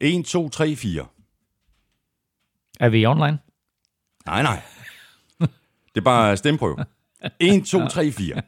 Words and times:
1, 0.00 0.24
2, 0.26 0.48
3, 0.48 0.76
4. 0.76 1.06
Er 2.80 2.88
vi 2.88 3.06
online? 3.06 3.38
Nej, 4.26 4.42
nej. 4.42 4.62
Det 5.94 6.00
er 6.00 6.04
bare 6.04 6.36
stemprøve. 6.36 6.76
1, 7.40 7.66
2, 7.66 7.88
3, 7.88 8.12
4. 8.12 8.42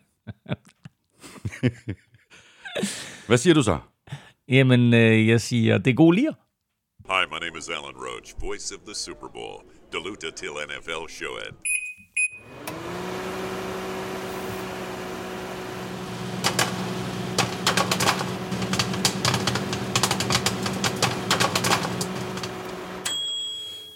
Hvad 3.27 3.39
siger 3.39 3.55
du 3.55 3.63
så? 3.63 3.79
Jamen, 4.49 4.95
øh, 4.95 5.29
jeg 5.29 5.41
siger, 5.41 5.79
det 5.79 5.91
er 5.91 5.95
god 5.95 6.15
lir. 6.15 6.33
Hi, 7.07 7.27
my 7.33 7.39
name 7.47 7.59
is 7.59 7.69
Alan 7.69 7.97
Roach, 7.97 8.35
voice 8.41 8.75
of 8.75 8.81
the 8.87 8.95
Super 8.95 9.29
Bowl. 9.29 9.63
Deluta 9.93 10.31
till 10.31 10.53
NFL 10.69 11.09
showed. 11.09 11.53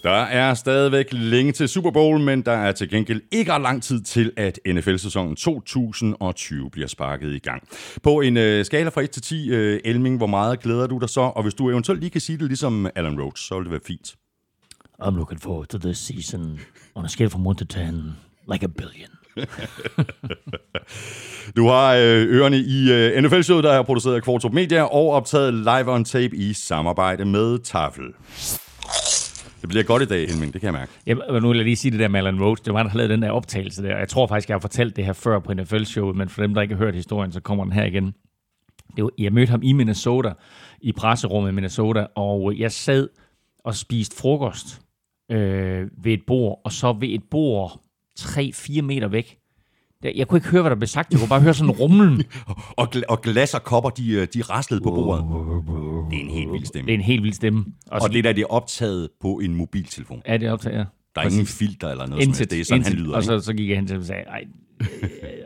Der 0.03 0.11
er 0.11 0.55
stadigvæk 0.55 1.07
længe 1.13 1.53
til 1.53 1.69
Super 1.69 1.91
Bowl, 1.91 2.21
men 2.21 2.43
der 2.43 2.53
er 2.53 2.73
til 2.73 2.91
gengæld 2.91 3.21
ikke 3.31 3.53
ret 3.53 3.63
lang 3.63 3.83
tid 3.83 4.01
til, 4.01 4.33
at 4.37 4.59
NFL-sæsonen 4.67 5.37
2020 5.37 6.71
bliver 6.71 6.89
sparket 6.89 7.35
i 7.35 7.39
gang. 7.39 7.69
På 8.03 8.21
en 8.21 8.37
øh, 8.37 8.65
skala 8.65 8.89
fra 8.89 9.01
1 9.01 9.11
til 9.11 9.23
10, 9.23 9.51
øh, 9.51 9.81
Elming, 9.85 10.17
hvor 10.17 10.27
meget 10.27 10.61
glæder 10.61 10.87
du 10.87 10.99
dig 10.99 11.09
så? 11.09 11.21
Og 11.21 11.43
hvis 11.43 11.55
du 11.55 11.71
eventuelt 11.71 12.01
lige 12.01 12.11
kan 12.11 12.21
sige 12.21 12.39
det 12.39 12.47
ligesom 12.47 12.87
Alan 12.95 13.21
Roach, 13.21 13.43
så 13.49 13.55
vil 13.55 13.65
det 13.65 13.71
være 13.71 13.81
fint. 13.87 14.15
I'm 15.03 15.17
looking 15.17 15.41
forward 15.41 15.67
to 15.67 15.79
this 15.79 15.99
season 15.99 16.61
on 16.95 17.05
a 17.05 17.09
scale 17.09 17.31
from 17.31 17.47
1 17.47 17.57
to 17.59 17.65
10, 17.65 17.81
like 18.53 18.65
a 18.65 18.69
billion. 18.69 19.11
Du 21.57 21.69
har 21.69 21.95
øh, 21.95 22.27
ørerne 22.29 22.59
i 22.59 22.93
øh, 22.93 23.23
NFL-showet, 23.23 23.65
der 23.65 23.73
er 23.73 23.83
produceret 23.83 24.15
af 24.15 24.23
Kvartrup 24.23 24.53
Media 24.53 24.83
og 24.83 25.11
optaget 25.11 25.55
live 25.55 25.93
on 25.93 26.05
tape 26.05 26.37
i 26.37 26.53
samarbejde 26.53 27.25
med 27.25 27.59
Tafel. 27.59 28.05
Det 29.63 29.69
bliver 29.69 29.85
godt 29.85 30.03
i 30.03 30.07
dag, 30.07 30.25
Elming, 30.25 30.53
det 30.53 30.61
kan 30.61 30.67
jeg 30.67 30.73
mærke. 30.73 30.93
Jeg, 31.07 31.41
nu 31.41 31.49
vil 31.49 31.57
jeg 31.57 31.65
lige 31.65 31.77
sige 31.77 31.91
det 31.91 32.01
der 32.01 32.09
med 32.09 32.21
Alan 32.21 32.43
Rhodes. 32.43 32.61
Det 32.61 32.73
var 32.73 32.79
han, 32.79 32.91
der 32.91 32.97
lavede 32.97 33.13
den 33.13 33.23
der 33.23 33.31
optagelse 33.31 33.83
der. 33.83 33.99
Jeg 33.99 34.09
tror 34.09 34.27
faktisk, 34.27 34.49
jeg 34.49 34.55
har 34.55 34.61
fortalt 34.61 34.97
det 34.97 35.05
her 35.05 35.13
før 35.13 35.39
på 35.39 35.55
NFL-showet, 35.55 36.17
men 36.17 36.29
for 36.29 36.43
dem, 36.43 36.55
der 36.55 36.63
ikke 36.63 36.75
har 36.75 36.85
hørt 36.85 36.95
historien, 36.95 37.33
så 37.33 37.41
kommer 37.41 37.65
den 37.65 37.73
her 37.73 37.85
igen. 37.85 38.15
Det 38.97 39.05
var, 39.05 39.11
jeg 39.19 39.33
mødte 39.33 39.51
ham 39.51 39.61
i 39.63 39.73
Minnesota, 39.73 40.33
i 40.81 40.93
presserummet 40.93 41.51
i 41.51 41.55
Minnesota, 41.55 42.07
og 42.15 42.59
jeg 42.59 42.73
sad 42.73 43.09
og 43.65 43.75
spiste 43.75 44.17
frokost 44.17 44.83
øh, 45.31 45.89
ved 46.05 46.13
et 46.13 46.23
bord, 46.27 46.61
og 46.65 46.73
så 46.73 46.93
ved 46.93 47.09
et 47.09 47.23
bord 47.31 47.81
3-4 48.21 48.83
meter 48.83 49.09
væk. 49.09 49.39
Der- 50.03 50.11
Jeg 50.17 50.29
kunne 50.29 50.39
ikke 50.39 50.49
høre, 50.49 50.63
hvad 50.63 50.71
der 50.71 50.77
blev 50.77 50.87
sagt. 50.87 51.13
Jeg 51.13 51.21
kunne 51.21 51.29
bare 51.29 51.41
høre 51.41 51.55
sådan 51.55 51.71
rumlen. 51.71 52.23
Og, 52.81 52.89
gla- 52.97 53.03
og 53.09 53.21
glas 53.23 53.55
og 53.55 53.63
kopper, 53.63 53.91
de, 53.91 54.13
øh, 54.13 54.27
de 54.35 54.43
raslede 54.43 54.81
på 54.83 54.91
bordet. 54.91 55.25
Det 56.11 56.17
er 56.19 56.23
en 56.25 56.31
helt 56.31 56.53
vild 56.53 56.65
stemme. 56.65 56.87
Det 56.87 56.93
er 56.95 56.99
en 56.99 57.05
helt 57.05 57.23
vild 57.23 57.33
stemme. 57.33 57.65
Og, 57.91 58.01
Og 58.03 58.13
det 58.13 58.25
der, 58.25 58.33
det 58.33 58.43
er 58.43 58.47
optaget 58.53 59.09
på 59.21 59.39
en 59.39 59.55
mobiltelefon. 59.55 60.23
er 60.25 60.37
det 60.37 60.51
optager. 60.51 60.85
Der 61.15 61.21
er 61.21 61.27
ingen 61.29 61.47
filter 61.47 61.89
eller 61.89 62.07
noget 62.07 62.25
som. 62.25 62.31
Intet, 62.31 62.51
Det 62.51 62.61
er 62.61 62.65
sådan, 62.65 62.83
han 62.83 62.93
intet. 62.93 63.07
lyder. 63.07 63.17
Og 63.17 63.23
så, 63.23 63.41
så 63.41 63.53
gik 63.55 63.69
jeg 63.69 63.77
hen 63.77 63.87
til 63.87 63.95
ham 63.95 64.01
og 64.01 64.07
sagde, 64.07 64.23
Ej, 64.23 64.45
øh, 64.81 64.89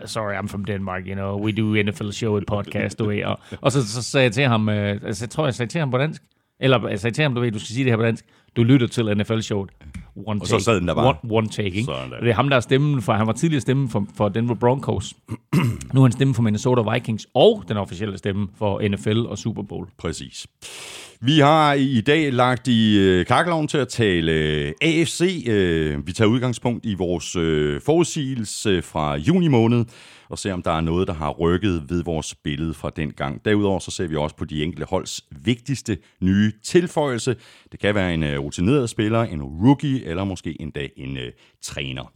sorry, 0.05 0.35
I'm 0.45 0.47
from 0.49 0.65
Denmark, 0.65 1.03
you 1.07 1.15
know, 1.15 1.41
we 1.45 1.53
do 1.53 1.83
NFL 1.91 2.11
show 2.11 2.37
et 2.37 2.45
podcast, 2.47 2.99
du 2.99 3.05
ved. 3.09 3.25
Og, 3.25 3.39
og 3.61 3.73
så, 3.73 3.89
så 3.89 4.03
sagde 4.03 4.25
jeg 4.25 4.33
til 4.33 4.45
ham, 4.45 4.69
øh, 4.69 4.91
altså, 5.05 5.25
jeg 5.25 5.31
tror, 5.31 5.45
jeg 5.45 5.55
sagde 5.55 5.73
til 5.73 5.79
ham 5.79 5.91
på 5.91 5.99
dansk, 5.99 6.23
eller 6.61 6.89
jeg 6.89 7.01
sagde 7.01 7.15
til 7.17 7.23
ham, 7.23 7.35
du 7.35 7.41
ved, 7.41 7.53
du 7.53 7.59
skal 7.59 7.75
sige 7.75 7.85
det 7.85 7.93
her 7.93 7.97
på 7.97 8.03
dansk, 8.03 8.25
du 8.57 8.63
lytter 8.63 8.87
til 8.87 9.17
NFL-showet. 9.17 9.71
One 10.27 10.41
Og 10.41 10.47
så 10.47 10.59
sad 10.59 10.77
den 10.77 10.89
der 10.89 10.95
bare. 10.95 11.09
One, 11.09 11.19
one 11.31 11.49
take, 11.49 11.71
ikke? 11.71 11.93
Og 11.93 12.23
det 12.23 12.31
er 12.31 12.35
ham, 12.35 12.49
der 12.49 12.57
er 12.57 12.61
stemmen 12.61 13.03
for, 13.03 13.13
han 13.13 13.27
var 13.27 13.33
tidligere 13.33 13.61
stemme 13.61 13.89
for, 13.89 14.07
for 14.17 14.29
Denver 14.29 14.55
Broncos. 14.55 15.15
nu 15.95 16.01
er 16.01 16.05
han 16.05 16.13
stemme 16.13 16.35
for 16.35 16.43
Minnesota 16.43 16.93
Vikings, 16.93 17.27
og 17.35 17.65
den 17.69 17.77
officielle 17.77 18.19
stemme 18.19 18.49
for 18.59 18.89
NFL 18.89 19.19
og 19.19 19.39
Super 19.39 19.63
Bowl. 19.63 19.89
Præcis. 19.99 20.47
Vi 21.21 21.39
har 21.39 21.73
i 21.75 22.01
dag 22.01 22.33
lagt 22.33 22.69
i 22.69 22.99
øh, 22.99 23.27
kakkeloven 23.27 23.69
til 23.69 23.79
at 23.79 23.89
tale 23.89 24.33
øh, 24.33 24.73
AFC. 24.83 25.45
Øh, 25.49 26.07
vi 26.07 26.13
tager 26.13 26.29
udgangspunkt 26.29 26.87
i 26.87 26.95
vores 26.95 27.37
øh, 27.37 27.81
forudsigelse 27.81 28.83
fra 28.83 29.17
juni 29.17 29.49
måned, 29.49 29.85
og 30.29 30.39
se, 30.39 30.53
om 30.53 30.63
der 30.63 30.71
er 30.71 30.81
noget, 30.81 31.09
der 31.09 31.15
har 31.15 31.31
rykket 31.31 31.85
ved 31.89 32.05
vores 32.05 32.35
billede 32.35 32.75
fra 32.75 32.91
den 32.97 33.11
gang. 33.11 33.45
Derudover 33.45 33.79
så 33.79 33.91
ser 33.91 34.07
vi 34.07 34.17
også 34.17 34.37
på 34.37 34.45
de 34.45 34.65
enkelte 34.65 34.87
holds 34.91 35.25
vigtigste 35.31 35.99
nye 36.21 36.53
tilføjelse. 36.65 37.37
Det 37.73 37.81
kan 37.81 37.95
være 37.95 38.15
en 38.15 38.23
øh, 38.23 38.39
rutineret 38.39 38.91
spiller, 38.91 39.23
en 39.23 39.43
rookie, 39.43 40.05
eller 40.05 40.25
måske 40.25 40.61
endda 40.61 40.89
en 40.97 41.17
øh, 41.17 41.33
træner. 41.63 42.13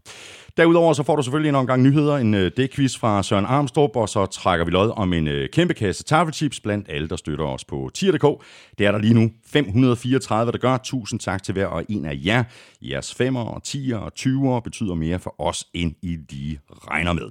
Derudover 0.56 0.92
så 0.92 1.02
får 1.02 1.16
du 1.16 1.22
selvfølgelig 1.22 1.48
en 1.48 1.54
omgang 1.54 1.82
nyheder, 1.82 2.16
en 2.16 2.34
øh, 2.34 2.50
dækquiz 2.56 2.98
fra 2.98 3.22
Søren 3.22 3.44
Armstrong, 3.44 3.96
og 3.96 4.08
så 4.08 4.26
trækker 4.26 4.64
vi 4.64 4.70
lod 4.70 4.92
om 4.96 5.12
en 5.12 5.28
øh, 5.28 5.48
kæmpe 5.48 5.74
kasse 5.74 6.04
taffelchips 6.04 6.60
blandt 6.60 6.86
alle, 6.90 7.08
der 7.08 7.16
støtter 7.16 7.44
os 7.44 7.64
på 7.64 7.90
tier.dk. 7.94 8.44
Det 8.78 8.86
er 8.86 8.92
der 8.92 8.98
lige 8.98 9.14
nu 9.14 9.30
534, 9.52 10.52
der 10.52 10.58
gør. 10.58 10.76
Tusind 10.76 11.20
tak 11.20 11.42
til 11.42 11.52
hver 11.52 11.66
og 11.66 11.84
en 11.88 12.04
af 12.04 12.20
jer. 12.24 12.44
Jeres 12.82 13.14
femmer 13.14 13.44
og 13.44 13.62
10'er 13.66 13.96
og 13.96 14.12
20'er 14.18 14.60
betyder 14.60 14.94
mere 14.94 15.18
for 15.18 15.34
os, 15.38 15.64
end 15.74 15.94
I 16.02 16.16
lige 16.30 16.60
regner 16.70 17.12
med. 17.12 17.30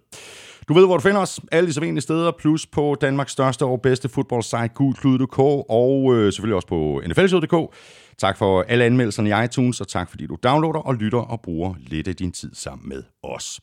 Du 0.67 0.73
ved, 0.73 0.85
hvor 0.85 0.97
du 0.97 1.01
finder 1.01 1.21
os. 1.21 1.39
Alle 1.51 1.67
de 1.67 1.73
sædvanlige 1.73 2.01
steder, 2.01 2.31
plus 2.39 2.67
på 2.67 2.95
Danmarks 3.01 3.31
største 3.31 3.65
og 3.65 3.81
bedste 3.81 4.09
fodboldsite, 4.09 4.67
gulklud.dk, 4.67 5.39
og 5.69 6.15
øh, 6.15 6.33
selvfølgelig 6.33 6.55
også 6.55 6.67
på 6.67 7.01
nflshow.dk. 7.07 7.75
Tak 8.17 8.37
for 8.37 8.61
alle 8.61 8.85
anmeldelserne 8.85 9.29
i 9.29 9.45
iTunes, 9.45 9.81
og 9.81 9.87
tak 9.87 10.09
fordi 10.09 10.27
du 10.27 10.37
downloader 10.43 10.79
og 10.79 10.95
lytter 10.95 11.19
og 11.19 11.41
bruger 11.41 11.73
lidt 11.77 12.07
af 12.07 12.15
din 12.15 12.31
tid 12.31 12.51
sammen 12.53 12.89
med 12.89 13.03
os. 13.23 13.61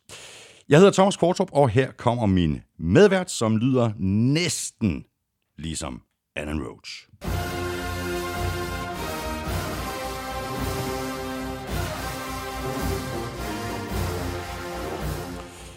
Jeg 0.69 0.78
hedder 0.78 0.93
Thomas 0.93 1.16
Kvartrup, 1.16 1.49
og 1.53 1.69
her 1.69 1.91
kommer 1.91 2.27
min 2.27 2.61
medvært, 2.78 3.31
som 3.31 3.56
lyder 3.56 3.91
næsten 3.99 5.05
ligesom 5.59 6.03
Alan 6.37 6.62
Roach. 6.62 7.09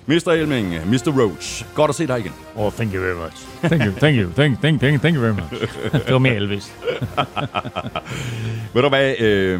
Mr. 0.09 0.31
Elming, 0.31 0.73
Mr. 0.89 1.11
Roach, 1.21 1.65
godt 1.75 1.89
at 1.89 1.95
se 1.95 2.07
dig 2.07 2.19
igen. 2.19 2.31
Oh, 2.55 2.71
thank 2.71 2.93
you 2.93 3.01
very 3.01 3.15
much. 3.15 3.35
Thank 3.61 3.85
you, 3.85 3.91
thank 3.91 4.17
you, 4.17 4.31
thank, 4.31 4.61
thank, 4.61 4.81
thank, 4.81 5.01
thank 5.01 5.15
you 5.15 5.21
very 5.21 5.33
much. 5.33 5.61
det 6.05 6.13
var 6.13 6.19
mere 6.19 6.35
Elvis. 6.35 6.73
Ved 8.73 8.81
du 8.81 8.89
hvad, 8.89 9.19
øh, 9.19 9.59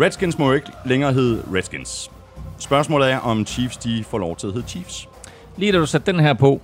Redskins 0.00 0.38
må 0.38 0.52
ikke 0.52 0.70
længere 0.84 1.12
hedde 1.12 1.42
Redskins. 1.54 2.10
Spørgsmålet 2.58 3.10
er, 3.10 3.18
om 3.18 3.46
Chiefs 3.46 3.76
de 3.76 4.04
får 4.10 4.18
lov 4.18 4.36
til 4.36 4.46
at 4.46 4.52
hedde 4.52 4.68
Chiefs. 4.68 5.08
Lige 5.56 5.72
da 5.72 5.78
du 5.78 5.86
satte 5.86 6.12
den 6.12 6.20
her 6.20 6.34
på, 6.34 6.60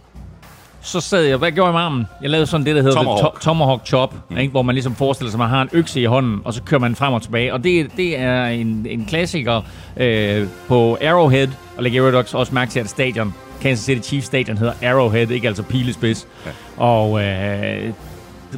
så 0.83 1.01
sad 1.01 1.23
jeg, 1.23 1.37
hvad 1.37 1.53
gjorde 1.53 1.67
jeg 1.67 1.75
med 1.75 1.81
armen? 1.81 2.07
Jeg 2.23 2.31
lavede 2.31 2.47
sådan 2.47 2.67
det, 2.67 2.77
der 2.77 2.83
hedder 2.83 2.97
Tomahawk. 2.97 3.35
To- 3.35 3.39
tomahawk 3.41 3.87
chop, 3.87 4.15
mm. 4.31 4.37
ikke? 4.37 4.51
hvor 4.51 4.63
man 4.63 4.75
ligesom 4.75 4.95
forestiller 4.95 5.31
sig, 5.31 5.37
at 5.37 5.39
man 5.39 5.49
har 5.49 5.63
en 5.63 5.69
økse 5.73 6.01
i 6.01 6.05
hånden, 6.05 6.41
og 6.45 6.55
så 6.55 6.63
kører 6.63 6.81
man 6.81 6.95
frem 6.95 7.13
og 7.13 7.23
tilbage. 7.23 7.53
Og 7.53 7.65
det, 7.65 7.91
det 7.97 8.19
er 8.19 8.45
en, 8.45 8.87
en 8.91 9.05
klassiker 9.05 9.63
øh, 9.97 10.47
på 10.69 10.99
Arrowhead, 11.05 11.49
og 11.77 11.83
lægger 11.83 12.05
jeg 12.05 12.35
også, 12.35 12.55
mærke 12.55 12.71
til, 12.71 12.81
at 12.81 12.89
stadion, 12.89 13.35
Kansas 13.61 13.85
City 13.85 14.09
Chiefs 14.09 14.27
stadion 14.27 14.59
hedder 14.59 14.73
Arrowhead, 14.83 15.31
ikke 15.31 15.49
altså 15.49 15.63
pilespids. 15.63 16.27
Ja. 16.47 16.51
Og 16.85 17.23
øh, 17.23 17.93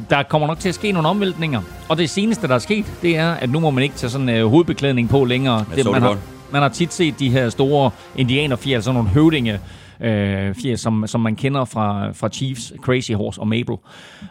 der 0.09 0.23
kommer 0.23 0.47
nok 0.47 0.59
til 0.59 0.69
at 0.69 0.75
ske 0.75 0.91
nogle 0.91 1.07
omvæltninger. 1.07 1.61
Og 1.89 1.97
det 1.97 2.09
seneste, 2.09 2.47
der 2.47 2.55
er 2.55 2.59
sket, 2.59 2.85
det 3.01 3.17
er, 3.17 3.31
at 3.31 3.49
nu 3.49 3.59
må 3.59 3.69
man 3.69 3.83
ikke 3.83 3.95
tage 3.95 4.09
sådan 4.09 4.29
øh, 4.29 4.47
hovedbeklædning 4.47 5.09
på 5.09 5.25
længere. 5.25 5.65
det 5.75 5.91
man, 5.91 6.01
har, 6.01 6.17
man 6.51 6.61
har 6.61 6.69
tit 6.69 6.93
set 6.93 7.19
de 7.19 7.29
her 7.29 7.49
store 7.49 7.91
indianerfjer, 8.15 8.81
sådan 8.81 8.95
nogle 8.95 9.09
høvdinge, 9.09 9.59
øh, 10.03 10.55
fjer, 10.55 10.75
som, 10.75 11.07
som 11.07 11.21
man 11.21 11.35
kender 11.35 11.65
fra, 11.65 12.11
fra 12.11 12.29
Chiefs, 12.29 12.73
Crazy 12.81 13.11
Horse 13.11 13.41
og 13.41 13.47
Mabel. 13.47 13.75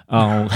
Og, 0.09 0.31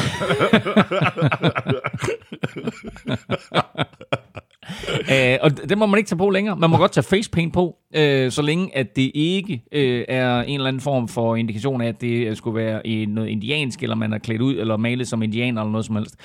øh, 5.13 5.39
og 5.43 5.69
det 5.69 5.79
må 5.79 5.87
man 5.87 5.99
ikke 5.99 6.09
tage 6.09 6.19
på 6.19 6.31
længere. 6.31 6.57
Man 6.57 6.71
må 6.71 6.77
godt 6.77 6.93
tage 6.93 7.05
facepaint 7.05 7.53
på, 7.53 7.77
øh, 7.95 8.31
så 8.31 8.43
længe 8.43 8.77
at 8.77 8.97
det 8.97 9.11
ikke 9.15 9.63
øh, 9.73 10.05
er 10.09 10.41
en 10.41 10.55
eller 10.55 10.69
anden 10.69 10.81
form 10.81 11.09
for 11.09 11.37
indikation 11.37 11.81
af, 11.81 11.89
at 11.89 12.01
det 12.01 12.37
skulle 12.37 12.57
være 12.57 12.87
i 12.87 13.07
noget 13.07 13.29
indiansk, 13.29 13.83
eller 13.83 13.97
man 13.97 14.13
er 14.13 14.19
klædt 14.19 14.41
ud, 14.41 14.55
eller 14.55 14.77
malet 14.77 15.09
som 15.09 15.23
indianer, 15.23 15.63
eller 15.63 15.73
noget 15.73 15.87
som 15.87 15.97
helst. 15.97 16.17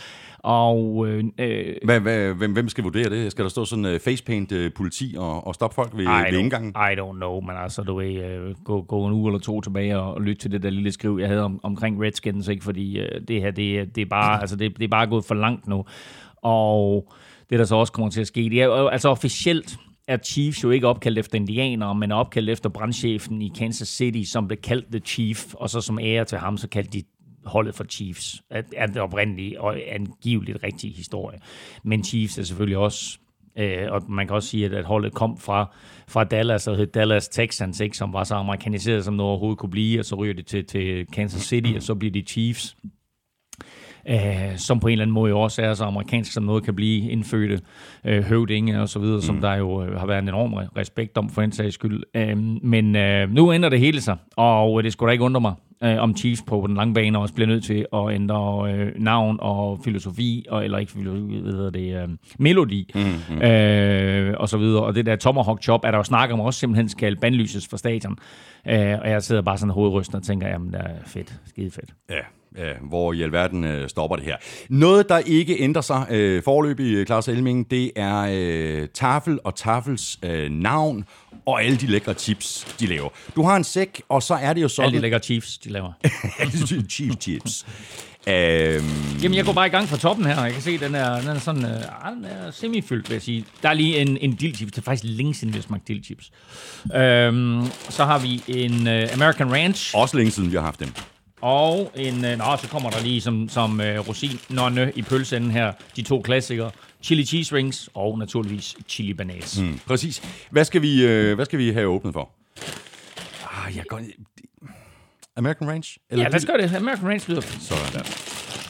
Og 0.43 1.07
øh, 1.07 1.23
øh, 1.39 1.75
Hvad, 1.85 1.99
hvad, 1.99 2.33
hvem, 2.33 2.53
hvem 2.53 2.69
skal 2.69 2.83
vurdere 2.83 3.09
det? 3.09 3.31
Skal 3.31 3.43
der 3.43 3.49
stå 3.49 3.65
sådan 3.65 3.85
uh, 3.85 3.99
facepaint 3.99 4.51
uh, 4.51 4.65
politi 4.75 5.15
og, 5.17 5.47
og 5.47 5.55
stoppe 5.55 5.75
folk 5.75 5.91
ved, 5.97 6.05
ved 6.31 6.39
indgangen? 6.39 6.69
I 6.69 6.93
don't 6.99 7.15
know, 7.15 7.39
men 7.41 7.55
altså, 7.63 7.81
du 7.83 7.95
ved, 7.95 8.39
uh, 8.49 8.63
gå, 8.63 8.81
gå 8.81 9.07
en 9.07 9.13
uge 9.13 9.29
eller 9.29 9.39
to 9.39 9.61
tilbage 9.61 9.99
og, 9.99 10.13
og 10.13 10.21
lytte 10.21 10.41
til 10.41 10.51
det 10.51 10.63
der 10.63 10.69
lille 10.69 10.91
skriv, 10.91 11.17
jeg 11.19 11.27
havde 11.27 11.43
om, 11.43 11.59
omkring 11.63 12.01
Redskins, 12.03 12.47
ikke? 12.47 12.63
fordi 12.63 12.99
uh, 12.99 13.05
det 13.27 13.41
her, 13.41 13.51
det, 13.51 13.79
er- 13.79 13.85
det, 13.85 14.01
er 14.01 14.05
bare, 14.05 14.41
altså, 14.41 14.55
det, 14.55 14.77
det 14.77 14.83
er 14.83 14.87
bare 14.89 15.07
gået 15.07 15.25
for 15.25 15.35
langt 15.35 15.67
nu. 15.67 15.85
Og 16.41 17.11
det, 17.49 17.59
der 17.59 17.65
så 17.65 17.75
også 17.75 17.93
kommer 17.93 18.09
til 18.11 18.21
at 18.21 18.27
ske, 18.27 18.41
det 18.49 18.61
er 18.61 18.69
altså 18.89 19.09
officielt 19.09 19.77
er 20.07 20.17
Chiefs 20.17 20.63
jo 20.63 20.69
ikke 20.69 20.87
opkaldt 20.87 21.19
efter 21.19 21.35
indianere, 21.37 21.95
men 21.95 22.11
er 22.11 22.15
opkaldt 22.15 22.49
efter 22.49 22.69
brandchefen 22.69 23.41
i 23.41 23.51
Kansas 23.57 23.87
City, 23.87 24.31
som 24.31 24.47
blev 24.47 24.57
kaldt 24.63 24.85
The 24.91 24.99
Chief, 24.99 25.53
og 25.53 25.69
så 25.69 25.81
som 25.81 25.99
ære 25.99 26.25
til 26.25 26.37
ham, 26.37 26.57
så 26.57 26.67
kaldte 26.69 26.91
de 26.99 27.03
holdet 27.45 27.75
for 27.75 27.83
Chiefs. 27.83 28.41
Er, 28.49 28.85
det 28.85 28.97
oprindelige 28.97 29.61
og 29.61 29.77
angiveligt 29.87 30.63
rigtige 30.63 30.93
historie. 30.93 31.39
Men 31.83 32.03
Chiefs 32.03 32.37
er 32.37 32.43
selvfølgelig 32.43 32.77
også 32.77 33.17
Øh, 33.57 33.91
og 33.91 34.01
man 34.09 34.27
kan 34.27 34.35
også 34.35 34.49
sige, 34.49 34.65
at, 34.65 34.73
at 34.73 34.85
holdet 34.85 35.13
kom 35.13 35.37
fra, 35.37 35.75
fra 36.07 36.23
Dallas 36.23 36.67
og 36.67 36.77
hed 36.77 36.87
Dallas 36.87 37.27
Texans, 37.27 37.79
ikke, 37.79 37.97
som 37.97 38.13
var 38.13 38.23
så 38.23 38.35
amerikaniseret, 38.35 39.05
som 39.05 39.13
noget 39.13 39.29
overhovedet 39.29 39.59
kunne 39.59 39.69
blive, 39.69 39.99
og 39.99 40.05
så 40.05 40.15
ryger 40.15 40.33
det 40.33 40.45
til, 40.45 40.65
til 40.65 41.05
Kansas 41.13 41.41
City, 41.41 41.73
og 41.75 41.83
så 41.83 41.95
bliver 41.95 42.11
de 42.11 42.21
Chiefs. 42.21 42.77
øh, 44.09 44.57
som 44.57 44.79
på 44.79 44.87
en 44.87 44.91
eller 44.91 45.03
anden 45.03 45.13
måde 45.13 45.33
også 45.33 45.61
er 45.61 45.73
så 45.73 45.83
amerikansk, 45.83 46.31
som 46.31 46.43
noget 46.43 46.63
kan 46.63 46.75
blive 46.75 47.11
indfødte 47.11 47.61
øh, 48.05 48.23
høvdinge 48.23 48.81
og 48.81 48.89
så 48.89 48.99
videre, 48.99 49.17
mm. 49.17 49.21
som 49.21 49.41
der 49.41 49.53
jo 49.53 49.83
øh, 49.83 49.99
har 49.99 50.05
været 50.05 50.21
en 50.21 50.27
enorm 50.27 50.53
respekt 50.53 51.17
om 51.17 51.29
for 51.29 51.41
en 51.41 51.51
sags 51.51 51.73
skyld. 51.73 52.03
Øh, 52.15 52.37
men 52.63 52.95
øh, 52.95 53.33
nu 53.33 53.53
ændrer 53.53 53.69
det 53.69 53.79
hele 53.79 54.01
sig, 54.01 54.17
og 54.37 54.83
det 54.83 54.93
skulle 54.93 55.09
da 55.09 55.11
ikke 55.11 55.23
undre 55.23 55.41
mig, 55.41 55.53
øh, 55.83 55.97
om 55.99 56.17
Chiefs 56.17 56.41
på 56.41 56.63
den 56.67 56.75
lange 56.75 56.93
bane 56.93 57.19
også 57.19 57.33
bliver 57.33 57.47
nødt 57.47 57.63
til 57.63 57.85
at 57.93 58.11
ændre 58.11 58.71
øh, 58.73 58.91
navn 58.95 59.37
og 59.41 59.79
filosofi, 59.83 60.45
og, 60.49 60.63
eller 60.63 60.77
ikke 60.77 60.91
filosofi, 60.91 61.39
hvad 61.39 61.53
hedder 61.53 61.69
det, 61.69 62.01
øh, 62.01 62.09
melodi, 62.39 62.91
mm-hmm. 62.95 63.41
øh, 63.41 64.33
og 64.37 64.49
så 64.49 64.57
videre. 64.57 64.83
Og 64.83 64.95
det 64.95 65.05
der 65.05 65.15
Tomahawk 65.15 65.63
Chop 65.63 65.81
er 65.83 65.91
der 65.91 65.97
jo 65.97 66.03
snak 66.03 66.31
om 66.31 66.39
også 66.39 66.59
simpelthen 66.59 66.89
skal 66.89 67.15
bandlyses 67.15 67.67
for 67.67 67.77
stadion. 67.77 68.17
Øh, 68.67 68.99
og 69.01 69.09
jeg 69.09 69.23
sidder 69.23 69.41
bare 69.41 69.57
sådan 69.57 69.73
hovedrystende 69.73 70.17
og 70.17 70.23
tænker, 70.23 70.47
jamen 70.47 70.71
det 70.71 70.79
er 70.79 70.95
fedt, 71.05 71.39
skide 71.45 71.71
fedt. 71.71 71.89
Ja, 72.09 72.40
ja, 72.57 72.73
hvor 72.81 73.13
i 73.13 73.21
alverden 73.21 73.63
øh, 73.63 73.89
stopper 73.89 74.15
det 74.15 74.25
her. 74.25 74.37
Noget, 74.69 75.09
der 75.09 75.17
ikke 75.17 75.61
ændrer 75.61 75.81
sig 75.81 76.07
øh, 76.09 76.43
forløbig, 76.43 76.93
øh, 76.93 77.05
Claus 77.05 77.27
Elming, 77.27 77.71
det 77.71 77.91
er 77.95 78.27
øh, 78.31 78.87
Tafel 78.93 79.39
og 79.43 79.55
Tafels 79.55 80.19
øh, 80.23 80.51
navn 80.51 81.05
og 81.45 81.63
alle 81.63 81.77
de 81.77 81.87
lækre 81.87 82.13
chips, 82.13 82.75
de 82.79 82.85
laver. 82.85 83.09
Du 83.35 83.43
har 83.43 83.55
en 83.55 83.63
sæk, 83.63 84.01
og 84.09 84.23
så 84.23 84.33
er 84.33 84.53
det 84.53 84.61
jo 84.61 84.67
sådan... 84.67 84.87
Alle 84.87 84.97
de 84.97 85.01
lækre 85.01 85.19
chips, 85.19 85.57
de 85.57 85.69
laver. 85.69 85.91
alle 86.39 86.51
de 86.51 86.85
chips 86.89 87.23
chips. 87.23 87.65
Øhm... 88.27 88.85
Jamen, 89.23 89.37
jeg 89.37 89.45
går 89.45 89.53
bare 89.53 89.67
i 89.67 89.69
gang 89.69 89.87
fra 89.87 89.97
toppen 89.97 90.25
her, 90.25 90.37
og 90.37 90.45
jeg 90.45 90.53
kan 90.53 90.61
se, 90.61 90.77
den 90.77 90.95
er, 90.95 91.19
den 91.21 91.29
er 91.29 91.39
sådan 91.39 91.65
øh, 91.65 91.71
den 92.15 92.25
er 92.25 92.51
semifyldt, 92.51 93.09
vil 93.09 93.15
jeg 93.15 93.21
sige. 93.21 93.45
Der 93.63 93.69
er 93.69 93.73
lige 93.73 93.97
en, 93.97 94.17
en 94.17 94.35
dildchips. 94.35 94.71
Det 94.71 94.77
er 94.77 94.81
faktisk 94.81 95.17
længe 95.17 95.33
siden, 95.33 95.53
vi 95.53 95.57
har 95.57 95.63
smagt 95.63 95.87
dildchips. 95.87 96.31
Øhm, 96.95 97.65
så 97.89 98.05
har 98.05 98.19
vi 98.19 98.43
en 98.47 98.87
øh, 98.87 99.09
American 99.13 99.51
Ranch. 99.51 99.91
Også 99.95 100.17
længe 100.17 100.31
siden, 100.31 100.51
vi 100.51 100.55
har 100.55 100.63
haft 100.63 100.79
dem. 100.79 100.89
Og 101.41 101.91
en, 101.95 102.25
øh, 102.25 102.37
nå, 102.37 102.57
så 102.61 102.67
kommer 102.71 102.89
der 102.89 103.03
lige 103.03 103.21
som, 103.21 103.49
som 103.49 103.81
øh, 103.81 104.07
rosin 104.07 104.39
nonne 104.49 104.91
i 104.95 105.01
pølseenden 105.01 105.51
her, 105.51 105.73
de 105.95 106.01
to 106.01 106.21
klassikere. 106.21 106.71
Chili 107.03 107.25
cheese 107.25 107.55
rings 107.55 107.89
og 107.93 108.19
naturligvis 108.19 108.75
chili 108.87 109.13
banæs. 109.13 109.59
Mm, 109.59 109.79
præcis. 109.85 110.23
Hvad 110.49 110.65
skal, 110.65 110.81
vi, 110.81 111.05
øh, 111.05 111.35
hvad 111.35 111.45
skal 111.45 111.59
vi 111.59 111.71
have 111.71 111.87
åbnet 111.87 112.13
for? 112.13 112.29
Ah, 113.51 113.77
jeg 113.77 113.83
går... 113.89 114.01
American 115.35 115.67
Ranch? 115.69 115.97
Eller 116.09 116.23
ja, 116.23 116.29
lad 116.29 116.39
os 116.39 116.45
gøre 116.45 116.57
det. 116.57 116.75
American 116.75 117.07
Ranch 117.07 117.29
lyder 117.29 117.41
Sådan. 117.41 118.05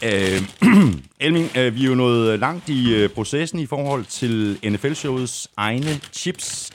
Øh, 0.03 0.41
Elming, 1.25 1.57
øh, 1.57 1.75
vi 1.75 1.83
er 1.83 1.89
jo 1.89 1.95
nået 1.95 2.39
langt 2.39 2.69
i 2.69 2.94
øh, 2.95 3.09
processen 3.09 3.59
i 3.59 3.65
forhold 3.65 4.06
til 4.06 4.59
NFL-showets 4.63 5.47
egne 5.57 6.00
chips. 6.13 6.71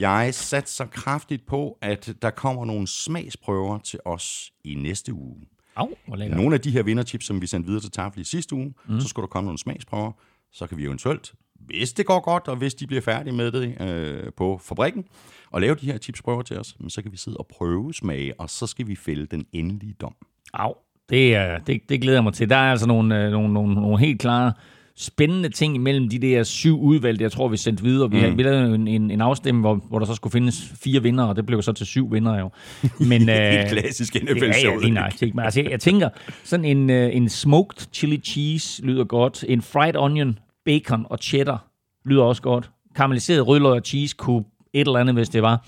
Jeg 0.00 0.34
satser 0.34 0.86
kraftigt 0.86 1.46
på, 1.46 1.78
at 1.80 2.14
der 2.22 2.30
kommer 2.30 2.64
nogle 2.64 2.86
smagsprøver 2.86 3.78
til 3.78 3.98
os 4.04 4.52
i 4.64 4.74
næste 4.74 5.12
uge. 5.12 5.36
Au, 5.76 5.88
Nogle 6.06 6.54
af 6.54 6.60
de 6.60 6.70
her 6.70 6.82
vinderchips, 6.82 7.26
som 7.26 7.42
vi 7.42 7.46
sendte 7.46 7.66
videre 7.66 7.82
til 7.82 7.90
Tafel 7.90 8.20
i 8.20 8.24
sidste 8.24 8.54
uge, 8.54 8.74
mm. 8.88 9.00
så 9.00 9.08
skulle 9.08 9.24
der 9.24 9.30
komme 9.30 9.46
nogle 9.46 9.58
smagsprøver. 9.58 10.12
Så 10.52 10.66
kan 10.66 10.78
vi 10.78 10.84
eventuelt, 10.84 11.32
hvis 11.54 11.92
det 11.92 12.06
går 12.06 12.20
godt, 12.20 12.48
og 12.48 12.56
hvis 12.56 12.74
de 12.74 12.86
bliver 12.86 13.02
færdige 13.02 13.34
med 13.34 13.52
det 13.52 13.80
øh, 13.80 14.32
på 14.36 14.60
fabrikken, 14.62 15.04
og 15.50 15.60
lave 15.60 15.74
de 15.74 15.86
her 15.86 15.98
chipsprøver 15.98 16.42
til 16.42 16.58
os, 16.58 16.76
så 16.88 17.02
kan 17.02 17.12
vi 17.12 17.16
sidde 17.16 17.36
og 17.36 17.46
prøve 17.46 17.94
smage, 17.94 18.40
og 18.40 18.50
så 18.50 18.66
skal 18.66 18.86
vi 18.86 18.96
fælde 18.96 19.26
den 19.26 19.46
endelige 19.52 19.94
dom. 20.00 20.14
Au, 20.54 20.74
det, 21.10 21.36
det, 21.66 21.80
det 21.88 22.00
glæder 22.00 22.16
jeg 22.16 22.24
mig 22.24 22.32
til. 22.32 22.50
Der 22.50 22.56
er 22.56 22.70
altså 22.70 22.86
nogle, 22.86 23.24
øh, 23.24 23.30
nogle, 23.30 23.52
nogle, 23.52 23.74
nogle 23.74 23.98
helt 23.98 24.20
klare 24.20 24.52
spændende 25.00 25.48
ting 25.48 25.74
imellem 25.74 26.08
de 26.08 26.18
der 26.18 26.42
syv 26.42 26.80
udvalgte, 26.80 27.22
jeg 27.22 27.32
tror, 27.32 27.48
vi 27.48 27.56
sendte 27.56 27.82
videre. 27.82 28.10
Vi, 28.10 28.16
mm. 28.16 28.22
havde, 28.22 28.36
vi 28.36 28.42
lavede 28.42 28.74
en, 28.74 28.88
en, 28.88 29.10
en 29.10 29.20
afstemning, 29.20 29.60
hvor, 29.60 29.74
hvor 29.88 29.98
der 29.98 30.06
så 30.06 30.14
skulle 30.14 30.32
findes 30.32 30.72
fire 30.84 31.02
vinder, 31.02 31.24
og 31.24 31.36
det 31.36 31.46
blev 31.46 31.62
så 31.62 31.72
til 31.72 31.86
syv 31.86 32.12
vinder 32.12 32.38
jo. 32.38 32.50
Men, 32.98 33.28
øh, 33.30 33.68
klassisk 33.68 34.14
NFL-show. 34.14 34.72
Ja, 34.72 34.86
ja, 34.86 34.92
nej, 34.92 35.12
men 35.20 35.38
altså, 35.38 35.62
jeg 35.70 35.80
tænker, 35.80 36.08
sådan 36.44 36.64
en, 36.64 36.90
øh, 36.90 37.16
en 37.16 37.28
smoked 37.28 37.86
chili 37.92 38.20
cheese 38.24 38.82
lyder 38.82 39.04
godt. 39.04 39.44
En 39.48 39.62
fried 39.62 39.96
onion, 39.96 40.38
bacon 40.64 41.06
og 41.10 41.18
cheddar 41.18 41.66
lyder 42.04 42.22
også 42.22 42.42
godt. 42.42 42.70
Karamelliseret 42.96 43.46
rødløg 43.46 43.72
og 43.72 43.82
cheese 43.84 44.16
kunne 44.18 44.44
et 44.72 44.86
eller 44.86 45.00
andet, 45.00 45.14
hvis 45.14 45.28
det 45.28 45.42
var. 45.42 45.66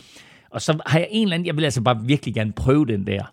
Og 0.50 0.62
så 0.62 0.82
har 0.87 0.99
jeg 0.99 1.08
en 1.11 1.23
eller 1.23 1.34
anden, 1.34 1.46
jeg 1.46 1.56
vil 1.56 1.64
altså 1.64 1.81
bare 1.81 1.99
virkelig 2.05 2.34
gerne 2.34 2.52
prøve 2.52 2.87
den 2.87 3.06
der 3.06 3.32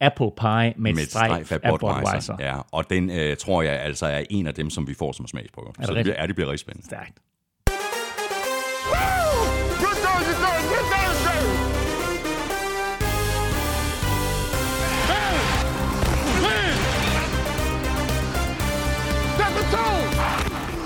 apple 0.00 0.30
pie 0.40 0.74
med, 0.76 0.94
med 0.94 0.94
streg 0.94 1.30
af 1.50 1.60
Budweiser. 1.60 1.78
Budweiser. 1.78 2.36
Ja, 2.40 2.56
og 2.72 2.90
den 2.90 3.10
øh, 3.10 3.36
tror 3.36 3.62
jeg 3.62 3.80
altså 3.80 4.06
er 4.06 4.24
en 4.30 4.46
af 4.46 4.54
dem, 4.54 4.70
som 4.70 4.88
vi 4.88 4.94
får 4.94 5.12
som 5.12 5.26
smagsprøver. 5.26 5.72
Så 5.82 5.94
det, 5.94 6.04
bliver, 6.04 6.16
ja, 6.20 6.26
det 6.26 6.34
bliver 6.34 6.50
rigtig 6.50 6.60
spændende. 6.60 6.86
Stærkt. 6.86 7.18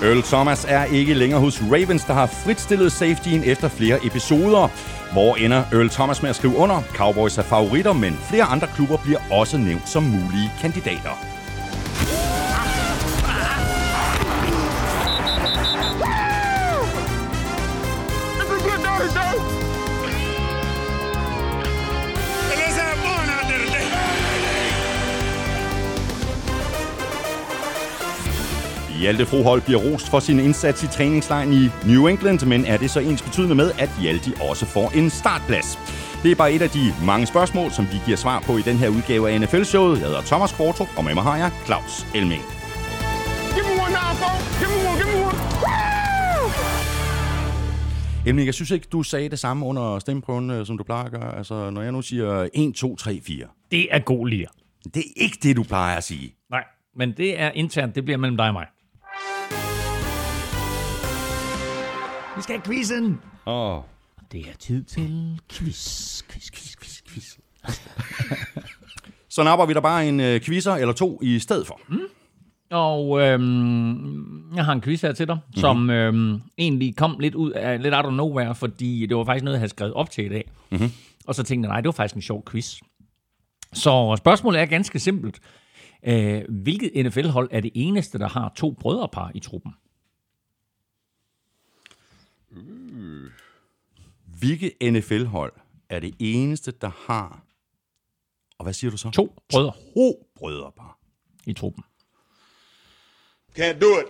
Earl 0.03 0.21
Thomas 0.21 0.65
er 0.69 0.83
ikke 0.83 1.13
længere 1.13 1.39
hos 1.39 1.61
Ravens, 1.61 2.03
der 2.03 2.13
har 2.13 2.25
fritstillet 2.25 2.91
safetyen 2.91 3.43
efter 3.43 3.67
flere 3.67 4.05
episoder. 4.05 4.69
Hvor 5.13 5.35
ender 5.35 5.63
Earl 5.71 5.89
Thomas 5.89 6.21
med 6.21 6.29
at 6.29 6.35
skrive 6.35 6.55
under? 6.55 6.81
Cowboys 6.81 7.37
er 7.37 7.43
favoritter, 7.43 7.93
men 7.93 8.13
flere 8.29 8.43
andre 8.43 8.67
klubber 8.75 8.97
bliver 8.97 9.19
også 9.31 9.57
nævnt 9.57 9.89
som 9.89 10.03
mulige 10.03 10.51
kandidater. 10.61 11.32
Hjalte 29.03 29.25
Frohold 29.25 29.61
bliver 29.61 29.79
rost 29.79 30.09
for 30.09 30.19
sin 30.19 30.39
indsats 30.39 30.83
i 30.83 30.87
træningslejren 30.87 31.53
i 31.53 31.69
New 31.91 32.07
England, 32.07 32.45
men 32.45 32.65
er 32.65 32.77
det 32.77 32.89
så 32.91 32.99
ens 32.99 33.21
betydende 33.21 33.55
med, 33.55 33.71
at 33.79 33.89
Hjalte 34.01 34.31
også 34.49 34.65
får 34.65 34.91
en 34.97 35.09
startplads? 35.09 35.79
Det 36.23 36.31
er 36.31 36.35
bare 36.35 36.53
et 36.53 36.61
af 36.61 36.69
de 36.69 36.93
mange 37.05 37.25
spørgsmål, 37.25 37.71
som 37.71 37.85
vi 37.91 37.97
giver 38.05 38.17
svar 38.17 38.39
på 38.39 38.57
i 38.57 38.61
den 38.61 38.77
her 38.77 38.89
udgave 38.89 39.29
af 39.29 39.41
NFL-showet. 39.41 39.99
Jeg 39.99 40.07
hedder 40.07 40.21
Thomas 40.21 40.51
Kvartrup, 40.51 40.87
og 40.97 41.03
med 41.05 41.13
mig 41.13 41.23
har 41.23 41.37
jeg 41.37 41.51
Claus 41.65 42.07
Elming. 42.15 42.43
Elming, 48.27 48.45
jeg 48.45 48.53
synes 48.53 48.71
ikke, 48.71 48.87
du 48.91 49.03
sagde 49.03 49.29
det 49.29 49.39
samme 49.39 49.65
under 49.65 49.99
stemmeprøven, 49.99 50.51
øh, 50.51 50.65
som 50.65 50.77
du 50.77 50.83
plejer 50.83 51.03
at 51.03 51.11
gøre. 51.11 51.37
Altså, 51.37 51.69
når 51.69 51.81
jeg 51.81 51.91
nu 51.91 52.01
siger 52.01 52.49
1, 52.53 52.75
2, 52.75 52.95
3, 52.95 53.19
4. 53.23 53.45
Det 53.71 53.87
er 53.91 53.99
god 53.99 54.27
lir. 54.27 54.47
Det 54.93 54.97
er 54.97 55.23
ikke 55.23 55.37
det, 55.43 55.55
du 55.55 55.63
plejer 55.63 55.97
at 55.97 56.03
sige. 56.03 56.33
Nej, 56.49 56.63
men 56.95 57.11
det 57.17 57.41
er 57.41 57.51
internt. 57.51 57.95
Det 57.95 58.03
bliver 58.05 58.17
mellem 58.17 58.37
dig 58.37 58.47
og 58.47 58.53
mig. 58.53 58.65
Vi 62.35 62.41
skal 62.41 62.55
have 62.55 62.65
quizzen. 62.65 63.21
Åh. 63.45 63.77
Oh. 63.77 63.83
Det 64.31 64.41
er 64.41 64.53
tid 64.59 64.83
til 64.83 65.41
quiz, 65.49 66.23
quiz, 66.23 66.51
quiz, 66.51 66.75
quiz, 66.75 67.01
quiz. 67.07 67.37
Så 69.29 69.43
napper 69.43 69.65
vi 69.65 69.73
der 69.73 69.81
bare 69.81 70.07
en 70.07 70.19
uh, 70.19 70.41
quizzer 70.41 70.73
eller 70.73 70.93
to 70.93 71.19
i 71.21 71.39
stedet 71.39 71.67
for. 71.67 71.79
Mm. 71.89 71.99
Og 72.71 73.21
øhm, 73.21 74.55
jeg 74.55 74.65
har 74.65 74.73
en 74.73 74.81
quiz 74.81 75.01
her 75.01 75.11
til 75.11 75.27
dig, 75.27 75.35
mm-hmm. 75.35 75.59
som 75.59 75.89
øhm, 75.89 76.41
egentlig 76.57 76.95
kom 76.95 77.19
lidt 77.19 77.35
ud 77.35 77.51
af 77.51 77.81
lidt 77.81 77.93
out 77.93 78.05
of 78.05 78.13
nowhere, 78.13 78.55
fordi 78.55 79.05
det 79.05 79.17
var 79.17 79.23
faktisk 79.23 79.43
noget, 79.43 79.55
jeg 79.55 79.59
havde 79.59 79.69
skrevet 79.69 79.93
op 79.93 80.09
til 80.09 80.25
i 80.25 80.29
dag. 80.29 80.51
Mm-hmm. 80.71 80.91
Og 81.27 81.35
så 81.35 81.43
tænkte 81.43 81.67
jeg, 81.67 81.73
nej, 81.73 81.81
det 81.81 81.85
var 81.85 81.91
faktisk 81.91 82.15
en 82.15 82.21
sjov 82.21 82.45
quiz. 82.51 82.75
Så 83.73 84.15
spørgsmålet 84.17 84.61
er 84.61 84.65
ganske 84.65 84.99
simpelt. 84.99 85.39
Øh, 86.07 86.41
hvilket 86.49 87.05
NFL-hold 87.05 87.49
er 87.51 87.59
det 87.59 87.71
eneste, 87.73 88.19
der 88.19 88.27
har 88.27 88.51
to 88.55 88.71
brødrepar 88.79 89.31
i 89.35 89.39
truppen? 89.39 89.71
Hvilket 94.43 94.71
NFL-hold 94.91 95.53
er 95.89 95.99
det 95.99 96.15
eneste, 96.19 96.71
der 96.71 96.91
har... 97.07 97.43
Og 98.57 98.63
hvad 98.63 98.73
siger 98.73 98.91
du 98.91 98.97
så? 98.97 99.09
To 99.09 99.35
brødre. 99.49 99.71
To 99.95 100.27
brødrepar. 100.35 100.97
I 101.45 101.53
truppen. 101.53 101.83
Can't 103.59 103.79
do 103.79 103.87
it. 103.99 104.05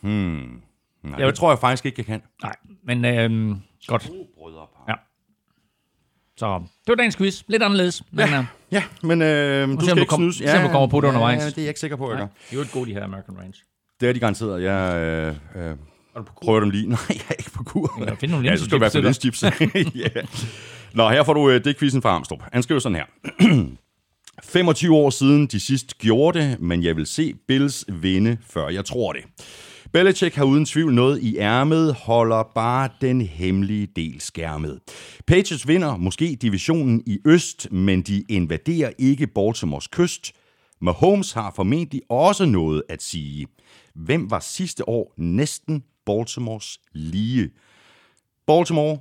Hmm. 0.00 0.62
Nej, 1.02 1.18
jeg 1.18 1.26
det 1.26 1.34
tror 1.34 1.50
jeg 1.50 1.58
faktisk 1.58 1.86
ikke, 1.86 2.00
jeg 2.00 2.06
kan. 2.06 2.22
Nej, 2.42 2.56
men 2.82 3.04
øhm, 3.04 3.60
godt. 3.86 4.02
To 4.02 4.26
brødrepar. 4.34 4.84
Ja. 4.88 4.94
Så 6.36 6.58
det 6.58 6.88
var 6.88 6.94
dagens 6.94 7.16
quiz. 7.16 7.42
Lidt 7.48 7.62
anderledes. 7.62 8.02
Men, 8.10 8.28
ja, 8.28 8.38
øh, 8.38 8.44
ja, 8.72 8.84
men 9.02 9.22
øh, 9.22 9.68
du 9.68 9.86
skal 9.86 9.98
ikke 9.98 10.08
kom, 10.08 10.18
snydes. 10.18 10.40
Ja, 10.40 10.62
du 10.66 10.68
kommer 10.68 10.86
på 10.86 11.00
det 11.00 11.08
undervejs. 11.08 11.42
Ja, 11.42 11.46
det 11.46 11.58
er 11.58 11.62
jeg 11.62 11.68
ikke 11.68 11.80
sikker 11.80 11.96
på, 11.96 12.10
jeg 12.10 12.18
gør. 12.18 12.26
Det 12.26 12.52
er 12.52 12.56
jo 12.56 12.62
et 12.62 12.72
godt, 12.72 12.88
de 12.88 12.92
her 12.92 13.04
American 13.04 13.38
Range. 13.38 13.54
Det 14.00 14.08
er 14.08 14.12
de 14.12 14.20
garanteret. 14.20 14.62
Jeg 14.62 14.96
øh, 15.54 15.70
øh, 15.70 15.76
prøver 16.42 16.60
dem 16.60 16.70
lige. 16.70 16.88
Nej, 16.96 16.98
jeg 17.08 17.24
er 17.28 17.34
ikke 17.38 17.50
på 17.50 17.64
kur. 17.64 18.04
Ja, 18.06 18.14
find 18.14 18.32
nogle 18.32 18.48
ja, 18.50 18.56
så 18.56 18.64
skal 18.64 18.74
du 18.74 18.80
være 18.80 18.90
på 18.90 19.00
lindstips. 19.00 19.42
ja. 19.94 20.08
Nå, 20.94 21.08
her 21.08 21.24
får 21.24 21.34
du 21.34 21.50
øh, 21.50 21.64
det 21.64 21.78
quizzen 21.78 22.02
fra 22.02 22.08
Armstrong. 22.08 22.42
Han 22.52 22.62
skriver 22.62 22.80
sådan 22.80 22.96
her. 22.96 23.04
25 24.44 24.94
år 24.94 25.10
siden 25.10 25.46
de 25.46 25.60
sidst 25.60 25.98
gjorde 25.98 26.40
det, 26.40 26.60
men 26.60 26.82
jeg 26.82 26.96
vil 26.96 27.06
se 27.06 27.34
Bills 27.48 27.84
vinde, 27.88 28.36
før 28.50 28.68
jeg 28.68 28.84
tror 28.84 29.12
det. 29.12 29.22
Belichick 29.92 30.34
har 30.34 30.44
uden 30.44 30.64
tvivl 30.64 30.94
noget 30.94 31.22
i 31.22 31.38
ærmet, 31.38 31.94
holder 31.94 32.42
bare 32.54 32.88
den 33.00 33.20
hemmelige 33.20 33.88
del 33.96 34.20
skærmet. 34.20 34.80
Patriots 35.26 35.68
vinder 35.68 35.96
måske 35.96 36.36
divisionen 36.42 37.02
i 37.06 37.18
øst, 37.26 37.72
men 37.72 38.02
de 38.02 38.24
invaderer 38.28 38.90
ikke 38.98 39.26
Baltimores 39.26 39.86
kyst. 39.88 40.32
Mahomes 40.80 41.32
har 41.32 41.52
formentlig 41.56 42.02
også 42.10 42.44
noget 42.44 42.82
at 42.88 43.02
sige. 43.02 43.46
Hvem 43.94 44.30
var 44.30 44.40
sidste 44.40 44.88
år 44.88 45.12
næsten 45.16 45.82
Baltimores 46.06 46.80
lige? 46.92 47.50
Baltimore 48.46 48.98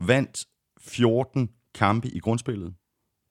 vandt 0.00 0.44
14 0.80 1.50
kampe 1.74 2.08
i 2.08 2.18
grundspillet. 2.18 2.74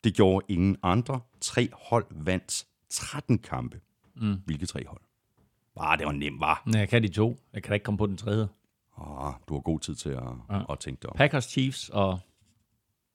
Det 0.03 0.15
gjorde 0.15 0.45
ingen 0.50 0.77
andre. 0.83 1.19
Tre 1.41 1.69
hold 1.74 2.05
vandt 2.12 2.65
13 2.89 3.39
kampe. 3.39 3.79
Mm. 4.15 4.41
Hvilke 4.45 4.65
tre 4.65 4.85
hold? 4.88 5.01
Ah, 5.79 5.97
det 5.97 6.05
var 6.05 6.12
nemt, 6.12 6.39
var. 6.39 6.63
Nej, 6.65 6.79
jeg 6.79 6.89
kan 6.89 7.03
de 7.03 7.07
to. 7.07 7.39
Jeg 7.53 7.63
kan 7.63 7.69
da 7.69 7.74
ikke 7.74 7.83
komme 7.83 7.97
på 7.97 8.05
den 8.05 8.17
tredje. 8.17 8.47
Ah, 8.97 9.33
du 9.50 9.53
har 9.53 9.62
god 9.62 9.79
tid 9.79 9.95
til 9.95 10.09
at, 10.09 10.24
ja. 10.50 10.74
at 10.74 10.79
tænke 10.79 11.01
dig 11.01 11.09
om. 11.09 11.15
Packers, 11.17 11.43
Chiefs 11.43 11.89
og... 11.89 12.19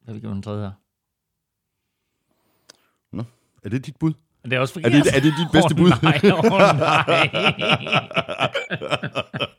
Hvad 0.00 0.14
vil 0.14 0.22
den 0.22 0.42
tredje 0.42 0.62
her? 0.62 0.72
Nå, 3.16 3.24
er 3.64 3.68
det 3.68 3.86
dit 3.86 3.96
bud? 3.96 4.12
Det 4.44 4.52
er 4.52 4.60
også 4.60 4.80
Er 4.84 4.88
det, 4.88 5.16
er 5.16 5.20
det 5.20 5.34
dit 5.38 5.48
bedste 5.52 5.72
oh, 5.72 5.78
bud? 5.78 5.90
Nej, 6.02 6.20
oh, 6.32 6.44
nej. 6.78 7.30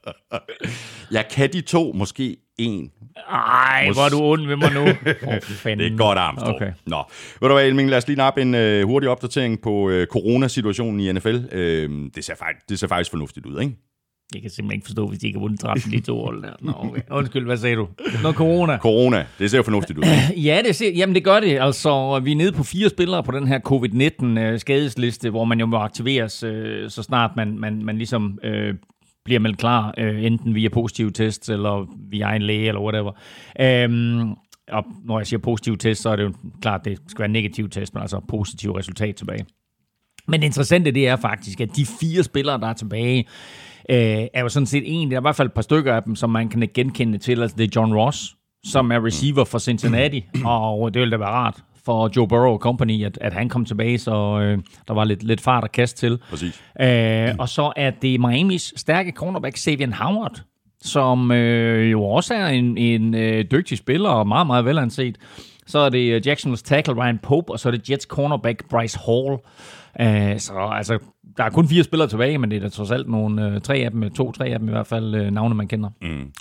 Jeg 1.12 1.26
kan 1.32 1.54
de 1.54 1.62
to, 1.62 1.92
måske 1.96 2.38
en. 2.58 2.92
Ej, 3.30 3.90
hvor 3.94 4.06
er 4.06 4.10
du 4.10 4.24
ond 4.24 4.48
ved 4.48 4.56
mig 4.56 4.74
nu. 4.74 4.86
For 5.44 5.54
fanden. 5.54 5.86
Det 5.86 5.94
er 5.94 5.98
godt, 5.98 6.18
Armstrong. 6.18 6.56
Okay. 6.56 6.72
Nå, 6.86 7.04
ved 7.42 7.50
du 7.50 7.54
hvad, 7.56 7.68
Elming, 7.68 7.90
lad 7.90 7.98
os 7.98 8.08
lige 8.08 8.18
nappe 8.18 8.42
en 8.42 8.56
uh, 8.56 8.90
hurtig 8.90 9.10
opdatering 9.10 9.62
på 9.62 9.72
uh, 9.72 10.04
coronasituationen 10.04 11.00
i 11.00 11.12
NFL. 11.12 11.36
Uh, 11.36 11.60
det, 12.16 12.26
ser 12.26 12.36
faktisk, 12.36 12.70
det 12.70 12.80
ser 12.80 12.88
faktisk 12.88 13.12
fornuftigt 13.12 13.46
ud, 13.46 13.62
ikke? 13.62 13.76
Jeg 14.34 14.42
kan 14.42 14.52
simpelthen 14.52 14.78
ikke 14.78 14.86
forstå, 14.86 15.08
hvis 15.08 15.20
de 15.20 15.28
ikke 15.28 15.40
har 15.40 15.42
vundet 15.42 15.60
13 15.60 15.92
de 15.92 16.00
to 16.00 16.24
hold 16.24 16.44
der. 16.44 16.54
Nå, 16.62 16.74
okay. 16.78 17.02
Undskyld, 17.12 17.46
hvad 17.46 17.58
sagde 17.58 17.76
du? 17.76 17.88
Noget 18.22 18.38
corona. 18.38 18.78
Corona, 18.78 19.26
det 19.40 19.52
ser 19.52 19.62
fornuftigt 19.62 20.00
ud. 20.00 20.04
Ja, 20.48 20.62
det 20.66 20.76
ser, 20.76 20.92
jamen 20.92 21.16
det 21.16 21.24
gør 21.24 21.40
det. 21.40 21.60
Altså, 21.60 22.20
vi 22.24 22.32
er 22.32 22.36
nede 22.36 22.52
på 22.52 22.64
fire 22.64 22.90
spillere 22.90 23.24
på 23.24 23.32
den 23.32 23.48
her 23.48 23.60
covid-19-skadesliste, 23.60 25.30
hvor 25.30 25.46
man 25.46 25.60
jo 25.60 25.66
må 25.66 25.78
aktiveres, 25.78 26.44
øh, 26.44 26.90
så 26.90 27.04
snart 27.04 27.32
man, 27.36 27.60
man, 27.60 27.86
man 27.86 27.98
ligesom 27.98 28.40
øh, 28.44 28.74
bliver 29.26 29.40
meldt 29.40 29.58
klar, 29.58 29.94
øh, 29.98 30.24
enten 30.24 30.56
via 30.56 30.70
positiv 30.70 31.12
test, 31.12 31.50
eller 31.50 31.88
via 32.10 32.36
en 32.36 32.42
læge, 32.42 32.68
eller 32.68 32.82
whatever. 32.82 33.12
Øhm, 33.60 34.36
og 34.72 34.86
når 35.04 35.20
jeg 35.20 35.28
siger 35.28 35.40
positiv 35.40 35.78
test, 35.78 36.02
så 36.02 36.10
er 36.10 36.16
det 36.16 36.24
jo 36.24 36.34
klart, 36.62 36.86
det 36.86 37.00
skal 37.08 37.20
være 37.20 37.26
en 37.26 37.32
negativ 37.32 37.70
test, 37.70 37.94
men 37.94 38.02
altså 38.02 38.20
positiv 38.28 38.72
resultat 38.72 39.16
tilbage. 39.16 39.46
Men 40.28 40.40
det 40.40 40.46
interessante, 40.46 40.92
det 40.92 41.08
er 41.08 41.16
faktisk, 41.16 41.62
at 41.62 41.76
de 41.76 41.86
fire 41.86 42.24
spillere, 42.24 42.60
der 42.60 42.68
er 42.68 42.74
tilbage, 42.74 43.20
øh, 43.90 44.28
er 44.34 44.42
jo 44.42 44.50
sådan 44.50 44.68
set 44.68 44.84
en, 44.86 45.12
der 45.12 45.18
er 45.18 45.22
i 45.22 45.24
hvert 45.24 45.36
fald 45.36 45.48
et 45.48 45.54
par 45.54 45.62
stykker 45.62 45.96
af 45.96 46.04
dem, 46.04 46.16
som 46.16 46.30
man 46.30 46.50
kan 46.50 46.70
genkende 46.74 47.18
til. 47.18 47.42
Altså 47.42 47.58
det 47.58 47.64
er 47.64 47.82
John 47.82 47.94
Ross, 47.94 48.36
som 48.64 48.92
er 48.92 49.06
receiver 49.06 49.44
for 49.44 49.60
Cincinnati, 49.60 50.26
og 50.46 50.94
det 50.94 51.00
ville 51.00 51.12
da 51.12 51.18
være 51.18 51.30
rart 51.30 51.64
for 51.86 52.12
Joe 52.16 52.28
Burrow 52.28 52.58
Company, 52.58 53.06
at, 53.06 53.18
at 53.22 53.34
han 53.34 53.50
kom 53.50 53.66
tilbage, 53.66 53.98
så 53.98 54.40
øh, 54.42 54.58
der 54.88 54.94
var 54.94 55.04
lidt, 55.04 55.24
lidt 55.24 55.42
fart 55.42 55.64
at 55.64 55.72
kaste 55.72 56.00
til. 56.00 56.20
Præcis. 56.30 56.62
Øh, 56.82 57.36
og 57.40 57.50
så 57.50 57.74
er 57.76 57.90
det 57.90 58.20
Miamis 58.20 58.74
stærke 58.76 59.12
cornerback, 59.12 59.58
Xavier 59.58 60.04
Howard, 60.04 60.42
som 60.82 61.32
øh, 61.32 61.92
jo 61.92 62.04
også 62.04 62.34
er 62.34 62.48
en, 62.48 62.78
en 62.78 63.16
øh, 63.16 63.46
dygtig 63.52 63.78
spiller 63.78 64.10
og 64.10 64.28
meget, 64.28 64.48
meget 64.48 64.66
velanset. 64.66 65.18
Så 65.68 65.80
er 65.80 65.90
det 65.90 66.14
øh, 66.14 66.22
Jacksonville's 66.28 66.64
tackle 66.64 66.94
Ryan 66.94 67.20
Pope, 67.24 67.52
og 67.52 67.60
så 67.60 67.70
er 67.70 67.72
det 67.72 67.90
Jets 67.90 68.06
cornerback 68.06 68.70
Bryce 68.70 69.00
Hall. 69.06 69.38
Øh, 70.00 70.40
så 70.40 70.54
altså, 70.74 71.00
der 71.38 71.44
er 71.44 71.50
kun 71.50 71.68
fire 71.68 71.84
spillere 71.84 72.10
tilbage, 72.10 72.38
men 72.38 72.52
det 72.52 72.58
er 72.58 72.62
da 72.62 72.70
trods 72.70 72.92
alt 72.92 73.10
nogle 73.10 73.48
øh, 73.48 73.62
tre 73.62 73.76
af 73.76 73.92
dem, 73.92 74.04
øh, 74.04 74.12
to-tre 74.12 74.46
af 74.46 74.60
dem 74.60 74.68
i 74.68 74.72
hvert 74.72 74.88
fald, 74.88 75.16
øh, 75.16 75.32
navne 75.32 75.56
man 75.56 75.68
kender. 75.68 75.90
Mm. 76.02 76.32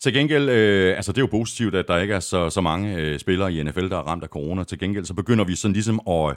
Til 0.00 0.14
gengæld, 0.14 0.48
øh, 0.48 0.96
altså 0.96 1.12
det 1.12 1.18
er 1.18 1.22
jo 1.22 1.28
positivt, 1.30 1.74
at 1.74 1.88
der 1.88 1.98
ikke 1.98 2.14
er 2.14 2.20
så, 2.20 2.50
så 2.50 2.60
mange 2.60 2.96
øh, 2.96 3.18
spillere 3.18 3.52
i 3.52 3.62
NFL, 3.62 3.88
der 3.88 3.96
er 3.96 4.02
ramt 4.02 4.22
af 4.22 4.28
corona. 4.28 4.64
Til 4.64 4.78
gengæld, 4.78 5.04
så 5.04 5.14
begynder 5.14 5.44
vi 5.44 5.54
sådan 5.54 5.72
ligesom 5.72 6.00
at 6.08 6.36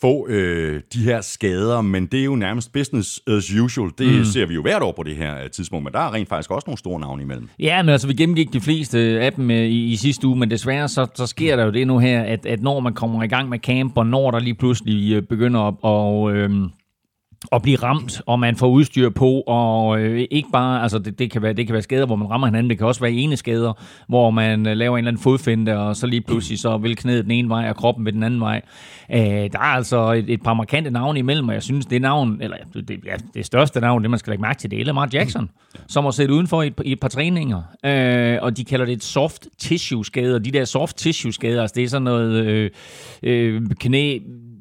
få 0.00 0.28
øh, 0.28 0.80
de 0.94 0.98
her 0.98 1.20
skader, 1.20 1.80
men 1.80 2.06
det 2.06 2.20
er 2.20 2.24
jo 2.24 2.36
nærmest 2.36 2.72
business 2.72 3.20
as 3.26 3.52
usual. 3.52 3.90
Det 3.98 4.18
mm. 4.18 4.24
ser 4.24 4.46
vi 4.46 4.54
jo 4.54 4.62
hvert 4.62 4.82
år 4.82 4.92
på 4.92 5.02
det 5.02 5.16
her 5.16 5.42
øh, 5.42 5.50
tidspunkt, 5.50 5.84
men 5.84 5.92
der 5.92 5.98
er 5.98 6.14
rent 6.14 6.28
faktisk 6.28 6.50
også 6.50 6.64
nogle 6.66 6.78
store 6.78 7.00
navne 7.00 7.22
imellem. 7.22 7.48
Ja, 7.58 7.82
men 7.82 7.88
altså, 7.88 8.06
vi 8.06 8.14
gennemgik 8.14 8.52
de 8.52 8.60
fleste 8.60 8.98
af 8.98 9.32
dem 9.32 9.50
øh, 9.50 9.56
i, 9.56 9.92
i 9.92 9.96
sidste 9.96 10.26
uge, 10.26 10.38
men 10.38 10.50
desværre 10.50 10.88
så, 10.88 11.06
så 11.14 11.26
sker 11.26 11.56
der 11.56 11.64
jo 11.64 11.70
det 11.70 11.86
nu 11.86 11.98
her, 11.98 12.22
at, 12.22 12.46
at 12.46 12.62
når 12.62 12.80
man 12.80 12.92
kommer 12.92 13.22
i 13.22 13.28
gang 13.28 13.48
med 13.48 13.58
camp, 13.58 13.98
og 13.98 14.06
når 14.06 14.30
der 14.30 14.38
lige 14.38 14.54
pludselig 14.54 15.12
øh, 15.12 15.22
begynder 15.22 15.60
at... 15.60 15.74
Og, 15.82 16.32
øh, 16.32 16.50
at 17.52 17.62
blive 17.62 17.76
ramt, 17.76 18.22
og 18.26 18.40
man 18.40 18.56
får 18.56 18.68
udstyr 18.68 19.10
på, 19.10 19.40
og 19.46 20.00
øh, 20.00 20.26
ikke 20.30 20.48
bare, 20.52 20.82
altså 20.82 20.98
det, 20.98 21.18
det, 21.18 21.30
kan 21.30 21.42
være, 21.42 21.52
det 21.52 21.66
kan 21.66 21.72
være 21.72 21.82
skader, 21.82 22.06
hvor 22.06 22.16
man 22.16 22.30
rammer 22.30 22.46
hinanden, 22.46 22.70
det 22.70 22.78
kan 22.78 22.86
også 22.86 23.00
være 23.00 23.12
ene 23.12 23.36
skader, 23.36 23.72
hvor 24.08 24.30
man 24.30 24.66
øh, 24.66 24.76
laver 24.76 24.96
en 24.96 24.98
eller 24.98 25.10
anden 25.10 25.22
fodfinde, 25.22 25.78
og 25.78 25.96
så 25.96 26.06
lige 26.06 26.20
pludselig 26.20 26.58
så 26.58 26.76
vil 26.76 26.96
knæet 26.96 27.24
den 27.24 27.30
ene 27.30 27.48
vej, 27.48 27.68
og 27.68 27.76
kroppen 27.76 28.04
ved 28.04 28.12
den 28.12 28.22
anden 28.22 28.40
vej. 28.40 28.62
Øh, 29.12 29.18
der 29.18 29.58
er 29.58 29.74
altså 29.74 30.12
et, 30.12 30.30
et 30.30 30.42
par 30.42 30.54
markante 30.54 30.90
navne 30.90 31.18
imellem, 31.18 31.48
og 31.48 31.54
jeg 31.54 31.62
synes, 31.62 31.86
det 31.86 32.02
navn, 32.02 32.38
eller 32.40 32.56
det, 32.74 33.00
ja, 33.04 33.14
det 33.34 33.46
største 33.46 33.80
navn, 33.80 34.02
det 34.02 34.10
man 34.10 34.18
skal 34.18 34.30
lægge 34.30 34.42
mærke 34.42 34.58
til, 34.58 34.70
det 34.70 34.80
er 34.80 34.84
Lamar 34.84 35.08
Jackson, 35.12 35.50
som 35.86 36.04
har 36.04 36.10
siddet 36.10 36.30
udenfor 36.30 36.62
i 36.62 36.66
et, 36.66 36.80
i 36.84 36.92
et 36.92 37.00
par 37.00 37.08
træninger, 37.08 37.62
øh, 37.84 38.38
og 38.42 38.56
de 38.56 38.64
kalder 38.64 38.84
det 38.86 38.92
et 38.92 39.04
soft 39.04 39.46
tissue 39.58 40.04
skade, 40.04 40.34
og 40.34 40.44
De 40.44 40.50
der 40.50 40.64
soft 40.64 40.96
tissue 40.96 41.32
skader, 41.32 41.60
altså 41.60 41.74
det 41.76 41.84
er 41.84 41.88
sådan 41.88 42.02
noget 42.02 42.46
øh, 42.46 42.70
øh, 43.22 43.62
knæ, 43.80 44.18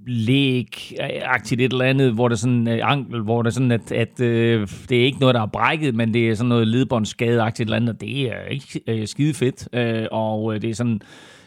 læg-agtigt 0.08 1.62
et 1.62 1.72
eller 1.72 1.86
andet, 1.86 2.14
hvor 2.14 2.28
det 2.28 2.36
er 2.36 2.40
sådan 2.40 2.68
øh, 2.68 2.80
ankel, 2.92 3.22
hvor 3.22 3.42
det 3.42 3.50
er 3.50 3.54
sådan, 3.54 3.72
at, 3.72 3.92
at 3.92 4.20
øh, 4.20 4.68
det 4.90 5.02
er 5.02 5.06
ikke 5.06 5.20
noget, 5.20 5.36
der 5.36 5.42
er 5.42 5.46
brækket, 5.46 5.96
men 5.96 6.14
det 6.14 6.30
er 6.30 6.36
sådan 6.36 6.50
noget 6.50 6.68
ledbåndsskade-agtigt 6.68 7.62
et 7.62 7.66
eller 7.66 7.76
andet, 7.76 7.90
og 7.90 8.02
det 8.02 8.22
er 8.22 8.46
ikke 8.52 8.82
øh, 8.88 9.08
skide 9.08 9.34
fedt, 9.34 9.68
øh, 9.74 10.08
og 10.12 10.56
øh, 10.56 10.62
det 10.62 10.70
er 10.70 10.76
sådan, 10.76 11.02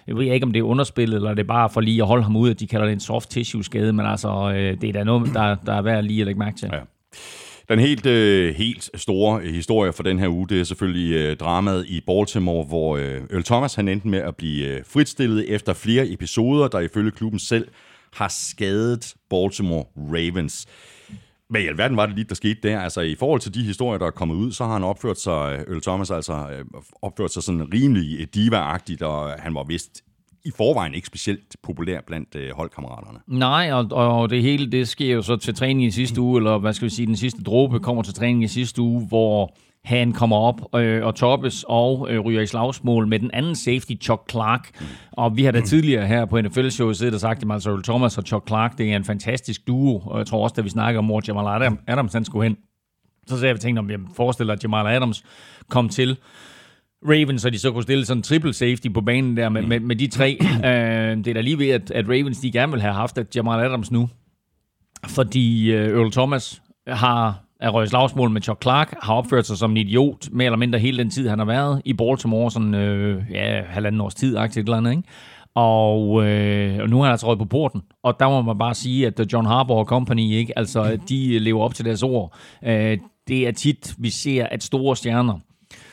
jeg 0.06 0.16
ved 0.16 0.32
ikke, 0.32 0.46
om 0.46 0.52
det 0.52 0.60
er 0.60 0.64
underspillet, 0.64 1.16
eller 1.16 1.34
det 1.34 1.42
er 1.42 1.46
bare 1.46 1.70
for 1.70 1.80
lige 1.80 2.02
at 2.02 2.08
holde 2.08 2.24
ham 2.24 2.36
ud, 2.36 2.50
at 2.50 2.60
de 2.60 2.66
kalder 2.66 2.86
det 2.86 2.92
en 2.92 3.00
soft 3.00 3.30
tissue 3.30 3.64
skade, 3.64 3.92
men 3.92 4.06
altså, 4.06 4.52
øh, 4.56 4.80
det 4.80 4.88
er 4.88 4.92
da 4.92 5.04
noget, 5.04 5.34
der, 5.34 5.56
der 5.66 5.72
er 5.72 5.82
værd 5.82 6.04
lige 6.04 6.20
at 6.20 6.26
lægge 6.26 6.38
mærke 6.38 6.56
til. 6.56 6.68
Ja. 6.72 6.78
Den 7.68 7.78
helt, 7.78 8.06
øh, 8.06 8.54
helt 8.54 8.90
store 8.94 9.40
øh, 9.42 9.54
historie 9.54 9.92
for 9.92 10.02
den 10.02 10.18
her 10.18 10.28
uge, 10.28 10.48
det 10.48 10.60
er 10.60 10.64
selvfølgelig 10.64 11.14
øh, 11.14 11.36
dramaet 11.36 11.86
i 11.88 12.00
Baltimore, 12.06 12.64
hvor 12.64 12.96
øh, 12.96 13.20
Earl 13.30 13.42
Thomas 13.44 13.74
han 13.74 13.88
endte 13.88 14.08
med 14.08 14.18
at 14.18 14.36
blive 14.36 14.66
øh, 14.66 14.80
fritstillet 14.86 15.54
efter 15.54 15.74
flere 15.74 16.12
episoder, 16.12 16.68
der 16.68 16.80
ifølge 16.80 17.10
klubben 17.10 17.38
selv 17.38 17.68
har 18.16 18.28
skadet 18.28 19.14
Baltimore 19.30 19.84
Ravens. 19.96 20.66
Hvad 21.50 21.60
i 21.60 21.66
alverden 21.66 21.96
var 21.96 22.06
det 22.06 22.14
lige, 22.14 22.28
der 22.28 22.34
skete 22.34 22.60
der? 22.62 22.80
Altså 22.80 23.00
i 23.00 23.14
forhold 23.14 23.40
til 23.40 23.54
de 23.54 23.62
historier, 23.62 23.98
der 23.98 24.06
er 24.06 24.10
kommet 24.10 24.34
ud, 24.34 24.52
så 24.52 24.64
har 24.64 24.72
han 24.72 24.84
opført 24.84 25.20
sig, 25.20 25.64
Øl 25.68 25.82
Thomas 25.82 26.10
altså 26.10 26.32
øh, 26.32 26.64
opført 27.02 27.32
sig 27.32 27.42
sådan 27.42 27.72
rimelig 27.74 28.20
øh, 28.20 28.26
diva-agtigt, 28.36 29.02
og 29.02 29.30
han 29.30 29.54
var 29.54 29.64
vist 29.64 30.02
i 30.44 30.50
forvejen 30.56 30.94
ikke 30.94 31.06
specielt 31.06 31.56
populær 31.62 32.00
blandt 32.06 32.34
øh, 32.34 32.50
holdkammeraterne. 32.56 33.18
Nej, 33.26 33.72
og, 33.72 33.86
og 33.92 34.30
det 34.30 34.42
hele 34.42 34.72
det 34.72 34.88
sker 34.88 35.14
jo 35.14 35.22
så 35.22 35.36
til 35.36 35.54
træning 35.54 35.84
i 35.84 35.90
sidste 35.90 36.20
uge, 36.20 36.38
eller 36.38 36.58
hvad 36.58 36.72
skal 36.72 36.84
vi 36.84 36.90
sige, 36.90 37.06
den 37.06 37.16
sidste 37.16 37.42
dråbe 37.42 37.80
kommer 37.80 38.02
til 38.02 38.14
træning 38.14 38.44
i 38.44 38.48
sidste 38.48 38.82
uge, 38.82 39.06
hvor 39.06 39.56
han 39.86 40.12
kommer 40.12 40.36
op 40.36 40.60
øh, 40.74 41.06
og 41.06 41.14
toppes 41.14 41.64
og 41.68 42.06
øh, 42.10 42.20
ryger 42.20 42.40
i 42.40 42.46
slagsmål 42.46 43.08
med 43.08 43.18
den 43.18 43.30
anden 43.32 43.54
safety, 43.54 43.92
Chuck 44.02 44.30
Clark. 44.30 44.82
Og 45.12 45.36
vi 45.36 45.44
har 45.44 45.52
da 45.52 45.60
tidligere 45.60 46.06
her 46.06 46.24
på 46.24 46.40
NFL-showet 46.40 46.96
siddet 46.96 47.14
og 47.14 47.20
sagt, 47.20 47.44
at 47.44 47.52
altså 47.52 47.80
Thomas 47.84 48.18
og 48.18 48.24
Chuck 48.24 48.48
Clark, 48.48 48.78
det 48.78 48.92
er 48.92 48.96
en 48.96 49.04
fantastisk 49.04 49.66
duo. 49.66 49.98
Og 49.98 50.18
jeg 50.18 50.26
tror 50.26 50.44
også, 50.44 50.54
da 50.54 50.62
vi 50.62 50.68
snakker 50.68 50.98
om, 50.98 51.04
hvor 51.04 51.22
Jamal 51.28 51.78
Adams 51.86 52.12
han 52.12 52.24
skulle 52.24 52.48
hen, 52.48 52.56
så 53.26 53.38
sagde 53.38 53.52
jeg, 53.52 53.60
tænkte, 53.60 53.80
om 53.80 53.90
jeg 53.90 53.98
forestiller, 54.16 54.52
at 54.52 54.62
Jamal 54.62 54.86
Adams 54.86 55.24
kom 55.68 55.88
til 55.88 56.18
Ravens, 57.04 57.42
så 57.42 57.50
de 57.50 57.58
så 57.58 57.72
kunne 57.72 57.82
stille 57.82 58.04
sådan 58.04 58.18
en 58.18 58.22
triple 58.22 58.52
safety 58.52 58.88
på 58.94 59.00
banen 59.00 59.36
der 59.36 59.48
med, 59.48 59.62
med, 59.62 59.80
med 59.80 59.96
de 59.96 60.06
tre. 60.06 60.38
øh, 60.42 61.16
det 61.16 61.26
er 61.26 61.34
da 61.34 61.40
lige 61.40 61.58
ved, 61.58 61.68
at, 61.68 61.90
at 61.90 62.08
Ravens 62.08 62.38
de 62.38 62.52
gerne 62.52 62.72
vil 62.72 62.80
have 62.80 62.94
haft 62.94 63.18
at 63.18 63.36
Jamal 63.36 63.64
Adams 63.64 63.90
nu. 63.90 64.08
Fordi 65.06 65.72
øh, 65.72 65.98
Earl 65.98 66.12
Thomas 66.12 66.62
har 66.86 67.45
er 67.60 67.70
røget 67.70 67.90
slagsmål 67.90 68.30
med 68.30 68.42
Chuck 68.42 68.62
Clark, 68.62 68.94
har 69.02 69.14
opført 69.14 69.46
sig 69.46 69.58
som 69.58 69.70
en 69.70 69.76
idiot, 69.76 70.28
mere 70.32 70.46
eller 70.46 70.58
mindre 70.58 70.78
hele 70.78 70.98
den 70.98 71.10
tid, 71.10 71.28
han 71.28 71.38
har 71.38 71.46
været 71.46 71.82
i 71.84 71.92
Baltimore, 71.92 72.50
sådan 72.50 72.74
øh, 72.74 73.22
ja, 73.30 73.62
halvanden 73.68 74.00
års 74.00 74.14
tid, 74.14 74.36
et 74.36 74.56
eller 74.56 74.76
andet, 74.76 74.90
ikke? 74.90 75.02
Og, 75.54 76.26
øh, 76.26 76.78
og 76.82 76.88
nu 76.88 77.00
er 77.00 77.04
han 77.04 77.10
altså 77.10 77.26
røget 77.26 77.38
på 77.38 77.44
porten. 77.44 77.82
Og 78.02 78.20
der 78.20 78.28
må 78.28 78.42
man 78.42 78.58
bare 78.58 78.74
sige, 78.74 79.06
at 79.06 79.32
John 79.32 79.46
Harbaugh 79.46 79.86
Company, 79.86 80.20
ikke, 80.20 80.58
altså, 80.58 80.98
de 81.08 81.38
lever 81.38 81.62
op 81.62 81.74
til 81.74 81.84
deres 81.84 82.02
ord. 82.02 82.36
Øh, 82.64 82.98
det 83.28 83.48
er 83.48 83.52
tit, 83.52 83.94
vi 83.98 84.10
ser, 84.10 84.46
at 84.46 84.62
store 84.62 84.96
stjerner, 84.96 85.38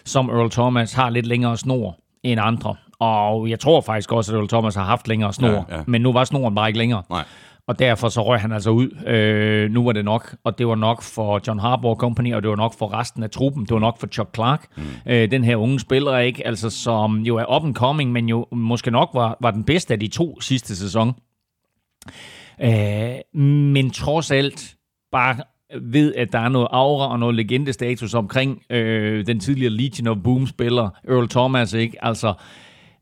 som 0.05 0.29
Earl 0.29 0.49
Thomas, 0.49 0.93
har 0.93 1.09
lidt 1.09 1.25
længere 1.25 1.57
snor 1.57 1.97
end 2.23 2.39
andre. 2.43 2.75
Og 2.99 3.49
jeg 3.49 3.59
tror 3.59 3.81
faktisk 3.81 4.11
også, 4.11 4.31
at 4.31 4.37
Earl 4.37 4.47
Thomas 4.47 4.75
har 4.75 4.83
haft 4.83 5.07
længere 5.07 5.33
snor, 5.33 5.65
ja, 5.69 5.75
ja. 5.77 5.83
men 5.87 6.01
nu 6.01 6.13
var 6.13 6.23
snoren 6.23 6.55
bare 6.55 6.69
ikke 6.69 6.79
længere. 6.79 7.03
Nej. 7.09 7.23
Og 7.67 7.79
derfor 7.79 8.09
så 8.09 8.23
røg 8.23 8.41
han 8.41 8.51
altså 8.51 8.69
ud. 8.69 9.07
Øh, 9.07 9.71
nu 9.71 9.83
var 9.85 9.91
det 9.91 10.05
nok, 10.05 10.35
og 10.43 10.57
det 10.57 10.67
var 10.67 10.75
nok 10.75 11.01
for 11.01 11.41
John 11.47 11.59
Harbaugh 11.59 11.97
Company, 11.97 12.33
og 12.33 12.41
det 12.41 12.49
var 12.49 12.55
nok 12.55 12.77
for 12.77 12.93
resten 12.93 13.23
af 13.23 13.29
truppen. 13.29 13.63
Det 13.63 13.73
var 13.73 13.79
nok 13.79 13.99
for 13.99 14.07
Chuck 14.07 14.29
Clark. 14.35 14.67
Mm. 14.77 14.83
Øh, 15.05 15.31
den 15.31 15.43
her 15.43 15.55
unge 15.55 15.79
spiller, 15.79 16.17
ikke, 16.17 16.47
altså, 16.47 16.69
som 16.69 17.17
jo 17.17 17.37
er 17.37 17.55
up 17.55 17.65
and 17.65 17.75
coming, 17.75 18.11
men 18.11 18.29
jo 18.29 18.47
måske 18.51 18.91
nok 18.91 19.09
var, 19.13 19.37
var 19.41 19.51
den 19.51 19.63
bedste 19.63 19.93
af 19.93 19.99
de 19.99 20.07
to 20.07 20.41
sidste 20.41 20.75
sæson. 20.75 21.13
Øh, 22.61 23.41
men 23.73 23.91
trods 23.91 24.31
alt 24.31 24.75
bare 25.11 25.35
ved, 25.81 26.15
at 26.15 26.33
der 26.33 26.39
er 26.39 26.49
noget 26.49 26.67
aura 26.71 27.11
og 27.11 27.19
noget 27.19 27.35
legendestatus 27.35 28.13
omkring 28.13 28.63
øh, 28.69 29.25
den 29.25 29.39
tidligere 29.39 29.73
Legion 29.73 30.07
of 30.07 30.17
Boom-spiller, 30.23 30.89
Earl 31.09 31.29
Thomas, 31.29 31.73
ikke? 31.73 32.05
Altså, 32.05 32.33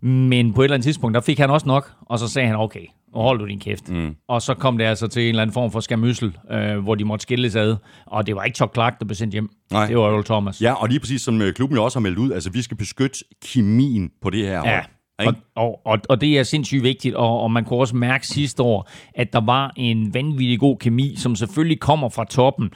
Men 0.01 0.53
på 0.53 0.62
et 0.62 0.65
eller 0.65 0.75
andet 0.75 0.86
tidspunkt, 0.86 1.13
der 1.13 1.22
fik 1.22 1.39
han 1.39 1.50
også 1.50 1.67
nok, 1.67 1.91
og 2.01 2.20
så 2.20 2.27
sagde 2.27 2.48
han, 2.48 2.55
okay, 2.55 2.86
nu 3.15 3.22
hold 3.22 3.39
du 3.39 3.48
din 3.48 3.60
kæft. 3.60 3.89
Mm. 3.89 4.15
Og 4.27 4.41
så 4.41 4.53
kom 4.53 4.77
det 4.77 4.86
altså 4.86 5.08
til 5.08 5.22
en 5.22 5.29
eller 5.29 5.41
anden 5.41 5.53
form 5.53 5.72
for 5.72 5.79
skamyssel, 5.79 6.38
øh, 6.51 6.77
hvor 6.77 6.96
de 6.96 7.05
måtte 7.05 7.24
skilles 7.24 7.55
ad. 7.55 7.75
Og 8.08 8.27
det 8.27 8.36
var 8.36 8.43
ikke 8.43 8.55
Chuck 8.55 8.74
Clark, 8.74 9.00
der 9.00 9.05
blev 9.05 9.15
sendt 9.15 9.34
hjem. 9.34 9.50
Nej. 9.72 9.88
Det 9.88 9.98
var 9.98 10.03
Earl 10.03 10.24
Thomas. 10.24 10.62
Ja, 10.62 10.74
og 10.74 10.89
lige 10.89 11.00
præcis 11.00 11.22
som 11.22 11.41
øh, 11.41 11.53
klubben 11.53 11.77
jo 11.77 11.84
også 11.84 12.00
har 12.00 12.01
meldt 12.01 12.17
ud, 12.17 12.31
altså 12.31 12.50
vi 12.50 12.62
skal 12.62 12.77
beskytte 12.77 13.17
kemien 13.46 14.12
på 14.22 14.29
det 14.29 14.48
her 14.48 14.60
hold. 14.60 14.70
Ja. 14.70 14.81
Og, 15.27 15.34
og, 15.55 15.81
og, 15.86 16.00
og 16.10 16.22
det 16.22 16.39
er 16.39 16.43
sindssygt 16.43 16.84
vigtigt, 16.84 17.15
og, 17.15 17.41
og 17.41 17.51
man 17.51 17.65
kunne 17.65 17.79
også 17.79 17.96
mærke 17.96 18.27
sidste 18.27 18.63
år, 18.63 18.89
at 19.15 19.34
der 19.34 19.41
var 19.41 19.74
en 19.77 20.13
vanvittig 20.13 20.60
god 20.60 20.77
kemi, 20.77 21.15
som 21.17 21.36
selvfølgelig 21.36 21.79
kommer 21.79 22.10
fra 22.10 22.25
toppen. 22.25 22.70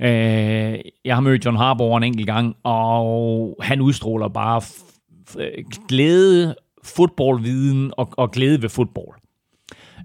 Øh, 0.00 0.08
jeg 1.04 1.14
har 1.14 1.20
mødt 1.20 1.44
John 1.44 1.56
Harbour 1.56 1.96
en 1.96 2.02
enkelt 2.02 2.26
gang, 2.26 2.54
og 2.64 3.56
han 3.60 3.80
udstråler 3.80 4.28
bare 4.28 4.62
glæde, 5.88 6.54
fodboldviden 6.84 7.92
og, 7.96 8.08
og 8.16 8.30
glæde 8.30 8.62
ved 8.62 8.68
fodbold. 8.68 9.18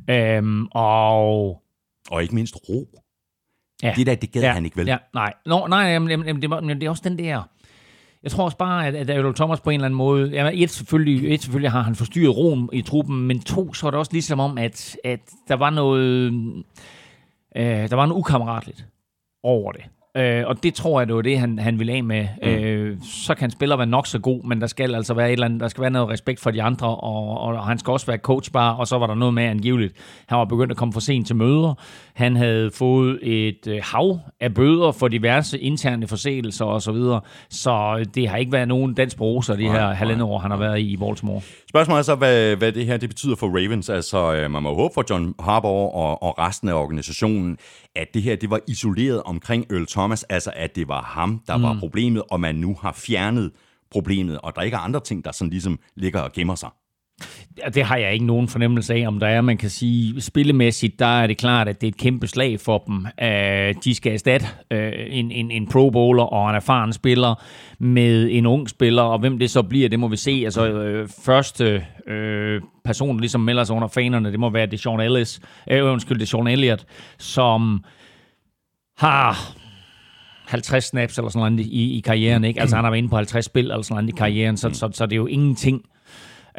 Øhm, 0.09 0.67
og 0.71 1.61
Og 2.11 2.21
ikke 2.21 2.35
mindst 2.35 2.55
ro. 2.69 2.87
ja, 3.83 3.93
Det 3.95 4.07
der, 4.07 4.15
det 4.15 4.31
gad 4.31 4.41
han 4.53 4.65
ikke 4.65 4.77
vel? 4.77 4.87
Ja, 4.87 4.97
nej, 5.13 5.33
Nå, 5.45 5.67
nej 5.67 5.79
jamen, 5.79 6.09
jamen, 6.09 6.41
det, 6.41 6.49
var- 6.49 6.61
men 6.61 6.81
det 6.81 6.85
er 6.85 6.89
også 6.89 7.09
den 7.09 7.19
der... 7.19 7.43
Jeg 8.23 8.31
tror 8.31 8.43
også 8.45 8.57
bare, 8.57 8.87
at, 8.87 8.95
at 8.95 9.09
Earl 9.09 9.35
Thomas 9.35 9.61
på 9.61 9.69
en 9.69 9.73
eller 9.73 9.85
anden 9.85 9.97
måde... 9.97 10.29
Jamen, 10.29 10.53
et, 10.55 10.69
selvfølgelig, 10.69 11.33
et, 11.33 11.41
selvfølgelig 11.41 11.71
har 11.71 11.81
han 11.81 11.95
forstyrret 11.95 12.37
roen 12.37 12.69
i 12.73 12.81
truppen, 12.81 13.27
men 13.27 13.39
to, 13.39 13.73
så 13.73 13.87
er 13.87 13.91
det 13.91 13.97
også 13.99 14.13
ligesom 14.13 14.39
om, 14.39 14.57
at, 14.57 14.97
at 15.03 15.19
der 15.47 15.55
var 15.55 15.69
noget... 15.69 16.31
Øh, 17.55 17.89
der 17.89 17.95
var 17.95 18.05
noget 18.05 18.19
ukammeratligt 18.19 18.87
over 19.43 19.71
det. 19.71 19.83
Øh, 20.17 20.43
og 20.47 20.63
det 20.63 20.73
tror 20.73 20.99
jeg, 20.99 21.07
det 21.07 21.15
var 21.15 21.21
det, 21.21 21.39
han, 21.39 21.59
han 21.59 21.79
ville 21.79 21.93
af 21.93 22.03
med. 22.03 22.27
Mm. 22.43 22.49
Øh, 22.49 22.97
så 23.03 23.35
kan 23.35 23.51
spiller 23.51 23.77
være 23.77 23.87
nok 23.87 24.07
så 24.07 24.19
god, 24.19 24.43
men 24.43 24.61
der 24.61 24.67
skal 24.67 24.95
altså 24.95 25.13
være 25.13 25.27
et 25.27 25.33
eller 25.33 25.45
andet, 25.45 25.59
der 25.61 25.67
skal 25.67 25.81
være 25.81 25.91
noget 25.91 26.09
respekt 26.09 26.39
for 26.39 26.51
de 26.51 26.63
andre, 26.63 26.87
og, 26.87 27.39
og 27.39 27.65
han 27.65 27.79
skal 27.79 27.91
også 27.91 28.05
være 28.05 28.17
coachbar, 28.17 28.73
og 28.73 28.87
så 28.87 28.97
var 28.97 29.07
der 29.07 29.15
noget 29.15 29.33
med 29.33 29.43
angiveligt. 29.43 29.93
Han 30.27 30.37
var 30.37 30.45
begyndt 30.45 30.71
at 30.71 30.77
komme 30.77 30.93
for 30.93 30.99
sent 30.99 31.27
til 31.27 31.35
møder. 31.35 31.73
Han 32.13 32.35
havde 32.35 32.71
fået 32.71 33.19
et 33.21 33.67
øh, 33.67 33.79
hav 33.83 34.19
af 34.39 34.53
bøder 34.53 34.91
for 34.91 35.07
diverse 35.07 35.59
interne 35.59 36.07
forseelser 36.07 36.65
osv., 36.65 36.81
så, 36.81 36.91
videre. 36.91 37.21
så 37.49 38.05
det 38.15 38.29
har 38.29 38.37
ikke 38.37 38.51
været 38.51 38.67
nogen 38.67 38.93
dans 38.93 39.15
på 39.15 39.23
roser, 39.23 39.55
de 39.55 39.69
her 39.69 39.93
halvandet 39.93 40.23
år, 40.23 40.39
han 40.39 40.51
har 40.51 40.57
været 40.57 40.79
i 40.79 40.87
i 40.87 40.97
Baltimore. 40.97 41.41
Spørgsmålet 41.69 41.99
er 41.99 42.03
så, 42.03 42.15
hvad, 42.15 42.55
hvad 42.55 42.71
det 42.71 42.85
her 42.85 42.97
det 42.97 43.09
betyder 43.09 43.35
for 43.35 43.47
Ravens. 43.47 43.89
Altså, 43.89 44.33
øh, 44.33 44.51
man 44.51 44.63
må 44.63 44.75
håbe 44.75 44.93
for 44.93 45.03
John 45.09 45.33
Harbaugh 45.39 45.95
og, 45.95 46.23
og 46.23 46.39
resten 46.39 46.69
af 46.69 46.73
organisationen, 46.73 47.57
at 47.97 48.13
det 48.13 48.21
her 48.21 48.35
det 48.35 48.49
var 48.49 48.59
isoleret 48.67 49.23
omkring 49.23 49.65
Earl 49.71 49.87
Thomas, 49.87 50.23
altså 50.23 50.51
at 50.55 50.75
det 50.75 50.87
var 50.87 51.01
ham, 51.01 51.41
der 51.47 51.57
mm. 51.57 51.63
var 51.63 51.79
problemet, 51.79 52.23
og 52.31 52.39
man 52.39 52.55
nu 52.55 52.77
har 52.81 52.91
fjernet 52.91 53.51
problemet, 53.91 54.41
og 54.41 54.55
der 54.55 54.61
ikke 54.61 54.75
er 54.75 54.81
andre 54.81 54.99
ting, 54.99 55.25
der 55.25 55.31
sådan 55.31 55.49
ligesom 55.49 55.79
ligger 55.95 56.19
og 56.19 56.31
gemmer 56.31 56.55
sig. 56.55 56.69
Ja, 57.63 57.69
det 57.69 57.83
har 57.83 57.97
jeg 57.97 58.13
ikke 58.13 58.25
nogen 58.25 58.47
fornemmelse 58.47 58.93
af, 58.93 59.07
om 59.07 59.19
der 59.19 59.27
er. 59.27 59.41
Man 59.41 59.57
kan 59.57 59.69
sige, 59.69 60.21
spillemæssigt, 60.21 60.99
der 60.99 61.05
er 61.21 61.27
det 61.27 61.37
klart, 61.37 61.67
at 61.67 61.81
det 61.81 61.87
er 61.87 61.91
et 61.91 61.97
kæmpe 61.97 62.27
slag 62.27 62.59
for 62.59 62.83
dem. 62.87 62.95
Uh, 62.95 63.83
de 63.83 63.95
skal 63.95 64.13
erstatte 64.13 64.45
uh, 64.73 64.77
en, 65.07 65.31
en, 65.31 65.51
en 65.51 65.67
pro 65.67 65.89
bowler 65.89 66.23
og 66.23 66.49
en 66.49 66.55
erfaren 66.55 66.93
spiller 66.93 67.43
med 67.79 68.29
en 68.31 68.45
ung 68.45 68.69
spiller, 68.69 69.01
og 69.01 69.19
hvem 69.19 69.39
det 69.39 69.51
så 69.51 69.61
bliver, 69.61 69.89
det 69.89 69.99
må 69.99 70.07
vi 70.07 70.17
se. 70.17 70.41
Altså, 70.43 70.73
uh, 70.73 71.09
første 71.25 71.85
uh, 72.07 72.67
person, 72.85 73.15
der 73.15 73.21
ligesom 73.21 73.41
melder 73.41 73.63
sig 73.63 73.75
under 73.75 73.87
fanerne, 73.87 74.31
det 74.31 74.39
må 74.39 74.49
være 74.49 74.65
Deshaun 74.65 74.99
Ellis, 74.99 75.41
uh, 75.71 75.91
undskyld, 75.91 76.19
Deshaun 76.19 76.47
Elliott, 76.47 76.85
som 77.17 77.83
har 78.97 79.53
50 80.47 80.83
snaps 80.83 81.17
eller 81.17 81.29
sådan 81.29 81.53
noget 81.53 81.65
i, 81.65 81.97
i 81.97 81.99
karrieren, 81.99 82.43
ikke? 82.43 82.61
Altså 82.61 82.75
han 82.75 82.85
har 82.85 82.91
været 82.91 82.97
inde 82.97 83.09
på 83.09 83.15
50 83.15 83.45
spil 83.45 83.63
eller 83.63 83.81
sådan 83.81 84.03
noget 84.03 84.15
i 84.15 84.17
karrieren, 84.17 84.57
så, 84.57 84.69
så, 84.73 84.89
så 84.93 85.05
det 85.05 85.13
er 85.13 85.17
jo 85.17 85.27
ingenting. 85.27 85.81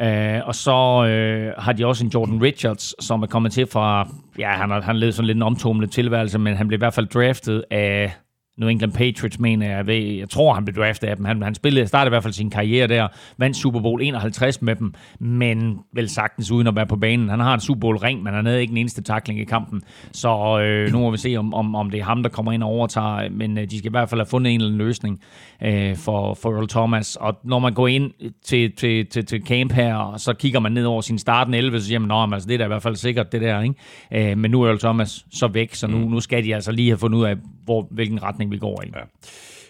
Uh, 0.03 0.47
og 0.47 0.55
så 0.55 0.71
uh, 0.71 1.63
har 1.63 1.73
de 1.73 1.85
også 1.85 2.05
en 2.05 2.11
Jordan 2.13 2.41
Richards, 2.41 3.05
som 3.05 3.23
er 3.23 3.27
kommet 3.27 3.51
til 3.51 3.67
fra, 3.67 4.07
ja, 4.39 4.49
han 4.49 4.69
har, 4.69 4.81
han 4.81 4.97
levet 4.97 5.15
sådan 5.15 5.27
lidt 5.27 5.35
en 5.35 5.41
omtumlet 5.41 5.91
tilværelse, 5.91 6.39
men 6.39 6.57
han 6.57 6.67
blev 6.67 6.77
i 6.77 6.81
hvert 6.81 6.93
fald 6.93 7.07
draftet 7.07 7.63
af 7.71 8.13
New 8.59 8.69
England 8.69 8.93
Patriots, 8.93 9.39
mener 9.39 9.69
jeg. 9.75 9.87
Ved, 9.87 9.95
jeg 9.95 10.29
tror, 10.29 10.53
han 10.53 10.65
blev 10.65 10.75
draftet 10.75 11.07
af 11.07 11.15
dem. 11.15 11.25
Han, 11.25 11.41
han 11.41 11.55
spillede, 11.55 11.87
startede 11.87 12.09
i 12.09 12.13
hvert 12.13 12.23
fald 12.23 12.33
sin 12.33 12.49
karriere 12.49 12.87
der, 12.87 13.07
vandt 13.37 13.57
Super 13.57 13.79
Bowl 13.79 14.01
51 14.01 14.61
med 14.61 14.75
dem, 14.75 14.93
men 15.19 15.79
vel 15.93 16.09
sagtens 16.09 16.51
uden 16.51 16.67
at 16.67 16.75
være 16.75 16.87
på 16.87 16.95
banen. 16.95 17.29
Han 17.29 17.39
har 17.39 17.53
en 17.53 17.59
Super 17.59 17.79
Bowl 17.79 17.97
ring, 17.97 18.23
men 18.23 18.33
han 18.33 18.45
havde 18.45 18.61
ikke 18.61 18.71
en 18.71 18.77
eneste 18.77 19.01
takling 19.01 19.39
i 19.39 19.43
kampen. 19.43 19.81
Så 20.11 20.59
øh, 20.59 20.91
nu 20.91 20.99
må 20.99 21.11
vi 21.11 21.17
se, 21.17 21.35
om, 21.37 21.53
om, 21.53 21.75
om 21.75 21.89
det 21.89 21.99
er 21.99 22.03
ham, 22.03 22.23
der 22.23 22.29
kommer 22.29 22.51
ind 22.51 22.63
og 22.63 22.69
overtager. 22.69 23.29
Men 23.29 23.57
øh, 23.57 23.69
de 23.69 23.77
skal 23.77 23.89
i 23.89 23.91
hvert 23.91 24.09
fald 24.09 24.21
have 24.21 24.25
fundet 24.25 24.53
en 24.53 24.59
eller 24.59 24.67
anden 24.67 24.87
løsning 24.87 25.19
øh, 25.63 25.95
for, 25.95 26.33
for 26.33 26.55
Earl 26.55 26.67
Thomas. 26.67 27.15
Og 27.15 27.39
når 27.43 27.59
man 27.59 27.73
går 27.73 27.87
ind 27.87 28.11
til, 28.45 28.71
til, 28.75 29.05
til, 29.05 29.25
til 29.25 29.41
camp 29.45 29.71
her, 29.71 29.95
og 29.95 30.19
så 30.19 30.33
kigger 30.33 30.59
man 30.59 30.71
ned 30.71 30.85
over 30.85 31.01
sin 31.01 31.19
starten 31.19 31.53
11, 31.53 31.79
så 31.79 31.85
siger 31.85 31.99
man, 31.99 32.11
at 32.11 32.33
altså, 32.33 32.47
det 32.47 32.53
er 32.53 32.57
da 32.57 32.63
i 32.63 32.67
hvert 32.67 32.83
fald 32.83 32.95
sikkert, 32.95 33.31
det 33.31 33.41
der. 33.41 33.61
Ikke? 33.61 34.31
Øh, 34.31 34.37
men 34.37 34.51
nu 34.51 34.61
er 34.61 34.67
Earl 34.67 34.79
Thomas 34.79 35.25
så 35.31 35.47
væk, 35.47 35.73
så 35.73 35.87
nu, 35.87 35.97
nu 35.97 36.19
skal 36.19 36.43
de 36.43 36.55
altså 36.55 36.71
lige 36.71 36.89
have 36.89 36.97
fundet 36.97 37.19
ud 37.19 37.25
af, 37.25 37.35
hvor, 37.69 37.87
hvilken 37.91 38.23
retning 38.23 38.51
vi 38.51 38.57
går 38.57 38.83
i. 38.85 38.87
Ja. 38.95 39.01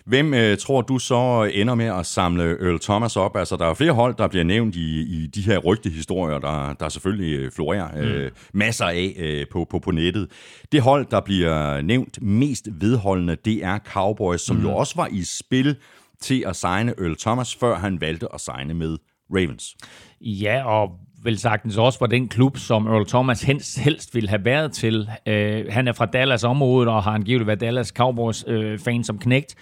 Hvem 0.05 0.33
øh, 0.33 0.57
tror 0.57 0.81
du 0.81 0.99
så 0.99 1.51
ender 1.53 1.75
med 1.75 1.85
at 1.85 2.05
samle 2.05 2.43
Earl 2.43 2.79
Thomas 2.79 3.17
op? 3.17 3.37
Altså, 3.37 3.55
der 3.55 3.65
er 3.65 3.73
flere 3.73 3.91
hold, 3.91 4.15
der 4.17 4.27
bliver 4.27 4.43
nævnt 4.43 4.75
i, 4.75 4.99
i 5.01 5.27
de 5.27 5.41
her 5.41 5.57
rygtehistorier, 5.57 6.39
der, 6.39 6.73
der 6.73 6.89
selvfølgelig 6.89 7.39
øh, 7.39 7.51
florerer 7.51 7.87
øh, 7.97 8.23
mm. 8.23 8.31
masser 8.53 8.85
af 8.85 9.13
øh, 9.17 9.45
på, 9.51 9.67
på, 9.69 9.79
på 9.79 9.91
nettet. 9.91 10.27
Det 10.71 10.81
hold, 10.81 11.05
der 11.11 11.19
bliver 11.19 11.81
nævnt 11.81 12.21
mest 12.21 12.67
vedholdende, 12.71 13.35
det 13.45 13.65
er 13.65 13.79
Cowboys, 13.79 14.41
som 14.41 14.55
mm. 14.55 14.61
jo 14.63 14.75
også 14.75 14.93
var 14.95 15.07
i 15.11 15.23
spil 15.23 15.75
til 16.21 16.43
at 16.47 16.55
signe 16.55 16.93
Earl 16.99 17.15
Thomas, 17.17 17.55
før 17.55 17.75
han 17.75 18.01
valgte 18.01 18.27
at 18.33 18.41
signe 18.41 18.73
med 18.73 18.97
Ravens. 19.31 19.75
Ja, 20.21 20.63
og 20.65 20.91
vel 21.23 21.39
sagtens 21.39 21.77
også 21.77 21.99
var 21.99 22.07
den 22.07 22.27
klub, 22.27 22.57
som 22.57 22.87
Earl 22.87 23.05
Thomas 23.05 23.43
helst, 23.43 23.79
helst 23.79 24.15
ville 24.15 24.29
have 24.29 24.45
været 24.45 24.71
til. 24.71 25.09
Øh, 25.25 25.65
han 25.69 25.87
er 25.87 25.93
fra 25.93 26.05
Dallas 26.05 26.43
området 26.43 26.89
og 26.89 27.03
har 27.03 27.11
angiveligt 27.11 27.47
været 27.47 27.61
Dallas 27.61 27.87
Cowboys 27.87 28.47
uh, 28.47 28.79
fan 28.79 29.03
som 29.03 29.17
knægt. 29.19 29.55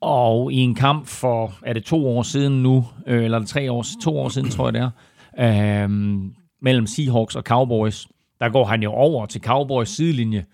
Og 0.00 0.52
i 0.52 0.56
en 0.56 0.74
kamp 0.74 1.06
for, 1.06 1.52
er 1.62 1.72
det 1.72 1.84
to 1.84 2.08
år 2.08 2.22
siden 2.22 2.62
nu, 2.62 2.86
øh, 3.06 3.24
eller 3.24 3.38
det 3.38 3.48
tre 3.48 3.72
år, 3.72 3.84
to 4.02 4.18
år 4.18 4.28
siden, 4.28 4.50
tror 4.50 4.66
jeg 4.66 4.74
det 4.74 4.90
er, 5.32 5.84
øh, 5.84 5.90
mellem 6.62 6.86
Seahawks 6.86 7.36
og 7.36 7.42
Cowboys, 7.42 8.06
der 8.40 8.48
går 8.48 8.64
han 8.64 8.82
jo 8.82 8.92
over 8.92 9.26
til 9.26 9.40
Cowboys 9.40 9.88
sidelinje, 9.88 10.44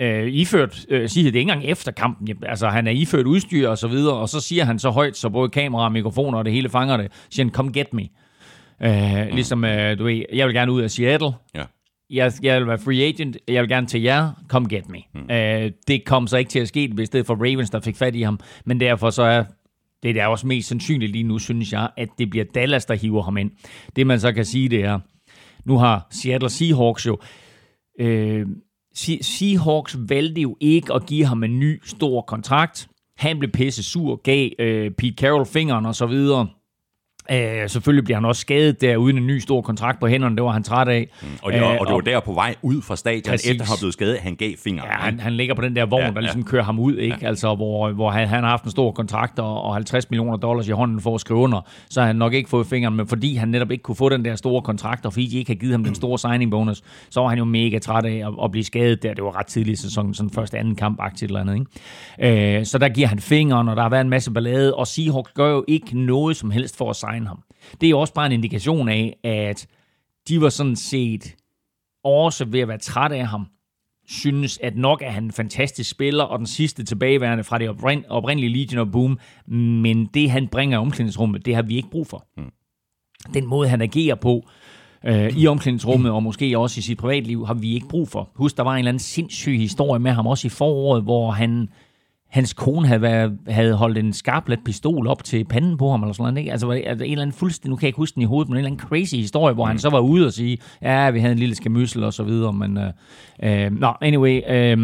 øh, 0.00 0.32
iført, 0.32 0.86
øh, 0.88 1.08
siger 1.08 1.24
det 1.24 1.38
ikke 1.38 1.52
engang 1.52 1.64
efter 1.64 1.92
kampen, 1.92 2.28
altså 2.42 2.68
han 2.68 2.86
er 2.86 2.90
iført 2.90 3.26
udstyr 3.26 3.68
og 3.68 3.78
så 3.78 3.88
videre, 3.88 4.14
og 4.14 4.28
så 4.28 4.40
siger 4.40 4.64
han 4.64 4.78
så 4.78 4.90
højt, 4.90 5.16
så 5.16 5.28
både 5.28 5.48
kamera 5.48 5.84
og 5.84 5.92
mikrofoner 5.92 6.38
og 6.38 6.44
det 6.44 6.52
hele 6.52 6.68
fanger 6.68 6.96
det, 6.96 7.12
siger 7.30 7.44
han, 7.44 7.52
come 7.52 7.72
get 7.72 7.94
me. 7.94 8.02
Øh, 8.02 8.25
ligesom, 9.32 9.64
øh, 9.64 9.98
du 9.98 10.04
ved, 10.04 10.22
jeg 10.32 10.46
vil 10.46 10.54
gerne 10.54 10.72
ud 10.72 10.82
af 10.82 10.90
Seattle, 10.90 11.30
Ja. 11.54 11.64
jeg, 12.10 12.32
jeg 12.42 12.58
vil 12.60 12.66
være 12.68 12.78
free 12.78 13.02
agent, 13.02 13.36
jeg 13.48 13.62
vil 13.62 13.68
gerne 13.68 13.86
til 13.86 14.02
jer, 14.02 14.30
come 14.48 14.68
get 14.68 14.88
me. 14.88 14.98
Mm. 15.14 15.30
Øh, 15.30 15.70
det 15.88 16.04
kom 16.04 16.26
så 16.26 16.36
ikke 16.36 16.48
til 16.48 16.58
at 16.60 16.68
ske, 16.68 16.92
det 16.96 17.06
stedet 17.06 17.26
for 17.26 17.34
Ravens, 17.34 17.70
der 17.70 17.80
fik 17.80 17.96
fat 17.96 18.16
i 18.16 18.22
ham, 18.22 18.40
men 18.64 18.80
derfor 18.80 19.10
så 19.10 19.22
er 19.22 19.44
det 20.02 20.14
der 20.14 20.22
er 20.22 20.26
også 20.26 20.46
mest 20.46 20.68
sandsynligt 20.68 21.12
lige 21.12 21.24
nu, 21.24 21.38
synes 21.38 21.72
jeg, 21.72 21.88
at 21.96 22.08
det 22.18 22.30
bliver 22.30 22.44
Dallas, 22.54 22.84
der 22.84 22.94
hiver 22.94 23.22
ham 23.22 23.36
ind. 23.36 23.50
Det 23.96 24.06
man 24.06 24.20
så 24.20 24.32
kan 24.32 24.44
sige, 24.44 24.68
det 24.68 24.84
er, 24.84 24.98
nu 25.64 25.78
har 25.78 26.06
Seattle 26.10 26.50
Seahawks 26.50 27.06
jo, 27.06 27.18
øh, 28.00 28.46
Seahawks 29.20 29.96
valgte 30.08 30.40
jo 30.40 30.56
ikke 30.60 30.94
at 30.94 31.06
give 31.06 31.24
ham 31.26 31.44
en 31.44 31.58
ny 31.60 31.80
stor 31.84 32.20
kontrakt. 32.20 32.88
Han 33.16 33.38
blev 33.38 33.50
pisse 33.50 33.82
sur, 33.82 34.16
gav 34.16 34.50
øh, 34.58 34.90
Pete 34.90 35.14
Carroll 35.14 35.46
fingeren 35.46 35.86
og 35.86 35.94
så 35.94 36.06
videre. 36.06 36.48
Øh, 37.30 37.68
selvfølgelig 37.68 38.04
bliver 38.04 38.16
han 38.16 38.24
også 38.24 38.40
skadet 38.40 38.80
der, 38.80 38.96
uden 38.96 39.16
en 39.16 39.26
ny 39.26 39.38
stor 39.38 39.60
kontrakt 39.62 40.00
på 40.00 40.06
hænderne. 40.06 40.36
Det 40.36 40.44
var 40.44 40.50
han 40.50 40.62
træt 40.62 40.88
af. 40.88 41.08
Mm. 41.22 41.28
Og 41.42 41.52
det, 41.52 41.60
var, 41.60 41.78
og 41.78 41.86
det 41.86 41.94
var 41.94 42.00
der 42.00 42.20
på 42.20 42.32
vej 42.32 42.54
ud 42.62 42.82
fra 42.82 42.96
stadion, 42.96 43.32
Præcis. 43.32 43.50
efter 43.50 43.62
at 43.62 43.68
have 43.68 43.78
blevet 43.78 43.92
skadet, 43.92 44.18
han 44.18 44.34
gav 44.34 44.50
fingeren. 44.64 44.88
Ja, 44.90 44.96
han, 44.96 45.20
han 45.20 45.32
ligger 45.32 45.54
på 45.54 45.62
den 45.62 45.76
der 45.76 45.86
vogn, 45.86 46.00
Ja, 46.00 46.06
ja, 46.06 46.12
der 46.14 46.20
ligesom 46.20 46.44
kører 46.44 46.62
ham 46.62 46.78
ud, 46.78 46.96
ikke? 46.96 47.16
Ja. 47.22 47.28
Altså, 47.28 47.54
hvor, 47.54 47.92
hvor 47.92 48.10
han, 48.10 48.28
han 48.28 48.42
har 48.42 48.50
haft 48.50 48.64
en 48.64 48.70
stor 48.70 48.90
kontrakt 48.90 49.38
og, 49.38 49.62
og 49.62 49.74
50 49.74 50.10
millioner 50.10 50.36
dollars 50.36 50.68
i 50.68 50.70
hånden 50.70 51.00
for 51.00 51.14
at 51.14 51.20
skrive 51.20 51.40
under, 51.40 51.60
så 51.90 52.00
har 52.00 52.06
han 52.06 52.16
nok 52.16 52.34
ikke 52.34 52.50
fået 52.50 52.66
fingeren, 52.66 52.96
men 52.96 53.06
fordi 53.06 53.34
han 53.34 53.48
netop 53.48 53.70
ikke 53.70 53.82
kunne 53.82 53.96
få 53.96 54.08
den 54.08 54.24
der 54.24 54.36
store 54.36 54.62
kontrakt, 54.62 55.06
og 55.06 55.12
fordi 55.12 55.26
de 55.26 55.38
ikke 55.38 55.50
har 55.50 55.56
givet 55.56 55.72
ham 55.72 55.84
den 55.84 55.94
store 55.94 56.18
signing 56.18 56.50
bonus, 56.50 56.82
så 57.10 57.20
var 57.20 57.28
han 57.28 57.38
jo 57.38 57.44
mega 57.44 57.78
træt 57.78 58.04
af 58.04 58.22
at, 58.26 58.32
at 58.44 58.50
blive 58.50 58.64
skadet 58.64 59.02
der. 59.02 59.14
Det 59.14 59.24
var 59.24 59.38
ret 59.38 59.46
tidligt 59.46 59.78
i 59.78 59.82
sæsonen, 59.82 60.14
sådan 60.14 60.30
første 60.30 60.58
anden 60.58 60.74
kamp 60.74 61.00
aktivt 61.00 61.28
eller 61.28 61.40
andet, 61.40 61.66
ikke? 62.20 62.58
Øh, 62.58 62.66
så 62.66 62.78
der 62.78 62.88
giver 62.88 63.06
han 63.06 63.18
fingeren, 63.18 63.68
og 63.68 63.76
der 63.76 63.82
har 63.82 63.88
været 63.88 64.00
en 64.00 64.10
masse 64.10 64.30
ballade, 64.30 64.74
og 64.74 64.86
Seahawks 64.86 65.32
gør 65.34 65.50
jo 65.50 65.64
ikke 65.68 65.98
noget 65.98 66.36
som 66.36 66.50
helst 66.50 66.76
for 66.76 66.90
at 66.90 66.96
signe 66.96 67.15
ham. 67.24 67.42
Det 67.80 67.90
er 67.90 67.94
også 67.94 68.14
bare 68.14 68.26
en 68.26 68.32
indikation 68.32 68.88
af, 68.88 69.16
at 69.24 69.66
de 70.28 70.40
var 70.40 70.48
sådan 70.48 70.76
set 70.76 71.36
også 72.04 72.44
ved 72.44 72.60
at 72.60 72.68
være 72.68 72.78
træt 72.78 73.12
af 73.12 73.26
ham, 73.26 73.46
synes, 74.08 74.58
at 74.62 74.76
nok 74.76 75.02
er 75.02 75.10
han 75.10 75.24
en 75.24 75.32
fantastisk 75.32 75.90
spiller, 75.90 76.24
og 76.24 76.38
den 76.38 76.46
sidste 76.46 76.84
tilbageværende 76.84 77.44
fra 77.44 77.58
det 77.58 77.68
oprind- 77.68 78.08
oprindelige 78.08 78.52
Legion 78.52 78.80
of 78.80 78.92
Boom, 78.92 79.18
men 79.82 80.06
det, 80.06 80.30
han 80.30 80.48
bringer 80.48 80.78
i 80.78 80.80
omklædningsrummet, 80.80 81.46
det 81.46 81.54
har 81.54 81.62
vi 81.62 81.76
ikke 81.76 81.90
brug 81.90 82.06
for. 82.06 82.26
Mm. 82.36 82.52
Den 83.34 83.46
måde, 83.46 83.68
han 83.68 83.82
agerer 83.82 84.14
på 84.14 84.48
øh, 85.04 85.36
i 85.36 85.46
omklædningsrummet, 85.46 86.12
og 86.12 86.22
måske 86.22 86.58
også 86.58 86.78
i 86.78 86.82
sit 86.82 86.98
privatliv, 86.98 87.46
har 87.46 87.54
vi 87.54 87.74
ikke 87.74 87.88
brug 87.88 88.08
for. 88.08 88.30
Husk, 88.34 88.56
der 88.56 88.62
var 88.62 88.72
en 88.72 88.78
eller 88.78 88.88
anden 88.88 88.98
sindssyg 88.98 89.58
historie 89.58 90.00
med 90.00 90.12
ham, 90.12 90.26
også 90.26 90.46
i 90.46 90.50
foråret, 90.50 91.02
hvor 91.02 91.30
han 91.30 91.68
hans 92.36 92.52
kone 92.52 92.86
havde, 92.86 93.02
været, 93.02 93.38
havde 93.48 93.74
holdt 93.74 93.98
en 93.98 94.12
skarplet 94.12 94.58
pistol 94.64 95.06
op 95.06 95.24
til 95.24 95.44
panden 95.44 95.76
på 95.76 95.90
ham, 95.90 96.02
eller 96.02 96.12
sådan 96.12 96.22
noget, 96.22 96.38
ikke? 96.38 96.52
Altså, 96.52 96.70
altså 96.70 97.04
en 97.04 97.10
eller 97.10 97.22
anden 97.22 97.36
fuldstændig, 97.36 97.70
nu 97.70 97.76
kan 97.76 97.82
jeg 97.82 97.88
ikke 97.88 97.96
huske 97.96 98.14
den 98.14 98.22
i 98.22 98.26
hovedet, 98.26 98.48
men 98.48 98.54
en 98.54 98.58
eller 98.58 98.70
anden 98.70 98.88
crazy 98.88 99.14
historie, 99.14 99.54
hvor 99.54 99.64
mm. 99.64 99.68
han 99.68 99.78
så 99.78 99.90
var 99.90 100.00
ude 100.00 100.26
og 100.26 100.32
sige, 100.32 100.58
ja, 100.82 101.10
vi 101.10 101.20
havde 101.20 101.32
en 101.32 101.38
lille 101.38 101.54
skamyssel 101.54 102.04
og 102.04 102.12
så 102.12 102.22
videre, 102.22 102.52
men 102.52 102.78
øh, 102.78 102.92
øh, 103.42 103.72
nå, 103.72 103.92
anyway, 104.00 104.40
øh, 104.48 104.78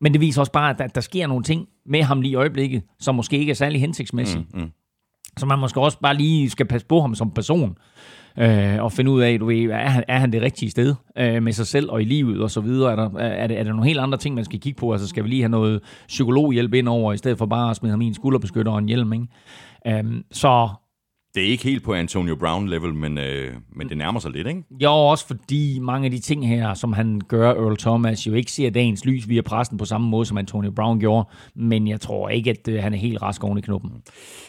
men 0.00 0.12
det 0.12 0.20
viser 0.20 0.40
også 0.40 0.52
bare, 0.52 0.70
at 0.70 0.78
der, 0.78 0.86
der 0.86 1.00
sker 1.00 1.26
nogle 1.26 1.44
ting 1.44 1.66
med 1.86 2.02
ham 2.02 2.20
lige 2.20 2.32
i 2.32 2.34
øjeblikket, 2.34 2.82
som 3.00 3.14
måske 3.14 3.38
ikke 3.38 3.50
er 3.50 3.54
særlig 3.54 3.80
hensigtsmæssige. 3.80 4.46
Mm, 4.54 4.60
mm. 4.60 4.70
Så 5.36 5.46
man 5.46 5.58
måske 5.58 5.80
også 5.80 5.98
bare 6.00 6.16
lige 6.16 6.50
skal 6.50 6.66
passe 6.66 6.86
på 6.86 7.00
ham 7.00 7.14
som 7.14 7.30
person 7.30 7.76
øh, 8.38 8.82
og 8.82 8.92
finde 8.92 9.10
ud 9.10 9.20
af, 9.20 9.38
du 9.38 9.46
ved, 9.46 9.70
er 9.70 9.88
han, 9.88 10.04
er 10.08 10.18
han 10.18 10.32
det 10.32 10.42
rigtige 10.42 10.70
sted 10.70 10.94
øh, 11.18 11.42
med 11.42 11.52
sig 11.52 11.66
selv 11.66 11.90
og 11.90 12.02
i 12.02 12.04
livet 12.04 12.40
og 12.40 12.50
så 12.50 12.60
videre? 12.60 12.92
Er 12.92 12.96
der, 12.96 13.18
er, 13.18 13.46
det, 13.46 13.58
er 13.58 13.62
der 13.62 13.70
nogle 13.70 13.86
helt 13.86 14.00
andre 14.00 14.18
ting, 14.18 14.34
man 14.34 14.44
skal 14.44 14.60
kigge 14.60 14.80
på? 14.80 14.92
Altså 14.92 15.08
skal 15.08 15.24
vi 15.24 15.28
lige 15.28 15.42
have 15.42 15.50
noget 15.50 15.80
psykologhjælp 16.08 16.74
ind 16.74 16.88
over, 16.88 17.12
i 17.12 17.16
stedet 17.16 17.38
for 17.38 17.46
bare 17.46 17.70
at 17.70 17.76
smide 17.76 17.90
ham 17.90 18.00
i 18.00 18.06
en 18.06 18.14
skulderbeskytter 18.14 18.72
og 18.72 18.78
en 18.78 18.88
hjelm, 18.88 19.12
ikke? 19.12 19.26
Øh, 19.86 20.04
så 20.30 20.68
det 21.34 21.42
er 21.42 21.46
ikke 21.46 21.64
helt 21.64 21.82
på 21.82 21.94
Antonio 21.94 22.34
Brown-level, 22.34 22.94
men, 22.94 23.18
øh, 23.18 23.54
men 23.76 23.88
det 23.88 23.96
nærmer 23.96 24.20
sig 24.20 24.30
lidt, 24.30 24.46
ikke? 24.46 24.62
Jo, 24.82 24.90
også 24.90 25.26
fordi 25.26 25.78
mange 25.78 26.04
af 26.04 26.10
de 26.10 26.18
ting 26.18 26.48
her, 26.48 26.74
som 26.74 26.92
han 26.92 27.20
gør, 27.28 27.54
Earl 27.54 27.76
Thomas, 27.76 28.26
jo 28.26 28.34
ikke 28.34 28.52
ser 28.52 28.70
dagens 28.70 29.04
lys 29.04 29.28
via 29.28 29.40
pressen 29.40 29.78
på 29.78 29.84
samme 29.84 30.08
måde, 30.08 30.26
som 30.26 30.38
Antonio 30.38 30.70
Brown 30.70 31.00
gjorde. 31.00 31.28
Men 31.54 31.88
jeg 31.88 32.00
tror 32.00 32.28
ikke, 32.28 32.50
at 32.50 32.68
øh, 32.68 32.82
han 32.82 32.94
er 32.94 32.98
helt 32.98 33.22
rask 33.22 33.44
oven 33.44 33.58
i 33.58 33.60
knuppen. 33.60 33.90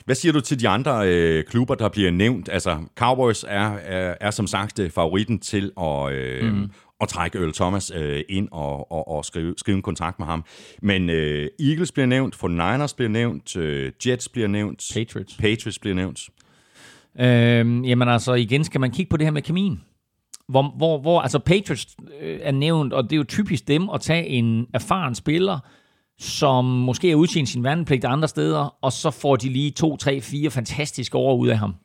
Hvad 0.06 0.16
siger 0.16 0.34
du 0.34 0.40
til 0.40 0.60
de 0.60 0.70
andre 0.70 1.08
øh, 1.08 1.44
klubber, 1.44 1.76
der 1.76 1.90
bliver 1.90 2.12
nævnt? 2.12 2.50
Altså, 2.52 2.78
Cowboys 2.96 3.46
er, 3.48 3.72
er, 3.74 4.16
er 4.22 4.32
som 4.32 4.48
sagt 4.48 4.80
øh, 4.80 4.90
favoritten 4.90 5.40
til 5.40 5.72
at... 5.78 6.14
Øh, 6.14 6.54
mm 6.54 6.70
at 7.04 7.10
trække 7.10 7.38
Earl 7.38 7.54
Thomas 7.54 7.92
øh, 7.96 8.22
ind 8.30 8.48
og, 8.52 8.92
og, 8.92 9.08
og 9.08 9.26
skrive, 9.26 9.54
skrive 9.58 9.76
en 9.76 9.82
kontrakt 9.82 10.20
med 10.20 10.28
ham. 10.28 10.46
Men 10.82 11.10
øh, 11.10 11.50
Eagles 11.60 11.92
bliver 11.92 12.06
nævnt, 12.06 12.36
49ers 12.36 12.96
bliver 12.96 13.10
nævnt, 13.10 13.58
øh, 13.58 13.92
Jets 14.08 14.30
bliver 14.30 14.48
nævnt, 14.48 14.92
Patriots, 14.94 15.38
Patriots 15.38 15.80
bliver 15.80 15.96
nævnt. 15.96 16.20
Øh, 17.20 17.90
jamen 17.90 18.08
altså, 18.08 18.34
igen 18.34 18.64
skal 18.64 18.82
man 18.82 18.92
kigge 18.92 19.10
på 19.10 19.18
det 19.18 19.26
her 19.26 19.32
med 19.32 19.42
kemien. 19.42 19.82
Hvor, 20.48 20.74
hvor, 20.78 20.98
hvor 21.02 21.22
altså 21.22 21.40
Patriots 21.40 21.98
øh, 22.22 22.40
er 22.42 22.52
nævnt, 22.52 22.94
og 22.94 23.04
det 23.04 23.14
er 23.14 23.18
jo 23.18 23.24
typisk 23.24 23.68
dem 23.68 23.90
at 23.90 24.02
tage 24.02 24.28
en 24.28 24.68
erfaren 24.74 25.16
spiller, 25.16 25.60
som 26.20 26.66
måske 26.66 27.12
er 27.12 27.16
udtjent 27.16 27.50
sin 27.50 27.64
værnepligt 27.64 28.06
andre 28.06 28.28
steder, 28.28 28.76
og 28.82 28.92
så 28.92 29.12
får 29.12 29.36
de 29.36 29.50
lige 29.50 29.72
to, 29.72 29.98
tre, 29.98 30.22
fire 30.22 30.52
fantastiske 30.52 31.18
år 31.18 31.36
ud 31.36 31.48
af 31.48 31.58
ham. 31.58 31.76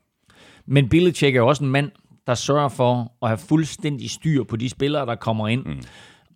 Men 0.67 0.89
Belichick 0.89 1.37
er 1.37 1.43
også 1.43 1.65
en 1.65 1.71
mand, 1.71 1.91
der 2.27 2.35
sørger 2.35 2.69
for 2.69 3.13
at 3.23 3.29
have 3.29 3.39
fuldstændig 3.39 4.11
styr 4.11 4.45
på 4.45 4.57
de 4.57 4.69
spillere, 4.69 5.07
der 5.07 5.15
kommer 5.15 5.49
ind. 5.49 5.65
Mm. 5.65 5.83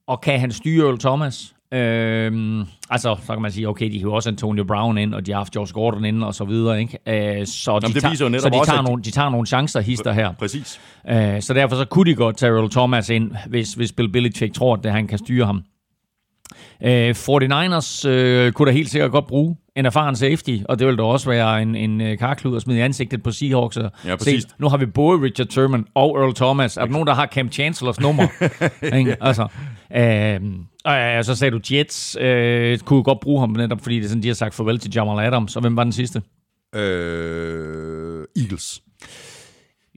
Og 0.06 0.20
kan 0.20 0.40
han 0.40 0.52
styre 0.52 0.86
Earl 0.86 0.98
Thomas? 0.98 1.54
Øhm, 1.72 2.60
altså, 2.90 3.16
så 3.26 3.32
kan 3.32 3.42
man 3.42 3.52
sige, 3.52 3.68
okay, 3.68 3.92
de 3.92 4.00
har 4.00 4.08
også 4.08 4.28
Antonio 4.28 4.64
Brown 4.64 4.98
ind, 4.98 5.14
og 5.14 5.26
de 5.26 5.32
har 5.32 5.38
haft 5.38 5.52
George 5.52 5.72
Gordon 5.72 6.04
ind, 6.04 6.24
og 6.24 6.34
så 6.34 6.44
videre, 6.44 6.80
ikke? 6.80 6.98
Øh, 7.06 7.46
så 7.46 7.78
de, 7.78 7.86
Jamen, 7.86 8.00
tager, 8.00 8.14
så 8.14 8.48
de, 8.48 8.58
også, 8.58 8.70
tager 8.70 8.82
nogle, 8.82 9.02
de 9.02 9.10
tager 9.10 9.30
nogle 9.30 9.46
chancer 9.46 9.80
hister 9.80 10.12
her. 10.12 10.32
Præcis. 10.32 10.80
Øh, 11.10 11.42
så 11.42 11.54
derfor 11.54 11.76
så 11.76 11.84
kunne 11.84 12.10
de 12.10 12.16
godt 12.16 12.36
tage 12.36 12.52
Earl 12.52 12.70
Thomas 12.70 13.10
ind, 13.10 13.32
hvis, 13.46 13.74
hvis 13.74 13.92
Bill 13.92 14.12
Belichick 14.12 14.54
tror, 14.54 14.80
at 14.84 14.92
han 14.92 15.06
kan 15.06 15.18
styre 15.18 15.46
ham. 15.46 15.62
Øh, 16.84 17.10
49ers 17.10 18.08
øh, 18.08 18.52
kunne 18.52 18.66
da 18.66 18.72
helt 18.72 18.90
sikkert 18.90 19.10
godt 19.10 19.26
bruge 19.26 19.56
en 19.76 19.86
erfaren 19.86 20.16
safety, 20.16 20.58
og 20.68 20.78
det 20.78 20.86
vil 20.86 20.98
da 20.98 21.02
også 21.02 21.30
være 21.30 21.62
en, 21.62 21.74
en 21.74 22.00
øh, 22.00 22.18
karklud 22.18 22.56
at 22.56 22.62
smide 22.62 22.78
i 22.78 22.82
ansigtet 22.82 23.22
på 23.22 23.30
Seahawks. 23.30 23.78
Ja, 24.06 24.16
præcis. 24.16 24.42
Se, 24.42 24.48
nu 24.58 24.68
har 24.68 24.76
vi 24.76 24.86
både 24.86 25.22
Richard 25.22 25.46
Sherman 25.50 25.86
og 25.94 26.18
Earl 26.18 26.34
Thomas. 26.34 26.76
Er 26.76 26.84
der 26.84 26.92
nogen, 26.92 27.06
der 27.06 27.14
har 27.14 27.26
Cam 27.26 27.52
Chancellors 27.52 28.00
nummer? 28.00 28.26
ja. 28.82 29.14
altså, 29.20 29.46
øh, 29.96 30.40
og 30.84 31.24
så 31.24 31.34
sagde 31.34 31.58
du 31.58 31.60
Jets. 31.70 32.16
Øh, 32.20 32.78
kunne 32.78 33.02
godt 33.02 33.20
bruge 33.20 33.40
ham 33.40 33.50
netop, 33.50 33.80
fordi 33.80 33.96
det 33.96 34.04
er 34.04 34.08
sådan, 34.08 34.22
de 34.22 34.28
har 34.28 34.34
sagt 34.34 34.54
farvel 34.54 34.78
til 34.78 34.92
Jamal 34.94 35.26
Adams. 35.26 35.56
Og 35.56 35.60
hvem 35.60 35.76
var 35.76 35.84
den 35.84 35.92
sidste? 35.92 36.22
Øh, 36.74 38.24
Eagles. 38.36 38.82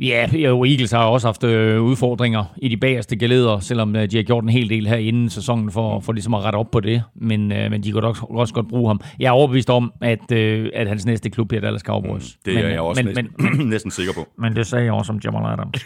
Ja, 0.01 0.29
jo, 0.33 0.65
Eagles 0.65 0.91
har 0.91 1.05
også 1.05 1.27
haft 1.27 1.43
øh, 1.43 1.81
udfordringer 1.81 2.45
i 2.57 2.67
de 2.67 2.77
bagerste 2.77 3.17
geleder, 3.17 3.59
selvom 3.59 3.95
øh, 3.95 4.11
de 4.11 4.15
har 4.15 4.23
gjort 4.23 4.43
en 4.43 4.49
hel 4.49 4.69
del 4.69 4.87
her 4.87 4.95
inden 4.95 5.29
sæsonen 5.29 5.71
for, 5.71 5.99
for 5.99 6.13
ligesom 6.13 6.33
at 6.33 6.43
rette 6.43 6.57
op 6.57 6.71
på 6.71 6.79
det. 6.79 7.03
Men, 7.15 7.51
øh, 7.51 7.71
men 7.71 7.83
de 7.83 7.91
kan 7.91 8.03
også, 8.03 8.25
også 8.29 8.53
godt 8.53 8.67
bruge 8.67 8.89
ham. 8.89 9.01
Jeg 9.19 9.27
er 9.27 9.31
overbevist 9.31 9.69
om, 9.69 9.93
at, 10.01 10.31
øh, 10.31 10.69
at 10.73 10.87
hans 10.87 11.05
næste 11.05 11.29
klub 11.29 11.47
bliver 11.47 11.61
Dallas 11.61 11.81
Cowboys. 11.81 12.23
Mm, 12.23 12.39
det 12.45 12.55
men, 12.55 12.65
er 12.65 12.69
jeg 12.69 12.79
også 12.79 13.03
men, 13.03 13.15
næsten, 13.15 13.57
men, 13.57 13.69
næsten 13.75 13.91
sikker 13.91 14.13
på. 14.13 14.27
Men 14.37 14.55
det 14.55 14.67
sagde 14.67 14.85
jeg 14.85 14.93
også 14.93 15.11
om 15.11 15.19
Jamal 15.23 15.51
Adams. 15.51 15.81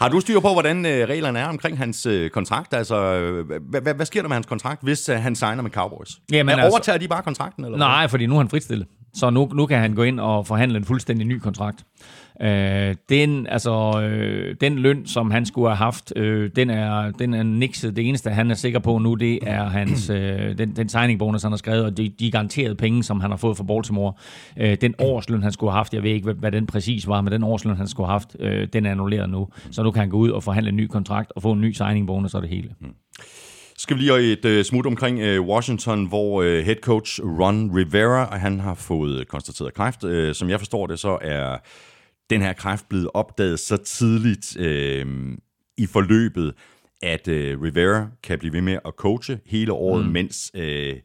har 0.00 0.08
du 0.08 0.20
styr 0.20 0.40
på, 0.40 0.52
hvordan 0.52 0.86
reglerne 0.86 1.38
er 1.38 1.46
omkring 1.46 1.78
hans 1.78 2.06
øh, 2.06 2.30
kontrakt? 2.30 2.74
Altså, 2.74 2.96
øh, 2.96 3.60
hvad, 3.70 3.94
hvad 3.94 4.06
sker 4.06 4.20
der 4.20 4.28
med 4.28 4.36
hans 4.36 4.46
kontrakt, 4.46 4.82
hvis 4.82 5.08
øh, 5.08 5.16
han 5.16 5.34
signer 5.34 5.62
med 5.62 5.70
Cowboys? 5.70 6.10
Jamen, 6.32 6.52
altså, 6.52 6.68
overtager 6.68 6.98
de 6.98 7.08
bare 7.08 7.22
kontrakten? 7.22 7.64
Eller 7.64 7.78
nej, 7.78 8.00
hvad? 8.00 8.08
fordi 8.08 8.26
nu 8.26 8.34
er 8.34 8.38
han 8.38 8.48
fritstillet. 8.48 8.86
Så 9.14 9.30
nu, 9.30 9.50
nu 9.54 9.66
kan 9.66 9.78
han 9.78 9.94
gå 9.94 10.02
ind 10.02 10.20
og 10.20 10.46
forhandle 10.46 10.76
en 10.76 10.84
fuldstændig 10.84 11.26
ny 11.26 11.38
kontrakt. 11.38 11.84
Øh, 12.42 12.94
den, 13.08 13.46
altså, 13.46 14.00
øh, 14.02 14.56
den 14.60 14.78
løn, 14.78 15.06
som 15.06 15.30
han 15.30 15.46
skulle 15.46 15.68
have 15.68 15.76
haft, 15.76 16.12
øh, 16.16 16.50
den, 16.56 16.70
er, 16.70 17.10
den 17.10 17.34
er 17.34 17.42
nikset. 17.42 17.96
Det 17.96 18.08
eneste, 18.08 18.30
han 18.30 18.50
er 18.50 18.54
sikker 18.54 18.78
på 18.78 18.98
nu, 18.98 19.14
det 19.14 19.38
er 19.42 19.64
hans, 19.64 20.10
øh, 20.10 20.58
den, 20.58 20.76
den 20.76 20.88
signing 20.88 21.18
bonus, 21.18 21.42
han 21.42 21.52
har 21.52 21.56
skrevet, 21.56 21.84
og 21.84 21.96
de, 21.96 22.08
de 22.08 22.30
garanterede 22.30 22.74
penge, 22.74 23.02
som 23.02 23.20
han 23.20 23.30
har 23.30 23.36
fået 23.36 23.56
fra 23.56 23.64
Baltimore. 23.64 24.12
Øh, 24.56 24.76
den 24.80 24.94
årsløn, 24.98 25.42
han 25.42 25.52
skulle 25.52 25.70
have 25.70 25.78
haft, 25.78 25.94
jeg 25.94 26.02
ved 26.02 26.10
ikke, 26.10 26.24
hvad, 26.24 26.34
hvad 26.34 26.52
den 26.52 26.66
præcis 26.66 27.08
var, 27.08 27.20
men 27.20 27.32
den 27.32 27.42
årsløn, 27.42 27.76
han 27.76 27.88
skulle 27.88 28.06
have 28.06 28.14
haft, 28.14 28.36
øh, 28.40 28.68
den 28.72 28.86
er 28.86 28.90
annulleret 28.90 29.30
nu. 29.30 29.48
Så 29.70 29.82
nu 29.82 29.90
kan 29.90 30.00
han 30.00 30.10
gå 30.10 30.16
ud 30.16 30.30
og 30.30 30.42
forhandle 30.42 30.68
en 30.68 30.76
ny 30.76 30.86
kontrakt 30.86 31.32
og 31.36 31.42
få 31.42 31.52
en 31.52 31.60
ny 31.60 31.72
signing 31.72 32.06
bonus 32.06 32.34
og 32.34 32.42
det 32.42 32.50
hele. 32.50 32.68
Mm 32.80 32.94
skal 33.82 33.96
vi 33.96 34.02
lige 34.02 34.32
et 34.32 34.44
uh, 34.44 34.62
smut 34.64 34.86
omkring 34.86 35.18
uh, 35.18 35.46
Washington, 35.46 36.04
hvor 36.04 36.42
uh, 36.42 36.46
head 36.46 36.76
coach 36.76 37.20
Ron 37.22 37.70
Rivera, 37.76 38.36
han 38.36 38.60
har 38.60 38.74
fået 38.74 39.28
konstateret 39.28 39.74
kræft. 39.74 40.04
Uh, 40.04 40.32
som 40.32 40.50
jeg 40.50 40.60
forstår 40.60 40.86
det, 40.86 40.98
så 40.98 41.18
er 41.22 41.58
den 42.30 42.42
her 42.42 42.52
kræft 42.52 42.88
blevet 42.88 43.08
opdaget 43.14 43.60
så 43.60 43.76
tidligt 43.76 44.56
uh, 44.56 45.34
i 45.78 45.86
forløbet, 45.86 46.54
at 47.02 47.28
uh, 47.28 47.34
Rivera 47.34 48.08
kan 48.22 48.38
blive 48.38 48.52
ved 48.52 48.60
med 48.60 48.78
at 48.84 48.92
coache 48.96 49.38
hele 49.46 49.72
året, 49.72 50.04
mm. 50.06 50.12
mens 50.12 50.50
uh, 50.58 50.96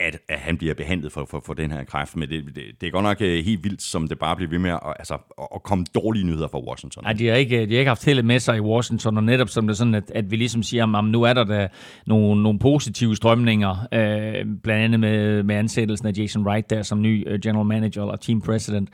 at, 0.00 0.18
at 0.28 0.38
han 0.38 0.56
bliver 0.56 0.74
behandlet 0.74 1.12
for, 1.12 1.24
for, 1.30 1.42
for 1.46 1.54
den 1.54 1.70
her 1.70 1.84
kræft. 1.84 2.16
Men 2.16 2.28
det, 2.28 2.44
det, 2.46 2.64
det 2.80 2.86
er 2.86 2.90
godt 2.90 3.02
nok 3.02 3.20
øh, 3.20 3.44
helt 3.44 3.64
vildt, 3.64 3.82
som 3.82 4.08
det 4.08 4.18
bare 4.18 4.36
bliver 4.36 4.50
ved 4.50 4.58
med 4.58 4.70
at, 4.70 4.80
altså, 4.98 5.14
at 5.54 5.62
komme 5.62 5.84
dårlige 5.94 6.26
nyheder 6.26 6.48
fra 6.48 6.60
Washington. 6.60 7.04
Nej, 7.04 7.12
de 7.12 7.26
har 7.26 7.34
ikke, 7.34 7.66
de 7.66 7.72
har 7.72 7.78
ikke 7.78 7.88
haft 7.88 8.04
heldet 8.04 8.24
med 8.24 8.38
sig 8.38 8.56
i 8.56 8.60
Washington, 8.60 9.16
og 9.16 9.24
netop 9.24 9.48
som 9.48 9.66
det 9.66 9.74
er 9.74 9.76
sådan, 9.76 9.94
at, 9.94 10.10
at 10.14 10.30
vi 10.30 10.36
ligesom 10.36 10.62
siger, 10.62 10.96
at 10.96 11.04
nu 11.04 11.22
er 11.22 11.32
der 11.32 11.44
da 11.44 11.68
nogle, 12.06 12.42
nogle 12.42 12.58
positive 12.58 13.16
strømninger, 13.16 13.70
øh, 13.92 14.46
blandt 14.62 14.84
andet 14.84 15.00
med, 15.00 15.42
med 15.42 15.54
ansættelsen 15.54 16.08
af 16.08 16.12
Jason 16.18 16.46
Wright 16.46 16.70
der 16.70 16.82
som 16.82 17.02
ny 17.02 17.28
øh, 17.28 17.40
general 17.40 17.66
manager 17.66 18.02
eller 18.02 18.16
team 18.16 18.40
president. 18.40 18.88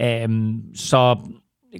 Øh, 0.00 0.28
så 0.74 1.16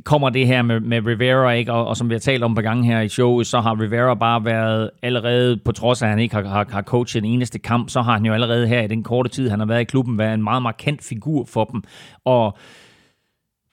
kommer 0.04 0.30
det 0.30 0.46
her 0.46 0.62
med, 0.62 0.80
med 0.80 1.06
Rivera, 1.06 1.52
ikke? 1.52 1.72
Og, 1.72 1.86
og 1.86 1.96
som 1.96 2.08
vi 2.08 2.14
har 2.14 2.18
talt 2.18 2.42
om 2.42 2.54
på 2.54 2.60
gange 2.60 2.84
her 2.84 3.00
i 3.00 3.08
showet, 3.08 3.46
så 3.46 3.60
har 3.60 3.80
Rivera 3.80 4.14
bare 4.14 4.44
været 4.44 4.90
allerede, 5.02 5.56
på 5.56 5.72
trods 5.72 6.02
af 6.02 6.06
at 6.06 6.10
han 6.10 6.18
ikke 6.18 6.34
har, 6.34 6.42
har, 6.42 6.66
har 6.70 6.82
coachet 6.82 7.24
en 7.24 7.30
eneste 7.30 7.58
kamp, 7.58 7.90
så 7.90 8.02
har 8.02 8.12
han 8.12 8.26
jo 8.26 8.32
allerede 8.32 8.66
her 8.66 8.82
i 8.82 8.86
den 8.86 9.02
korte 9.02 9.30
tid, 9.30 9.50
han 9.50 9.58
har 9.58 9.66
været 9.66 9.80
i 9.80 9.84
klubben, 9.84 10.18
været 10.18 10.34
en 10.34 10.42
meget 10.42 10.62
markant 10.62 11.04
figur 11.04 11.44
for 11.44 11.64
dem. 11.64 11.82
Og 12.24 12.58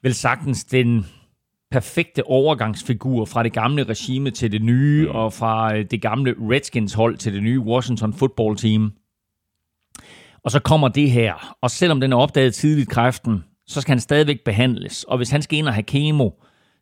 vel 0.04 0.14
sagtens 0.14 0.66
den 0.66 1.06
perfekte 1.72 2.28
overgangsfigur 2.28 3.26
fra 3.26 3.44
det 3.44 3.54
gamle 3.54 3.84
regime 3.84 4.32
til 4.32 4.52
det 4.52 4.62
nye, 4.62 5.06
mm. 5.06 5.16
og 5.16 5.34
fra 5.34 5.76
øh, 5.76 5.86
det 5.92 6.02
gamle 6.02 6.36
Redskins 6.40 6.94
hold 6.94 7.18
til 7.18 7.34
det 7.34 7.44
nye 7.44 7.60
Washington 7.60 8.14
football 8.14 8.56
team. 8.56 8.94
Og 10.44 10.52
så 10.52 10.60
kommer 10.60 10.88
det 10.88 11.12
her, 11.12 11.56
og 11.62 11.72
selvom 11.72 12.02
den 12.02 12.14
er 12.14 12.18
opdaget 12.18 12.54
tidligt 12.54 12.90
kræften, 12.90 13.44
så 13.68 13.82
skal 13.82 13.92
han 13.92 14.00
stadigvæk 14.00 14.44
behandles. 14.46 15.04
Og 15.04 15.18
hvis 15.18 15.30
han 15.30 15.42
skal 15.42 15.58
ind 15.58 15.68
og 15.68 15.74
have 15.74 15.84
kemo, 15.84 16.30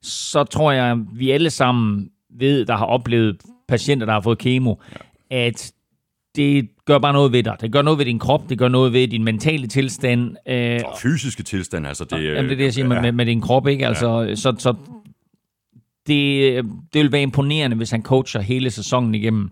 så 0.01 0.43
tror 0.43 0.71
jeg, 0.71 0.97
vi 1.13 1.31
alle 1.31 1.49
sammen 1.49 2.09
ved, 2.29 2.65
der 2.65 2.75
har 2.75 2.85
oplevet 2.85 3.41
patienter, 3.67 4.05
der 4.05 4.13
har 4.13 4.21
fået 4.21 4.37
kemo, 4.37 4.75
ja. 5.31 5.47
at 5.47 5.73
det 6.35 6.69
gør 6.85 6.99
bare 6.99 7.13
noget 7.13 7.31
ved 7.31 7.43
dig. 7.43 7.57
Det 7.61 7.71
gør 7.71 7.81
noget 7.81 7.97
ved 7.99 8.05
din 8.05 8.19
krop, 8.19 8.49
det 8.49 8.57
gør 8.57 8.67
noget 8.67 8.93
ved 8.93 9.07
din 9.07 9.23
mentale 9.23 9.67
tilstand. 9.67 10.35
Øh, 10.47 10.81
og 10.85 10.97
fysiske 11.01 11.43
tilstand, 11.43 11.87
altså 11.87 12.03
det... 12.03 12.23
Jamen, 12.23 12.43
det 12.43 12.51
er 12.51 12.55
det, 12.55 12.63
jeg 12.63 12.73
siger 12.73 12.93
ja. 12.93 13.01
med, 13.01 13.11
med 13.11 13.25
din 13.25 13.41
krop, 13.41 13.67
ikke? 13.67 13.87
Altså, 13.87 14.21
ja. 14.21 14.35
så, 14.35 14.55
så 14.57 14.75
det, 16.07 16.65
det 16.93 17.01
vil 17.01 17.11
være 17.11 17.21
imponerende, 17.21 17.77
hvis 17.77 17.91
han 17.91 18.03
coacher 18.03 18.41
hele 18.41 18.71
sæsonen 18.71 19.15
igennem. 19.15 19.51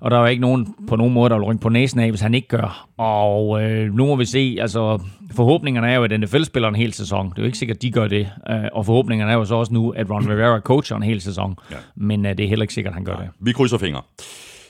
Og 0.00 0.10
der 0.10 0.16
er 0.16 0.20
jo 0.20 0.26
ikke 0.26 0.40
nogen 0.40 0.74
på 0.88 0.96
nogen 0.96 1.14
måde, 1.14 1.30
der 1.30 1.36
vil 1.36 1.44
rynke 1.44 1.62
på 1.62 1.68
næsen 1.68 2.00
af, 2.00 2.10
hvis 2.10 2.20
han 2.20 2.34
ikke 2.34 2.48
gør. 2.48 2.86
Og 2.96 3.62
øh, 3.62 3.94
nu 3.94 4.06
må 4.06 4.16
vi 4.16 4.24
se, 4.24 4.56
altså 4.60 5.00
forhåbningerne 5.36 5.90
er 5.90 5.94
jo, 5.94 6.04
at 6.04 6.20
NFL 6.20 6.42
spiller 6.42 6.68
en 6.68 6.74
hel 6.74 6.92
sæson. 6.92 7.30
Det 7.30 7.38
er 7.38 7.42
jo 7.42 7.46
ikke 7.46 7.58
sikkert, 7.58 7.76
at 7.76 7.82
de 7.82 7.90
gør 7.90 8.08
det. 8.08 8.28
Øh, 8.50 8.56
og 8.72 8.86
forhåbningerne 8.86 9.32
er 9.32 9.36
jo 9.36 9.44
så 9.44 9.54
også 9.54 9.74
nu, 9.74 9.90
at 9.90 10.10
Ron 10.10 10.30
Rivera 10.30 10.60
coacher 10.60 10.96
en 10.96 11.02
hel 11.02 11.20
sæson. 11.20 11.56
Ja. 11.70 11.76
Men 11.96 12.26
øh, 12.26 12.36
det 12.38 12.44
er 12.44 12.48
heller 12.48 12.62
ikke 12.62 12.74
sikkert, 12.74 12.90
at 12.90 12.94
han 12.94 13.04
gør 13.04 13.14
Nej. 13.14 13.22
det. 13.22 13.30
Vi 13.40 13.52
krydser 13.52 13.78
fingre. 13.78 14.02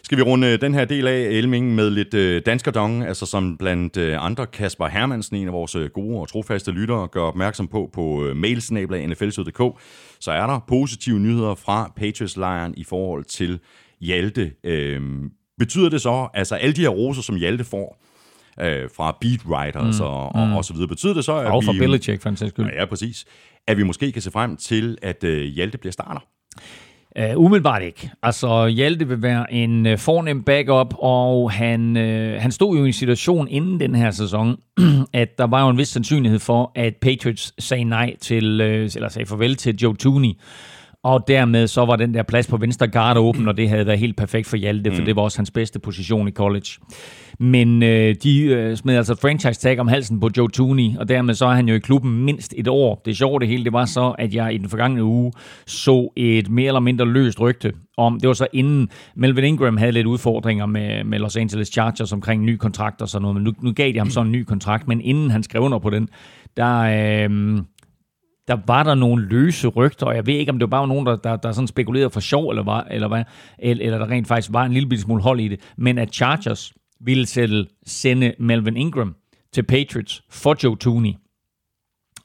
Skal 0.07 0.19
vi 0.19 0.23
runde 0.23 0.57
den 0.57 0.75
her 0.75 0.85
del 0.85 1.07
af 1.07 1.19
Elming 1.19 1.75
med 1.75 1.91
lidt 1.91 2.15
øh, 2.15 2.43
danskerdong, 2.47 3.05
altså 3.05 3.27
som 3.27 3.57
blandt 3.57 3.97
øh, 3.97 4.25
andre 4.25 4.47
Kasper 4.47 4.87
Hermansen, 4.87 5.37
en 5.37 5.47
af 5.47 5.53
vores 5.53 5.75
øh, 5.75 5.91
gode 5.91 6.21
og 6.21 6.29
trofaste 6.29 6.71
lyttere, 6.71 7.09
gør 7.09 7.21
opmærksom 7.21 7.69
på 7.69 7.91
på 7.93 8.25
øh, 8.25 8.37
mailsnabla 8.37 9.07
nflsud.dk, 9.07 9.81
så 10.21 10.31
er 10.31 10.47
der 10.47 10.65
positive 10.69 11.19
nyheder 11.19 11.55
fra 11.55 11.93
Patriots-lejren 11.97 12.75
i 12.77 12.85
forhold 12.85 13.25
til 13.25 13.59
Hjalte. 14.01 14.53
Øh, 14.65 15.01
betyder 15.59 15.89
det 15.89 16.01
så, 16.01 16.29
altså 16.35 16.55
alle 16.55 16.73
de 16.73 16.81
her 16.81 16.89
roser, 16.89 17.23
som 17.23 17.37
Hjalte 17.37 17.65
får, 17.65 18.03
øh, 18.61 18.89
fra 18.97 19.17
beat 19.21 19.47
writers 19.47 20.01
mm. 20.01 20.07
og, 20.07 20.35
og, 20.35 20.47
mm. 20.47 20.53
og 20.53 20.65
så 20.65 20.73
videre, 20.73 20.89
betyder 20.89 21.15
det 21.15 21.25
så, 21.25 21.37
at 21.37 21.53
Og 21.53 21.65
for 21.65 21.73
vi... 21.73 21.79
Belichick, 21.79 22.23
for 22.23 22.29
en 22.29 22.37
sags 22.37 22.51
skyld. 22.51 22.67
Ja, 22.79 22.85
præcis. 22.85 23.25
At 23.67 23.77
vi 23.77 23.83
måske 23.83 24.13
kan 24.13 24.23
se 24.23 24.31
frem 24.31 24.57
til, 24.57 24.99
at 25.03 25.25
øh, 25.25 25.45
Hjalte 25.45 25.79
bliver 25.79 25.93
starter. 25.93 26.21
Uh, 27.21 27.45
umiddelbart 27.45 27.83
ikke. 27.83 28.11
Altså, 28.23 28.67
Hjalte 28.67 29.09
vil 29.09 29.23
være 29.23 29.53
en 29.53 29.87
uh, 29.87 29.99
fornem 29.99 30.43
backup, 30.43 30.95
og 30.99 31.51
han, 31.53 31.97
uh, 31.97 32.43
han 32.43 32.53
stod 32.53 32.77
jo 32.77 32.85
i 32.85 32.87
en 32.87 32.93
situation 32.93 33.49
inden 33.49 33.81
den 33.81 33.95
her 33.95 34.11
sæson, 34.11 34.57
at 35.13 35.39
der 35.39 35.47
var 35.47 35.63
jo 35.63 35.69
en 35.69 35.79
vis 35.79 35.89
sandsynlighed 35.89 36.39
for, 36.39 36.73
at 36.75 36.97
Patriots 36.97 37.65
sagde 37.65 37.85
nej 37.85 38.17
til, 38.21 38.61
uh, 38.61 38.67
eller 38.67 39.09
sagde 39.09 39.27
farvel 39.27 39.57
til 39.57 39.77
Joe 39.77 39.97
Tooney. 39.97 40.33
Og 41.03 41.25
dermed 41.29 41.67
så 41.67 41.85
var 41.85 41.97
den 41.97 42.15
der 42.15 42.23
plads 42.23 42.47
på 42.47 42.57
venstre 42.57 42.89
guard 42.89 43.17
åben, 43.17 43.49
og 43.49 43.57
det 43.57 43.69
havde 43.69 43.87
været 43.87 43.99
helt 43.99 44.17
perfekt 44.17 44.47
for 44.47 44.57
Hjalte, 44.57 44.93
for 44.93 45.05
det 45.05 45.17
var 45.17 45.23
også 45.23 45.39
hans 45.39 45.51
bedste 45.51 45.79
position 45.79 46.29
i 46.29 46.31
college. 46.31 46.67
Men 47.39 47.83
øh, 47.83 48.15
de 48.23 48.43
øh, 48.43 48.77
smed 48.77 48.97
altså 48.97 49.15
franchise 49.15 49.61
tag 49.61 49.81
om 49.81 49.89
halsen 49.89 50.21
på 50.21 50.31
Joe 50.37 50.49
Tooney, 50.49 50.97
og 50.99 51.09
dermed 51.09 51.35
så 51.35 51.47
er 51.47 51.55
han 51.55 51.69
jo 51.69 51.75
i 51.75 51.79
klubben 51.79 52.25
mindst 52.25 52.55
et 52.57 52.69
år. 52.69 53.03
Det 53.05 53.17
sjove 53.17 53.41
det 53.41 53.49
hele, 53.49 53.65
det 53.65 53.73
var 53.73 53.85
så, 53.85 54.15
at 54.19 54.35
jeg 54.35 54.55
i 54.55 54.59
den 54.59 54.69
forgangne 54.69 55.05
uge 55.05 55.33
så 55.67 56.09
et 56.17 56.51
mere 56.51 56.67
eller 56.67 56.81
mindre 56.81 57.05
løst 57.05 57.41
rygte 57.41 57.73
om, 57.97 58.21
det 58.21 58.29
var 58.29 58.35
så 58.35 58.47
inden 58.53 58.89
Melvin 59.15 59.45
Ingram 59.45 59.77
havde 59.77 59.93
lidt 59.93 60.07
udfordringer 60.07 60.67
med, 60.67 61.05
med 61.05 61.19
Los 61.19 61.37
Angeles 61.37 61.69
Chargers 61.69 62.13
omkring 62.13 62.45
ny 62.45 62.57
kontrakt 62.57 63.03
og 63.03 63.09
sådan 63.09 63.23
noget, 63.23 63.35
men 63.35 63.45
nu, 63.45 63.53
nu 63.61 63.73
gav 63.73 63.93
de 63.93 63.99
ham 63.99 64.11
så 64.11 64.21
en 64.21 64.33
ny 64.33 64.45
kontrakt, 64.45 64.89
men 64.89 65.01
inden 65.01 65.31
han 65.31 65.43
skrev 65.43 65.63
under 65.63 65.79
på 65.79 65.91
den, 65.91 66.09
der... 66.57 66.79
Øh, 67.29 67.59
der 68.49 68.57
var 68.67 68.83
der 68.83 68.95
nogle 68.95 69.27
løse 69.27 69.69
rygter, 69.69 70.07
og 70.07 70.17
jeg 70.17 70.27
ved 70.27 70.35
ikke, 70.35 70.53
om 70.53 70.59
det 70.59 70.71
var 70.71 70.79
bare 70.79 70.89
nogen, 70.89 71.07
der, 71.07 71.17
der, 71.17 71.37
der 71.37 71.53
sådan 71.53 71.69
spekulerede 71.69 72.11
for 72.11 72.21
sjov, 72.21 72.49
eller, 72.49 72.63
var, 72.63 72.87
eller, 72.91 73.09
hvad, 73.09 73.25
eller, 73.59 73.85
eller 73.85 73.99
der 73.99 74.11
rent 74.11 74.29
faktisk 74.29 74.53
var 74.53 74.65
en 74.65 74.73
lille 74.73 74.99
smule 74.99 75.23
hold 75.23 75.41
i 75.41 75.49
det, 75.49 75.61
men 75.77 75.99
at 75.99 76.15
Chargers 76.15 76.73
ville 77.01 77.27
sætte, 77.27 77.67
sende 77.87 78.35
Melvin 78.39 78.77
Ingram 78.77 79.15
til 79.53 79.63
Patriots 79.63 80.23
for 80.31 80.57
Joe 80.65 80.77
Tooney. 80.77 81.13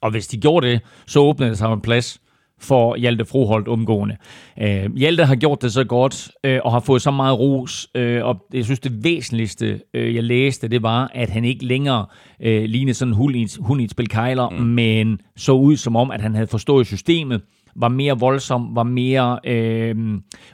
Og 0.02 0.12
hvis 0.12 0.28
de 0.28 0.38
gjorde 0.38 0.68
det, 0.68 0.82
så 1.08 1.20
åbnede 1.20 1.50
det 1.50 1.58
sig 1.58 1.74
en 1.74 1.82
plads 1.82 2.22
for 2.62 2.96
Hjalte 2.96 3.26
Froholt 3.26 3.68
omgående. 3.68 4.18
Øh, 4.62 4.96
Hjalte 4.96 5.26
har 5.26 5.36
gjort 5.36 5.62
det 5.62 5.74
så 5.74 5.84
godt, 5.84 6.32
øh, 6.44 6.60
og 6.64 6.72
har 6.72 6.80
fået 6.80 7.02
så 7.02 7.12
meget 7.12 7.40
ros, 7.40 7.88
øh, 7.96 8.26
og 8.26 8.46
jeg 8.54 8.66
synes 8.66 8.80
det 8.80 9.04
væsentligste, 9.04 9.82
øh, 9.94 10.16
jeg 10.16 10.24
læste, 10.24 10.68
det 10.68 10.84
var, 10.84 11.12
at 11.14 11.30
han 11.30 11.46
ikke 11.46 11.66
længere 11.66 12.06
øh, 12.42 12.64
lignede 12.64 12.94
sådan 12.94 13.12
en 13.12 13.18
hund 13.18 13.36
i 13.36 13.42
et, 13.42 13.58
hund 13.60 13.82
i 13.82 13.84
et 13.84 13.92
spil 13.92 14.08
kejler, 14.08 14.50
mm. 14.50 14.56
men 14.66 15.20
så 15.38 15.52
ud 15.52 15.78
som 15.78 15.96
om, 15.96 16.12
at 16.12 16.22
han 16.22 16.36
havde 16.36 16.48
forstået 16.48 16.88
systemet, 16.88 17.42
var 17.76 17.90
mere 17.90 18.20
voldsom, 18.20 18.76
var 18.76 18.84
mere 18.84 19.40
øh, 19.44 19.96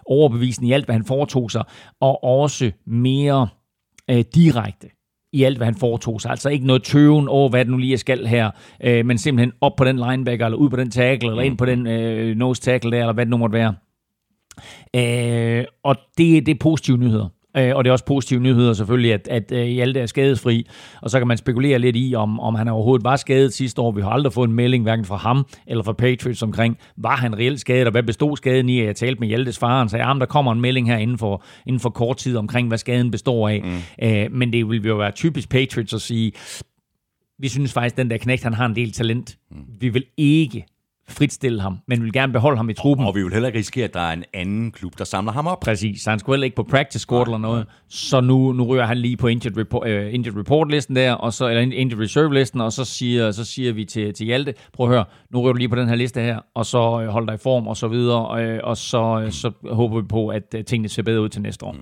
overbevisende 0.06 0.70
i 0.70 0.72
alt, 0.72 0.86
hvad 0.86 0.96
han 0.96 1.06
foretog 1.06 1.52
sig, 1.52 1.63
og 2.02 2.24
også 2.24 2.72
mere 2.86 3.48
øh, 4.10 4.24
direkte 4.36 4.88
i 5.38 5.43
alt, 5.43 5.58
hvad 5.58 5.67
han 5.67 5.76
foretog 5.76 6.21
sig. 6.21 6.32
Altså 6.32 6.50
ikke 6.50 6.67
noget 6.67 6.84
tøven 6.84 7.28
over, 7.28 7.50
hvad 7.50 7.65
det 7.65 7.71
nu 7.71 7.78
lige 7.78 7.97
skal 7.97 8.28
her, 8.28 8.52
øh, 8.84 9.06
men 9.06 9.17
simpelthen 9.17 9.52
op 9.62 9.76
på 9.78 9.84
den 9.84 9.95
linebacker, 9.95 10.45
eller 10.45 10.58
ud 10.58 10.69
på 10.69 10.76
den 10.76 10.91
tackle, 10.91 11.30
eller 11.30 11.43
ind 11.43 11.58
på 11.58 11.65
den 11.65 11.88
øh, 11.88 12.38
nose 12.38 12.62
tackle 12.62 12.91
der, 12.91 13.00
eller 13.00 13.13
hvad 13.13 13.26
det 13.26 13.30
nu 13.30 13.38
måtte 13.38 13.54
være. 13.54 13.76
Øh, 14.95 15.65
og 15.84 15.95
det, 16.17 16.45
det 16.45 16.52
er 16.52 16.60
positive 16.60 16.97
nyheder. 16.97 17.28
Øh, 17.57 17.75
og 17.75 17.83
det 17.83 17.89
er 17.89 17.91
også 17.91 18.05
positive 18.05 18.39
nyheder 18.39 18.73
selvfølgelig, 18.73 19.13
at, 19.13 19.27
at 19.27 19.67
Hjalte 19.67 19.99
er 19.99 20.05
skadesfri. 20.05 20.67
Og 21.01 21.10
så 21.10 21.19
kan 21.19 21.27
man 21.27 21.38
spekulere 21.38 21.79
lidt 21.79 21.95
i, 21.95 22.15
om, 22.15 22.39
om 22.39 22.55
han 22.55 22.67
overhovedet 22.67 23.03
var 23.03 23.15
skadet 23.15 23.53
sidste 23.53 23.81
år. 23.81 23.91
Vi 23.91 24.01
har 24.01 24.10
aldrig 24.10 24.33
fået 24.33 24.47
en 24.47 24.55
melding, 24.55 24.83
hverken 24.83 25.05
fra 25.05 25.15
ham 25.15 25.45
eller 25.67 25.83
fra 25.83 25.93
Patriots 25.93 26.43
omkring, 26.43 26.77
var 26.97 27.15
han 27.15 27.38
reelt 27.38 27.60
skadet, 27.60 27.86
og 27.86 27.91
hvad 27.91 28.03
bestod 28.03 28.38
skaden 28.38 28.69
i? 28.69 28.83
Jeg 28.83 28.95
talte 28.95 29.19
med 29.19 29.27
Hjaltes 29.27 29.60
far, 29.60 29.79
han 29.79 29.89
sagde, 29.89 30.05
at 30.05 30.15
der 30.19 30.25
kommer 30.25 30.51
en 30.51 30.62
melding 30.62 30.89
her 30.89 30.97
inden 30.97 31.17
for, 31.17 31.43
inden 31.65 31.79
for 31.79 31.89
kort 31.89 32.17
tid 32.17 32.38
omkring, 32.38 32.67
hvad 32.67 32.77
skaden 32.77 33.12
består 33.12 33.49
af. 33.49 33.62
Mm. 33.63 34.07
Uh, 34.07 34.38
men 34.38 34.53
det 34.53 34.69
vil 34.69 34.88
jo 34.88 34.95
være 34.95 35.12
typisk 35.12 35.49
Patriots 35.49 35.93
at 35.93 36.01
sige, 36.01 36.31
vi 37.39 37.47
synes 37.47 37.73
faktisk, 37.73 37.93
at 37.93 37.97
den 37.97 38.10
der 38.10 38.17
knægt, 38.17 38.43
han 38.43 38.53
har 38.53 38.65
en 38.65 38.75
del 38.75 38.91
talent. 38.91 39.38
Mm. 39.51 39.57
Vi 39.79 39.89
vil 39.89 40.03
ikke 40.17 40.65
fritstille 41.10 41.62
ham, 41.62 41.78
men 41.88 42.04
vil 42.04 42.13
gerne 42.13 42.34
beholde 42.34 42.58
ham 42.58 42.70
i 42.70 42.74
truppen. 42.74 43.06
Og 43.06 43.15
vi 43.15 43.24
vil 43.24 43.34
heller 43.34 43.48
ikke 43.48 43.60
risikere, 43.60 43.84
at 43.84 43.93
der 43.93 44.00
er 44.00 44.13
en 44.13 44.24
anden 44.34 44.72
klub, 44.72 44.98
der 44.98 45.04
samler 45.04 45.32
ham 45.32 45.48
op. 45.48 45.60
Præcis, 45.60 46.02
så 46.02 46.10
han 46.10 46.20
skulle 46.20 46.36
heller 46.36 46.46
ikke 46.46 46.56
på 46.56 46.63
practice 46.63 47.00
squad 47.00 47.26
eller 47.26 47.38
noget. 47.38 47.65
Så 47.89 48.22
nu, 48.22 48.52
nu 48.52 48.63
ryger 48.63 48.86
han 48.86 48.98
lige 48.98 49.17
på 49.17 49.28
injured 49.28 49.58
report, 49.58 49.88
uh, 49.88 50.13
injured 50.13 50.39
report 50.39 50.72
listen 50.72 50.96
der, 50.96 51.13
og 51.13 51.34
så, 51.34 51.48
eller 51.48 51.62
injured 51.62 52.04
reserve 52.04 52.34
listen, 52.34 52.62
og 52.62 52.74
så 52.74 52.86
siger, 52.86 53.32
så 53.32 53.46
siger 53.46 53.74
vi 53.74 53.86
til, 53.86 54.13
til 54.13 54.26
Hjalte, 54.26 54.54
prøv 54.74 54.86
at 54.86 54.93
høre, 54.93 55.06
nu 55.30 55.41
ryger 55.41 55.54
du 55.54 55.58
lige 55.58 55.70
på 55.70 55.76
den 55.76 55.88
her 55.88 55.96
liste 55.96 56.22
her, 56.22 56.39
og 56.56 56.65
så 56.65 56.80
uh, 56.80 57.08
hold 57.08 57.28
dig 57.28 57.34
i 57.34 57.38
form, 57.38 57.67
og 57.67 57.78
så 57.78 57.88
videre, 57.88 58.28
og, 58.28 58.48
uh, 58.48 58.58
og 58.63 58.78
så, 58.78 59.24
uh, 59.26 59.32
så 59.32 59.52
håber 59.72 60.02
vi 60.02 60.08
på, 60.08 60.28
at 60.28 60.56
uh, 60.58 60.62
tingene 60.63 60.89
ser 60.89 61.04
bedre 61.04 61.22
ud 61.22 61.30
til 61.30 61.41
næste 61.41 61.65
år. 61.65 61.72
Mm. 61.72 61.80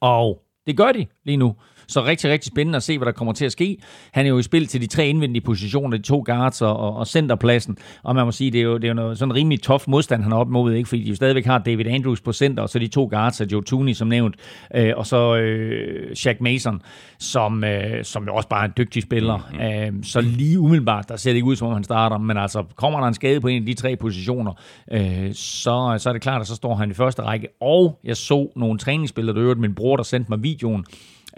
Og 0.00 0.42
det 0.66 0.76
gør 0.76 0.92
de 0.92 1.06
lige 1.24 1.36
nu. 1.36 1.54
Så 1.88 2.04
rigtig, 2.04 2.30
rigtig 2.30 2.52
spændende 2.52 2.76
at 2.76 2.82
se, 2.82 2.98
hvad 2.98 3.06
der 3.06 3.12
kommer 3.12 3.32
til 3.32 3.44
at 3.44 3.52
ske. 3.52 3.78
Han 4.12 4.26
er 4.26 4.30
jo 4.30 4.38
i 4.38 4.42
spil 4.42 4.66
til 4.66 4.80
de 4.80 4.86
tre 4.86 5.08
indvendige 5.08 5.42
positioner, 5.42 5.96
de 5.96 6.02
to 6.02 6.22
guards 6.26 6.62
og, 6.62 6.96
og 6.96 7.06
centerpladsen. 7.06 7.78
Og 8.02 8.14
man 8.14 8.24
må 8.24 8.32
sige, 8.32 8.50
det 8.50 8.58
er 8.58 8.62
jo, 8.62 8.74
det 8.74 8.84
er 8.84 8.88
jo 8.88 8.94
noget, 8.94 9.18
sådan 9.18 9.34
rimelig 9.34 9.62
tough 9.62 9.82
modstand, 9.86 10.22
han 10.22 10.32
har 10.32 10.38
op 10.38 10.48
mod, 10.48 10.74
ikke? 10.74 10.88
fordi 10.88 11.04
de 11.04 11.08
jo 11.08 11.16
stadigvæk 11.16 11.46
har 11.46 11.58
David 11.58 11.86
Andrews 11.86 12.20
på 12.20 12.32
center, 12.32 12.62
og 12.62 12.68
så 12.68 12.78
de 12.78 12.86
to 12.86 13.08
guards 13.10 13.40
af 13.40 13.46
Joe 13.52 13.62
Tooney, 13.62 13.92
som 13.92 14.08
nævnt, 14.08 14.36
øh, 14.74 14.92
og 14.96 15.06
så 15.06 15.36
øh, 15.36 16.16
Shaq 16.16 16.40
Mason, 16.40 16.82
som, 17.18 17.64
øh, 17.64 18.04
som 18.04 18.24
jo 18.24 18.34
også 18.34 18.48
bare 18.48 18.60
er 18.60 18.68
en 18.68 18.74
dygtig 18.76 19.02
spiller. 19.02 19.36
Mm-hmm. 19.36 19.98
Øh, 19.98 20.04
så 20.04 20.20
lige 20.20 20.60
umiddelbart, 20.60 21.08
der 21.08 21.16
ser 21.16 21.30
det 21.30 21.36
ikke 21.36 21.46
ud, 21.46 21.56
som 21.56 21.68
om 21.68 21.74
han 21.74 21.84
starter, 21.84 22.18
men 22.18 22.36
altså, 22.36 22.64
kommer 22.76 23.00
der 23.00 23.06
en 23.06 23.14
skade 23.14 23.40
på 23.40 23.48
en 23.48 23.62
af 23.62 23.66
de 23.66 23.74
tre 23.74 23.96
positioner, 23.96 24.52
øh, 24.92 25.34
så, 25.34 25.94
så 25.98 26.08
er 26.08 26.12
det 26.12 26.22
klart, 26.22 26.40
at 26.40 26.46
så 26.46 26.54
står 26.54 26.74
han 26.74 26.90
i 26.90 26.94
første 26.94 27.22
række. 27.22 27.48
Og 27.60 27.98
jeg 28.04 28.16
så 28.16 28.52
nogle 28.56 28.78
træningsbilleder, 28.78 29.34
der 29.34 29.42
øvrigt 29.42 29.60
min 29.60 29.74
bror, 29.74 29.96
der 29.96 30.02
sendte 30.02 30.30
mig 30.30 30.42
videoen, 30.42 30.84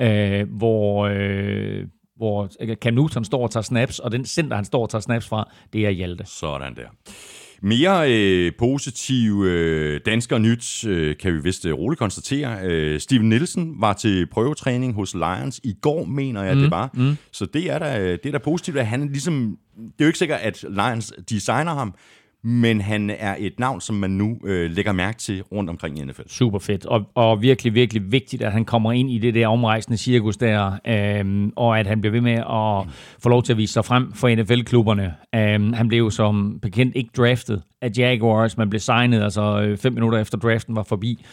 øh, 0.01 0.49
hvor, 0.49 1.07
øh, 1.07 1.85
hvor 2.17 2.51
Cam 2.75 2.95
Newton 2.95 3.25
står 3.25 3.43
og 3.43 3.51
tager 3.51 3.63
snaps, 3.63 3.99
og 3.99 4.13
den 4.13 4.25
center, 4.25 4.57
han 4.57 4.65
står 4.65 4.83
og 4.83 4.91
tager 4.91 5.03
snaps 5.03 5.29
fra, 5.29 5.51
det 5.73 5.87
er 5.87 5.91
Hjalte. 5.91 6.25
Sådan 6.27 6.75
der. 6.77 6.89
Mere 7.63 8.13
øh, 8.13 8.53
positiv 8.59 9.45
øh, 9.45 10.01
dansker 10.07 10.39
nyt 10.39 10.85
øh, 10.85 11.17
kan 11.17 11.35
vi 11.35 11.41
vist 11.43 11.67
øh, 11.67 11.75
roligt 11.75 11.99
konstatere. 11.99 12.59
Øh, 12.65 13.01
Steven 13.01 13.29
Nielsen 13.29 13.75
var 13.81 13.93
til 13.93 14.27
prøvetræning 14.27 14.95
hos 14.95 15.15
Lions 15.15 15.61
i 15.65 15.75
går, 15.83 16.05
mener 16.05 16.43
jeg, 16.43 16.55
mm, 16.55 16.61
det 16.61 16.71
var. 16.71 16.91
Mm. 16.95 17.17
Så 17.33 17.47
det 17.47 17.71
er 17.71 17.79
da, 17.79 18.13
det 18.13 18.27
er 18.27 18.33
da 18.33 18.39
positivt, 18.39 18.79
at 18.79 18.87
han 18.87 19.09
ligesom... 19.09 19.59
Det 19.77 20.01
er 20.01 20.05
jo 20.05 20.07
ikke 20.07 20.19
sikkert, 20.19 20.41
at 20.41 20.65
Lions 20.69 21.13
designer 21.31 21.75
ham, 21.75 21.95
men 22.42 22.81
han 22.81 23.11
er 23.11 23.37
et 23.38 23.59
navn, 23.59 23.81
som 23.81 23.96
man 23.96 24.11
nu 24.11 24.38
øh, 24.44 24.70
lægger 24.70 24.92
mærke 24.92 25.18
til 25.18 25.42
rundt 25.42 25.70
omkring 25.70 25.98
i 25.98 26.05
NFL. 26.05 26.22
Super 26.26 26.59
fedt, 26.59 26.87
og, 26.87 27.11
og 27.14 27.42
virkelig, 27.42 27.74
virkelig 27.74 28.12
vigtigt, 28.12 28.42
at 28.42 28.53
han 28.53 28.64
kommer 28.64 28.92
ind 28.92 29.11
i 29.11 29.18
det 29.18 29.35
der 29.35 29.48
omrejsende 29.48 29.98
cirkus 29.98 30.37
der, 30.37 30.72
øhm, 30.87 31.53
og 31.57 31.79
at 31.79 31.87
han 31.87 32.00
bliver 32.00 32.12
ved 32.12 32.20
med 32.20 32.33
at 32.33 32.87
mm. 32.87 32.92
få 33.22 33.29
lov 33.29 33.42
til 33.42 33.53
at 33.53 33.57
vise 33.57 33.72
sig 33.72 33.85
frem 33.85 34.12
for 34.12 34.37
NFL-klubberne. 34.37 35.14
Øhm, 35.35 35.72
han 35.72 35.88
blev 35.88 35.98
jo 35.98 36.11
som 36.11 36.59
bekendt 36.62 36.96
ikke 36.96 37.11
draftet 37.16 37.62
af 37.83 37.90
Jaguars, 37.96 38.57
man 38.57 38.70
blev 38.70 38.81
signet, 38.81 39.22
altså 39.22 39.62
øh, 39.62 39.79
fem 39.79 39.92
minutter 39.92 40.18
efter 40.18 40.38
draften 40.38 40.76
var 40.76 40.83
forbi. 40.83 41.24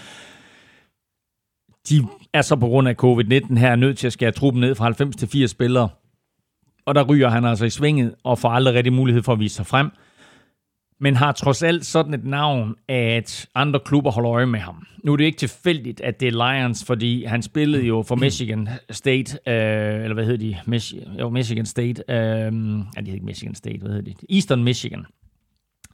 De 1.89 2.07
er 2.33 2.41
så 2.41 2.55
på 2.55 2.67
grund 2.67 2.87
af 2.87 2.95
covid-19 3.03 3.57
her 3.57 3.75
nødt 3.75 3.97
til 3.97 4.07
at 4.07 4.13
skære 4.13 4.31
truppen 4.31 4.61
ned 4.61 4.75
fra 4.75 4.83
90 4.83 5.15
til 5.15 5.27
80 5.27 5.51
spillere, 5.51 5.89
og 6.85 6.95
der 6.95 7.03
ryger 7.03 7.29
han 7.29 7.45
altså 7.45 7.65
i 7.65 7.69
svinget 7.69 8.15
og 8.23 8.39
får 8.39 8.49
aldrig 8.49 8.73
rigtig 8.73 8.93
mulighed 8.93 9.23
for 9.23 9.33
at 9.33 9.39
vise 9.39 9.55
sig 9.55 9.65
frem 9.65 9.91
men 10.99 11.15
har 11.15 11.31
trods 11.31 11.63
alt 11.63 11.85
sådan 11.85 12.13
et 12.13 12.25
navn, 12.25 12.75
at 12.87 13.47
andre 13.55 13.79
klubber 13.85 14.11
holder 14.11 14.31
øje 14.31 14.45
med 14.45 14.59
ham. 14.59 14.87
Nu 15.03 15.13
er 15.13 15.17
det 15.17 15.23
ikke 15.23 15.37
tilfældigt, 15.37 16.01
at 16.01 16.19
det 16.19 16.27
er 16.27 16.53
Lions, 16.59 16.85
fordi 16.85 17.23
han 17.25 17.41
spillede 17.41 17.83
jo 17.85 18.03
for 18.07 18.15
Michigan 18.15 18.69
State, 18.91 19.37
øh, 19.47 20.03
eller 20.03 20.13
hvad 20.13 20.25
hedder 20.25 20.37
de? 20.65 20.75
Mich- 20.75 21.19
jo, 21.19 21.29
Michigan 21.29 21.65
State. 21.65 22.03
Øh, 22.09 22.15
ja, 22.15 22.49
de 22.49 22.51
hedder 22.97 23.13
ikke 23.13 23.25
Michigan 23.25 23.55
State, 23.55 23.77
hvad 23.79 23.89
hedder 23.91 24.13
de? 24.13 24.35
Eastern 24.35 24.63
Michigan 24.63 25.05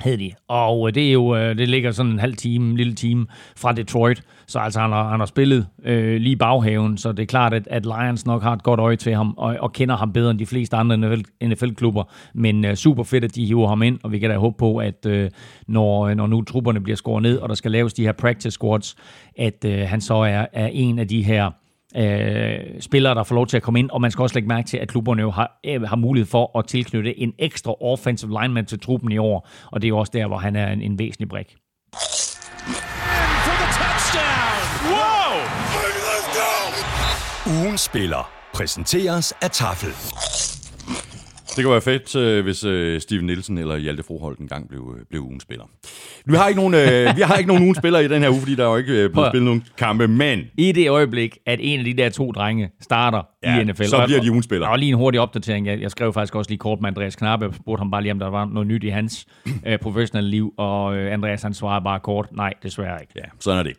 hed 0.03 0.17
de. 0.17 0.31
Og 0.47 0.87
øh, 0.87 0.95
det 0.95 1.07
er 1.07 1.13
jo, 1.13 1.35
øh, 1.35 1.57
det 1.57 1.69
ligger 1.69 1.91
sådan 1.91 2.11
en 2.11 2.19
halv 2.19 2.35
time, 2.35 2.69
en 2.69 2.77
lille 2.77 2.93
time 2.93 3.25
fra 3.55 3.71
Detroit. 3.71 4.23
Så 4.47 4.59
altså, 4.59 4.79
han 4.79 4.91
har, 4.91 5.09
han 5.09 5.19
har 5.19 5.25
spillet 5.25 5.67
øh, 5.85 6.21
lige 6.21 6.35
baghaven, 6.35 6.97
så 6.97 7.11
det 7.11 7.23
er 7.23 7.25
klart, 7.25 7.53
at, 7.53 7.67
at 7.67 7.85
Lions 7.85 8.25
nok 8.25 8.43
har 8.43 8.53
et 8.53 8.63
godt 8.63 8.79
øje 8.79 8.95
til 8.95 9.15
ham, 9.15 9.33
og, 9.37 9.57
og 9.59 9.73
kender 9.73 9.97
ham 9.97 10.13
bedre 10.13 10.31
end 10.31 10.39
de 10.39 10.45
fleste 10.45 10.75
andre 10.75 11.17
NFL-klubber. 11.43 12.03
Men 12.33 12.65
øh, 12.65 12.75
super 12.75 13.03
fedt, 13.03 13.23
at 13.23 13.35
de 13.35 13.45
hiver 13.45 13.67
ham 13.67 13.81
ind, 13.81 13.99
og 14.03 14.11
vi 14.11 14.19
kan 14.19 14.29
da 14.29 14.37
håbe 14.37 14.57
på, 14.57 14.77
at 14.77 15.05
øh, 15.05 15.29
når, 15.67 16.07
øh, 16.07 16.15
når 16.15 16.27
nu 16.27 16.41
trupperne 16.41 16.81
bliver 16.81 16.97
skåret 16.97 17.23
ned, 17.23 17.37
og 17.37 17.49
der 17.49 17.55
skal 17.55 17.71
laves 17.71 17.93
de 17.93 18.03
her 18.03 18.11
practice 18.11 18.51
squads, 18.51 18.95
at 19.37 19.65
øh, 19.65 19.79
han 19.87 20.01
så 20.01 20.15
er, 20.15 20.45
er 20.53 20.67
en 20.67 20.99
af 20.99 21.07
de 21.07 21.23
her 21.23 21.51
øh, 21.95 22.81
spillere, 22.81 23.15
der 23.15 23.23
får 23.23 23.35
lov 23.35 23.47
til 23.47 23.57
at 23.57 23.63
komme 23.63 23.79
ind, 23.79 23.89
og 23.89 24.01
man 24.01 24.11
skal 24.11 24.21
også 24.21 24.35
lægge 24.35 24.47
mærke 24.47 24.67
til, 24.67 24.77
at 24.77 24.87
klubberne 24.87 25.21
jo 25.21 25.31
har, 25.31 25.59
øh, 25.65 25.81
har 25.81 25.95
mulighed 25.95 26.27
for 26.27 26.59
at 26.59 26.67
tilknytte 26.67 27.19
en 27.19 27.33
ekstra 27.39 27.75
offensive 27.81 28.41
lineman 28.41 28.65
til 28.65 28.79
truppen 28.79 29.11
i 29.11 29.17
år, 29.17 29.49
og 29.71 29.81
det 29.81 29.87
er 29.87 29.89
jo 29.89 29.97
også 29.97 30.11
der, 30.15 30.27
hvor 30.27 30.37
han 30.37 30.55
er 30.55 30.71
en, 30.71 30.81
en 30.81 30.99
væsentlig 30.99 31.29
brik. 31.29 31.55
Ugen 37.47 37.77
spiller 37.77 38.31
præsenteres 38.53 39.33
af 39.41 39.51
Tafel. 39.51 40.52
Det 41.55 41.63
kunne 41.63 41.71
være 41.71 41.81
fedt, 41.81 42.15
øh, 42.15 42.43
hvis 42.43 42.63
øh, 42.63 43.01
Steven 43.01 43.25
Nielsen 43.25 43.57
eller 43.57 43.77
Hjalte 43.77 44.03
Froholt 44.03 44.39
engang 44.39 44.69
blev, 44.69 44.97
blev 45.09 45.21
ugens 45.21 45.43
spiller. 45.43 45.65
Vi 46.25 46.35
har 46.35 46.47
ikke 46.47 46.61
nogen, 46.61 46.73
øh, 46.73 47.15
vi 47.15 47.21
har 47.21 47.37
ikke 47.37 47.47
nogen 47.47 47.63
ugen 47.63 47.75
spillere 47.75 48.05
i 48.05 48.07
den 48.07 48.21
her 48.21 48.29
uge, 48.29 48.39
fordi 48.39 48.55
der 48.55 48.65
er 48.65 48.69
jo 48.69 48.77
ikke 48.77 49.03
øh, 49.03 49.09
blevet 49.11 49.31
spillet 49.31 49.45
nogen 49.45 49.63
kampe, 49.77 50.07
men 50.07 50.39
I 50.57 50.71
det 50.71 50.89
øjeblik, 50.89 51.37
at 51.45 51.59
en 51.61 51.79
af 51.79 51.85
de 51.85 51.93
der 51.93 52.09
to 52.09 52.31
drenge 52.31 52.69
starter 52.81 53.21
Ja, 53.43 53.59
i 53.59 53.63
NFL. 53.63 53.83
så 53.83 54.03
bliver 54.05 54.21
de 54.21 54.31
ugens 54.31 54.45
spiller. 54.45 54.67
Og 54.67 54.79
lige 54.79 54.89
en 54.89 54.95
hurtig 54.97 55.19
opdatering. 55.19 55.67
Jeg, 55.67 55.81
jeg 55.81 55.91
skrev 55.91 56.13
faktisk 56.13 56.35
også 56.35 56.51
lige 56.51 56.57
kort 56.57 56.81
med 56.81 56.87
Andreas 56.87 57.15
Knappe. 57.15 57.45
Jeg 57.45 57.53
spurgte 57.55 57.79
ham 57.81 57.91
bare 57.91 58.01
lige, 58.01 58.11
om 58.11 58.19
der 58.19 58.29
var 58.29 58.45
noget 58.45 58.67
nyt 58.67 58.83
i 58.83 58.89
hans 58.89 59.25
øh, 59.67 59.79
professionelle 59.79 60.29
liv. 60.29 60.53
Og 60.57 60.95
øh, 60.95 61.13
Andreas 61.13 61.41
han 61.41 61.53
svarede 61.53 61.83
bare 61.83 61.99
kort, 61.99 62.27
nej, 62.31 62.53
desværre 62.63 62.97
ikke. 63.01 63.13
ja, 63.15 63.21
sådan 63.39 63.59
er 63.59 63.63
det. 63.63 63.73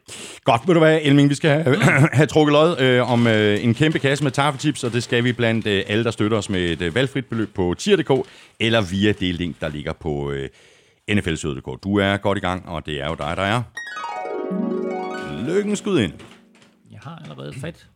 Godt, 0.45 0.61
ved 0.67 0.75
du 0.75 0.81
hvad, 0.81 0.99
Elming, 1.03 1.31
vi 1.31 1.35
skal 1.35 1.51
have, 1.63 1.77
have 2.13 2.27
trukket 2.27 2.53
lod 2.53 2.81
øh, 2.81 3.13
om 3.13 3.27
øh, 3.27 3.65
en 3.65 3.75
kæmpe 3.75 3.99
kasse 3.99 4.25
med 4.25 4.31
taffelchips, 4.33 4.85
og 4.85 4.93
det 4.93 5.03
skal 5.03 5.25
vi 5.25 5.33
blandt 5.33 5.67
øh, 5.67 5.83
alle, 5.89 6.05
der 6.05 6.11
støtter 6.11 6.39
os 6.39 6.51
med 6.51 6.61
et 6.61 6.83
øh, 6.83 6.95
valgfrit 6.95 7.27
beløb 7.27 7.55
på 7.55 7.75
tier.dk, 7.79 8.29
eller 8.61 8.83
via 8.91 9.13
det 9.13 9.35
link, 9.35 9.61
der 9.61 9.69
ligger 9.69 9.93
på 9.93 10.31
øh, 10.31 10.49
nflsøde.dk. 11.13 11.85
Du 11.85 11.99
er 11.99 12.17
godt 12.17 12.39
i 12.39 12.41
gang, 12.41 12.69
og 12.69 12.87
det 12.87 13.01
er 13.03 13.07
jo 13.07 13.15
dig, 13.15 13.37
der 13.37 13.43
er. 13.43 13.63
Lykken 15.49 15.77
skud 15.77 16.01
ind. 16.01 16.13
Jeg 16.91 16.99
har 17.03 17.23
allerede 17.25 17.53
fat 17.61 17.87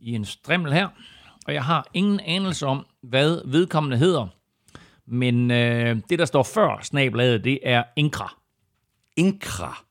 i 0.00 0.14
en 0.14 0.24
strimmel 0.24 0.72
her, 0.72 0.88
og 1.46 1.54
jeg 1.54 1.64
har 1.64 1.86
ingen 1.94 2.20
anelse 2.20 2.66
om, 2.66 2.86
hvad 3.02 3.40
vedkommende 3.44 3.96
hedder. 3.96 4.26
Men 5.06 5.50
øh, 5.50 5.96
det, 6.10 6.18
der 6.18 6.24
står 6.24 6.42
før 6.42 6.78
snabladet, 6.82 7.44
det 7.44 7.58
er 7.62 7.82
Inkra. 7.96 8.36
Inkra. 9.16 9.84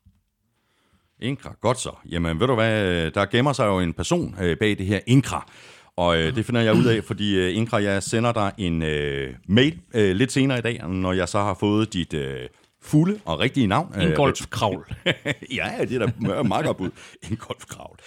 Inkra, 1.21 1.55
godt 1.61 1.79
så. 1.79 1.91
Jamen, 2.09 2.39
ved 2.39 2.47
du 2.47 2.55
hvad, 2.55 3.11
der 3.11 3.25
gemmer 3.25 3.53
sig 3.53 3.65
jo 3.65 3.79
en 3.79 3.93
person 3.93 4.35
øh, 4.41 4.57
bag 4.57 4.77
det 4.77 4.85
her 4.85 4.99
Inkra. 5.07 5.51
Og 5.95 6.17
øh, 6.17 6.35
det 6.35 6.45
finder 6.45 6.61
jeg 6.61 6.73
ud 6.73 6.85
af, 6.85 7.03
fordi 7.03 7.35
øh, 7.35 7.57
Inkra, 7.57 7.81
jeg 7.81 8.03
sender 8.03 8.31
dig 8.31 8.51
en 8.57 8.83
øh, 8.83 9.33
mail 9.47 9.79
øh, 9.93 10.15
lidt 10.15 10.31
senere 10.31 10.57
i 10.57 10.61
dag, 10.61 10.87
når 10.87 11.13
jeg 11.13 11.29
så 11.29 11.39
har 11.39 11.53
fået 11.53 11.93
dit 11.93 12.13
øh, 12.13 12.47
fulde 12.81 13.19
og 13.25 13.39
rigtige 13.39 13.67
navn. 13.67 13.93
Øh, 13.97 14.03
Ingolf-kravl. 14.03 14.95
ja, 15.59 15.71
det 15.79 16.01
er 16.01 16.05
da 16.05 16.43
meget 16.43 16.65
godt 16.65 16.77
bud. 16.77 16.89
Ingolf-kravl. 17.23 17.97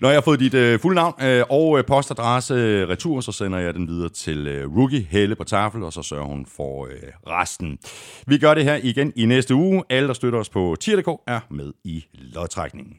Når 0.00 0.08
jeg 0.08 0.16
har 0.16 0.22
fået 0.22 0.40
dit 0.40 0.54
øh, 0.54 0.80
fulde 0.80 0.94
navn 0.94 1.14
øh, 1.22 1.44
og 1.50 1.78
øh, 1.78 1.84
postadresse 1.84 2.54
øh, 2.54 2.88
retur, 2.88 3.20
så 3.20 3.32
sender 3.32 3.58
jeg 3.58 3.74
den 3.74 3.88
videre 3.88 4.08
til 4.08 4.46
øh, 4.46 4.76
Rookie 4.76 5.06
Helle 5.10 5.36
på 5.36 5.44
tafel, 5.44 5.82
og 5.82 5.92
så 5.92 6.02
sørger 6.02 6.24
hun 6.24 6.46
for 6.56 6.86
øh, 6.86 6.92
resten. 7.26 7.78
Vi 8.26 8.38
gør 8.38 8.54
det 8.54 8.64
her 8.64 8.78
igen 8.82 9.12
i 9.16 9.26
næste 9.26 9.54
uge. 9.54 9.82
Alle, 9.90 10.08
der 10.08 10.14
støtter 10.14 10.38
os 10.38 10.48
på 10.48 10.76
tier.dk, 10.80 11.08
er 11.26 11.40
med 11.50 11.72
i 11.84 12.04
lodtrækningen. 12.12 12.94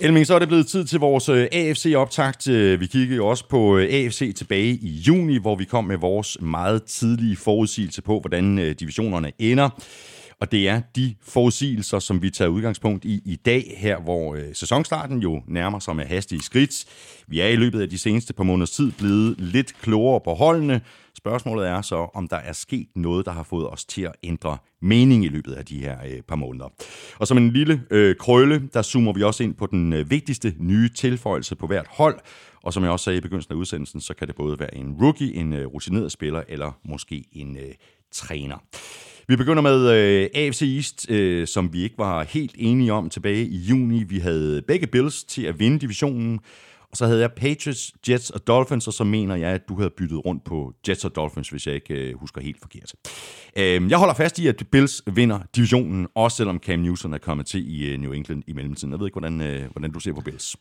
Elming, 0.00 0.26
så 0.26 0.34
er 0.34 0.38
det 0.38 0.48
blevet 0.48 0.66
tid 0.66 0.84
til 0.84 1.00
vores 1.00 1.28
øh, 1.28 1.46
AFC-optakt. 1.52 2.48
Øh, 2.48 2.80
vi 2.80 2.86
kiggede 2.86 3.16
jo 3.16 3.26
også 3.26 3.48
på 3.48 3.78
øh, 3.78 3.88
AFC 3.90 4.34
tilbage 4.36 4.74
i 4.74 4.88
juni, 4.88 5.38
hvor 5.38 5.56
vi 5.56 5.64
kom 5.64 5.84
med 5.84 5.96
vores 5.96 6.38
meget 6.40 6.82
tidlige 6.82 7.36
forudsigelse 7.36 8.02
på, 8.02 8.20
hvordan 8.20 8.74
divisionerne 8.74 9.32
ender. 9.38 9.68
Og 10.42 10.52
det 10.52 10.68
er 10.68 10.80
de 10.96 11.14
forudsigelser, 11.22 11.98
som 11.98 12.22
vi 12.22 12.30
tager 12.30 12.48
udgangspunkt 12.48 13.04
i 13.04 13.22
i 13.24 13.36
dag, 13.36 13.74
her 13.78 14.00
hvor 14.00 14.34
øh, 14.34 14.42
sæsonstarten 14.54 15.18
jo 15.18 15.42
nærmer 15.48 15.78
sig 15.78 15.96
med 15.96 16.04
hastige 16.04 16.42
skridt. 16.42 16.84
Vi 17.26 17.40
er 17.40 17.48
i 17.48 17.56
løbet 17.56 17.80
af 17.80 17.90
de 17.90 17.98
seneste 17.98 18.32
par 18.34 18.44
måneders 18.44 18.70
tid 18.70 18.92
blevet 18.92 19.40
lidt 19.40 19.74
klogere 19.82 20.20
på 20.24 20.34
holdene. 20.34 20.80
Spørgsmålet 21.16 21.68
er 21.68 21.82
så, 21.82 22.10
om 22.14 22.28
der 22.28 22.36
er 22.36 22.52
sket 22.52 22.88
noget, 22.96 23.26
der 23.26 23.32
har 23.32 23.42
fået 23.42 23.68
os 23.68 23.84
til 23.84 24.02
at 24.02 24.12
ændre 24.22 24.58
mening 24.80 25.24
i 25.24 25.28
løbet 25.28 25.52
af 25.52 25.64
de 25.64 25.78
her 25.78 25.98
øh, 26.06 26.22
par 26.28 26.36
måneder. 26.36 26.68
Og 27.18 27.26
som 27.26 27.36
en 27.36 27.50
lille 27.50 27.82
øh, 27.90 28.16
krølle, 28.16 28.68
der 28.74 28.82
zoomer 28.82 29.12
vi 29.12 29.22
også 29.22 29.42
ind 29.42 29.54
på 29.54 29.66
den 29.66 29.92
øh, 29.92 30.10
vigtigste 30.10 30.54
nye 30.58 30.88
tilføjelse 30.88 31.56
på 31.56 31.66
hvert 31.66 31.86
hold. 31.88 32.20
Og 32.62 32.72
som 32.72 32.82
jeg 32.82 32.92
også 32.92 33.04
sagde 33.04 33.18
i 33.18 33.20
begyndelsen 33.20 33.52
af 33.52 33.56
udsendelsen, 33.56 34.00
så 34.00 34.14
kan 34.14 34.28
det 34.28 34.36
både 34.36 34.58
være 34.58 34.74
en 34.74 34.96
rookie, 35.02 35.34
en 35.34 35.52
øh, 35.52 35.66
rutineret 35.66 36.12
spiller 36.12 36.42
eller 36.48 36.78
måske 36.84 37.24
en 37.32 37.56
øh, 37.56 37.74
træner. 38.12 38.56
Vi 39.28 39.36
begynder 39.36 39.62
med 39.62 39.90
øh, 39.90 40.28
AFC 40.34 40.62
East, 40.62 41.10
øh, 41.10 41.46
som 41.46 41.72
vi 41.72 41.82
ikke 41.82 41.98
var 41.98 42.24
helt 42.24 42.54
enige 42.58 42.92
om 42.92 43.10
tilbage 43.10 43.46
i 43.46 43.56
juni. 43.56 44.02
Vi 44.02 44.18
havde 44.18 44.62
begge 44.62 44.86
Bills 44.86 45.24
til 45.24 45.42
at 45.42 45.58
vinde 45.58 45.78
divisionen, 45.78 46.40
og 46.90 46.96
så 46.96 47.06
havde 47.06 47.20
jeg 47.20 47.32
Patriots, 47.32 47.92
Jets 48.08 48.30
og 48.30 48.46
Dolphins, 48.46 48.86
og 48.86 48.92
så 48.92 49.04
mener 49.04 49.36
jeg, 49.36 49.50
at 49.50 49.68
du 49.68 49.76
havde 49.76 49.90
byttet 49.90 50.24
rundt 50.24 50.44
på 50.44 50.72
Jets 50.88 51.04
og 51.04 51.16
Dolphins, 51.16 51.48
hvis 51.48 51.66
jeg 51.66 51.74
ikke 51.74 51.94
øh, 51.94 52.14
husker 52.20 52.40
helt 52.40 52.60
forkert. 52.60 52.92
Øh, 53.56 53.90
jeg 53.90 53.98
holder 53.98 54.14
fast 54.14 54.38
i, 54.38 54.46
at 54.46 54.62
Bills 54.72 55.02
vinder 55.14 55.38
divisionen, 55.56 56.06
også 56.14 56.36
selvom 56.36 56.58
Cam 56.58 56.78
Newton 56.78 57.14
er 57.14 57.18
kommet 57.18 57.46
til 57.46 57.80
i 57.80 57.92
øh, 57.92 57.98
New 57.98 58.12
England 58.12 58.42
i 58.46 58.52
mellemtiden. 58.52 58.92
Jeg 58.92 59.00
ved 59.00 59.06
ikke, 59.06 59.20
hvordan, 59.20 59.40
øh, 59.40 59.70
hvordan 59.72 59.90
du 59.90 60.00
ser 60.00 60.12
på 60.12 60.20
Bills. 60.20 60.56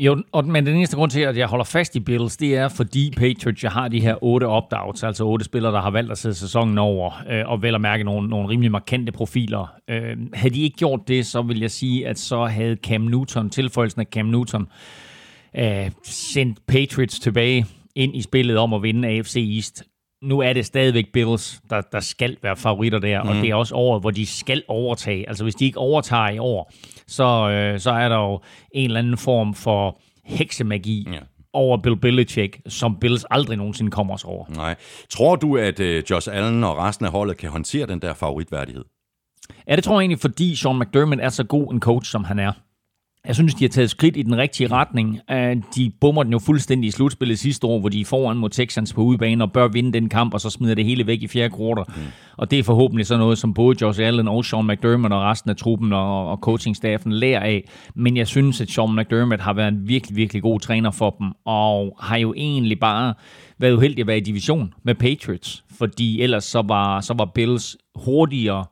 Jo, 0.00 0.22
og, 0.32 0.44
men 0.44 0.66
den 0.66 0.76
eneste 0.76 0.96
grund 0.96 1.10
til, 1.10 1.20
at 1.20 1.36
jeg 1.36 1.46
holder 1.46 1.64
fast 1.64 1.96
i 1.96 2.00
Bills, 2.00 2.36
det 2.36 2.56
er, 2.56 2.68
fordi 2.68 3.10
Patriots 3.16 3.62
jeg 3.62 3.72
har 3.72 3.88
de 3.88 4.00
her 4.00 4.24
otte 4.24 4.44
opt-outs, 4.44 5.06
altså 5.06 5.24
otte 5.24 5.44
spillere, 5.44 5.72
der 5.72 5.80
har 5.80 5.90
valgt 5.90 6.10
at 6.10 6.18
sætte 6.18 6.38
sæsonen 6.38 6.78
over, 6.78 7.22
øh, 7.30 7.48
og 7.48 7.62
vel 7.62 7.74
at 7.74 7.80
mærke 7.80 8.04
nogle, 8.04 8.28
nogle 8.28 8.48
rimelig 8.48 8.70
markante 8.70 9.12
profiler. 9.12 9.74
Øh, 9.90 10.16
havde 10.34 10.54
de 10.54 10.62
ikke 10.62 10.76
gjort 10.76 11.00
det, 11.08 11.26
så 11.26 11.42
vil 11.42 11.60
jeg 11.60 11.70
sige, 11.70 12.08
at 12.08 12.18
så 12.18 12.44
havde 12.44 12.76
Cam 12.76 13.00
Newton, 13.00 13.50
tilføjelsen 13.50 14.00
af 14.00 14.06
Cam 14.06 14.26
Newton, 14.26 14.68
øh, 15.58 15.90
sendt 16.04 16.58
Patriots 16.66 17.18
tilbage 17.18 17.66
ind 17.94 18.16
i 18.16 18.22
spillet 18.22 18.58
om 18.58 18.74
at 18.74 18.82
vinde 18.82 19.08
AFC 19.08 19.36
East. 19.56 19.84
Nu 20.22 20.40
er 20.40 20.52
det 20.52 20.66
stadigvæk 20.66 21.12
Bills, 21.12 21.60
der, 21.70 21.80
der 21.80 22.00
skal 22.00 22.36
være 22.42 22.56
favoritter 22.56 22.98
der, 22.98 23.22
mm. 23.22 23.28
og 23.28 23.34
det 23.34 23.50
er 23.50 23.54
også 23.54 23.74
året, 23.74 24.02
hvor 24.02 24.10
de 24.10 24.26
skal 24.26 24.62
overtage. 24.68 25.28
Altså 25.28 25.44
hvis 25.44 25.54
de 25.54 25.64
ikke 25.64 25.78
overtager 25.78 26.28
i 26.28 26.38
år, 26.38 26.72
så, 27.10 27.50
øh, 27.50 27.80
så 27.80 27.90
er 27.90 28.08
der 28.08 28.16
jo 28.16 28.40
en 28.74 28.84
eller 28.84 28.98
anden 28.98 29.16
form 29.16 29.54
for 29.54 30.00
heksemagi 30.24 31.06
Ja. 31.12 31.18
over 31.52 31.76
Bill 31.76 31.96
Belichick, 31.96 32.60
som 32.68 32.96
Bills 33.00 33.24
aldrig 33.30 33.56
nogensinde 33.56 33.90
kommer 33.90 34.14
os 34.14 34.24
over. 34.24 34.44
Nej. 34.48 34.74
Tror 35.10 35.36
du, 35.36 35.56
at 35.56 35.80
øh, 35.80 36.02
Josh 36.10 36.28
Allen 36.32 36.64
og 36.64 36.76
resten 36.78 37.06
af 37.06 37.12
holdet 37.12 37.36
kan 37.36 37.50
håndtere 37.50 37.86
den 37.86 38.02
der 38.02 38.14
favoritværdighed? 38.14 38.84
Ja, 39.68 39.76
det 39.76 39.84
tror 39.84 39.94
jeg 39.94 40.00
egentlig, 40.00 40.20
fordi 40.20 40.56
Sean 40.56 40.78
McDermott 40.78 41.20
er 41.20 41.28
så 41.28 41.44
god 41.44 41.72
en 41.72 41.80
coach, 41.80 42.10
som 42.10 42.24
han 42.24 42.38
er. 42.38 42.52
Jeg 43.26 43.34
synes, 43.34 43.54
de 43.54 43.64
har 43.64 43.68
taget 43.68 43.90
skridt 43.90 44.16
i 44.16 44.22
den 44.22 44.36
rigtige 44.36 44.68
retning. 44.70 45.20
Øh, 45.30 45.56
De 45.76 45.92
bummer 46.00 46.22
den 46.22 46.32
jo 46.32 46.38
fuldstændig 46.38 46.88
i 46.88 46.90
slutspillet 46.90 47.38
sidste 47.38 47.66
år, 47.66 47.80
hvor 47.80 47.88
de 47.88 48.00
er 48.00 48.04
foran 48.04 48.36
mod 48.36 48.50
Texans 48.50 48.92
på 48.92 49.02
udebane 49.02 49.44
og 49.44 49.52
bør 49.52 49.68
vinde 49.68 49.92
den 49.92 50.08
kamp, 50.08 50.34
og 50.34 50.40
så 50.40 50.50
smider 50.50 50.74
det 50.74 50.84
hele 50.84 51.06
væk 51.06 51.22
i 51.22 51.28
fjerde 51.28 51.54
kvartal. 51.56 51.84
Mm. 51.96 52.02
Og 52.36 52.50
det 52.50 52.58
er 52.58 52.62
forhåbentlig 52.62 53.06
sådan 53.06 53.18
noget, 53.18 53.38
som 53.38 53.54
både 53.54 53.76
Josh 53.80 54.00
Allen 54.02 54.28
og 54.28 54.44
Sean 54.44 54.66
McDermott 54.66 55.12
og 55.12 55.22
resten 55.22 55.50
af 55.50 55.56
truppen 55.56 55.92
og, 55.92 56.30
og 56.30 56.36
coachingstaffen 56.36 57.12
lærer 57.12 57.40
af. 57.40 57.68
Men 57.94 58.16
jeg 58.16 58.26
synes, 58.26 58.60
at 58.60 58.70
Sean 58.70 58.96
McDermott 58.96 59.40
har 59.40 59.52
været 59.52 59.68
en 59.68 59.88
virkelig, 59.88 60.16
virkelig 60.16 60.42
god 60.42 60.60
træner 60.60 60.90
for 60.90 61.16
dem, 61.18 61.32
og 61.44 61.96
har 62.00 62.16
jo 62.16 62.34
egentlig 62.36 62.80
bare 62.80 63.14
været 63.58 63.72
uheldig 63.72 64.00
at 64.00 64.06
være 64.06 64.18
i 64.18 64.20
division 64.20 64.74
med 64.82 64.94
Patriots, 64.94 65.64
fordi 65.78 66.22
ellers 66.22 66.44
så 66.44 66.62
var, 66.62 67.00
så 67.00 67.14
var 67.14 67.24
Bills 67.34 67.76
hurtigere 67.94 68.64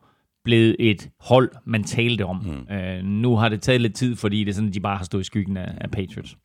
blevet 0.49 0.77
et 0.79 1.09
hold, 1.21 1.51
man 1.67 1.85
talte 1.85 2.25
om. 2.25 2.37
Mm. 2.37 2.75
Øh, 2.75 3.05
nu 3.05 3.37
har 3.37 3.49
det 3.49 3.63
taget 3.63 3.81
lidt 3.81 3.95
tid, 3.95 4.17
fordi 4.17 4.45
det 4.45 4.49
er 4.49 4.55
sådan, 4.55 4.73
de 4.73 4.81
bare 4.81 4.97
har 4.97 5.05
stået 5.05 5.21
i 5.21 5.25
skyggen 5.25 5.57
af, 5.57 5.75
af 5.81 5.91
Patriots. 5.91 6.37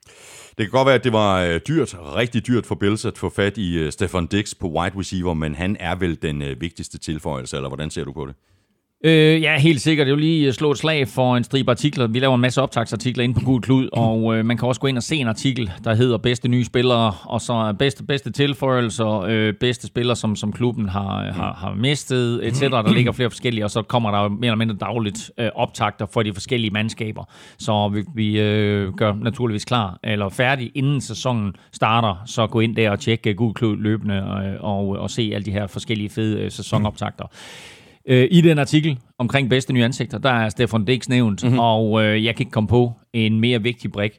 Det 0.57 0.65
kan 0.65 0.69
godt 0.69 0.85
være, 0.85 0.95
at 0.95 1.03
det 1.03 1.13
var 1.13 1.41
øh, 1.41 1.59
dyrt, 1.67 1.95
rigtig 2.15 2.47
dyrt 2.47 2.65
for 2.65 2.75
Bills 2.75 3.05
at 3.05 3.17
få 3.17 3.29
fat 3.29 3.57
i 3.57 3.77
øh, 3.77 3.91
Stefan 3.91 4.27
Dix 4.27 4.53
på 4.59 4.67
wide 4.67 4.99
receiver, 4.99 5.33
men 5.33 5.55
han 5.55 5.77
er 5.79 5.95
vel 5.95 6.21
den 6.21 6.41
øh, 6.41 6.61
vigtigste 6.61 6.97
tilføjelse, 6.97 7.55
eller 7.55 7.69
hvordan 7.69 7.89
ser 7.89 8.03
du 8.03 8.13
på 8.13 8.25
det? 8.25 8.35
Øh, 9.05 9.41
ja, 9.41 9.59
helt 9.59 9.81
sikkert. 9.81 10.07
Jeg 10.07 10.15
vil 10.15 10.23
lige 10.23 10.53
slå 10.53 10.71
et 10.71 10.77
slag 10.77 11.07
for 11.07 11.37
en 11.37 11.43
stribe 11.43 11.71
artikler. 11.71 12.07
Vi 12.07 12.19
laver 12.19 12.35
en 12.35 12.41
masse 12.41 12.61
optagsartikler 12.61 13.23
inde 13.23 13.35
på 13.35 13.45
Gul 13.45 13.61
Klud, 13.61 13.89
og 13.93 14.35
øh, 14.35 14.45
man 14.45 14.57
kan 14.57 14.67
også 14.67 14.81
gå 14.81 14.87
ind 14.87 14.97
og 14.97 15.03
se 15.03 15.15
en 15.15 15.27
artikel, 15.27 15.71
der 15.83 15.95
hedder 15.95 16.17
bedste 16.17 16.47
nye 16.47 16.63
spillere, 16.65 17.13
og 17.23 17.41
så 17.41 17.75
bedste, 17.79 18.03
bedste 18.03 18.31
tilføjelser, 18.31 19.19
øh, 19.19 19.53
bedste 19.53 19.87
spillere, 19.87 20.15
som, 20.15 20.35
som 20.35 20.53
klubben 20.53 20.89
har, 20.89 21.31
har, 21.31 21.53
har 21.53 21.73
mistet, 21.75 22.47
etc. 22.47 22.59
Der 22.61 22.93
ligger 22.93 23.11
flere 23.11 23.29
forskellige, 23.29 23.65
og 23.65 23.71
så 23.71 23.81
kommer 23.81 24.11
der 24.11 24.23
jo 24.23 24.29
mere 24.29 24.45
eller 24.45 24.55
mindre 24.55 24.75
dagligt 24.75 25.31
øh, 25.39 25.49
optagter 25.55 26.05
for 26.05 26.23
de 26.23 26.33
forskellige 26.33 26.71
mandskaber. 26.71 27.23
Så 27.57 27.89
vi, 27.93 28.03
vi 28.15 28.39
øh, 28.39 28.93
gør 28.93 29.13
naturligvis 29.13 29.65
klar, 29.65 29.99
eller 30.03 30.29
færdig, 30.29 30.71
inden 30.75 31.01
sæsonen 31.01 31.53
starter, 31.71 32.23
så 32.25 32.47
gå 32.47 32.59
ind 32.59 32.75
der 32.75 32.91
og 32.91 32.99
tjekke 32.99 33.33
Gul 33.33 33.53
Klud 33.53 33.77
løbende, 33.77 34.15
øh, 34.15 34.63
og, 34.63 34.87
og 34.87 35.09
se 35.09 35.31
alle 35.33 35.45
de 35.45 35.51
her 35.51 35.67
forskellige 35.67 36.09
fede 36.09 36.41
øh, 36.41 36.51
sæsonoptagter. 36.51 37.25
Øh, 38.07 38.27
I 38.31 38.41
den 38.41 38.59
artikel 38.59 38.97
omkring 39.17 39.49
bedste 39.49 39.73
nye 39.73 39.83
ansigter, 39.83 40.17
der 40.17 40.29
er 40.29 40.49
Stefan 40.49 40.85
Dix 40.85 41.09
nævnt, 41.09 41.43
mm-hmm. 41.43 41.59
og 41.59 42.03
øh, 42.03 42.23
jeg 42.23 42.35
kan 42.35 42.41
ikke 42.41 42.51
komme 42.51 42.67
på 42.67 42.93
en 43.13 43.39
mere 43.39 43.63
vigtig 43.63 43.91
brik, 43.91 44.11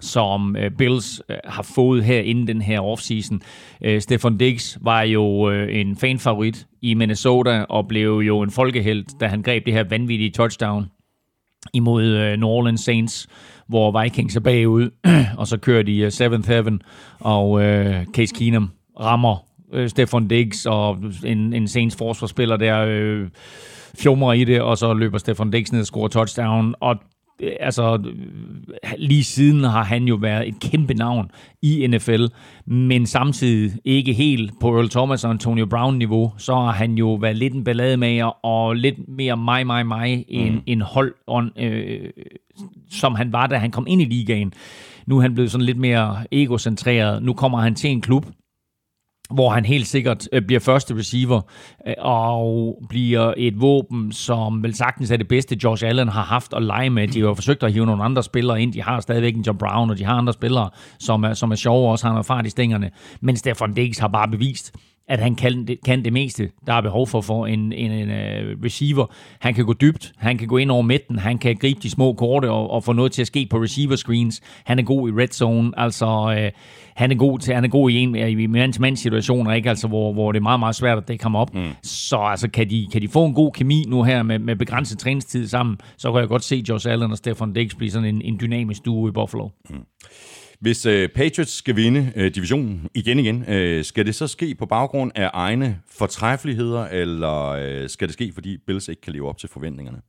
som 0.00 0.56
øh, 0.56 0.70
Bills 0.70 1.22
øh, 1.28 1.36
har 1.44 1.62
fået 1.62 2.04
her 2.04 2.20
inden 2.20 2.46
den 2.46 2.62
her 2.62 2.80
offseason. 2.80 3.40
Øh, 3.84 4.00
Stefan 4.00 4.36
Dix 4.36 4.78
var 4.80 5.02
jo 5.02 5.50
øh, 5.50 5.80
en 5.80 5.96
fanfavorit 5.96 6.66
i 6.82 6.94
Minnesota, 6.94 7.64
og 7.68 7.88
blev 7.88 8.18
jo 8.18 8.42
en 8.42 8.50
folkehelt, 8.50 9.08
da 9.20 9.26
han 9.26 9.42
greb 9.42 9.66
det 9.66 9.72
her 9.72 9.84
vanvittige 9.84 10.30
touchdown 10.30 10.86
imod 11.74 12.04
øh, 12.04 12.36
New 12.36 12.48
Orleans 12.48 12.80
Saints, 12.80 13.28
hvor 13.66 14.02
Vikings 14.02 14.36
er 14.36 14.40
bagud, 14.40 14.90
og 15.38 15.46
så 15.46 15.56
kører 15.56 15.82
de 15.82 16.02
uh, 16.02 16.08
7th 16.08 16.48
Heaven, 16.48 16.82
og 17.20 17.62
øh, 17.62 18.06
Case 18.06 18.34
Keenum 18.34 18.70
rammer 19.00 19.47
øh, 19.72 19.88
Stefan 19.88 20.28
Diggs, 20.28 20.66
og 20.66 20.98
en, 21.24 21.52
en 21.52 21.68
Saints 21.68 21.96
forsvarsspiller 21.96 22.56
der 22.56 22.84
øh, 22.88 23.28
fjummer 23.98 24.32
i 24.32 24.44
det, 24.44 24.60
og 24.60 24.78
så 24.78 24.94
løber 24.94 25.18
Stefan 25.18 25.50
Diggs 25.50 25.72
ned 25.72 25.80
og 25.80 25.86
scorer 25.86 26.08
touchdown, 26.08 26.74
og 26.80 26.96
altså, 27.60 28.12
lige 28.98 29.24
siden 29.24 29.64
har 29.64 29.84
han 29.84 30.04
jo 30.04 30.14
været 30.14 30.48
et 30.48 30.60
kæmpe 30.60 30.94
navn 30.94 31.30
i 31.62 31.86
NFL, 31.86 32.24
men 32.66 33.06
samtidig 33.06 33.72
ikke 33.84 34.12
helt 34.12 34.52
på 34.60 34.76
Earl 34.76 34.88
Thomas 34.88 35.24
og 35.24 35.30
Antonio 35.30 35.66
Brown-niveau, 35.66 36.32
så 36.38 36.54
har 36.54 36.72
han 36.72 36.94
jo 36.94 37.14
været 37.14 37.36
lidt 37.36 37.54
en 37.54 37.64
ballademager 37.64 38.44
og 38.46 38.76
lidt 38.76 39.08
mere 39.08 39.36
mig, 39.36 39.66
mig, 39.66 39.86
mig 39.86 40.24
end 40.28 40.54
mm. 40.54 40.62
en 40.66 40.80
hold, 40.80 41.14
on, 41.26 41.50
øh, 41.58 42.10
som 42.90 43.14
han 43.14 43.32
var, 43.32 43.46
da 43.46 43.56
han 43.56 43.70
kom 43.70 43.86
ind 43.88 44.02
i 44.02 44.04
ligaen. 44.04 44.52
Nu 45.06 45.16
er 45.16 45.22
han 45.22 45.34
blevet 45.34 45.50
sådan 45.50 45.66
lidt 45.66 45.78
mere 45.78 46.16
egocentreret. 46.32 47.22
Nu 47.22 47.32
kommer 47.32 47.58
han 47.58 47.74
til 47.74 47.90
en 47.90 48.00
klub, 48.00 48.26
hvor 49.34 49.50
han 49.50 49.64
helt 49.64 49.86
sikkert 49.86 50.28
øh, 50.32 50.42
bliver 50.42 50.60
første 50.60 50.94
receiver 50.94 51.40
øh, 51.86 51.94
og 51.98 52.78
bliver 52.88 53.34
et 53.36 53.60
våben, 53.60 54.12
som 54.12 54.62
vel 54.62 54.74
sagtens 54.74 55.10
er 55.10 55.16
det 55.16 55.28
bedste, 55.28 55.56
Josh 55.64 55.86
Allen 55.86 56.08
har 56.08 56.22
haft 56.22 56.54
at 56.54 56.62
lege 56.62 56.90
med. 56.90 57.08
De 57.08 57.20
har 57.20 57.28
jo 57.28 57.34
forsøgt 57.34 57.62
at 57.62 57.72
hive 57.72 57.86
nogle 57.86 58.04
andre 58.04 58.22
spillere 58.22 58.62
ind. 58.62 58.72
De 58.72 58.82
har 58.82 59.00
stadigvæk 59.00 59.34
en 59.34 59.42
John 59.42 59.58
Brown, 59.58 59.90
og 59.90 59.98
de 59.98 60.04
har 60.04 60.14
andre 60.14 60.32
spillere, 60.32 60.70
som 60.98 61.24
er, 61.24 61.34
som 61.34 61.50
er 61.50 61.56
sjove 61.56 61.90
også. 61.90 62.06
Han 62.06 62.14
noget 62.14 62.26
fart 62.26 62.46
i 62.46 62.50
stængerne. 62.50 62.90
Men 63.20 63.36
Stefan 63.36 63.74
Diggs 63.74 63.98
har 63.98 64.08
bare 64.08 64.28
bevist, 64.28 64.76
at 65.08 65.18
han 65.18 65.34
kan 65.34 65.66
det, 65.66 65.78
kan 65.84 66.04
det 66.04 66.12
meste, 66.12 66.50
der 66.66 66.72
er 66.72 66.80
behov 66.80 67.06
for 67.06 67.20
for 67.20 67.46
en, 67.46 67.72
en, 67.72 67.90
en 67.90 68.08
uh, 68.08 68.64
receiver. 68.64 69.06
Han 69.40 69.54
kan 69.54 69.64
gå 69.64 69.72
dybt, 69.72 70.12
han 70.16 70.38
kan 70.38 70.48
gå 70.48 70.56
ind 70.56 70.70
over 70.70 70.82
midten, 70.82 71.18
han 71.18 71.38
kan 71.38 71.56
gribe 71.56 71.80
de 71.82 71.90
små 71.90 72.12
korte 72.12 72.50
og, 72.50 72.70
og 72.70 72.84
få 72.84 72.92
noget 72.92 73.12
til 73.12 73.20
at 73.20 73.26
ske 73.26 73.46
på 73.50 73.62
receiver 73.62 73.96
screens. 73.96 74.40
Han 74.64 74.78
er 74.78 74.82
god 74.82 75.08
i 75.08 75.12
red 75.12 75.28
zone, 75.28 75.72
altså 75.76 76.06
uh, 76.06 76.60
han 76.96 77.10
er 77.10 77.16
god 77.16 77.38
til, 77.38 77.54
han 77.54 77.64
er 77.64 77.68
god 77.68 77.90
i 77.90 77.96
en 77.96 78.16
i 78.16 78.46
mand 78.46 78.96
situationer, 78.96 79.52
ikke 79.52 79.68
altså 79.68 79.88
hvor, 79.88 80.12
hvor 80.12 80.32
det 80.32 80.38
er 80.38 80.42
meget 80.42 80.60
meget 80.60 80.74
svært 80.74 80.98
at 80.98 81.08
dække 81.08 81.24
ham 81.24 81.36
op. 81.36 81.54
Mm. 81.54 81.70
Så 81.82 82.16
altså 82.16 82.50
kan 82.50 82.70
de 82.70 82.88
kan 82.92 83.02
de 83.02 83.08
få 83.08 83.24
en 83.26 83.34
god 83.34 83.52
kemi 83.52 83.84
nu 83.88 84.02
her 84.02 84.22
med, 84.22 84.38
med 84.38 84.56
begrænset 84.56 84.98
træningstid 84.98 85.48
sammen, 85.48 85.78
så 85.96 86.12
kan 86.12 86.20
jeg 86.20 86.28
godt 86.28 86.44
se 86.44 86.64
Josh 86.68 86.90
Allen 86.90 87.10
og 87.10 87.16
Stefan 87.16 87.52
Diggs 87.52 87.74
blive 87.74 87.90
sådan 87.90 88.14
en, 88.14 88.22
en 88.22 88.38
dynamisk 88.40 88.84
duo 88.84 89.08
i 89.08 89.10
Buffalo. 89.10 89.48
Mm. 89.70 89.76
Hvis 90.60 90.86
øh, 90.86 91.08
Patriots 91.08 91.52
skal 91.52 91.76
vinde 91.76 92.12
øh, 92.16 92.34
divisionen 92.34 92.88
igen 92.94 93.18
igen, 93.18 93.44
øh, 93.48 93.84
skal 93.84 94.06
det 94.06 94.14
så 94.14 94.26
ske 94.26 94.54
på 94.54 94.66
baggrund 94.66 95.12
af 95.14 95.30
egne 95.32 95.80
fortræffeligheder, 95.90 96.86
eller 96.86 97.46
øh, 97.48 97.88
skal 97.88 98.08
det 98.08 98.12
ske, 98.12 98.32
fordi 98.34 98.56
Bills 98.66 98.88
ikke 98.88 99.02
kan 99.02 99.12
leve 99.12 99.28
op 99.28 99.38
til 99.38 99.48
forventningerne? 99.48 100.00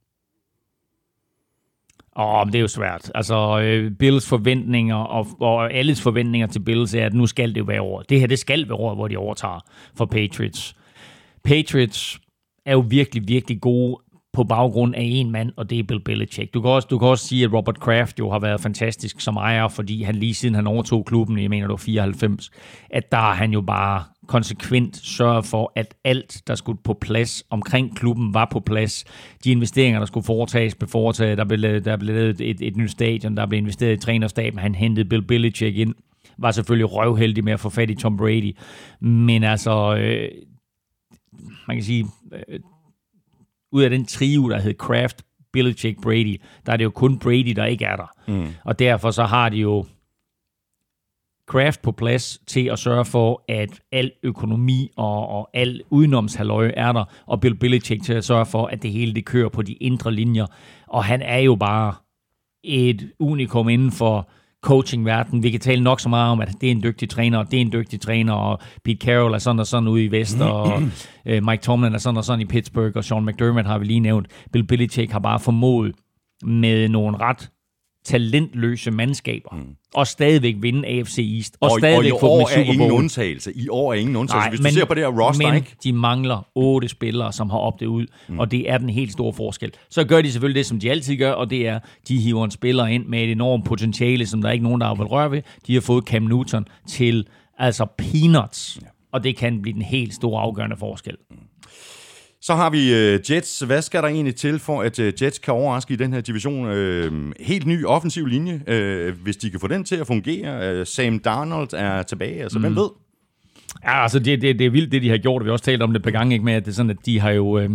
Åh, 2.15 2.35
oh, 2.35 2.47
det 2.47 2.55
er 2.55 2.59
jo 2.59 2.67
svært. 2.67 3.11
Altså, 3.15 3.59
øh, 3.59 3.91
Bills 3.91 4.29
forventninger 4.29 4.95
og, 4.95 5.27
og 5.39 5.73
alles 5.73 6.01
forventninger 6.01 6.47
til 6.47 6.59
Bills 6.59 6.93
er, 6.93 7.05
at 7.05 7.13
nu 7.13 7.25
skal 7.25 7.49
det 7.49 7.59
jo 7.59 7.63
være 7.63 7.79
over. 7.79 8.01
Det 8.01 8.19
her, 8.19 8.27
det 8.27 8.39
skal 8.39 8.69
være 8.69 8.77
over, 8.77 8.95
hvor 8.95 9.07
de 9.07 9.17
overtager 9.17 9.59
for 9.95 10.05
Patriots. 10.05 10.75
Patriots 11.43 12.19
er 12.65 12.73
jo 12.73 12.85
virkelig, 12.89 13.27
virkelig 13.27 13.61
gode 13.61 13.97
på 14.33 14.43
baggrund 14.43 14.95
af 14.95 15.01
en 15.03 15.31
mand, 15.31 15.51
og 15.57 15.69
det 15.69 15.79
er 15.79 15.83
Bill 15.83 16.03
Belichick. 16.03 16.53
Du 16.53 16.61
kan, 16.61 16.69
også, 16.69 16.87
du 16.91 16.99
kan 16.99 17.07
også 17.07 17.27
sige, 17.27 17.43
at 17.43 17.53
Robert 17.53 17.79
Kraft 17.79 18.19
jo 18.19 18.31
har 18.31 18.39
været 18.39 18.61
fantastisk 18.61 19.21
som 19.21 19.37
ejer, 19.37 19.67
fordi 19.67 20.03
han 20.03 20.15
lige 20.15 20.33
siden 20.33 20.55
han 20.55 20.67
overtog 20.67 21.05
klubben, 21.05 21.39
jeg 21.39 21.49
mener 21.49 21.67
det 21.67 21.71
var 21.71 21.77
94, 21.77 22.51
at 22.89 23.11
der 23.11 23.17
har 23.17 23.33
han 23.33 23.51
jo 23.51 23.61
bare 23.61 24.03
konsekvent 24.27 24.97
sørget 24.97 25.45
for, 25.45 25.71
at 25.75 25.95
alt, 26.03 26.41
der 26.47 26.55
skulle 26.55 26.79
på 26.83 26.93
plads 26.93 27.43
omkring 27.49 27.95
klubben, 27.97 28.33
var 28.33 28.47
på 28.51 28.59
plads. 28.59 29.05
De 29.43 29.51
investeringer, 29.51 29.99
der 29.99 30.05
skulle 30.05 30.25
foretages, 30.25 30.75
blev 30.75 30.89
foretaget. 30.89 31.37
Der 31.37 31.45
blev, 31.45 31.83
der 31.83 31.97
blev 31.97 32.15
lavet 32.15 32.41
et, 32.41 32.61
et 32.61 32.77
nyt 32.77 32.91
stadion, 32.91 33.37
der 33.37 33.45
blev 33.45 33.57
investeret 33.57 33.93
i 33.93 33.97
trænerstaben. 33.97 34.59
Han 34.59 34.75
hentede 34.75 35.09
Bill 35.09 35.21
Belichick 35.21 35.77
ind. 35.77 35.95
Var 36.37 36.51
selvfølgelig 36.51 36.93
røvheldig 36.93 37.43
med 37.43 37.53
at 37.53 37.59
få 37.59 37.69
fat 37.69 37.89
i 37.89 37.95
Tom 37.95 38.17
Brady. 38.17 38.55
Men 38.99 39.43
altså, 39.43 39.95
øh, 39.95 40.29
man 41.67 41.77
kan 41.77 41.83
sige, 41.83 42.05
øh, 42.33 42.59
ud 43.71 43.83
af 43.83 43.89
den 43.89 44.05
trio, 44.05 44.49
der 44.49 44.59
hed 44.59 44.73
Kraft, 44.73 45.23
Belichick, 45.53 46.01
Brady, 46.01 46.41
der 46.65 46.73
er 46.73 46.77
det 46.77 46.83
jo 46.83 46.89
kun 46.89 47.19
Brady, 47.19 47.53
der 47.55 47.65
ikke 47.65 47.85
er 47.85 47.95
der. 47.95 48.11
Mm. 48.27 48.47
Og 48.63 48.79
derfor 48.79 49.11
så 49.11 49.23
har 49.23 49.49
de 49.49 49.57
jo 49.57 49.85
Kraft 51.47 51.81
på 51.81 51.91
plads 51.91 52.41
til 52.47 52.65
at 52.65 52.79
sørge 52.79 53.05
for, 53.05 53.43
at 53.47 53.81
al 53.91 54.11
økonomi 54.23 54.89
og, 54.95 55.27
og 55.27 55.49
al 55.53 55.81
udenomshalløj 55.89 56.73
er 56.77 56.91
der, 56.91 57.05
og 57.25 57.41
Bill 57.41 57.55
Belichick 57.55 58.03
til 58.03 58.13
at 58.13 58.25
sørge 58.25 58.45
for, 58.45 58.65
at 58.65 58.83
det 58.83 58.91
hele 58.91 59.13
det 59.13 59.25
kører 59.25 59.49
på 59.49 59.61
de 59.61 59.73
indre 59.73 60.11
linjer. 60.11 60.45
Og 60.87 61.03
han 61.03 61.21
er 61.21 61.37
jo 61.37 61.55
bare 61.55 61.93
et 62.63 63.11
unikum 63.19 63.69
inden 63.69 63.91
for 63.91 64.29
coaching-verden. 64.61 65.43
Vi 65.43 65.51
kan 65.51 65.59
tale 65.59 65.83
nok 65.83 65.99
så 65.99 66.09
meget 66.09 66.31
om, 66.31 66.41
at 66.41 66.55
det 66.61 66.67
er 66.67 66.71
en 66.71 66.83
dygtig 66.83 67.09
træner, 67.09 67.37
og 67.37 67.51
det 67.51 67.57
er 67.57 67.61
en 67.61 67.71
dygtig 67.71 68.01
træner, 68.01 68.33
og 68.33 68.59
Pete 68.85 69.05
Carroll 69.05 69.33
er 69.33 69.37
sådan 69.37 69.59
og 69.59 69.67
sådan 69.67 69.87
ude 69.87 70.05
i 70.05 70.11
Vest, 70.11 70.41
og 70.41 70.81
uh, 71.25 71.43
Mike 71.43 71.61
Tomlin 71.61 71.93
er 71.93 71.97
sådan 71.97 72.17
og 72.17 72.23
sådan 72.23 72.41
i 72.41 72.45
Pittsburgh, 72.45 72.91
og 72.95 73.03
Sean 73.03 73.25
McDermott 73.25 73.67
har 73.67 73.77
vi 73.77 73.85
lige 73.85 73.99
nævnt. 73.99 74.27
Bill 74.53 74.67
Belichick 74.67 75.11
har 75.11 75.19
bare 75.19 75.39
formået 75.39 75.95
med 76.43 76.89
nogle 76.89 77.17
ret 77.17 77.49
talentløse 78.09 78.91
mandskaber, 78.91 79.55
mm. 79.55 79.75
og 79.93 80.07
stadigvæk 80.07 80.55
vinde 80.59 80.87
AFC 80.87 81.17
East, 81.35 81.57
og, 81.59 81.71
og 81.71 81.79
stadigvæk 81.79 82.13
og 82.13 82.19
i 82.19 82.25
år 82.25 82.49
er 82.57 82.61
ingen 82.61 82.91
undtagelse. 82.91 83.51
I 83.55 83.69
år 83.69 83.93
er 83.93 83.97
ingen 83.97 84.15
undtagelse. 84.15 84.45
Nej, 84.45 84.49
Hvis 84.49 84.59
men, 84.59 84.69
du 84.69 84.79
ser 84.79 84.85
på 84.85 84.93
det 84.93 85.03
her 85.03 85.27
roster, 85.27 85.47
men 85.47 85.55
ikke? 85.55 85.75
de 85.83 85.93
mangler 85.93 86.47
otte 86.55 86.87
spillere, 86.87 87.33
som 87.33 87.49
har 87.49 87.57
opdet 87.57 87.85
ud, 87.85 88.05
mm. 88.29 88.39
og 88.39 88.51
det 88.51 88.69
er 88.69 88.77
den 88.77 88.89
helt 88.89 89.11
store 89.11 89.33
forskel. 89.33 89.71
Så 89.89 90.03
gør 90.03 90.21
de 90.21 90.31
selvfølgelig 90.31 90.59
det, 90.59 90.65
som 90.65 90.79
de 90.79 90.91
altid 90.91 91.17
gør, 91.17 91.31
og 91.31 91.49
det 91.49 91.67
er, 91.67 91.79
de 92.07 92.17
hiver 92.17 92.45
en 92.45 92.51
spiller 92.51 92.85
ind 92.85 93.05
med 93.05 93.23
et 93.23 93.31
enormt 93.31 93.65
potentiale, 93.65 94.25
som 94.25 94.41
der 94.41 94.49
er 94.49 94.53
ikke 94.53 94.63
nogen, 94.63 94.81
der 94.81 94.95
vil 94.95 95.05
røre 95.05 95.31
ved. 95.31 95.41
De 95.67 95.73
har 95.73 95.81
fået 95.81 96.03
Cam 96.03 96.23
Newton 96.23 96.67
til 96.87 97.27
altså 97.57 97.85
peanuts, 97.97 98.79
ja. 98.81 98.87
og 99.11 99.23
det 99.23 99.37
kan 99.37 99.61
blive 99.61 99.73
den 99.73 99.81
helt 99.81 100.13
store 100.13 100.41
afgørende 100.41 100.77
forskel. 100.77 101.15
Mm. 101.31 101.37
Så 102.41 102.55
har 102.55 102.69
vi 102.69 102.77
uh, 102.77 103.31
Jets. 103.31 103.59
Hvad 103.59 103.81
skal 103.81 104.01
der 104.01 104.07
egentlig 104.07 104.35
til 104.35 104.59
for, 104.59 104.81
at 104.81 104.99
uh, 104.99 105.23
Jets 105.23 105.39
kan 105.39 105.53
overraske 105.53 105.93
i 105.93 105.97
den 105.97 106.13
her 106.13 106.21
division? 106.21 106.65
Uh, 106.65 107.31
helt 107.39 107.65
ny 107.67 107.85
offensiv 107.85 108.25
linje, 108.25 108.53
uh, 108.53 109.21
hvis 109.23 109.37
de 109.37 109.49
kan 109.49 109.59
få 109.59 109.67
den 109.67 109.83
til 109.83 109.95
at 109.95 110.07
fungere. 110.07 110.79
Uh, 110.79 110.87
Sam 110.87 111.19
Darnold 111.19 111.73
er 111.73 112.03
tilbage, 112.03 112.41
altså 112.41 112.57
mm. 112.57 112.63
hvem 112.63 112.75
ved? 112.75 112.89
Ja, 113.83 114.01
altså 114.03 114.19
det, 114.19 114.41
det, 114.41 114.59
det 114.59 114.65
er 114.65 114.69
vildt, 114.69 114.91
det 114.91 115.01
de 115.01 115.09
har 115.09 115.17
gjort. 115.17 115.43
Vi 115.43 115.47
har 115.47 115.51
også 115.51 115.65
talt 115.65 115.81
om 115.81 115.89
det 115.89 115.99
et 115.99 116.03
par 116.03 116.11
gange, 116.11 116.33
ikke, 116.33 116.45
med 116.45 116.53
at 116.53 116.65
det 116.65 116.71
er 116.71 116.75
sådan, 116.75 116.89
at 116.89 117.05
de 117.05 117.19
har 117.19 117.31
jo... 117.31 117.59
Øh, 117.59 117.69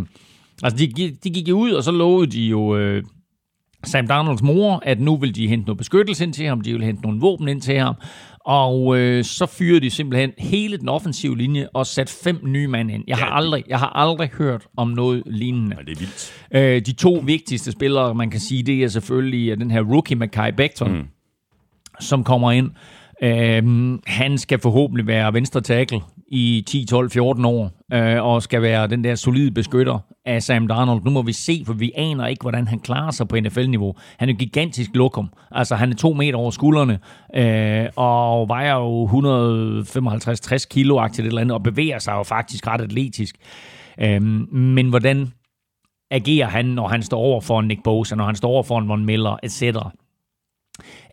altså 0.63 0.79
de, 0.79 1.17
de 1.25 1.31
gik 1.31 1.49
jo 1.49 1.59
ud, 1.59 1.71
og 1.71 1.85
så 1.85 1.91
lovede 1.91 2.31
de 2.31 2.43
jo... 2.43 2.77
Øh, 2.77 3.03
Sam 3.87 4.07
Darnolds 4.07 4.43
mor, 4.43 4.83
at 4.83 5.01
nu 5.01 5.17
vil 5.17 5.35
de 5.35 5.49
hente 5.49 5.67
noget 5.67 5.79
beskyttelse 5.79 6.25
ind 6.25 6.33
til 6.33 6.47
ham, 6.47 6.61
de 6.61 6.73
vil 6.73 6.85
hente 6.85 7.03
nogle 7.03 7.21
våben 7.21 7.49
ind 7.49 7.61
til 7.61 7.79
ham, 7.79 7.95
og 8.45 8.99
øh, 8.99 9.25
så 9.25 9.47
fyrede 9.47 9.81
de 9.81 9.91
simpelthen 9.91 10.33
hele 10.39 10.77
den 10.77 10.89
offensive 10.89 11.39
linje 11.39 11.69
og 11.73 11.87
satte 11.87 12.13
fem 12.13 12.41
nye 12.43 12.69
mand 12.69 12.91
ind. 12.91 13.05
Jeg 13.07 13.17
har 13.17 13.27
aldrig, 13.27 13.65
jeg 13.69 13.79
har 13.79 13.97
aldrig 13.97 14.31
hørt 14.39 14.67
om 14.77 14.89
noget 14.89 15.23
lignende. 15.27 15.77
Ja, 15.79 15.83
det 15.83 15.93
er 15.93 15.99
vildt. 15.99 16.33
Øh, 16.55 16.87
de 16.87 16.93
to 16.93 17.23
vigtigste 17.25 17.73
spillere, 17.73 18.15
man 18.15 18.31
kan 18.31 18.41
sige, 18.41 18.63
det 18.63 18.85
er 18.85 18.89
selvfølgelig 18.89 19.61
den 19.61 19.71
her 19.71 19.81
rookie 19.81 20.17
Mackay 20.17 20.53
Becton, 20.57 20.93
mm. 20.93 21.05
som 22.01 22.25
kommer 22.25 22.53
ind. 22.53 22.71
Øh, 23.23 23.99
han 24.07 24.39
skal 24.39 24.59
forhåbentlig 24.59 25.07
være 25.07 25.35
venstre 25.35 25.61
tackle 25.61 26.01
i 26.29 26.65
10, 26.67 26.87
12, 26.87 27.11
14 27.11 27.45
år, 27.45 27.71
øh, 27.93 28.25
og 28.25 28.43
skal 28.43 28.63
være 28.63 28.87
den 28.87 29.05
der 29.05 29.15
solide 29.15 29.51
beskytter 29.51 29.99
af 30.25 30.43
Sam 30.43 30.69
Darnold. 30.69 31.05
Nu 31.05 31.11
må 31.11 31.23
vi 31.23 31.33
se, 31.33 31.63
for 31.67 31.73
vi 31.73 31.93
aner 31.95 32.27
ikke, 32.27 32.43
hvordan 32.43 32.69
han 32.69 32.79
klarer 32.79 33.11
sig 33.11 33.29
på 33.29 33.37
NFL-niveau. 33.37 33.95
Han 34.19 34.29
er 34.29 34.33
en 34.33 34.39
gigantisk 34.39 34.91
lokum. 34.95 35.29
Altså, 35.51 35.75
han 35.75 35.93
er 35.93 35.97
to 35.97 36.13
meter 36.13 36.39
over 36.39 36.51
skuldrene, 36.51 36.99
øh, 37.37 37.87
og 37.97 38.49
vejer 38.49 38.75
jo 38.75 39.07
155-60 39.07 40.67
kilo 40.71 41.05
et 41.05 41.19
eller 41.19 41.41
andet, 41.41 41.55
og 41.55 41.63
bevæger 41.63 41.99
sig 41.99 42.13
jo 42.13 42.23
faktisk 42.23 42.67
ret 42.67 42.81
atletisk. 42.81 43.37
Øh, 44.01 44.23
men 44.53 44.89
hvordan 44.89 45.33
agerer 46.11 46.49
han, 46.49 46.65
når 46.65 46.89
han 46.89 47.03
står 47.03 47.19
over 47.19 47.41
for 47.41 47.61
en 47.61 47.69
Nick 47.69 47.83
Bosa, 47.83 48.15
når 48.15 48.25
han 48.25 48.37
står 48.37 48.49
over 48.49 48.63
for 48.63 48.79
en 48.79 48.89
Von 48.89 49.05
Miller, 49.05 49.37
etc.? 49.43 49.63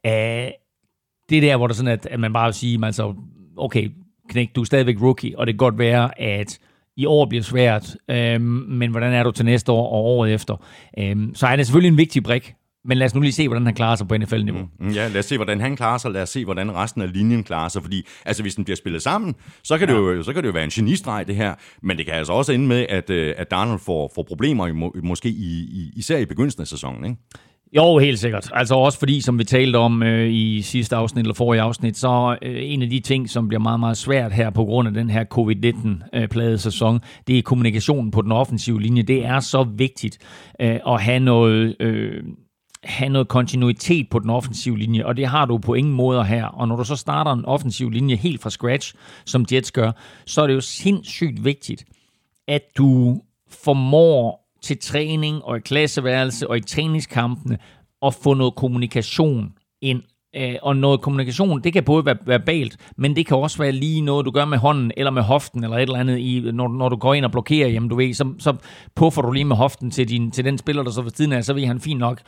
Øh, 0.05 0.51
det 1.29 1.37
er 1.37 1.41
der, 1.41 1.57
hvor 1.57 1.67
der 1.67 1.73
sådan, 1.73 1.91
at, 1.91 2.05
at 2.05 2.19
man 2.19 2.33
bare 2.33 2.47
vil 2.47 2.53
sige, 2.53 2.85
altså, 2.85 3.15
okay, 3.57 3.89
knæk, 4.31 4.55
du 4.55 4.61
er 4.61 4.65
stadigvæk 4.65 5.01
rookie, 5.01 5.39
og 5.39 5.47
det 5.47 5.53
kan 5.53 5.57
godt 5.57 5.77
være, 5.77 6.21
at 6.21 6.59
i 6.97 7.05
år 7.05 7.25
bliver 7.25 7.43
svært, 7.43 7.95
øhm, 8.09 8.41
men 8.67 8.91
hvordan 8.91 9.13
er 9.13 9.23
du 9.23 9.31
til 9.31 9.45
næste 9.45 9.71
år 9.71 9.91
og 9.91 10.05
året 10.05 10.33
efter? 10.33 10.65
Øhm, 10.97 11.35
så 11.35 11.47
er 11.47 11.55
det 11.55 11.65
selvfølgelig 11.65 11.91
en 11.91 11.97
vigtig 11.97 12.23
brik, 12.23 12.53
men 12.85 12.97
lad 12.97 13.05
os 13.05 13.15
nu 13.15 13.21
lige 13.21 13.31
se, 13.31 13.47
hvordan 13.47 13.65
han 13.65 13.75
klarer 13.75 13.95
sig 13.95 14.07
på 14.07 14.17
NFL-niveau. 14.17 14.61
Mm, 14.61 14.85
mm, 14.85 14.91
ja, 14.91 15.07
lad 15.07 15.19
os 15.19 15.25
se, 15.25 15.35
hvordan 15.35 15.61
han 15.61 15.75
klarer 15.75 15.97
sig. 15.97 16.11
Lad 16.11 16.21
os 16.21 16.29
se, 16.29 16.45
hvordan 16.45 16.75
resten 16.75 17.01
af 17.01 17.13
linjen 17.13 17.43
klarer 17.43 17.69
sig. 17.69 17.81
Fordi 17.81 18.07
altså, 18.25 18.43
hvis 18.43 18.55
den 18.55 18.63
bliver 18.63 18.77
spillet 18.77 19.01
sammen, 19.01 19.35
så 19.63 19.77
kan, 19.77 19.89
ja. 19.89 19.95
det 19.95 19.99
jo, 19.99 20.23
så 20.23 20.33
kan 20.33 20.43
det 20.43 20.47
jo 20.47 20.53
være 20.53 20.63
en 20.63 20.69
genistreg, 20.69 21.27
det 21.27 21.35
her. 21.35 21.55
Men 21.81 21.97
det 21.97 22.05
kan 22.05 22.15
altså 22.15 22.33
også 22.33 22.51
ende 22.51 22.67
med, 22.67 22.85
at, 22.89 23.09
øh, 23.09 23.33
at 23.37 23.51
Darnold 23.51 23.79
får, 23.79 24.11
får 24.15 24.23
problemer, 24.23 24.91
måske 25.03 25.29
i, 25.29 25.51
i, 25.71 25.91
især 25.95 26.17
i 26.17 26.25
begyndelsen 26.25 26.61
af 26.61 26.67
sæsonen. 26.67 27.05
Ikke? 27.05 27.21
Jo, 27.75 27.97
helt 27.97 28.19
sikkert. 28.19 28.49
Altså 28.53 28.75
også 28.75 28.99
fordi, 28.99 29.21
som 29.21 29.39
vi 29.39 29.43
talte 29.43 29.77
om 29.77 30.03
øh, 30.03 30.33
i 30.33 30.61
sidste 30.61 30.95
afsnit 30.95 31.23
eller 31.23 31.33
forrige 31.33 31.61
afsnit, 31.61 31.97
så 31.97 32.37
øh, 32.41 32.55
en 32.63 32.81
af 32.81 32.89
de 32.89 32.99
ting, 32.99 33.29
som 33.29 33.47
bliver 33.47 33.61
meget, 33.61 33.79
meget 33.79 33.97
svært 33.97 34.33
her 34.33 34.49
på 34.49 34.65
grund 34.65 34.87
af 34.87 34.93
den 34.93 35.09
her 35.09 35.23
covid-19-plade 35.23 36.53
øh, 36.53 36.59
sæson, 36.59 36.99
det 37.27 37.37
er 37.37 37.41
kommunikationen 37.41 38.11
på 38.11 38.21
den 38.21 38.31
offensive 38.31 38.81
linje. 38.81 39.01
Det 39.01 39.25
er 39.25 39.39
så 39.39 39.63
vigtigt 39.63 40.17
øh, 40.61 40.79
at 40.87 41.01
have 41.01 41.19
noget... 41.19 41.75
Øh, 41.79 42.23
have 42.83 43.09
noget 43.09 43.27
kontinuitet 43.27 44.07
på 44.09 44.19
den 44.19 44.29
offensive 44.29 44.77
linje, 44.77 45.05
og 45.05 45.17
det 45.17 45.27
har 45.27 45.45
du 45.45 45.57
på 45.57 45.73
ingen 45.73 45.93
måder 45.93 46.23
her. 46.23 46.45
Og 46.45 46.67
når 46.67 46.75
du 46.75 46.83
så 46.83 46.95
starter 46.95 47.31
en 47.31 47.45
offensiv 47.45 47.89
linje 47.89 48.15
helt 48.15 48.41
fra 48.41 48.49
scratch, 48.49 48.93
som 49.25 49.45
Jets 49.51 49.71
gør, 49.71 49.91
så 50.25 50.41
er 50.41 50.47
det 50.47 50.53
jo 50.53 50.61
sindssygt 50.61 51.45
vigtigt, 51.45 51.85
at 52.47 52.61
du 52.77 53.21
formår 53.49 54.40
til 54.63 54.77
træning 54.79 55.43
og 55.43 55.57
i 55.57 55.59
klasseværelse 55.59 56.49
og 56.49 56.57
i 56.57 56.61
træningskampene 56.61 57.57
og 58.01 58.13
få 58.13 58.33
noget 58.33 58.55
kommunikation 58.55 59.53
ind. 59.81 60.01
Øh, 60.35 60.55
og 60.61 60.75
noget 60.75 61.01
kommunikation, 61.01 61.61
det 61.61 61.73
kan 61.73 61.83
både 61.83 62.05
være 62.05 62.17
verbalt, 62.25 62.77
men 62.97 63.15
det 63.15 63.25
kan 63.25 63.37
også 63.37 63.57
være 63.57 63.71
lige 63.71 64.01
noget, 64.01 64.25
du 64.25 64.31
gør 64.31 64.45
med 64.45 64.57
hånden, 64.57 64.91
eller 64.97 65.11
med 65.11 65.21
hoften, 65.21 65.63
eller 65.63 65.77
et 65.77 65.81
eller 65.81 65.99
andet, 65.99 66.17
i, 66.17 66.51
når, 66.53 66.67
når 66.67 66.89
du 66.89 66.95
går 66.95 67.13
ind 67.13 67.25
og 67.25 67.31
blokerer, 67.31 67.67
jamen 67.67 67.89
du 67.89 67.95
ved, 67.95 68.13
så, 68.13 68.33
så 68.39 68.55
puffer 68.95 69.21
du 69.21 69.31
lige 69.31 69.45
med 69.45 69.55
hoften 69.55 69.91
til, 69.91 70.09
din, 70.09 70.31
til 70.31 70.45
den 70.45 70.57
spiller, 70.57 70.83
der 70.83 70.91
så 70.91 71.01
ved 71.01 71.11
siden 71.11 71.31
af, 71.31 71.43
så 71.43 71.53
ved 71.53 71.65
han 71.65 71.79
fint 71.79 71.99
nok, 71.99 72.21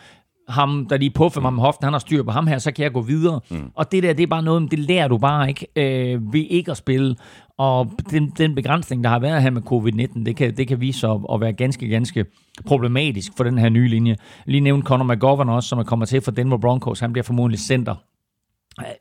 ham, 0.49 0.87
der 0.89 0.97
lige 0.97 1.11
puffer 1.11 1.41
mig 1.41 1.53
med 1.53 1.61
hoften, 1.61 1.83
han 1.83 1.93
har 1.93 1.99
styr 1.99 2.23
på 2.23 2.31
ham 2.31 2.47
her, 2.47 2.57
så 2.57 2.71
kan 2.71 2.83
jeg 2.83 2.91
gå 2.91 3.01
videre. 3.01 3.39
Mm. 3.51 3.71
Og 3.75 3.91
det 3.91 4.03
der, 4.03 4.13
det 4.13 4.23
er 4.23 4.27
bare 4.27 4.43
noget, 4.43 4.71
det 4.71 4.79
lærer 4.79 5.07
du 5.07 5.17
bare 5.17 5.49
ikke 5.49 5.67
øh, 5.75 6.33
ved 6.33 6.45
ikke 6.49 6.71
at 6.71 6.77
spille. 6.77 7.15
Og 7.57 7.91
den, 8.11 8.29
den 8.37 8.55
begrænsning, 8.55 9.03
der 9.03 9.09
har 9.09 9.19
været 9.19 9.41
her 9.41 9.49
med 9.49 9.61
covid-19, 9.61 10.23
det 10.23 10.35
kan, 10.35 10.57
det 10.57 10.67
kan 10.67 10.81
vise 10.81 10.99
sig 10.99 11.11
at, 11.11 11.19
at 11.33 11.41
være 11.41 11.53
ganske, 11.53 11.87
ganske 11.87 12.25
problematisk 12.65 13.31
for 13.37 13.43
den 13.43 13.57
her 13.57 13.69
nye 13.69 13.87
linje. 13.87 14.15
Lige 14.45 14.61
nævnt 14.61 14.85
Conor 14.85 15.13
McGovern 15.13 15.49
også, 15.49 15.69
som 15.69 15.79
er 15.79 15.83
kommet 15.83 16.09
til 16.09 16.21
for 16.21 16.31
Denver 16.31 16.57
Broncos. 16.57 16.99
Han 16.99 17.13
bliver 17.13 17.23
formodentlig 17.23 17.59
center 17.59 17.95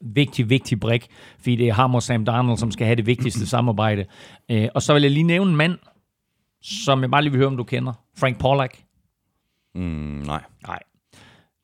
vigtig, 0.00 0.50
vigtig 0.50 0.80
brik, 0.80 1.06
fordi 1.38 1.56
det 1.56 1.68
er 1.68 1.72
ham 1.72 1.94
og 1.94 2.02
Sam 2.02 2.24
Darnold, 2.24 2.58
som 2.58 2.70
skal 2.70 2.86
have 2.86 2.96
det 2.96 3.06
vigtigste 3.06 3.46
samarbejde. 3.56 4.04
Øh, 4.50 4.68
og 4.74 4.82
så 4.82 4.92
vil 4.92 5.02
jeg 5.02 5.10
lige 5.10 5.22
nævne 5.22 5.50
en 5.50 5.56
mand, 5.56 5.78
som 6.62 7.02
jeg 7.02 7.10
bare 7.10 7.22
lige 7.22 7.32
vil 7.32 7.38
høre, 7.38 7.48
om 7.48 7.56
du 7.56 7.64
kender. 7.64 7.92
Frank 8.18 8.38
Pollack. 8.38 8.82
Mm, 9.74 10.22
nej. 10.26 10.42
Nej. 10.66 10.78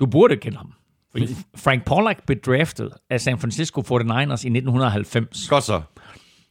Du 0.01 0.07
burde 0.07 0.37
kende 0.37 0.57
ham. 0.57 0.73
Fordi 1.11 1.27
Frank 1.57 1.85
Pollack 1.85 2.27
blev 2.27 2.39
draftet 2.41 2.91
af 3.11 3.21
San 3.21 3.39
Francisco 3.39 3.81
49ers 3.81 4.31
i 4.31 4.33
1990. 4.33 5.49
Godt 5.49 5.65
så. 5.65 5.81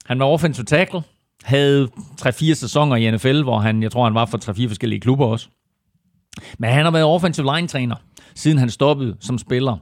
Han 0.06 0.20
var 0.20 0.26
offensive 0.26 0.66
tackle, 0.66 1.02
havde 1.44 1.88
3-4 2.22 2.54
sæsoner 2.54 2.96
i 2.96 3.12
NFL, 3.12 3.42
hvor 3.42 3.60
han, 3.60 3.84
jeg 3.84 3.92
tror, 3.92 4.04
han 4.04 4.14
var 4.14 4.26
for 4.26 4.38
3-4 4.38 4.68
forskellige 4.68 5.00
klubber 5.00 5.26
også. 5.26 5.50
Men 6.60 6.70
han 6.70 6.84
har 6.84 6.92
været 6.92 7.06
offensive 7.06 7.56
line 7.56 7.68
træner, 7.68 7.96
siden 8.36 8.58
han 8.58 8.70
stoppede 8.70 9.18
som 9.20 9.38
spiller. 9.38 9.78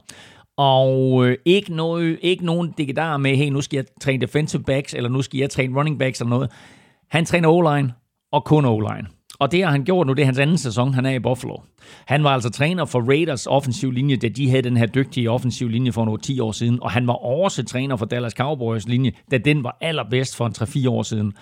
Og 0.56 1.26
øh, 1.26 1.36
ikke, 1.44 1.74
noget, 1.74 2.18
ikke 2.22 2.46
nogen 2.46 2.72
digedar 2.78 3.16
med, 3.16 3.36
hey, 3.36 3.48
nu 3.48 3.60
skal 3.60 3.76
jeg 3.76 3.84
træne 4.00 4.20
defensive 4.20 4.62
backs, 4.62 4.94
eller 4.94 5.10
nu 5.10 5.22
skal 5.22 5.38
jeg 5.38 5.50
træne 5.50 5.78
running 5.78 5.98
backs 5.98 6.20
eller 6.20 6.30
noget. 6.30 6.50
Han 7.10 7.24
træner 7.24 7.48
O-line, 7.48 7.92
og 8.32 8.44
kun 8.44 8.64
O-line. 8.64 9.06
Og 9.38 9.52
det 9.52 9.64
har 9.64 9.70
han 9.70 9.84
gjort 9.84 10.06
nu, 10.06 10.12
det 10.12 10.22
er 10.22 10.26
hans 10.26 10.38
anden 10.38 10.58
sæson, 10.58 10.94
han 10.94 11.06
er 11.06 11.10
i 11.10 11.18
Buffalo. 11.18 11.56
Han 12.06 12.24
var 12.24 12.30
altså 12.30 12.50
træner 12.50 12.84
for 12.84 13.00
Raiders 13.00 13.46
offensiv 13.46 13.90
linje, 13.90 14.16
da 14.16 14.28
de 14.28 14.50
havde 14.50 14.62
den 14.62 14.76
her 14.76 14.86
dygtige 14.86 15.30
offensiv 15.30 15.68
linje 15.68 15.92
for 15.92 16.04
nogle 16.04 16.20
10 16.20 16.40
år 16.40 16.52
siden. 16.52 16.82
Og 16.82 16.90
han 16.90 17.06
var 17.06 17.12
også 17.12 17.64
træner 17.64 17.96
for 17.96 18.06
Dallas 18.06 18.32
Cowboys 18.32 18.88
linje, 18.88 19.12
da 19.30 19.38
den 19.38 19.64
var 19.64 19.78
allerbedst 19.80 20.36
for 20.36 20.46
en 20.46 20.54
3-4 20.86 20.90
år 20.90 21.02
siden. 21.02 21.32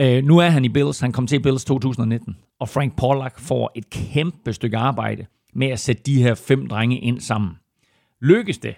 Uh, 0.00 0.24
nu 0.24 0.38
er 0.38 0.48
han 0.48 0.64
i 0.64 0.68
Bills, 0.68 1.00
han 1.00 1.12
kom 1.12 1.26
til 1.26 1.40
Bills 1.40 1.64
2019. 1.64 2.36
Og 2.60 2.68
Frank 2.68 2.96
Pollack 2.96 3.38
får 3.38 3.72
et 3.74 3.90
kæmpe 3.90 4.52
stykke 4.52 4.76
arbejde 4.76 5.26
med 5.54 5.66
at 5.66 5.78
sætte 5.78 6.02
de 6.02 6.22
her 6.22 6.34
fem 6.34 6.66
drenge 6.66 6.98
ind 6.98 7.20
sammen. 7.20 7.50
Lykkes 8.22 8.58
det, 8.58 8.74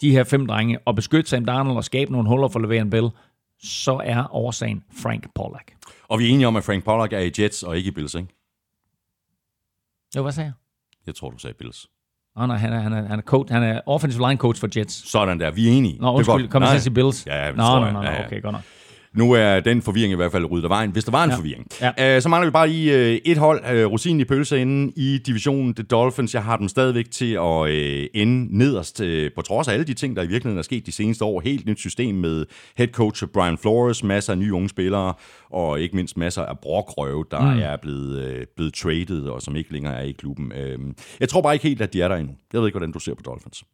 de 0.00 0.10
her 0.10 0.24
fem 0.24 0.46
drenge, 0.46 0.78
at 0.86 0.94
beskytte 0.94 1.30
Sam 1.30 1.44
Darnold 1.44 1.76
og 1.76 1.84
skabe 1.84 2.12
nogle 2.12 2.28
huller 2.28 2.48
for 2.48 2.60
Le'Veon 2.60 2.88
Bell, 2.88 3.08
så 3.62 4.00
er 4.04 4.34
årsagen 4.34 4.82
Frank 5.02 5.26
Pollack. 5.34 5.72
Og 6.08 6.18
vi 6.18 6.24
er 6.24 6.34
enige 6.34 6.46
om, 6.46 6.56
at 6.56 6.64
Frank 6.64 6.84
Pollack 6.84 7.12
er 7.12 7.18
i 7.18 7.32
Jets 7.38 7.62
og 7.62 7.76
ikke 7.76 7.88
i 7.88 7.90
Bills, 7.90 8.14
ikke? 8.14 8.28
Jo, 10.16 10.22
hvad 10.22 10.32
sagde 10.32 10.46
jeg? 10.46 10.52
Jeg 11.06 11.14
tror, 11.14 11.30
du 11.30 11.38
sagde 11.38 11.54
Bills. 11.54 11.86
Oh, 12.36 12.48
nej, 12.48 12.56
han 12.56 12.72
er, 12.72 12.80
han, 12.80 12.92
er, 12.92 13.08
han, 13.08 13.18
er 13.18 13.22
coach, 13.22 13.52
han 13.52 13.62
er 13.62 13.80
offensive 13.86 14.28
line 14.28 14.38
coach 14.38 14.60
for 14.60 14.68
Jets. 14.76 15.10
Sådan 15.10 15.40
der, 15.40 15.50
vi 15.50 15.68
er 15.68 15.72
enige. 15.72 15.98
Nå, 16.00 16.12
undskyld, 16.12 16.48
kom 16.48 16.62
jeg 16.62 16.70
til 16.70 16.76
at 16.76 16.82
sige 16.82 16.94
Bills? 16.94 17.26
Ja, 17.26 17.46
ja, 17.46 17.52
nå, 17.52 17.78
nå, 17.78 17.90
nå, 17.90 17.98
okay, 17.98 18.42
godt 18.42 18.52
nok. 18.52 18.62
Nu 19.16 19.32
er 19.32 19.60
den 19.60 19.82
forvirring 19.82 20.12
i 20.12 20.16
hvert 20.16 20.32
fald 20.32 20.50
ryddet 20.50 20.64
af 20.64 20.68
vejen, 20.70 20.90
hvis 20.90 21.04
der 21.04 21.10
var 21.10 21.24
en 21.24 21.30
Ja. 21.30 21.36
forvirring. 21.36 21.66
Ja. 21.80 22.16
Øh, 22.16 22.22
så 22.22 22.28
mangler 22.28 22.46
vi 22.46 22.52
bare 22.52 22.68
lige 22.68 22.98
øh, 22.98 23.20
et 23.24 23.38
hold, 23.38 23.64
øh, 23.72 23.86
rosinen 23.86 24.20
i 24.20 24.24
pølseenden 24.24 24.92
i 24.96 25.18
divisionen, 25.26 25.74
The 25.74 25.82
Dolphins. 25.84 26.34
Jeg 26.34 26.42
har 26.44 26.56
dem 26.56 26.68
stadigvæk 26.68 27.10
til 27.10 27.32
at 27.34 27.68
øh, 27.70 28.06
ende 28.14 28.58
nederst, 28.58 29.00
øh, 29.00 29.30
på 29.36 29.42
trods 29.42 29.68
af 29.68 29.72
alle 29.72 29.84
de 29.84 29.94
ting, 29.94 30.16
der 30.16 30.22
i 30.22 30.26
virkeligheden 30.26 30.58
er 30.58 30.62
sket 30.62 30.86
de 30.86 30.92
seneste 30.92 31.24
år. 31.24 31.40
Helt 31.40 31.66
nyt 31.66 31.78
system 31.78 32.14
med 32.14 32.44
head 32.76 32.88
coach 32.88 33.24
Brian 33.26 33.58
Flores, 33.58 34.04
masser 34.04 34.32
af 34.32 34.38
nye 34.38 34.52
unge 34.52 34.68
spillere, 34.68 35.14
og 35.50 35.80
ikke 35.80 35.96
mindst 35.96 36.16
masser 36.16 36.42
af 36.42 36.58
brokrøve, 36.58 37.24
der 37.30 37.54
mm. 37.54 37.60
er 37.62 37.76
blevet, 37.82 38.18
øh, 38.24 38.44
blevet 38.56 38.74
traded, 38.74 39.22
og 39.22 39.42
som 39.42 39.56
ikke 39.56 39.72
længere 39.72 39.94
er 39.94 40.02
i 40.04 40.12
klubben. 40.12 40.52
Øh, 40.52 40.78
jeg 41.20 41.28
tror 41.28 41.40
bare 41.42 41.54
ikke 41.54 41.68
helt, 41.68 41.80
at 41.82 41.92
de 41.92 42.02
er 42.02 42.08
der 42.08 42.16
endnu. 42.16 42.34
Jeg 42.52 42.60
ved 42.60 42.68
ikke, 42.68 42.78
hvordan 42.78 42.92
du 42.92 42.98
ser 42.98 43.14
på 43.14 43.22
Dolphins. 43.26 43.64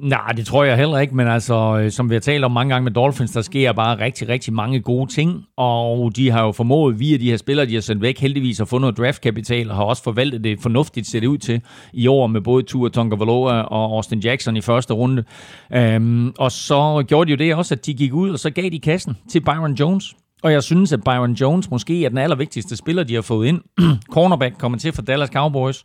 Nej, 0.00 0.32
det 0.36 0.46
tror 0.46 0.64
jeg 0.64 0.76
heller 0.76 0.98
ikke, 0.98 1.16
men 1.16 1.28
altså, 1.28 1.78
øh, 1.78 1.90
som 1.90 2.10
vi 2.10 2.14
har 2.14 2.20
talt 2.20 2.44
om 2.44 2.52
mange 2.52 2.74
gange 2.74 2.84
med 2.84 2.92
Dolphins, 2.92 3.30
der 3.30 3.42
sker 3.42 3.72
bare 3.72 3.98
rigtig, 3.98 4.28
rigtig 4.28 4.52
mange 4.52 4.80
gode 4.80 5.12
ting, 5.12 5.44
og 5.56 6.16
de 6.16 6.30
har 6.30 6.44
jo 6.44 6.52
formået 6.52 7.00
via 7.00 7.16
de 7.16 7.30
her 7.30 7.36
spillere, 7.36 7.66
de 7.66 7.74
har 7.74 7.80
sendt 7.80 8.02
væk, 8.02 8.18
heldigvis 8.18 8.60
at 8.60 8.68
få 8.68 8.78
noget 8.78 8.98
draftkapital, 8.98 9.70
og 9.70 9.76
har 9.76 9.84
også 9.84 10.02
forvaltet 10.02 10.44
det 10.44 10.60
fornuftigt, 10.60 11.10
ser 11.10 11.20
det 11.20 11.26
ud 11.26 11.38
til, 11.38 11.60
i 11.92 12.06
år 12.06 12.26
med 12.26 12.40
både 12.40 12.62
Tua 12.62 12.88
Tonga 12.88 13.16
og 13.16 13.96
Austin 13.96 14.18
Jackson 14.18 14.56
i 14.56 14.60
første 14.60 14.94
runde. 14.94 15.24
Øhm, 15.72 16.32
og 16.38 16.52
så 16.52 17.04
gjorde 17.08 17.28
de 17.28 17.30
jo 17.30 17.36
det 17.36 17.54
også, 17.54 17.74
at 17.74 17.86
de 17.86 17.94
gik 17.94 18.12
ud, 18.12 18.30
og 18.30 18.38
så 18.38 18.50
gav 18.50 18.70
de 18.70 18.80
kassen 18.80 19.16
til 19.30 19.40
Byron 19.40 19.74
Jones. 19.74 20.14
Og 20.42 20.52
jeg 20.52 20.62
synes, 20.62 20.92
at 20.92 21.04
Byron 21.04 21.32
Jones 21.32 21.70
måske 21.70 22.04
er 22.04 22.08
den 22.08 22.18
allervigtigste 22.18 22.76
spiller, 22.76 23.04
de 23.04 23.14
har 23.14 23.22
fået 23.22 23.46
ind. 23.46 23.60
Cornerback 24.14 24.58
kommer 24.58 24.78
til 24.78 24.92
for 24.92 25.02
Dallas 25.02 25.28
Cowboys. 25.28 25.84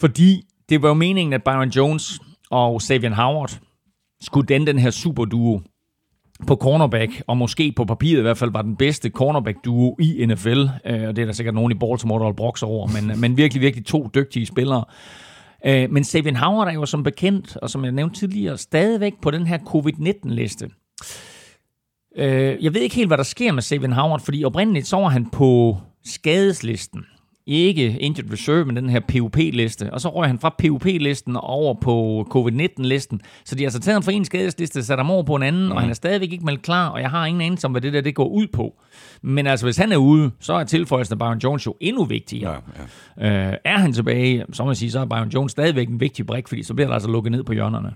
Fordi 0.00 0.42
det 0.68 0.82
var 0.82 0.88
jo 0.88 0.94
meningen, 0.94 1.32
at 1.32 1.44
Byron 1.44 1.68
Jones 1.68 2.20
og 2.50 2.82
Savian 2.82 3.12
Howard 3.12 3.60
skulle 4.20 4.46
den 4.46 4.66
den 4.66 4.78
her 4.78 4.90
superduo 4.90 5.60
på 6.46 6.56
cornerback, 6.56 7.22
og 7.26 7.36
måske 7.36 7.72
på 7.76 7.84
papiret 7.84 8.18
i 8.18 8.22
hvert 8.22 8.38
fald 8.38 8.52
var 8.52 8.62
den 8.62 8.76
bedste 8.76 9.10
cornerback-duo 9.10 9.96
i 10.00 10.26
NFL. 10.26 10.60
Øh, 10.86 11.08
og 11.08 11.16
det 11.16 11.22
er 11.22 11.26
der 11.26 11.32
sikkert 11.32 11.54
nogen 11.54 11.72
i 11.72 11.74
Baltimore, 11.74 12.20
der 12.20 12.26
har 12.26 12.32
brokse 12.32 12.66
over, 12.66 12.86
men, 12.86 13.10
øh, 13.10 13.18
men 13.18 13.36
virkelig, 13.36 13.60
virkelig 13.60 13.86
to 13.86 14.10
dygtige 14.14 14.46
spillere. 14.46 14.84
Øh, 15.66 15.90
men 15.90 16.04
Savian 16.04 16.36
Howard 16.36 16.68
er 16.68 16.72
jo 16.72 16.86
som 16.86 17.02
bekendt, 17.02 17.56
og 17.56 17.70
som 17.70 17.84
jeg 17.84 17.92
nævnte 17.92 18.18
tidligere, 18.18 18.58
stadigvæk 18.58 19.12
på 19.22 19.30
den 19.30 19.46
her 19.46 19.58
covid-19-liste. 19.58 20.70
Jeg 22.16 22.74
ved 22.74 22.80
ikke 22.80 22.96
helt, 22.96 23.08
hvad 23.08 23.18
der 23.18 23.24
sker 23.24 23.52
med 23.52 23.62
Savian 23.62 23.92
Howard, 23.92 24.20
fordi 24.20 24.44
oprindeligt 24.44 24.86
så 24.86 24.96
var 24.96 25.08
han 25.08 25.30
på 25.30 25.76
skadeslisten. 26.04 27.04
Ikke 27.48 27.98
injured 28.00 28.32
reserve, 28.32 28.64
men 28.64 28.76
den 28.76 28.90
her 28.90 29.00
PUP-liste. 29.00 29.92
Og 29.92 30.00
så 30.00 30.08
røg 30.08 30.26
han 30.26 30.38
fra 30.38 30.54
PUP-listen 30.58 31.36
over 31.36 31.74
på 31.74 32.26
covid-19-listen. 32.30 33.20
Så 33.44 33.54
de 33.54 33.62
har 33.62 33.66
altså 33.66 33.80
taget 33.80 33.94
ham 33.94 34.02
fra 34.02 34.12
en 34.12 34.24
skadesliste, 34.24 34.84
sat 34.84 34.98
ham 34.98 35.10
over 35.10 35.22
på 35.22 35.34
en 35.34 35.42
anden, 35.42 35.64
mm. 35.64 35.72
og 35.72 35.80
han 35.80 35.90
er 35.90 35.94
stadigvæk 35.94 36.32
ikke 36.32 36.44
meldt 36.44 36.62
klar, 36.62 36.88
og 36.88 37.00
jeg 37.00 37.10
har 37.10 37.26
ingen 37.26 37.40
anelse 37.40 37.66
om, 37.66 37.70
hvad 37.70 37.80
det 37.80 37.92
der 37.92 38.00
det 38.00 38.14
går 38.14 38.28
ud 38.28 38.46
på. 38.46 38.74
Men 39.22 39.46
altså, 39.46 39.66
hvis 39.66 39.76
han 39.76 39.92
er 39.92 39.96
ude, 39.96 40.30
så 40.40 40.52
er 40.52 40.64
tilføjelsen 40.64 41.12
af 41.12 41.18
Byron 41.18 41.38
Jones 41.38 41.66
jo 41.66 41.76
endnu 41.80 42.04
vigtigere. 42.04 42.60
Ja, 43.18 43.28
ja. 43.28 43.48
Øh, 43.48 43.56
er 43.64 43.78
han 43.78 43.92
tilbage, 43.92 44.44
så 44.52 44.64
må 44.64 44.70
jeg 44.70 44.76
sige, 44.76 44.90
så 44.90 45.00
er 45.00 45.04
Byron 45.04 45.28
Jones 45.28 45.52
stadigvæk 45.52 45.88
en 45.88 46.00
vigtig 46.00 46.26
brik, 46.26 46.48
fordi 46.48 46.62
så 46.62 46.74
bliver 46.74 46.86
der 46.86 46.94
altså 46.94 47.10
lukket 47.10 47.32
ned 47.32 47.44
på 47.44 47.52
hjørnerne. 47.52 47.94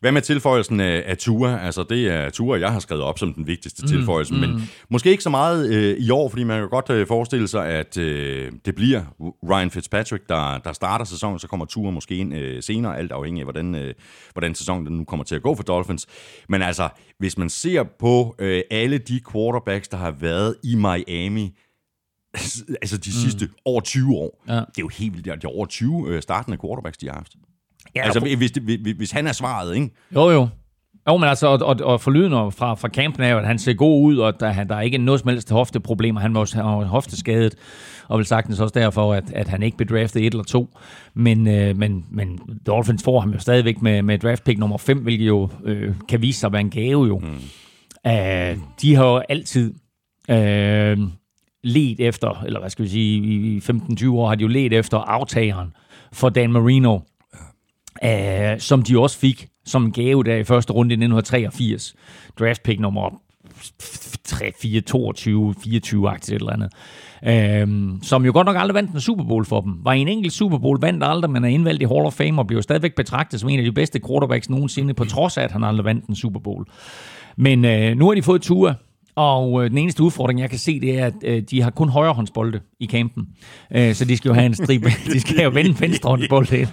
Hvad 0.00 0.12
med 0.12 0.22
tilføjelsen 0.22 0.80
af, 0.80 1.02
af 1.06 1.16
Tua? 1.16 1.58
Altså, 1.58 1.84
det 1.90 2.08
er 2.12 2.30
Tua, 2.30 2.58
jeg 2.58 2.72
har 2.72 2.78
skrevet 2.78 3.02
op 3.02 3.18
som 3.18 3.34
den 3.34 3.46
vigtigste 3.46 3.82
mm, 3.82 3.88
tilføjelse, 3.88 4.34
mm. 4.34 4.40
men 4.40 4.70
måske 4.88 5.10
ikke 5.10 5.22
så 5.22 5.30
meget 5.30 5.74
øh, 5.74 5.96
i 5.98 6.10
år, 6.10 6.28
fordi 6.28 6.44
man 6.44 6.60
kan 6.60 6.68
godt 6.68 6.90
øh, 6.90 7.06
forestille 7.06 7.48
sig, 7.48 7.66
at 7.66 7.96
øh, 7.96 8.52
det 8.64 8.74
bliver 8.74 9.02
Ryan 9.50 9.70
Fitzpatrick, 9.70 10.28
der, 10.28 10.58
der 10.58 10.72
starter 10.72 11.04
sæsonen, 11.04 11.38
så 11.38 11.48
kommer 11.48 11.66
Tua 11.66 11.90
måske 11.90 12.16
ind 12.16 12.34
øh, 12.34 12.62
senere, 12.62 12.98
alt 12.98 13.12
afhængig 13.12 13.40
af, 13.40 13.46
hvordan, 13.46 13.74
øh, 13.74 13.94
hvordan 14.32 14.54
sæsonen 14.54 14.86
den 14.86 14.96
nu 14.96 15.04
kommer 15.04 15.24
til 15.24 15.34
at 15.34 15.42
gå 15.42 15.54
for 15.54 15.62
Dolphins. 15.62 16.06
Men 16.48 16.62
altså, 16.62 16.88
hvis 17.20 17.38
man 17.38 17.50
ser 17.50 17.82
på 17.98 18.34
øh, 18.38 18.62
alle 18.70 18.98
de 18.98 19.20
quarterbacks, 19.32 19.88
der 19.88 19.96
har 19.96 20.10
været 20.10 20.56
i 20.64 20.74
Miami, 20.74 21.58
altså 22.82 22.96
de 22.98 23.12
sidste 23.12 23.48
over 23.64 23.80
20 23.80 24.16
år, 24.16 24.44
Ja. 24.48 24.54
det 24.54 24.60
er 24.60 24.64
jo 24.80 24.88
helt 24.88 25.12
vildt, 25.12 25.24
det 25.26 25.44
er 25.44 25.48
over 25.48 25.66
20 25.66 26.08
øh, 26.08 26.22
startende 26.22 26.58
quarterbacks, 26.64 26.98
de 26.98 27.06
har 27.06 27.14
haft. 27.14 27.34
Ja, 27.94 28.02
Altså, 28.02 28.20
hvis, 28.20 28.50
det, 28.50 28.62
hvis, 28.62 28.96
hvis 28.96 29.10
han 29.10 29.26
er 29.26 29.32
svaret, 29.32 29.74
ikke? 29.74 29.90
Jo, 30.14 30.30
jo. 30.30 30.48
Jo, 31.08 31.16
men 31.16 31.28
altså, 31.28 31.46
og, 31.46 31.58
og, 31.62 31.76
og 31.84 32.00
fra, 32.00 32.74
fra 32.74 32.88
campen 32.88 33.24
er 33.24 33.28
jo, 33.28 33.38
at 33.38 33.46
han 33.46 33.58
ser 33.58 33.72
god 33.72 34.04
ud, 34.04 34.18
og 34.18 34.40
der, 34.40 34.64
der 34.64 34.74
er 34.74 34.80
ikke 34.80 34.98
noget 34.98 35.20
som 35.20 35.28
helst 35.28 35.50
hofteproblemer. 35.50 36.20
Han 36.20 36.34
var 36.34 36.62
var 36.62 36.84
hofteskadet, 36.84 37.54
og 38.08 38.18
vel 38.18 38.26
sagtens 38.26 38.60
også 38.60 38.78
derfor, 38.78 39.14
at, 39.14 39.32
at 39.32 39.48
han 39.48 39.62
ikke 39.62 39.76
blev 39.76 39.88
draftet 39.88 40.26
et 40.26 40.32
eller 40.32 40.44
to. 40.44 40.78
Men, 41.14 41.48
øh, 41.48 41.76
men, 41.76 42.04
men 42.10 42.38
Dolphins 42.66 43.04
får 43.04 43.20
ham 43.20 43.30
jo 43.30 43.38
stadigvæk 43.38 43.82
med, 43.82 44.02
med 44.02 44.18
draft 44.18 44.44
pick 44.44 44.58
nummer 44.58 44.78
5, 44.78 44.98
hvilket 44.98 45.26
jo 45.26 45.48
øh, 45.64 45.94
kan 46.08 46.22
vise 46.22 46.40
sig 46.40 46.46
at 46.46 46.52
være 46.52 46.60
en 46.60 46.70
gave 46.70 47.06
jo. 47.06 47.18
Mm. 47.18 47.38
Uh, 48.04 48.58
de 48.82 48.94
har 48.94 49.06
jo 49.06 49.22
altid 49.28 49.74
øh, 50.30 50.98
let 51.64 52.00
efter, 52.00 52.42
eller 52.46 52.60
hvad 52.60 52.70
skal 52.70 52.84
vi 52.84 52.88
sige, 52.88 53.22
i 53.56 53.58
15-20 53.58 54.10
år 54.10 54.28
har 54.28 54.34
de 54.34 54.42
jo 54.42 54.48
let 54.48 54.72
efter 54.72 54.98
aftageren 54.98 55.72
for 56.12 56.28
Dan 56.28 56.52
Marino, 56.52 56.98
øh, 58.04 58.60
som 58.60 58.82
de 58.82 58.98
også 58.98 59.18
fik 59.18 59.48
som 59.64 59.84
en 59.84 59.92
gave 59.92 60.24
der 60.24 60.36
i 60.36 60.44
første 60.44 60.72
runde 60.72 60.92
i 60.92 60.96
1983. 60.96 61.94
Draft 62.38 62.62
pick 62.62 62.80
nummer 62.80 63.20
3, 64.24 64.52
4, 64.62 64.80
22, 64.80 65.54
24-agtigt 65.58 66.34
et 66.34 66.40
eller 66.40 66.52
andet. 66.52 66.72
Øhm, 67.26 67.98
som 68.02 68.24
jo 68.24 68.32
godt 68.32 68.46
nok 68.46 68.56
aldrig 68.58 68.74
vandt 68.74 68.90
en 68.90 69.00
Super 69.00 69.24
Bowl 69.24 69.44
for 69.44 69.60
dem. 69.60 69.74
Var 69.84 69.92
i 69.92 70.00
en 70.00 70.08
enkelt 70.08 70.32
Super 70.32 70.58
Bowl, 70.58 70.80
vandt 70.80 71.04
aldrig, 71.04 71.30
men 71.30 71.44
er 71.44 71.48
indvalgt 71.48 71.82
i 71.82 71.86
Hall 71.86 72.06
of 72.06 72.12
Fame 72.12 72.40
og 72.40 72.46
bliver 72.46 72.62
stadigvæk 72.62 72.94
betragtet 72.94 73.40
som 73.40 73.48
en 73.48 73.58
af 73.58 73.64
de 73.64 73.72
bedste 73.72 74.00
quarterbacks 74.06 74.50
nogensinde, 74.50 74.94
på 74.94 75.04
trods 75.04 75.38
af, 75.38 75.42
at 75.42 75.52
han 75.52 75.64
aldrig 75.64 75.84
vandt 75.84 76.06
en 76.06 76.14
Super 76.14 76.40
Bowl. 76.40 76.64
Men 77.36 77.64
øh, 77.64 77.96
nu 77.96 78.06
har 78.06 78.14
de 78.14 78.22
fået 78.22 78.42
Tua, 78.42 78.74
og 79.14 79.64
øh, 79.64 79.70
den 79.70 79.78
eneste 79.78 80.02
udfordring, 80.02 80.40
jeg 80.40 80.50
kan 80.50 80.58
se, 80.58 80.80
det 80.80 80.98
er, 80.98 81.06
at 81.06 81.14
øh, 81.24 81.42
de 81.42 81.62
har 81.62 81.70
kun 81.70 81.88
højrehåndsbolde 81.88 82.60
i 82.80 82.86
kampen. 82.86 83.26
Øh, 83.74 83.94
så 83.94 84.04
de 84.04 84.16
skal 84.16 84.28
jo 84.28 84.34
have 84.34 84.46
en 84.46 84.54
stribe. 84.54 84.88
De 85.12 85.20
skal 85.20 85.44
jo 85.44 85.50
vende 85.50 85.80
venstrehåndsbolde 85.80 86.58
ind. 86.58 86.68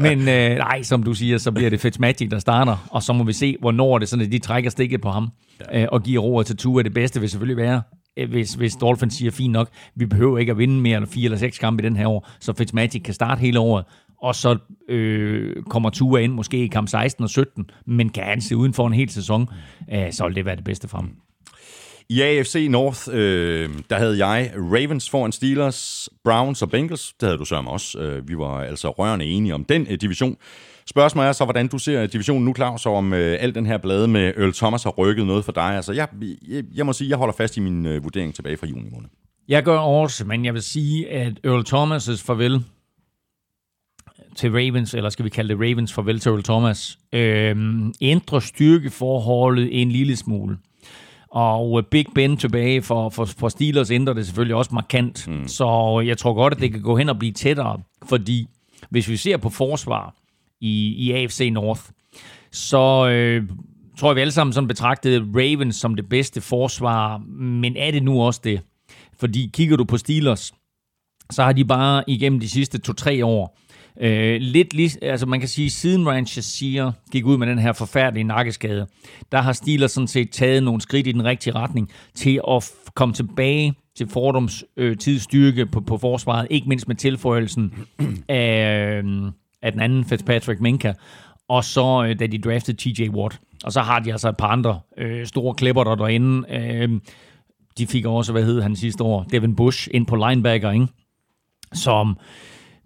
Men 0.00 0.18
øh, 0.20 0.56
nej, 0.56 0.82
som 0.82 1.02
du 1.02 1.14
siger, 1.14 1.38
så 1.38 1.52
bliver 1.52 1.70
det 1.70 1.80
Fitzmagic, 1.80 2.30
der 2.30 2.38
starter. 2.38 2.88
Og 2.90 3.02
så 3.02 3.12
må 3.12 3.24
vi 3.24 3.32
se, 3.32 3.56
hvornår 3.60 3.98
det 3.98 4.08
sådan, 4.08 4.24
at 4.24 4.32
de 4.32 4.38
trækker 4.38 4.70
stikket 4.70 5.00
på 5.00 5.10
ham. 5.10 5.28
Øh, 5.74 5.86
og 5.92 6.02
giver 6.02 6.22
roret 6.22 6.46
til 6.46 6.56
Tua. 6.56 6.82
Det 6.82 6.94
bedste 6.94 7.20
vil 7.20 7.30
selvfølgelig 7.30 7.56
være, 7.56 7.82
øh, 8.16 8.30
hvis, 8.30 8.54
hvis 8.54 8.76
Dolphins 8.76 9.14
siger, 9.14 9.30
fint 9.30 9.52
nok, 9.52 9.68
vi 9.94 10.06
behøver 10.06 10.38
ikke 10.38 10.52
at 10.52 10.58
vinde 10.58 10.80
mere 10.80 10.98
end 10.98 11.06
fire 11.06 11.24
eller 11.24 11.38
seks 11.38 11.58
kampe 11.58 11.82
i 11.82 11.86
den 11.86 11.96
her 11.96 12.06
år, 12.06 12.28
så 12.40 12.52
Fitzmagic 12.52 13.02
kan 13.02 13.14
starte 13.14 13.40
hele 13.40 13.60
året, 13.60 13.84
og 14.24 14.34
så 14.34 14.58
øh, 14.88 15.62
kommer 15.62 15.90
Tua 15.90 16.18
ind 16.18 16.32
måske 16.32 16.64
i 16.64 16.66
kamp 16.66 16.88
16 16.88 17.24
og 17.24 17.30
17, 17.30 17.70
men 17.86 18.08
kan 18.08 18.24
han 18.24 18.40
se 18.40 18.56
uden 18.56 18.74
for 18.74 18.86
en 18.86 18.92
hel 18.92 19.10
sæson, 19.10 19.48
øh, 19.92 20.12
så 20.12 20.26
vil 20.26 20.36
det 20.36 20.44
være 20.44 20.56
det 20.56 20.64
bedste 20.64 20.88
for 20.88 20.98
ham. 20.98 21.10
I 22.08 22.20
AFC 22.20 22.66
North, 22.70 23.08
øh, 23.12 23.70
der 23.90 23.98
havde 23.98 24.26
jeg 24.26 24.52
Ravens 24.56 25.10
foran 25.10 25.32
Steelers, 25.32 26.08
Browns 26.24 26.62
og 26.62 26.70
Bengals. 26.70 27.14
Det 27.20 27.26
havde 27.26 27.38
du 27.38 27.44
sørme 27.44 27.70
også. 27.70 27.98
Øh, 27.98 28.28
vi 28.28 28.38
var 28.38 28.60
altså 28.60 28.90
rørende 28.90 29.24
enige 29.24 29.54
om 29.54 29.64
den 29.64 29.86
øh, 29.90 29.98
division. 30.00 30.36
Spørgsmålet 30.86 31.28
er 31.28 31.32
så, 31.32 31.44
hvordan 31.44 31.68
du 31.68 31.78
ser 31.78 32.06
divisionen 32.06 32.44
nu, 32.44 32.54
Claus, 32.54 32.86
og 32.86 32.96
om 32.96 33.12
øh, 33.12 33.36
al 33.40 33.54
den 33.54 33.66
her 33.66 33.78
blade 33.78 34.08
med 34.08 34.32
Earl 34.36 34.52
Thomas 34.52 34.82
har 34.82 34.90
rykket 34.90 35.26
noget 35.26 35.44
for 35.44 35.52
dig. 35.52 35.76
Altså, 35.76 35.92
jeg, 35.92 36.08
jeg, 36.48 36.64
jeg 36.74 36.86
må 36.86 36.92
sige, 36.92 37.10
jeg 37.10 37.18
holder 37.18 37.34
fast 37.34 37.56
i 37.56 37.60
min 37.60 37.86
øh, 37.86 38.04
vurdering 38.04 38.34
tilbage 38.34 38.56
fra 38.56 38.66
juni 38.66 38.88
måned. 38.92 39.08
Jeg 39.48 39.62
gør 39.62 39.78
også, 39.78 40.24
men 40.24 40.44
jeg 40.44 40.54
vil 40.54 40.62
sige, 40.62 41.10
at 41.10 41.40
Earl 41.44 41.64
Thomas' 41.68 42.26
farvel 42.26 42.64
til 44.36 44.50
Ravens, 44.50 44.94
eller 44.94 45.10
skal 45.10 45.24
vi 45.24 45.30
kalde 45.30 45.54
det 45.54 45.60
Ravens 45.60 45.92
farvel 45.92 46.20
til 46.20 46.30
Earl 46.30 46.42
Thomas, 46.42 46.98
øh, 47.12 47.56
ændrer 48.00 48.40
styrkeforholdet 48.40 49.82
en 49.82 49.90
lille 49.90 50.16
smule. 50.16 50.58
Og 51.30 51.78
øh, 51.78 51.84
Big 51.90 52.06
Ben 52.14 52.36
tilbage 52.36 52.82
for, 52.82 53.08
for, 53.08 53.24
for 53.24 53.48
Steelers 53.48 53.90
ændrer 53.90 54.14
det 54.14 54.26
selvfølgelig 54.26 54.56
også 54.56 54.74
markant. 54.74 55.28
Mm. 55.28 55.48
Så 55.48 56.00
jeg 56.06 56.18
tror 56.18 56.34
godt, 56.34 56.54
at 56.54 56.60
det 56.60 56.72
kan 56.72 56.82
gå 56.82 56.96
hen 56.96 57.08
og 57.08 57.18
blive 57.18 57.32
tættere, 57.32 57.80
fordi 58.08 58.46
hvis 58.90 59.08
vi 59.08 59.16
ser 59.16 59.36
på 59.36 59.50
forsvar 59.50 60.14
i, 60.60 60.94
i 60.98 61.12
AFC 61.12 61.50
North, 61.52 61.82
så 62.52 63.08
øh, 63.08 63.48
tror 63.98 64.10
jeg, 64.10 64.16
vi 64.16 64.20
alle 64.20 64.32
sammen 64.32 64.52
sådan 64.52 64.68
betragtede 64.68 65.26
Ravens 65.34 65.76
som 65.76 65.94
det 65.94 66.08
bedste 66.08 66.40
forsvar, 66.40 67.18
men 67.38 67.76
er 67.76 67.90
det 67.90 68.02
nu 68.02 68.22
også 68.22 68.40
det? 68.44 68.60
Fordi 69.20 69.50
kigger 69.52 69.76
du 69.76 69.84
på 69.84 69.96
Steelers, 69.96 70.54
så 71.30 71.42
har 71.42 71.52
de 71.52 71.64
bare 71.64 72.04
igennem 72.06 72.40
de 72.40 72.48
sidste 72.48 72.78
to-tre 72.78 73.24
år 73.24 73.58
Øh, 74.00 74.40
lidt 74.40 74.74
lige, 74.74 75.04
altså 75.04 75.26
man 75.26 75.40
kan 75.40 75.48
sige, 75.48 75.70
siden 75.70 76.08
Ryan 76.08 76.26
Shazier 76.26 76.92
gik 77.12 77.24
ud 77.24 77.36
med 77.38 77.46
den 77.46 77.58
her 77.58 77.72
forfærdelige 77.72 78.24
nakkeskade, 78.24 78.86
der 79.32 79.40
har 79.40 79.52
Steelers 79.52 79.92
sådan 79.92 80.08
set 80.08 80.30
taget 80.30 80.62
nogle 80.62 80.80
skridt 80.80 81.06
i 81.06 81.12
den 81.12 81.24
rigtige 81.24 81.54
retning 81.54 81.90
til 82.14 82.40
at 82.50 82.72
komme 82.94 83.14
tilbage 83.14 83.74
til 83.96 84.08
Fordums 84.08 84.64
øh, 84.76 84.96
tidsstyrke 84.96 85.66
på, 85.66 85.80
på 85.80 85.98
forsvaret, 85.98 86.46
ikke 86.50 86.68
mindst 86.68 86.88
med 86.88 86.96
tilføjelsen 86.96 87.74
af, 88.28 89.02
øh, 89.04 89.32
af 89.62 89.72
den 89.72 89.80
anden 89.80 90.04
Fitzpatrick 90.04 90.60
Minka, 90.60 90.92
og 91.48 91.64
så 91.64 92.06
øh, 92.08 92.18
da 92.18 92.26
de 92.26 92.38
draftede 92.38 92.76
TJ 92.76 93.08
Watt. 93.08 93.40
Og 93.64 93.72
så 93.72 93.80
har 93.80 93.98
de 93.98 94.12
altså 94.12 94.28
et 94.28 94.36
par 94.36 94.48
andre 94.48 94.80
øh, 94.98 95.26
store 95.26 95.54
klipper 95.54 95.84
der 95.84 95.94
derinde. 95.94 96.48
Øh, 96.50 97.00
de 97.78 97.86
fik 97.86 98.06
også, 98.06 98.32
hvad 98.32 98.44
hed 98.44 98.62
han 98.62 98.76
sidste 98.76 99.04
år, 99.04 99.22
Devin 99.22 99.56
Bush 99.56 99.88
ind 99.90 100.06
på 100.06 100.16
linebacker, 100.16 100.70
ikke? 100.70 100.86
som 101.72 102.18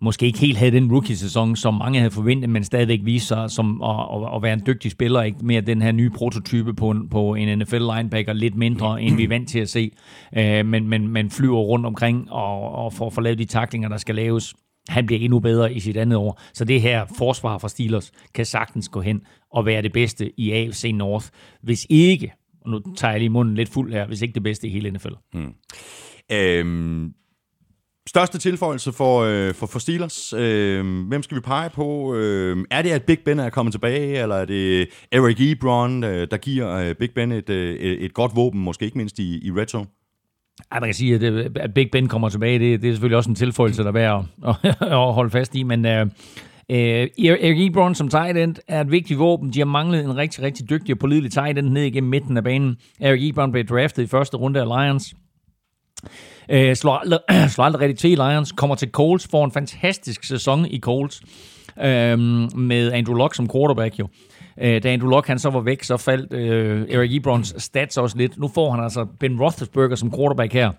måske 0.01 0.27
ikke 0.27 0.39
helt 0.39 0.59
havde 0.59 0.71
den 0.71 0.93
rookie-sæson, 0.93 1.57
som 1.57 1.75
mange 1.75 1.99
havde 1.99 2.11
forventet, 2.11 2.51
men 2.51 2.65
stadigvæk 2.65 3.01
viste 3.03 3.29
sig 3.29 3.51
som 3.51 3.83
at, 3.83 3.91
at, 3.91 4.37
at 4.37 4.43
være 4.43 4.53
en 4.53 4.63
dygtig 4.67 4.91
spiller, 4.91 5.23
ikke 5.23 5.39
mere 5.43 5.61
den 5.61 5.83
her 5.83 5.93
nye 5.93 6.11
prototype 6.11 6.75
på 6.75 6.91
en, 6.91 7.09
på 7.09 7.35
en 7.35 7.59
NFL-linebacker, 7.59 8.33
lidt 8.33 8.57
mindre, 8.57 9.03
end 9.03 9.17
vi 9.17 9.25
er 9.25 9.29
vant 9.29 9.49
til 9.49 9.59
at 9.59 9.69
se, 9.69 9.91
øh, 10.37 10.67
men, 10.67 10.89
men, 10.89 11.09
men 11.09 11.31
flyver 11.31 11.59
rundt 11.59 11.87
omkring 11.87 12.33
og, 12.33 12.73
og 12.73 12.93
får, 12.93 13.11
får 13.11 13.23
lavet 13.23 13.39
de 13.39 13.45
taklinger, 13.45 13.89
der 13.89 13.97
skal 13.97 14.15
laves. 14.15 14.55
Han 14.89 15.07
bliver 15.07 15.21
endnu 15.21 15.39
bedre 15.39 15.75
i 15.75 15.81
sit 15.81 15.97
andet 15.97 16.19
år. 16.19 16.41
Så 16.53 16.65
det 16.65 16.81
her 16.81 17.07
forsvar 17.19 17.59
fra 17.59 17.69
Steelers 17.69 18.13
kan 18.35 18.45
sagtens 18.47 18.89
gå 18.89 19.01
hen 19.01 19.21
og 19.53 19.67
være 19.67 19.83
det 19.83 19.93
bedste 19.93 20.41
i 20.41 20.53
AFC 20.53 20.91
North. 20.95 21.27
Hvis 21.63 21.87
ikke, 21.91 22.33
og 22.65 22.71
nu 22.71 22.81
tager 22.97 23.13
jeg 23.13 23.21
lige 23.21 23.31
munden 23.31 23.55
lidt 23.55 23.69
fuld 23.69 23.93
her, 23.93 24.07
hvis 24.07 24.23
ikke 24.23 24.35
det 24.35 24.43
bedste 24.43 24.69
i 24.69 24.71
hele 24.71 24.91
NFL. 24.91 25.09
Hmm. 25.33 25.53
Øhm, 26.33 27.13
Største 28.09 28.39
tilføjelse 28.39 28.93
for, 28.93 29.21
øh, 29.21 29.55
for, 29.55 29.67
for 29.67 29.79
Steelers. 29.79 30.33
Øh, 30.33 31.07
hvem 31.09 31.23
skal 31.23 31.37
vi 31.37 31.41
pege 31.41 31.71
på? 31.71 32.15
Øh, 32.15 32.57
er 32.71 32.83
det, 32.83 32.91
at 32.91 33.03
Big 33.03 33.19
Ben 33.25 33.39
er 33.39 33.51
kommet 33.51 33.73
tilbage, 33.73 34.23
eller 34.23 34.35
er 34.35 34.45
det 34.45 34.89
Eric 35.13 35.37
Ebron, 35.41 36.05
øh, 36.05 36.29
der 36.31 36.37
giver 36.37 36.71
øh, 36.71 36.95
Big 36.95 37.11
Ben 37.15 37.33
et, 37.33 37.51
øh, 37.51 37.77
et 37.81 38.15
godt 38.15 38.37
våben, 38.37 38.61
måske 38.61 38.85
ikke 38.85 38.99
mindst 38.99 39.19
i, 39.19 39.47
i 39.47 39.51
red 39.51 39.67
zone? 39.67 39.87
Ja, 40.75 40.81
man 40.81 40.89
kan 40.89 40.95
sige, 40.95 41.15
at, 41.15 41.23
at 41.57 41.75
Big 41.75 41.91
Ben 41.93 42.09
kommer 42.09 42.29
tilbage, 42.29 42.59
det, 42.59 42.83
det 42.83 42.89
er 42.89 42.93
selvfølgelig 42.93 43.17
også 43.17 43.31
en 43.31 43.37
tilføjelse, 43.37 43.83
der 43.83 43.89
er 43.89 43.93
værd 43.93 44.25
at, 44.47 44.55
at 44.81 45.15
holde 45.15 45.31
fast 45.31 45.55
i, 45.55 45.63
men 45.63 45.87
øh, 45.87 46.07
øh 46.71 47.09
Eric 47.19 47.69
Ebron 47.71 47.95
som 47.95 48.09
tight 48.09 48.39
end 48.39 48.57
er 48.69 48.81
et 48.81 48.91
vigtigt 48.91 49.19
våben. 49.19 49.53
De 49.53 49.59
har 49.59 49.67
manglet 49.67 50.05
en 50.05 50.17
rigtig, 50.17 50.43
rigtig 50.43 50.71
dygtig 50.71 50.95
og 50.95 50.99
pålidelig 50.99 51.33
tight 51.33 51.59
end 51.59 51.69
ned 51.69 51.83
igennem 51.83 52.11
midten 52.11 52.37
af 52.37 52.45
banen. 52.45 52.77
Eric 53.01 53.31
Ebron 53.31 53.53
blev 53.53 53.65
draftet 53.65 54.03
i 54.03 54.07
første 54.07 54.37
runde 54.37 54.61
af 54.61 54.67
Lions. 54.67 55.15
Øh, 56.51 56.77
slår, 56.77 56.93
aldrig, 56.93 57.21
slår 57.53 57.65
aldrig 57.65 57.81
rigtig 57.81 57.99
til 57.99 58.11
Lions. 58.11 58.53
Kommer 58.53 58.77
til 58.77 58.91
Colts, 58.91 59.29
får 59.31 59.45
en 59.45 59.53
fantastisk 59.53 60.25
sæson 60.25 60.67
i 60.67 60.81
Colts. 60.81 61.23
Øh, 61.81 62.19
med 62.59 62.93
Andrew 62.93 63.17
Luck 63.17 63.35
som 63.35 63.49
quarterback 63.51 63.99
jo. 63.99 64.09
Øh, 64.61 64.83
da 64.83 64.93
Andrew 64.93 65.11
Luck 65.11 65.27
han 65.27 65.39
så 65.39 65.51
var 65.51 65.61
væk, 65.61 65.83
så 65.83 65.97
faldt 65.97 66.33
øh, 66.33 66.87
Eric 66.91 67.17
Ebrons 67.17 67.55
stats 67.59 67.97
også 67.97 68.17
lidt. 68.17 68.39
Nu 68.39 68.49
får 68.49 68.71
han 68.71 68.85
altså 68.85 69.05
Ben 69.21 69.41
Roethlisberger 69.41 69.97
som 69.97 70.13
quarterback 70.13 70.53
her. 70.53 70.73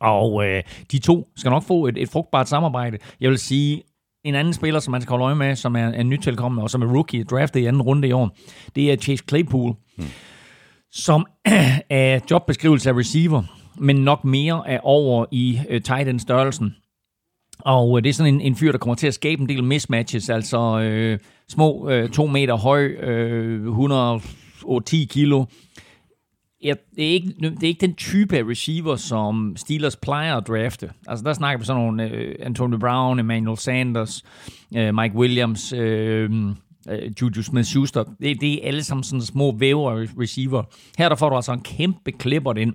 Og 0.00 0.46
øh, 0.46 0.62
de 0.92 0.98
to 0.98 1.28
skal 1.36 1.50
nok 1.50 1.62
få 1.62 1.86
et, 1.86 1.98
et 1.98 2.08
frugtbart 2.08 2.48
samarbejde. 2.48 2.98
Jeg 3.20 3.30
vil 3.30 3.38
sige, 3.38 3.82
en 4.24 4.34
anden 4.34 4.54
spiller, 4.54 4.80
som 4.80 4.92
man 4.92 5.00
skal 5.00 5.10
holde 5.10 5.24
øje 5.24 5.34
med, 5.34 5.56
som 5.56 5.76
er, 5.76 5.86
er 5.86 6.02
nytilkommende, 6.02 6.62
og 6.62 6.70
som 6.70 6.82
er 6.82 6.86
rookie, 6.86 7.24
draftet 7.24 7.60
i 7.60 7.66
anden 7.66 7.82
runde 7.82 8.08
i 8.08 8.12
år, 8.12 8.36
det 8.76 8.92
er 8.92 8.96
Chase 8.96 9.24
Claypool, 9.28 9.74
hmm. 9.96 10.06
som 10.92 11.26
er 11.90 12.20
jobbeskrivelse 12.30 12.90
af 12.90 12.94
receiver 12.94 13.42
men 13.76 13.96
nok 13.96 14.24
mere 14.24 14.62
er 14.66 14.80
over 14.82 15.26
i 15.30 15.60
øh, 15.68 15.82
tight 15.82 16.08
end 16.08 16.20
størrelsen. 16.20 16.76
Og 17.58 17.98
øh, 17.98 18.04
det 18.04 18.08
er 18.10 18.14
sådan 18.14 18.34
en, 18.34 18.40
en 18.40 18.56
fyr, 18.56 18.72
der 18.72 18.78
kommer 18.78 18.94
til 18.94 19.06
at 19.06 19.14
skabe 19.14 19.42
en 19.42 19.48
del 19.48 19.64
mismatches, 19.64 20.30
altså 20.30 20.80
øh, 20.80 21.18
små 21.48 21.88
øh, 21.88 22.08
to 22.08 22.26
meter 22.26 22.54
høj, 22.56 22.84
øh, 22.84 23.66
110 23.66 25.04
kilo. 25.04 25.44
Ja, 26.64 26.74
det, 26.96 27.04
er 27.04 27.10
ikke, 27.10 27.28
det 27.40 27.62
er 27.62 27.68
ikke 27.68 27.86
den 27.86 27.94
type 27.94 28.36
af 28.36 28.42
receiver, 28.42 28.96
som 28.96 29.54
Steelers 29.56 29.96
plejer 29.96 30.36
at 30.36 30.48
drafte. 30.48 30.90
Altså 31.06 31.24
der 31.24 31.32
snakker 31.32 31.58
vi 31.58 31.64
sådan 31.64 31.82
nogle 31.82 32.10
øh, 32.10 32.34
Antonio 32.40 32.78
Brown, 32.78 33.18
Emmanuel 33.18 33.58
Sanders, 33.58 34.24
øh, 34.76 34.94
Mike 34.94 35.14
Williams, 35.14 35.72
øh, 35.72 36.30
øh 36.90 37.12
Juju 37.20 37.42
Smith-Schuster. 37.42 38.04
Det, 38.20 38.40
det 38.40 38.52
er 38.54 38.68
alle 38.68 38.84
sammen 38.84 39.04
sådan 39.04 39.20
små 39.20 39.52
væver 39.52 40.06
receiver. 40.20 40.62
Her 40.98 41.08
der 41.08 41.16
får 41.16 41.28
du 41.28 41.36
altså 41.36 41.52
en 41.52 41.60
kæmpe 41.60 42.12
klipper 42.12 42.54
ind 42.54 42.74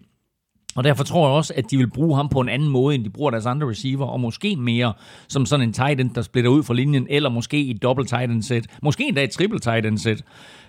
og 0.79 0.83
derfor 0.83 1.03
tror 1.03 1.27
jeg 1.27 1.35
også, 1.35 1.53
at 1.55 1.71
de 1.71 1.77
vil 1.77 1.89
bruge 1.89 2.15
ham 2.15 2.29
på 2.29 2.39
en 2.39 2.49
anden 2.49 2.69
måde, 2.69 2.95
end 2.95 3.03
de 3.03 3.09
bruger 3.09 3.31
deres 3.31 3.45
andre 3.45 3.69
receiver, 3.69 4.05
og 4.05 4.19
måske 4.19 4.55
mere 4.55 4.93
som 5.27 5.45
sådan 5.45 5.67
en 5.67 5.73
tight 5.73 6.01
end, 6.01 6.09
der 6.09 6.21
splitter 6.21 6.51
ud 6.51 6.63
fra 6.63 6.73
linjen, 6.73 7.07
eller 7.09 7.29
måske 7.29 7.61
i 7.61 7.71
et 7.71 7.83
dobbelt 7.83 8.09
tight 8.09 8.31
end 8.31 8.43
set, 8.43 8.67
måske 8.81 9.07
endda 9.07 9.23
et 9.23 9.29
triple 9.29 9.59
tight 9.59 9.85
end 9.85 9.97
set, 9.97 10.23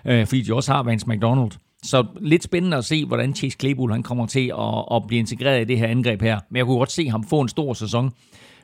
øh, 0.05 0.25
fordi 0.27 0.41
de 0.41 0.53
også 0.53 0.71
har 0.73 0.83
Vance 0.83 1.09
McDonald. 1.09 1.51
Så 1.83 2.05
lidt 2.21 2.43
spændende 2.43 2.77
at 2.77 2.85
se, 2.85 3.05
hvordan 3.05 3.35
Chase 3.35 3.57
Claypool 3.59 3.91
han 3.91 4.03
kommer 4.03 4.25
til 4.25 4.53
at, 4.59 4.95
at 4.95 5.07
blive 5.07 5.19
integreret 5.19 5.61
i 5.61 5.63
det 5.63 5.77
her 5.77 5.87
angreb 5.87 6.21
her. 6.21 6.39
Men 6.49 6.57
jeg 6.57 6.65
kunne 6.65 6.77
godt 6.77 6.91
se 6.91 7.09
ham 7.09 7.23
få 7.23 7.41
en 7.41 7.49
stor 7.49 7.73
sæson, 7.73 8.11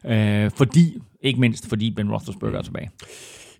øh, 0.05 0.51
fordi, 0.55 0.97
ikke 1.21 1.39
mindst 1.39 1.69
fordi 1.69 1.91
Ben 1.91 2.11
Roethlisberger 2.11 2.57
er 2.57 2.61
tilbage. 2.61 2.89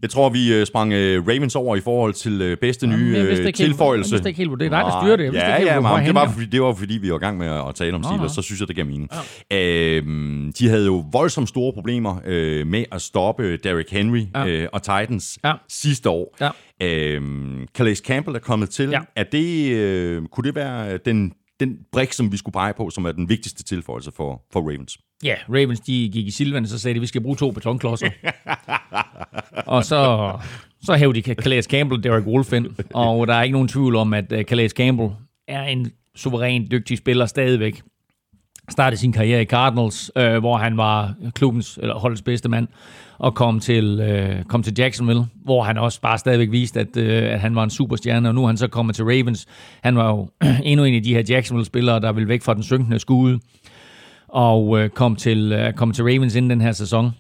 Jeg 0.01 0.09
tror, 0.09 0.29
vi 0.29 0.53
øh, 0.53 0.65
sprang 0.65 0.93
øh, 0.93 1.27
Ravens 1.27 1.55
over 1.55 1.75
i 1.75 1.79
forhold 1.79 2.13
til 2.13 2.41
øh, 2.41 2.57
bedste 2.57 2.87
Jamen, 2.87 2.99
nye 2.99 3.17
jeg 3.17 3.53
tilføjelse. 3.53 4.15
Jeg 4.15 4.27
ikke 4.27 4.37
helt, 4.37 4.51
det 4.51 4.65
er 4.65 4.69
dig, 4.69 4.79
der 4.79 5.01
styrer 5.01 5.15
det. 5.15 5.25
Jeg 5.25 5.33
ja, 5.33 5.55
ikke 5.55 5.73
ja, 5.73 5.79
man, 5.79 6.05
det, 6.05 6.15
var, 6.15 6.31
fordi, 6.31 6.45
det 6.45 6.61
var 6.61 6.73
fordi, 6.73 6.97
vi 6.97 7.09
var 7.09 7.15
i 7.15 7.19
gang 7.19 7.37
med 7.37 7.47
at 7.47 7.75
tale 7.75 7.95
om 7.95 8.03
Steelers, 8.03 8.31
så 8.31 8.41
synes 8.41 8.59
jeg, 8.59 8.67
det 8.67 8.75
gav 8.75 8.85
mening. 8.85 9.09
Ja. 9.51 9.57
Øhm, 9.57 10.53
de 10.59 10.69
havde 10.69 10.85
jo 10.85 11.05
voldsomt 11.11 11.49
store 11.49 11.73
problemer 11.73 12.21
øh, 12.25 12.67
med 12.67 12.85
at 12.91 13.01
stoppe 13.01 13.57
Derrick 13.57 13.91
Henry 13.91 14.23
ja. 14.35 14.47
øh, 14.47 14.67
og 14.73 14.83
Titans 14.83 15.39
ja. 15.43 15.53
sidste 15.69 16.09
år. 16.09 16.35
Ja. 16.41 16.49
Øhm, 16.81 17.67
Calais 17.77 17.97
Campbell 17.97 18.35
er 18.35 18.39
kommet 18.39 18.69
til. 18.69 18.89
Ja. 18.89 18.99
Er 19.15 19.23
det, 19.23 19.71
øh, 19.71 20.21
kunne 20.31 20.47
det 20.47 20.55
være 20.55 20.97
den, 20.97 21.33
den 21.59 21.77
brik, 21.91 22.13
som 22.13 22.31
vi 22.31 22.37
skulle 22.37 22.53
pege 22.53 22.73
på, 22.73 22.89
som 22.89 23.05
er 23.05 23.11
den 23.11 23.29
vigtigste 23.29 23.63
tilføjelse 23.63 24.11
for, 24.11 24.45
for 24.53 24.59
Ravens? 24.61 24.97
Ja, 25.23 25.35
Ravens 25.49 25.79
de 25.79 26.09
gik 26.13 26.27
i 26.27 26.31
Silvan, 26.31 26.63
og 26.63 26.69
så 26.69 26.79
sagde 26.79 26.93
de, 26.93 26.97
at 26.97 27.01
vi 27.01 27.07
skal 27.07 27.21
bruge 27.21 27.35
to 27.35 27.51
betonklodser. 27.51 28.09
og 29.75 29.85
så, 29.85 30.31
så 30.81 30.95
hævde 30.95 31.21
de 31.21 31.33
Calais 31.33 31.65
Campbell 31.65 31.99
og 31.99 32.03
Derek 32.03 32.25
Wolf 32.25 32.53
ind, 32.53 32.67
og 32.93 33.27
der 33.27 33.33
er 33.33 33.43
ikke 33.43 33.53
nogen 33.53 33.67
tvivl 33.67 33.95
om, 33.95 34.13
at 34.13 34.31
uh, 34.31 34.41
Calais 34.41 34.71
Campbell 34.71 35.09
er 35.47 35.63
en 35.63 35.91
suveræn 36.15 36.67
dygtig 36.71 36.97
spiller 36.97 37.25
stadigvæk 37.25 37.81
startede 38.69 38.99
sin 38.99 39.11
karriere 39.11 39.41
i 39.41 39.45
Cardinals, 39.45 40.11
øh, 40.15 40.37
hvor 40.37 40.57
han 40.57 40.77
var 40.77 41.13
klubbens, 41.35 41.79
eller 41.81 41.95
holdets 41.95 42.21
bedste 42.21 42.49
mand, 42.49 42.67
og 43.17 43.35
kom 43.35 43.59
til, 43.59 43.99
øh, 43.99 44.43
kom 44.43 44.63
til 44.63 44.73
Jacksonville, 44.77 45.25
hvor 45.43 45.63
han 45.63 45.77
også 45.77 46.01
bare 46.01 46.17
stadigvæk 46.17 46.51
viste, 46.51 46.79
at, 46.79 46.97
øh, 46.97 47.33
at 47.33 47.39
han 47.39 47.55
var 47.55 47.63
en 47.63 47.69
superstjerne, 47.69 48.29
og 48.29 48.35
nu 48.35 48.43
er 48.43 48.47
han 48.47 48.57
så 48.57 48.67
kommet 48.67 48.95
til 48.95 49.05
Ravens. 49.05 49.45
Han 49.83 49.95
var 49.95 50.09
jo 50.09 50.29
endnu 50.63 50.85
en 50.85 50.95
af 50.95 51.03
de 51.03 51.13
her 51.13 51.23
Jacksonville-spillere, 51.29 51.99
der 51.99 52.11
ville 52.11 52.29
væk 52.29 52.41
fra 52.41 52.53
den 52.53 52.63
synkende 52.63 52.99
skude, 52.99 53.39
og 54.27 54.79
øh, 54.79 54.89
kom, 54.89 55.15
til, 55.15 55.51
øh, 55.51 55.73
kom 55.73 55.91
til 55.91 56.03
Ravens 56.03 56.35
inden 56.35 56.49
den 56.49 56.61
her 56.61 56.71
sæson. 56.71 57.11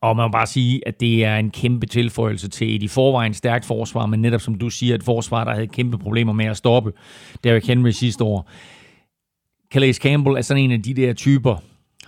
Og 0.00 0.16
man 0.16 0.24
må 0.24 0.28
bare 0.28 0.46
sige, 0.46 0.88
at 0.88 1.00
det 1.00 1.24
er 1.24 1.36
en 1.36 1.50
kæmpe 1.50 1.86
tilføjelse 1.86 2.48
til 2.48 2.76
et 2.76 2.82
i 2.82 2.88
forvejen 2.88 3.34
stærkt 3.34 3.64
forsvar, 3.64 4.06
men 4.06 4.20
netop 4.20 4.40
som 4.40 4.54
du 4.54 4.70
siger, 4.70 4.94
et 4.94 5.02
forsvar, 5.02 5.44
der 5.44 5.52
havde 5.52 5.66
kæmpe 5.66 5.98
problemer 5.98 6.32
med 6.32 6.44
at 6.44 6.56
stoppe 6.56 6.92
Derrick 7.44 7.66
Henry 7.66 7.90
sidste 7.90 8.24
år. 8.24 8.50
Calais 9.76 9.96
Campbell 9.96 10.36
er 10.36 10.42
sådan 10.42 10.62
en 10.62 10.72
af 10.72 10.82
de 10.82 10.94
der 10.94 11.12
typer, 11.12 11.56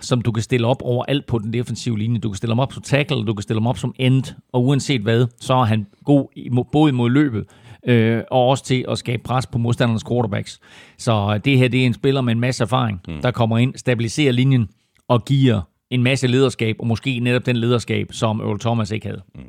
som 0.01 0.23
du 0.23 0.33
kan 0.33 0.43
stille 0.43 0.67
op 0.67 0.83
over 0.83 1.05
alt 1.09 1.27
på 1.27 1.39
den 1.39 1.53
defensive 1.53 1.99
linje. 1.99 2.19
Du 2.19 2.29
kan 2.29 2.37
stille 2.37 2.51
ham 2.51 2.59
op 2.59 2.73
som 2.73 2.83
tackle, 2.83 3.25
du 3.25 3.35
kan 3.35 3.43
stille 3.43 3.61
ham 3.61 3.67
op 3.67 3.79
som 3.79 3.95
end, 3.99 4.25
og 4.53 4.65
uanset 4.65 5.01
hvad, 5.01 5.27
så 5.41 5.55
er 5.55 5.65
han 5.65 5.87
god 6.05 6.65
både 6.73 6.89
imod 6.89 7.11
løbet, 7.11 7.45
øh, 7.87 8.23
og 8.31 8.47
også 8.47 8.65
til 8.65 8.85
at 8.89 8.99
skabe 8.99 9.23
pres 9.23 9.47
på 9.47 9.59
modstandernes 9.59 10.05
quarterbacks. 10.09 10.61
Så 10.99 11.39
det 11.45 11.59
her 11.59 11.69
det 11.69 11.83
er 11.83 11.87
en 11.87 11.95
spiller 11.95 12.21
med 12.21 12.33
en 12.33 12.41
masse 12.41 12.65
erfaring, 12.65 13.01
mm. 13.09 13.21
der 13.23 13.31
kommer 13.31 13.59
ind, 13.59 13.75
stabiliserer 13.77 14.33
linjen 14.33 14.69
og 15.09 15.25
giver 15.25 15.61
en 15.91 16.03
masse 16.03 16.27
lederskab, 16.27 16.77
og 16.79 16.87
måske 16.87 17.19
netop 17.19 17.47
den 17.47 17.57
lederskab, 17.57 18.13
som 18.13 18.41
Earl 18.41 18.61
Thomas 18.61 18.91
ikke 18.91 19.07
havde. 19.07 19.23
Mm. 19.35 19.41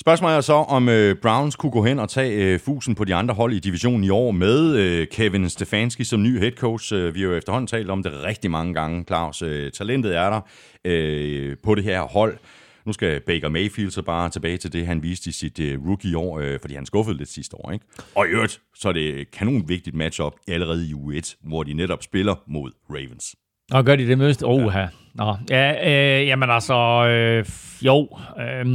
Spørgsmålet 0.00 0.36
er 0.36 0.40
så, 0.40 0.52
om 0.52 0.88
øh, 0.88 1.16
Browns 1.22 1.56
kunne 1.56 1.72
gå 1.72 1.84
hen 1.84 1.98
og 1.98 2.08
tage 2.08 2.52
øh, 2.54 2.60
fusen 2.60 2.94
på 2.94 3.04
de 3.04 3.14
andre 3.14 3.34
hold 3.34 3.52
i 3.52 3.58
divisionen 3.58 4.04
i 4.04 4.10
år 4.10 4.30
med 4.30 4.76
øh, 4.76 5.06
Kevin 5.06 5.48
Stefanski 5.48 6.04
som 6.04 6.22
ny 6.22 6.38
head 6.38 6.52
coach. 6.52 6.94
Øh, 6.94 7.14
vi 7.14 7.20
har 7.20 7.28
jo 7.28 7.34
efterhånden 7.34 7.66
talt 7.66 7.90
om 7.90 8.02
det 8.02 8.12
rigtig 8.24 8.50
mange 8.50 8.74
gange, 8.74 9.04
Claus. 9.04 9.42
Øh, 9.42 9.72
talentet 9.72 10.16
er 10.16 10.30
der 10.30 10.40
øh, 10.84 11.56
på 11.62 11.74
det 11.74 11.84
her 11.84 12.02
hold. 12.02 12.38
Nu 12.86 12.92
skal 12.92 13.20
Baker 13.20 13.48
Mayfield 13.48 13.90
så 13.90 14.02
bare 14.02 14.30
tilbage 14.30 14.56
til 14.56 14.72
det, 14.72 14.86
han 14.86 15.02
viste 15.02 15.30
i 15.30 15.32
sit 15.32 15.60
uh, 15.60 15.88
rookie-år, 15.88 16.38
øh, 16.38 16.60
fordi 16.60 16.74
han 16.74 16.86
skuffede 16.86 17.16
lidt 17.16 17.28
sidste 17.28 17.56
år. 17.56 17.72
Ikke? 17.72 17.84
Og 18.14 18.26
i 18.26 18.28
øvrigt, 18.28 18.60
så 18.74 18.88
er 18.88 18.92
det 18.92 19.30
kanon 19.30 19.68
vigtigt 19.68 19.96
matchup 19.96 20.32
allerede 20.48 20.86
i 20.86 20.92
U1, 20.92 21.34
hvor 21.42 21.62
de 21.62 21.74
netop 21.74 22.02
spiller 22.02 22.34
mod 22.46 22.70
Ravens. 22.90 23.36
Og 23.72 23.84
gør 23.84 23.96
de 23.96 24.08
det 24.08 24.18
møst? 24.18 24.42
Oh, 24.46 24.72
ja. 24.74 24.88
Nå, 25.14 25.36
ja, 25.50 25.72
øh, 26.20 26.26
jamen 26.26 26.50
altså, 26.50 27.06
øh, 27.06 27.44
jo, 27.82 28.08
øh, 28.40 28.66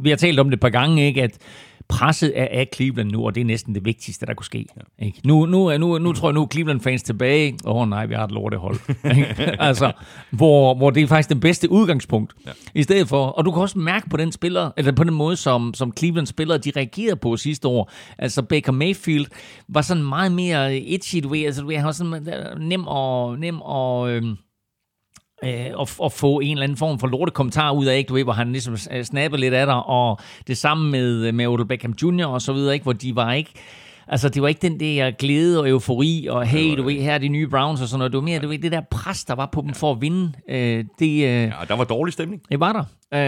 vi 0.00 0.08
har 0.10 0.16
talt 0.16 0.40
om 0.40 0.46
det 0.46 0.54
et 0.54 0.60
par 0.60 0.68
gange, 0.68 1.06
ikke, 1.06 1.22
at 1.22 1.38
presset 1.90 2.32
er 2.34 2.48
af 2.50 2.68
Cleveland 2.74 3.10
nu, 3.10 3.26
og 3.26 3.34
det 3.34 3.40
er 3.40 3.44
næsten 3.44 3.74
det 3.74 3.84
vigtigste, 3.84 4.26
der 4.26 4.34
kunne 4.34 4.44
ske. 4.44 4.66
Ja. 4.76 5.06
Ikke? 5.06 5.20
Nu, 5.24 5.46
nu, 5.46 5.78
nu, 5.78 5.98
nu 5.98 6.12
tror 6.12 6.28
jeg, 6.28 6.34
nu 6.34 6.42
er 6.42 6.46
Cleveland-fans 6.52 7.02
tilbage. 7.02 7.58
Åh 7.64 7.76
oh, 7.76 7.88
nej, 7.88 8.06
vi 8.06 8.14
har 8.14 8.24
et 8.24 8.30
lortehold. 8.30 8.76
altså, 9.68 9.92
hvor, 10.30 10.74
hvor 10.74 10.90
det 10.90 11.02
er 11.02 11.06
faktisk 11.06 11.28
det 11.28 11.40
bedste 11.40 11.70
udgangspunkt. 11.70 12.34
Ja. 12.46 12.50
I 12.74 12.82
stedet 12.82 13.08
for, 13.08 13.26
og 13.26 13.44
du 13.44 13.52
kan 13.52 13.62
også 13.62 13.78
mærke 13.78 14.08
på 14.08 14.16
den 14.16 14.32
spiller, 14.32 14.70
eller 14.76 14.92
på 14.92 15.04
den 15.04 15.14
måde, 15.14 15.36
som, 15.36 15.74
som 15.74 15.92
Cleveland-spillere, 15.98 16.58
de 16.58 16.72
reagerede 16.76 17.16
på 17.16 17.36
sidste 17.36 17.68
år. 17.68 17.90
Altså, 18.18 18.42
Baker 18.42 18.72
Mayfield 18.72 19.26
var 19.68 19.82
sådan 19.82 20.04
meget 20.04 20.32
mere 20.32 20.76
itchy, 20.76 21.20
du 21.22 21.28
ved, 21.28 21.44
altså, 21.44 21.62
du 21.62 21.66
ved, 21.66 21.76
han 21.76 21.86
var 21.86 21.92
sådan 21.92 22.28
øh, 22.28 22.60
nem 22.60 22.86
og, 22.86 23.38
nem 23.38 23.60
og 23.60 24.10
øh, 24.10 24.22
øh, 25.44 25.80
at, 25.80 25.96
at 26.04 26.12
få 26.12 26.40
en 26.40 26.50
eller 26.50 26.62
anden 26.62 26.78
form 26.78 26.98
for 26.98 27.06
lorte 27.06 27.30
kommentar 27.30 27.72
ud 27.72 27.86
af, 27.86 27.98
ikke? 27.98 28.08
Du 28.08 28.14
ved, 28.14 28.24
hvor 28.24 28.32
han 28.32 28.52
ligesom 28.52 28.76
øh, 28.90 29.04
snapper 29.04 29.38
lidt 29.38 29.54
af 29.54 29.66
dig, 29.66 29.86
og 29.86 30.18
det 30.46 30.58
samme 30.58 30.90
med, 30.90 31.32
med 31.32 31.46
Odell 31.46 31.68
Beckham 31.68 31.94
Jr. 32.02 32.26
og 32.26 32.42
så 32.42 32.52
videre, 32.52 32.74
ikke? 32.74 32.82
hvor 32.82 32.92
de 32.92 33.16
var 33.16 33.32
ikke 33.32 33.52
Altså, 34.12 34.28
det 34.28 34.42
var 34.42 34.48
ikke 34.48 34.62
den 34.62 34.80
der 34.80 35.10
glæde 35.10 35.60
og 35.60 35.68
eufori, 35.68 36.26
og 36.30 36.46
hey, 36.46 36.76
du 36.76 36.82
ved, 36.82 37.00
her 37.00 37.14
er 37.14 37.18
de 37.18 37.28
nye 37.28 37.48
Browns 37.48 37.80
og 37.80 37.88
sådan 37.88 37.98
noget. 37.98 38.12
Det 38.12 38.16
var 38.18 38.24
mere, 38.24 38.40
du 38.40 38.48
ved, 38.48 38.58
det 38.58 38.72
der 38.72 38.80
pres, 38.90 39.24
der 39.24 39.34
var 39.34 39.48
på 39.52 39.60
dem 39.60 39.74
for 39.74 39.92
at 39.92 40.00
vinde. 40.00 40.32
Øh, 40.48 40.84
det, 40.98 41.08
øh, 41.08 41.22
ja, 41.22 41.52
der 41.68 41.76
var 41.76 41.84
dårlig 41.84 42.12
stemning. 42.12 42.42
Det 42.50 42.60
var 42.60 42.72
der. 42.72 42.84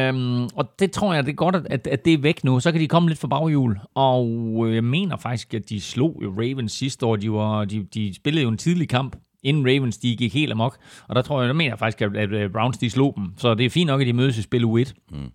Øhm, 0.08 0.48
og 0.56 0.70
det 0.78 0.92
tror 0.92 1.14
jeg, 1.14 1.24
det 1.26 1.32
er 1.32 1.36
godt, 1.36 1.54
at, 1.54 1.86
at 1.86 2.04
det 2.04 2.12
er 2.12 2.18
væk 2.18 2.44
nu. 2.44 2.60
Så 2.60 2.72
kan 2.72 2.80
de 2.80 2.88
komme 2.88 3.08
lidt 3.08 3.18
for 3.18 3.28
baghjul. 3.28 3.78
Og 3.94 4.28
øh, 4.66 4.74
jeg 4.74 4.84
mener 4.84 5.16
faktisk, 5.16 5.54
at 5.54 5.68
de 5.68 5.80
slog 5.80 6.22
Ravens 6.38 6.72
sidste 6.72 7.06
år. 7.06 7.16
De, 7.16 7.32
var, 7.32 7.64
de, 7.64 7.86
de 7.94 8.14
spillede 8.14 8.42
jo 8.42 8.48
en 8.48 8.58
tidlig 8.58 8.88
kamp 8.88 9.16
inden 9.42 9.66
Ravens 9.66 9.98
de 9.98 10.16
gik 10.16 10.34
helt 10.34 10.52
amok. 10.52 10.76
Og 11.08 11.14
der 11.14 11.22
tror 11.22 11.40
jeg, 11.40 11.48
der 11.48 11.54
mener 11.54 11.70
jeg 11.70 11.78
faktisk, 11.78 12.02
at, 12.02 12.16
at 12.16 12.52
Browns 12.52 12.78
de 12.78 12.90
slog 12.90 13.14
dem. 13.16 13.32
Så 13.36 13.54
det 13.54 13.66
er 13.66 13.70
fint 13.70 13.86
nok, 13.86 14.00
at 14.00 14.06
de 14.06 14.12
mødes 14.12 14.38
i 14.38 14.42
spil 14.42 14.64
U1. 14.64 14.92
Mm. 15.10 15.30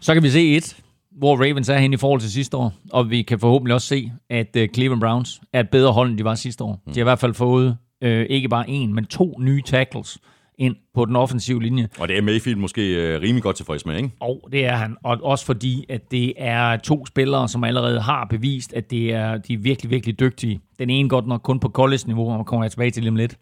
Så 0.00 0.14
kan 0.14 0.22
vi 0.22 0.30
se 0.30 0.56
et, 0.56 0.76
hvor 1.18 1.36
Ravens 1.36 1.68
er 1.68 1.78
hen 1.78 1.92
i 1.92 1.96
forhold 1.96 2.20
til 2.20 2.32
sidste 2.32 2.56
år. 2.56 2.72
Og 2.92 3.10
vi 3.10 3.22
kan 3.22 3.38
forhåbentlig 3.38 3.74
også 3.74 3.86
se, 3.86 4.12
at 4.30 4.56
uh, 4.56 4.66
Cleveland 4.74 5.00
Browns 5.00 5.40
er 5.52 5.60
et 5.60 5.70
bedre 5.70 5.92
hold, 5.92 6.10
end 6.10 6.18
de 6.18 6.24
var 6.24 6.34
sidste 6.34 6.64
år. 6.64 6.82
Mm. 6.86 6.92
De 6.92 7.00
har 7.00 7.04
i 7.04 7.10
hvert 7.10 7.18
fald 7.18 7.34
fået 7.34 7.76
uh, 8.04 8.10
ikke 8.10 8.48
bare 8.48 8.70
en, 8.70 8.94
men 8.94 9.06
to 9.06 9.36
nye 9.38 9.62
tackles 9.62 10.18
ind 10.58 10.76
på 10.94 11.04
den 11.04 11.16
offensive 11.16 11.62
linje. 11.62 11.88
Og 11.98 12.08
det 12.08 12.16
er 12.18 12.22
Mayfield 12.22 12.58
måske 12.58 12.94
øh, 12.94 13.22
rimelig 13.22 13.42
godt 13.42 13.56
tilfreds 13.56 13.86
med, 13.86 13.96
ikke? 13.96 14.10
Og 14.20 14.48
det 14.52 14.66
er 14.66 14.76
han. 14.76 14.96
Og 15.04 15.18
også 15.22 15.46
fordi, 15.46 15.84
at 15.88 16.10
det 16.10 16.32
er 16.36 16.76
to 16.76 17.06
spillere, 17.06 17.48
som 17.48 17.64
allerede 17.64 18.00
har 18.00 18.26
bevist, 18.30 18.72
at 18.72 18.90
det 18.90 19.14
er, 19.14 19.38
de 19.38 19.54
er 19.54 19.58
virkelig, 19.58 19.90
virkelig 19.90 20.20
dygtige. 20.20 20.60
Den 20.78 20.90
ene 20.90 21.08
godt 21.08 21.26
nok 21.26 21.42
kun 21.42 21.60
på 21.60 21.68
college-niveau, 21.68 22.32
og 22.32 22.46
kommer 22.46 22.64
jeg 22.64 22.70
tilbage 22.70 22.90
til 22.90 23.04
dem 23.04 23.16
lidt. 23.16 23.36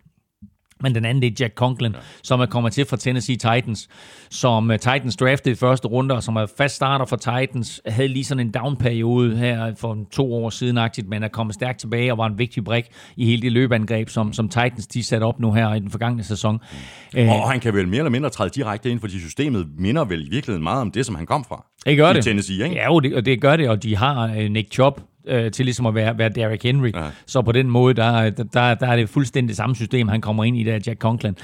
Men 0.85 0.95
den 0.95 1.05
anden, 1.05 1.23
det 1.23 1.31
er 1.31 1.45
Jack 1.45 1.55
Conklin, 1.55 1.93
ja. 1.93 1.99
som 2.23 2.41
er 2.41 2.47
kommet 2.47 2.73
til 2.73 2.87
fra 2.87 2.97
Tennessee 2.97 3.37
Titans, 3.37 3.89
som 4.31 4.71
uh, 4.71 4.77
Titans 4.77 5.17
draftede 5.17 5.53
i 5.53 5.57
første 5.57 5.89
runde, 5.89 6.15
og 6.15 6.23
som 6.23 6.37
er 6.37 6.47
fast 6.59 6.77
starter 6.77 7.05
for 7.05 7.17
Titans, 7.17 7.81
havde 7.87 8.09
lige 8.09 8.25
sådan 8.25 8.47
en 8.47 8.51
down-periode 8.51 9.37
her 9.37 9.75
for 9.75 9.99
to 10.13 10.35
år 10.35 10.51
siden, 10.51 10.79
men 11.07 11.23
er 11.23 11.29
kommet 11.29 11.55
stærkt 11.55 11.81
tilbage 11.81 12.13
og 12.13 12.19
var 12.19 12.27
en 12.27 12.39
vigtig 12.39 12.65
brik 12.65 12.85
i 13.17 13.27
hele 13.27 13.43
det 13.43 13.53
løbeangreb, 13.53 14.09
som, 14.09 14.33
som 14.33 14.49
Titans 14.49 14.87
de 14.87 15.03
satte 15.03 15.25
op 15.25 15.41
nu 15.41 15.53
her 15.53 15.75
i 15.75 15.81
den 15.81 15.91
forgangne 15.91 16.25
sæson. 16.25 16.61
Mm. 17.15 17.21
Uh, 17.21 17.43
og 17.43 17.51
han 17.51 17.61
kan 17.61 17.75
vel 17.75 17.89
mere 17.89 17.99
eller 17.99 18.11
mindre 18.11 18.31
træde 18.31 18.51
direkte 18.51 18.91
ind, 18.91 19.01
fordi 19.01 19.21
systemet 19.21 19.67
minder 19.79 20.05
vel 20.05 20.27
i 20.27 20.31
virkeligheden 20.31 20.63
meget 20.63 20.81
om 20.81 20.91
det, 20.91 21.07
som 21.07 21.15
han 21.15 21.27
kom 21.27 21.45
fra. 21.45 21.65
Det 21.87 21.97
gør 21.97 22.13
det. 22.13 22.25
Tennessee, 22.25 22.65
ikke? 22.65 22.77
Ja, 22.77 22.87
jo, 22.87 23.01
det, 23.01 23.15
og 23.15 23.25
det 23.25 23.41
gør 23.41 23.57
det, 23.57 23.69
og 23.69 23.83
de 23.83 23.97
har 23.97 24.29
uh, 24.29 24.45
Nick 24.45 24.73
Chubb, 24.73 25.01
øh, 25.27 25.51
til 25.51 25.65
ligesom 25.65 25.87
at 25.87 25.95
være, 25.95 26.19
være 26.19 26.29
Derrick 26.29 26.63
Henry. 26.63 26.93
Ja. 26.95 27.11
Så 27.27 27.43
på 27.43 27.53
den 27.53 27.71
måde, 27.71 27.95
der, 27.95 28.31
der, 28.31 28.75
der 28.75 28.87
er 28.87 28.97
det 28.97 29.09
fuldstændig 29.09 29.57
samme 29.57 29.77
system, 29.77 30.09
han 30.09 30.21
kommer 30.21 30.45
ind 30.45 30.57
i, 30.57 30.65
der 30.65 30.81
Jack 30.87 31.01
Conklin. 31.01 31.37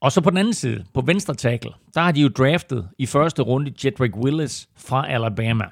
Og 0.00 0.12
så 0.12 0.20
på 0.20 0.30
den 0.30 0.38
anden 0.38 0.54
side, 0.54 0.84
på 0.94 1.00
venstre 1.00 1.34
tackle, 1.34 1.70
der 1.94 2.00
har 2.00 2.12
de 2.12 2.20
jo 2.20 2.28
draftet 2.28 2.88
i 2.98 3.06
første 3.06 3.42
runde 3.42 3.72
Jedrick 3.84 4.16
Willis 4.16 4.68
fra 4.76 5.12
Alabama. 5.12 5.64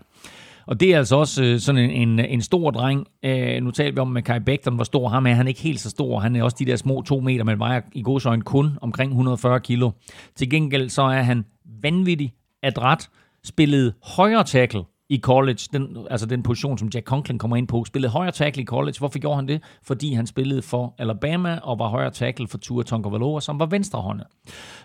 Og 0.66 0.80
det 0.80 0.94
er 0.94 0.98
altså 0.98 1.16
også 1.16 1.44
øh, 1.44 1.61
sådan 1.61 1.90
en, 1.90 2.09
en, 2.09 2.18
en 2.18 2.42
stor 2.42 2.70
dreng. 2.70 3.07
Øh, 3.24 3.62
nu 3.62 3.70
taler 3.70 3.92
vi 3.92 3.98
om 3.98 4.09
med 4.09 4.22
Kai 4.22 4.40
Becton, 4.40 4.74
hvor 4.74 4.84
stor 4.84 5.09
ham 5.09 5.26
er. 5.26 5.34
Han 5.34 5.46
er 5.46 5.48
ikke 5.48 5.61
helt 5.61 5.80
så 5.80 5.90
stor. 5.90 6.20
Han 6.20 6.36
er 6.36 6.42
også 6.42 6.57
de 6.59 6.64
der 6.64 6.76
små 6.76 7.03
to 7.03 7.20
meter, 7.20 7.44
men 7.44 7.59
vejer 7.59 7.80
i 7.92 8.03
godsøjne 8.03 8.42
kun 8.42 8.78
omkring 8.80 9.11
140 9.11 9.61
kilo. 9.61 9.90
Til 10.36 10.50
gengæld 10.50 10.88
så 10.88 11.03
er 11.03 11.22
han 11.22 11.44
vanvittig 11.82 12.32
adræt, 12.62 13.09
spillet 13.44 13.94
højre 14.03 14.44
tackle 14.44 14.82
i 15.12 15.18
college, 15.18 15.58
den, 15.72 15.96
altså 16.10 16.26
den 16.26 16.42
position, 16.42 16.78
som 16.78 16.90
Jack 16.94 17.06
Conklin 17.06 17.38
kommer 17.38 17.56
ind 17.56 17.68
på, 17.68 17.84
spillede 17.84 18.12
højre 18.12 18.30
tackle 18.30 18.62
i 18.62 18.66
college. 18.66 18.94
Hvorfor 18.98 19.18
gjorde 19.18 19.36
han 19.36 19.48
det? 19.48 19.62
Fordi 19.82 20.12
han 20.12 20.26
spillede 20.26 20.62
for 20.62 20.94
Alabama 20.98 21.58
og 21.62 21.78
var 21.78 21.88
højre 21.88 22.10
tackle 22.10 22.48
for 22.48 22.58
Tua 22.58 22.82
Tonkovaloa, 22.82 23.40
som 23.40 23.58
var 23.58 23.66
venstrehåndet. 23.66 24.26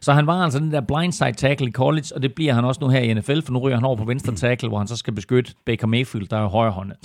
Så 0.02 0.14
han 0.14 0.28
var 0.28 0.34
altså 0.34 0.60
den 0.60 0.72
der 0.72 0.82
blindside 0.82 1.32
tackle 1.32 1.68
i 1.68 1.72
college, 1.72 2.06
og 2.16 2.22
det 2.22 2.34
bliver 2.34 2.54
han 2.54 2.66
også 2.66 2.82
nu 2.82 2.88
her 2.88 3.00
i 3.00 3.14
NFL, 3.14 3.42
for 3.42 3.54
nu 3.54 3.60
ryger 3.60 3.78
han 3.78 3.86
over 3.86 3.96
på 3.96 4.06
venstre 4.06 4.36
tackle, 4.36 4.70
hvor 4.70 4.78
han 4.78 4.88
så 4.88 4.96
skal 4.96 5.14
beskytte 5.14 5.54
Baker 5.66 5.88
Mayfield, 5.88 6.28
der 6.28 6.38
er 6.38 6.48
højre 6.48 6.72
håndet. 6.72 6.98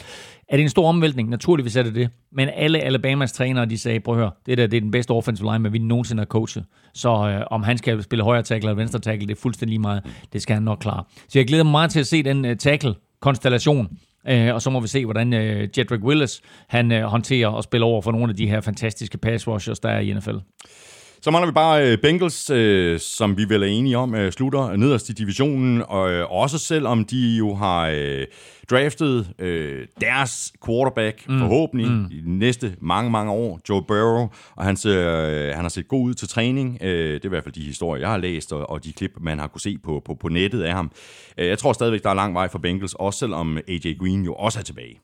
Er 0.48 0.56
det 0.56 0.62
en 0.62 0.68
stor 0.68 0.88
omvæltning? 0.88 1.28
Naturligvis 1.28 1.76
er 1.76 1.82
det 1.82 1.94
det. 1.94 2.10
Men 2.32 2.48
alle 2.54 2.80
Alabamas 2.80 3.32
trænere, 3.32 3.66
de 3.66 3.78
sagde, 3.78 4.00
prøv 4.00 4.14
at 4.14 4.20
høre, 4.20 4.30
det 4.46 4.58
der 4.58 4.66
det 4.66 4.76
er 4.76 4.80
den 4.80 4.90
bedste 4.90 5.10
offensive 5.10 5.52
line, 5.52 5.72
vi 5.72 5.78
nogensinde 5.78 6.20
har 6.20 6.26
coachet. 6.26 6.64
Så 6.94 7.08
øh, 7.08 7.46
om 7.50 7.62
han 7.62 7.78
skal 7.78 8.02
spille 8.02 8.24
højre 8.24 8.42
tackle 8.42 8.70
eller 8.70 8.76
venstre 8.76 8.98
tackle, 8.98 9.28
det 9.28 9.36
er 9.36 9.40
fuldstændig 9.40 9.72
lige 9.72 9.80
meget. 9.80 10.02
Det 10.32 10.42
skal 10.42 10.54
han 10.54 10.62
nok 10.62 10.78
klare. 10.78 11.04
Så 11.28 11.38
jeg 11.38 11.46
glæder 11.46 11.64
mig 11.64 11.70
meget 11.70 11.90
til 11.90 12.00
at 12.00 12.06
se 12.06 12.22
den 12.22 12.44
øh, 12.44 12.56
tackle 12.56 12.94
konstellation. 13.22 13.88
Øh, 14.28 14.54
og 14.54 14.62
så 14.62 14.70
må 14.70 14.80
vi 14.80 14.88
se, 14.88 15.04
hvordan 15.04 15.32
øh, 15.32 15.68
Jedrick 15.78 16.04
Willis 16.04 16.40
han 16.68 16.92
øh, 16.92 17.02
håndterer 17.02 17.48
og 17.48 17.64
spiller 17.64 17.86
over 17.86 18.02
for 18.02 18.12
nogle 18.12 18.30
af 18.30 18.36
de 18.36 18.48
her 18.48 18.60
fantastiske 18.60 19.18
pass 19.18 19.48
rushers, 19.48 19.80
der 19.80 19.88
er 19.88 20.00
i 20.00 20.12
NFL. 20.12 20.36
Så 21.24 21.30
mangler 21.30 21.46
vi 21.46 21.52
bare 21.52 21.96
Bengals, 21.96 22.50
øh, 22.50 23.00
som 23.00 23.36
vi 23.36 23.48
vel 23.48 23.62
er 23.62 23.66
enige 23.66 23.98
om, 23.98 24.14
øh, 24.14 24.32
slutter 24.32 24.76
nederst 24.76 25.08
i 25.08 25.12
divisionen, 25.12 25.82
og 25.88 26.12
øh, 26.12 26.32
også 26.32 26.58
selvom 26.58 27.04
de 27.04 27.36
jo 27.36 27.54
har 27.54 27.88
øh, 27.94 28.26
draftet 28.70 29.32
øh, 29.38 29.86
deres 30.00 30.52
quarterback, 30.66 31.28
mm. 31.28 31.38
forhåbentlig, 31.38 31.90
mm. 31.90 32.06
i 32.10 32.20
de 32.20 32.38
næste 32.38 32.76
mange, 32.80 33.10
mange 33.10 33.32
år, 33.32 33.60
Joe 33.68 33.82
Burrow, 33.82 34.28
og 34.56 34.64
han, 34.64 34.76
ser, 34.76 35.26
øh, 35.28 35.54
han 35.54 35.64
har 35.64 35.68
set 35.68 35.88
god 35.88 36.04
ud 36.04 36.14
til 36.14 36.28
træning. 36.28 36.78
Øh, 36.80 37.14
det 37.14 37.24
er 37.24 37.24
i 37.24 37.28
hvert 37.28 37.44
fald 37.44 37.54
de 37.54 37.62
historier, 37.62 38.00
jeg 38.00 38.10
har 38.10 38.18
læst, 38.18 38.52
og, 38.52 38.84
de 38.84 38.92
klip, 38.92 39.12
man 39.20 39.38
har 39.38 39.46
kunne 39.46 39.60
se 39.60 39.78
på, 39.84 40.02
på, 40.04 40.14
på 40.14 40.28
nettet 40.28 40.62
af 40.62 40.72
ham. 40.72 40.90
Øh, 41.38 41.48
jeg 41.48 41.58
tror 41.58 41.72
stadigvæk, 41.72 42.02
der 42.02 42.10
er 42.10 42.14
lang 42.14 42.34
vej 42.34 42.48
for 42.48 42.58
Bengals, 42.58 42.94
også 42.94 43.18
selvom 43.18 43.56
AJ 43.56 43.94
Green 44.00 44.24
jo 44.24 44.34
også 44.34 44.58
er 44.58 44.62
tilbage. 44.62 45.00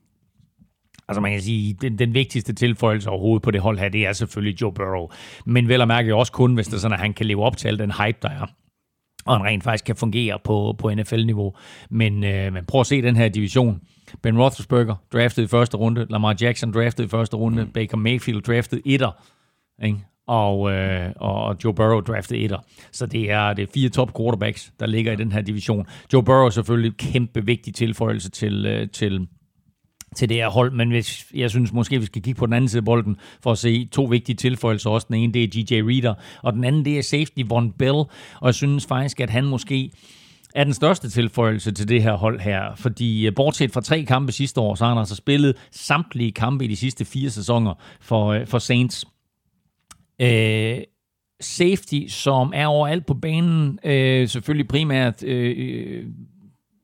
Altså 1.09 1.20
man 1.20 1.32
kan 1.32 1.40
sige, 1.40 1.74
den, 1.74 1.98
den 1.98 2.14
vigtigste 2.14 2.52
tilføjelse 2.52 3.11
overhovedet 3.11 3.42
på 3.42 3.50
det 3.50 3.61
hold 3.61 3.78
her, 3.78 3.88
det 3.88 4.06
er 4.06 4.12
selvfølgelig 4.12 4.61
Joe 4.61 4.72
Burrow. 4.72 5.09
Men 5.46 5.68
vel 5.68 5.80
at 5.80 5.88
mærke 5.88 6.14
også 6.14 6.32
kun, 6.32 6.54
hvis 6.54 6.68
det 6.68 6.80
sådan, 6.80 6.94
at 6.94 7.00
han 7.00 7.14
kan 7.14 7.26
leve 7.26 7.44
op 7.44 7.56
til 7.56 7.68
al 7.68 7.78
den 7.78 7.92
hype, 7.92 8.18
der 8.22 8.28
er 8.28 8.46
og 9.28 9.36
han 9.36 9.46
rent 9.46 9.64
faktisk 9.64 9.84
kan 9.84 9.96
fungere 9.96 10.38
på, 10.44 10.74
på 10.78 10.90
NFL-niveau. 10.94 11.54
Men, 11.90 12.24
øh, 12.24 12.52
men 12.52 12.64
prøv 12.64 12.80
at 12.80 12.86
se 12.86 13.02
den 13.02 13.16
her 13.16 13.28
division. 13.28 13.80
Ben 14.22 14.38
Roethlisberger 14.38 14.94
draftet 15.12 15.42
i 15.42 15.46
første 15.46 15.76
runde, 15.76 16.06
Lamar 16.11 16.36
Jackson 16.40 16.72
draftet 16.72 17.04
i 17.04 17.09
første 17.09 17.36
runde, 17.36 17.64
mm. 17.64 17.70
Baker 17.70 17.96
Mayfield 17.96 18.42
draftet 18.42 18.82
etter 18.84 19.11
ikke? 19.82 19.98
Og, 20.26 20.72
øh, 20.72 21.12
og 21.16 21.56
Joe 21.64 21.74
Burrow 21.74 22.00
draftede 22.00 22.40
etter. 22.40 22.59
Så 22.92 23.06
det 23.06 23.30
er, 23.30 23.52
det 23.52 23.62
er 23.62 23.66
fire 23.74 23.88
top 23.88 24.16
quarterbacks, 24.16 24.72
der 24.80 24.86
ligger 24.86 25.12
i 25.12 25.16
den 25.16 25.32
her 25.32 25.40
division. 25.40 25.86
Joe 26.12 26.22
Burrow 26.22 26.46
er 26.46 26.50
selvfølgelig 26.50 26.96
kæmpe 26.96 27.44
vigtig 27.44 27.74
tilføjelse 27.74 28.30
til, 28.30 28.66
øh, 28.66 28.88
til, 28.88 29.28
til 30.16 30.28
det 30.28 30.36
her 30.36 30.48
hold, 30.48 30.72
men 30.72 30.90
hvis, 30.90 31.26
jeg 31.34 31.50
synes 31.50 31.72
måske, 31.72 32.00
vi 32.00 32.06
skal 32.06 32.22
kigge 32.22 32.38
på 32.38 32.46
den 32.46 32.54
anden 32.54 32.68
side 32.68 32.80
af 32.80 32.84
bolden 32.84 33.16
for 33.42 33.52
at 33.52 33.59
se 33.59 33.84
to 33.84 34.04
vigtige 34.04 34.36
tilføjelser 34.36 34.90
også. 34.90 35.06
Den 35.11 35.16
ene, 35.16 35.32
det 35.32 35.44
er 35.44 35.48
G.J. 35.48 35.82
Reader, 35.82 36.14
og 36.42 36.52
den 36.52 36.64
anden, 36.64 36.84
det 36.84 36.98
er 36.98 37.02
safety 37.02 37.40
Von 37.48 37.72
Bell, 37.72 37.94
og 38.40 38.46
jeg 38.46 38.54
synes 38.54 38.86
faktisk, 38.86 39.20
at 39.20 39.30
han 39.30 39.44
måske 39.44 39.90
er 40.54 40.64
den 40.64 40.74
største 40.74 41.11
tilføjelse 41.11 41.72
til 41.72 41.88
det 41.88 42.02
her 42.02 42.12
hold 42.12 42.40
her, 42.40 42.74
fordi 42.76 43.26
øh, 43.26 43.34
bortset 43.34 43.72
fra 43.72 43.80
tre 43.80 44.04
kampe 44.04 44.32
sidste 44.32 44.61
år, 44.61 44.74
så 44.74 44.84
har 44.84 44.90
han 44.90 44.98
altså 44.98 45.14
spillet 45.14 45.56
samtlige 45.70 46.32
kampe 46.32 46.64
i 46.64 46.68
de 46.68 46.76
sidste 46.76 47.04
fire 47.04 47.30
sæsoner 47.30 47.74
for, 48.00 48.26
øh, 48.26 48.46
for 48.46 48.59
Saints. 48.59 49.04
Øh, 50.20 50.78
safety, 51.40 52.06
som 52.09 52.52
er 52.54 52.66
overalt 52.66 53.06
på 53.06 53.14
banen, 53.14 53.78
øh, 53.84 54.28
selvfølgelig 54.28 54.68
primært 54.68 55.24
øh, 55.24 55.54
øh 55.59 56.04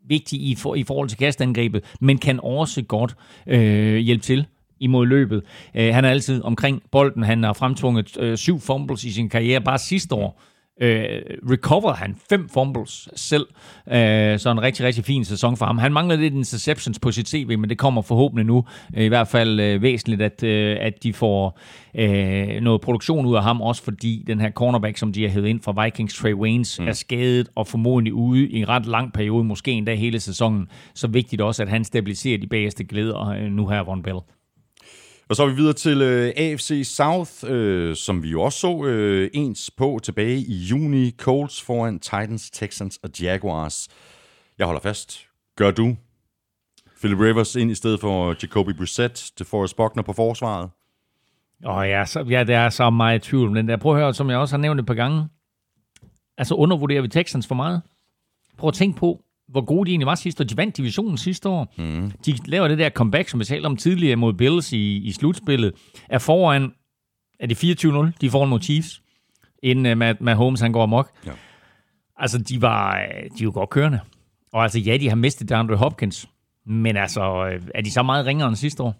vigtig 0.09 0.41
i, 0.41 0.55
for, 0.55 0.75
i 0.75 0.83
forhold 0.83 1.09
til 1.09 1.19
kastangrebet, 1.19 1.85
men 2.01 2.19
kan 2.19 2.41
også 2.43 2.83
godt 2.83 3.17
øh, 3.47 3.97
hjælpe 3.97 4.23
til 4.23 4.47
imod 4.81 5.07
løbet. 5.07 5.43
Øh, 5.75 5.95
han 5.95 6.05
er 6.05 6.11
altid 6.11 6.43
omkring 6.43 6.83
bolden. 6.91 7.23
Han 7.23 7.43
har 7.43 7.53
fremtvunget 7.53 8.17
øh, 8.21 8.37
syv 8.37 8.61
fumbles 8.61 9.05
i 9.05 9.13
sin 9.13 9.29
karriere 9.29 9.61
bare 9.61 9.79
sidste 9.79 10.15
år 10.15 10.41
øh, 10.81 11.21
recover 11.51 11.93
han 11.93 12.17
fem 12.31 12.49
fumbles 12.49 13.09
selv. 13.17 13.47
Øh, 13.93 14.39
så 14.39 14.51
en 14.51 14.63
rigtig, 14.63 14.87
rigtig 14.87 15.05
fin 15.05 15.25
sæson 15.25 15.57
for 15.57 15.67
ham. 15.67 15.79
Han 15.79 15.93
mangler 15.93 16.17
lidt 16.17 16.35
interceptions 16.35 16.99
på 16.99 17.13
sit 17.13 17.29
CV, 17.29 17.59
men 17.59 17.71
det 17.71 17.79
kommer 17.79 18.03
forhåbentlig 18.03 18.47
nu. 18.47 18.65
Øh, 18.97 19.05
I 19.05 19.09
hvert 19.09 19.29
fald 19.29 19.61
øh, 19.61 19.83
væsentligt, 19.83 20.23
at, 20.23 20.43
øh, 20.43 20.77
at 20.81 21.03
de 21.03 21.13
får 21.13 21.59
øh, 21.95 22.61
noget 22.61 22.81
produktion 22.81 23.27
ud 23.27 23.37
af 23.37 23.43
ham, 23.43 23.63
også 23.63 23.83
fordi 23.83 24.25
den 24.27 24.41
her 24.41 24.51
cornerback, 24.51 24.97
som 24.97 25.13
de 25.13 25.23
har 25.23 25.31
hævet 25.31 25.47
ind 25.47 25.61
fra 25.61 25.85
Vikings, 25.85 26.15
Trey 26.15 26.35
Waynes, 26.35 26.81
mm. 26.81 26.89
er 26.89 26.93
skadet 26.93 27.49
og 27.55 27.67
formodentlig 27.67 28.15
ude 28.15 28.49
i 28.49 28.59
en 28.59 28.69
ret 28.69 28.87
lang 28.87 29.13
periode, 29.13 29.45
måske 29.45 29.71
endda 29.71 29.95
hele 29.95 30.21
sæsonen. 30.21 30.69
Så 30.95 31.09
vigtigt 31.09 31.43
også, 31.43 31.63
at 31.63 31.69
han 31.69 31.85
stabiliserer 31.85 32.39
de 32.39 32.47
bagerste 32.47 32.85
glæder 32.85 33.29
øh, 33.29 33.43
nu 33.43 33.67
her, 33.67 33.83
Von 33.83 34.03
Bell. 34.03 34.19
Og 35.29 35.37
så 35.37 35.43
er 35.43 35.47
vi 35.47 35.55
videre 35.55 35.73
til 35.73 36.03
øh, 36.03 36.33
AFC 36.37 36.83
South, 36.85 37.31
øh, 37.47 37.97
som 37.97 38.23
vi 38.23 38.29
jo 38.31 38.43
også 38.43 38.59
så 38.59 38.85
øh, 38.85 39.31
ens 39.33 39.71
på 39.71 40.01
tilbage 40.03 40.39
i 40.39 40.55
juni. 40.55 41.11
Colts 41.11 41.63
foran 41.63 41.99
Titans, 41.99 42.51
Texans 42.51 42.97
og 43.03 43.11
Jaguars. 43.21 43.89
Jeg 44.59 44.67
holder 44.67 44.81
fast. 44.81 45.27
Gør 45.57 45.71
du? 45.71 45.97
Philip 47.01 47.21
Rivers 47.21 47.57
ind 47.57 47.71
i 47.71 47.75
stedet 47.75 48.01
for 48.01 48.29
Jacoby 48.43 48.71
Brissett 48.77 49.31
til 49.37 49.47
Forrest 49.47 49.77
Buckner 49.77 50.03
på 50.03 50.13
forsvaret? 50.13 50.71
Åh 51.65 51.77
oh, 51.77 51.89
ja, 51.89 52.05
så, 52.05 52.21
ja, 52.21 52.45
det 52.45 52.55
er 52.55 52.69
så 52.69 52.91
meget 52.91 53.23
tvivl 53.23 53.51
Men 53.51 53.69
der. 53.69 53.77
Prøv 53.77 53.93
at 53.93 54.01
høre, 54.03 54.15
som 54.15 54.31
jeg 54.31 54.39
også 54.39 54.57
har 54.57 54.61
nævnt 54.61 54.81
et 54.81 54.87
par 54.87 54.95
gange. 54.95 55.29
Altså 56.39 56.55
undervurderer 56.55 57.03
vi 57.03 57.09
Texans 57.09 57.47
for 57.47 57.55
meget? 57.55 57.83
Prøv 58.59 58.69
at 58.69 58.75
tænke 58.75 58.99
på, 58.99 59.25
hvor 59.49 59.65
gode 59.65 59.87
de 59.87 59.91
egentlig 59.91 60.07
var 60.07 60.15
sidste 60.15 60.43
år. 60.43 60.47
De 60.47 60.57
vandt 60.57 60.77
divisionen 60.77 61.19
sidste 61.19 61.49
år. 61.49 61.75
Mm. 61.79 62.11
De 62.27 62.39
laver 62.47 62.69
det 62.69 62.79
der 62.79 62.91
comeback, 62.91 63.29
som 63.29 63.41
vi 63.41 63.45
talte 63.45 63.67
om 63.67 63.77
tidligere 63.77 64.17
mod 64.17 64.33
Bills 64.33 64.73
i, 64.73 64.97
i 64.97 65.13
slutspillet. 65.13 65.73
Er 66.09 66.19
foran, 66.19 66.73
er 67.41 67.47
det 67.47 67.85
24-0? 67.85 68.11
De 68.21 68.31
foran 68.31 68.49
mod 68.49 68.61
Chiefs, 68.61 69.03
inden 69.63 69.93
uh, 69.93 69.99
Matt, 69.99 70.21
Matt 70.21 70.37
Holmes 70.37 70.61
han 70.61 70.73
går 70.73 70.83
amok. 70.83 71.11
Ja. 71.27 71.33
Altså, 72.17 72.39
de 72.39 72.63
var, 72.63 73.07
de 73.39 73.45
var 73.47 73.53
godt 73.53 73.71
kørende. 73.71 74.01
Og 74.53 74.63
altså, 74.63 74.79
ja, 74.79 74.97
de 74.97 75.09
har 75.09 75.17
mistet 75.17 75.49
DeAndre 75.49 75.77
Hopkins. 75.77 76.29
Men 76.67 76.97
altså, 76.97 77.23
er 77.75 77.83
de 77.83 77.91
så 77.91 78.03
meget 78.03 78.27
ringere 78.27 78.49
end 78.49 78.57
sidste 78.57 78.83
år? 78.83 78.95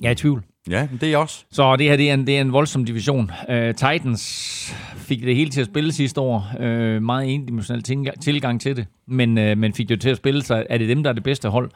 Jeg 0.00 0.06
er 0.08 0.12
i 0.12 0.14
tvivl. 0.14 0.44
Ja, 0.70 0.88
det 1.00 1.12
er 1.12 1.16
også. 1.16 1.44
Så 1.50 1.76
det 1.76 1.88
her 1.88 1.96
det 1.96 2.10
er 2.10 2.14
en, 2.14 2.26
det 2.26 2.36
er 2.36 2.40
en 2.40 2.52
voldsom 2.52 2.84
division. 2.84 3.30
Uh, 3.48 3.66
Titans 3.66 4.74
fik 4.96 5.22
det 5.22 5.36
hele 5.36 5.50
til 5.50 5.60
at 5.60 5.66
spille 5.66 5.92
sidste 5.92 6.20
år. 6.20 6.50
Uh, 6.60 7.02
meget 7.02 7.34
endimensionel 7.34 7.82
tilgang 8.20 8.60
til 8.60 8.76
det. 8.76 8.86
Men, 9.06 9.38
uh, 9.38 9.58
men 9.58 9.74
fik 9.74 9.88
det 9.88 10.00
til 10.00 10.10
at 10.10 10.16
spille, 10.16 10.42
så 10.42 10.66
er 10.70 10.78
det 10.78 10.88
dem, 10.88 11.02
der 11.02 11.10
er 11.10 11.14
det 11.14 11.22
bedste 11.22 11.48
hold. 11.48 11.70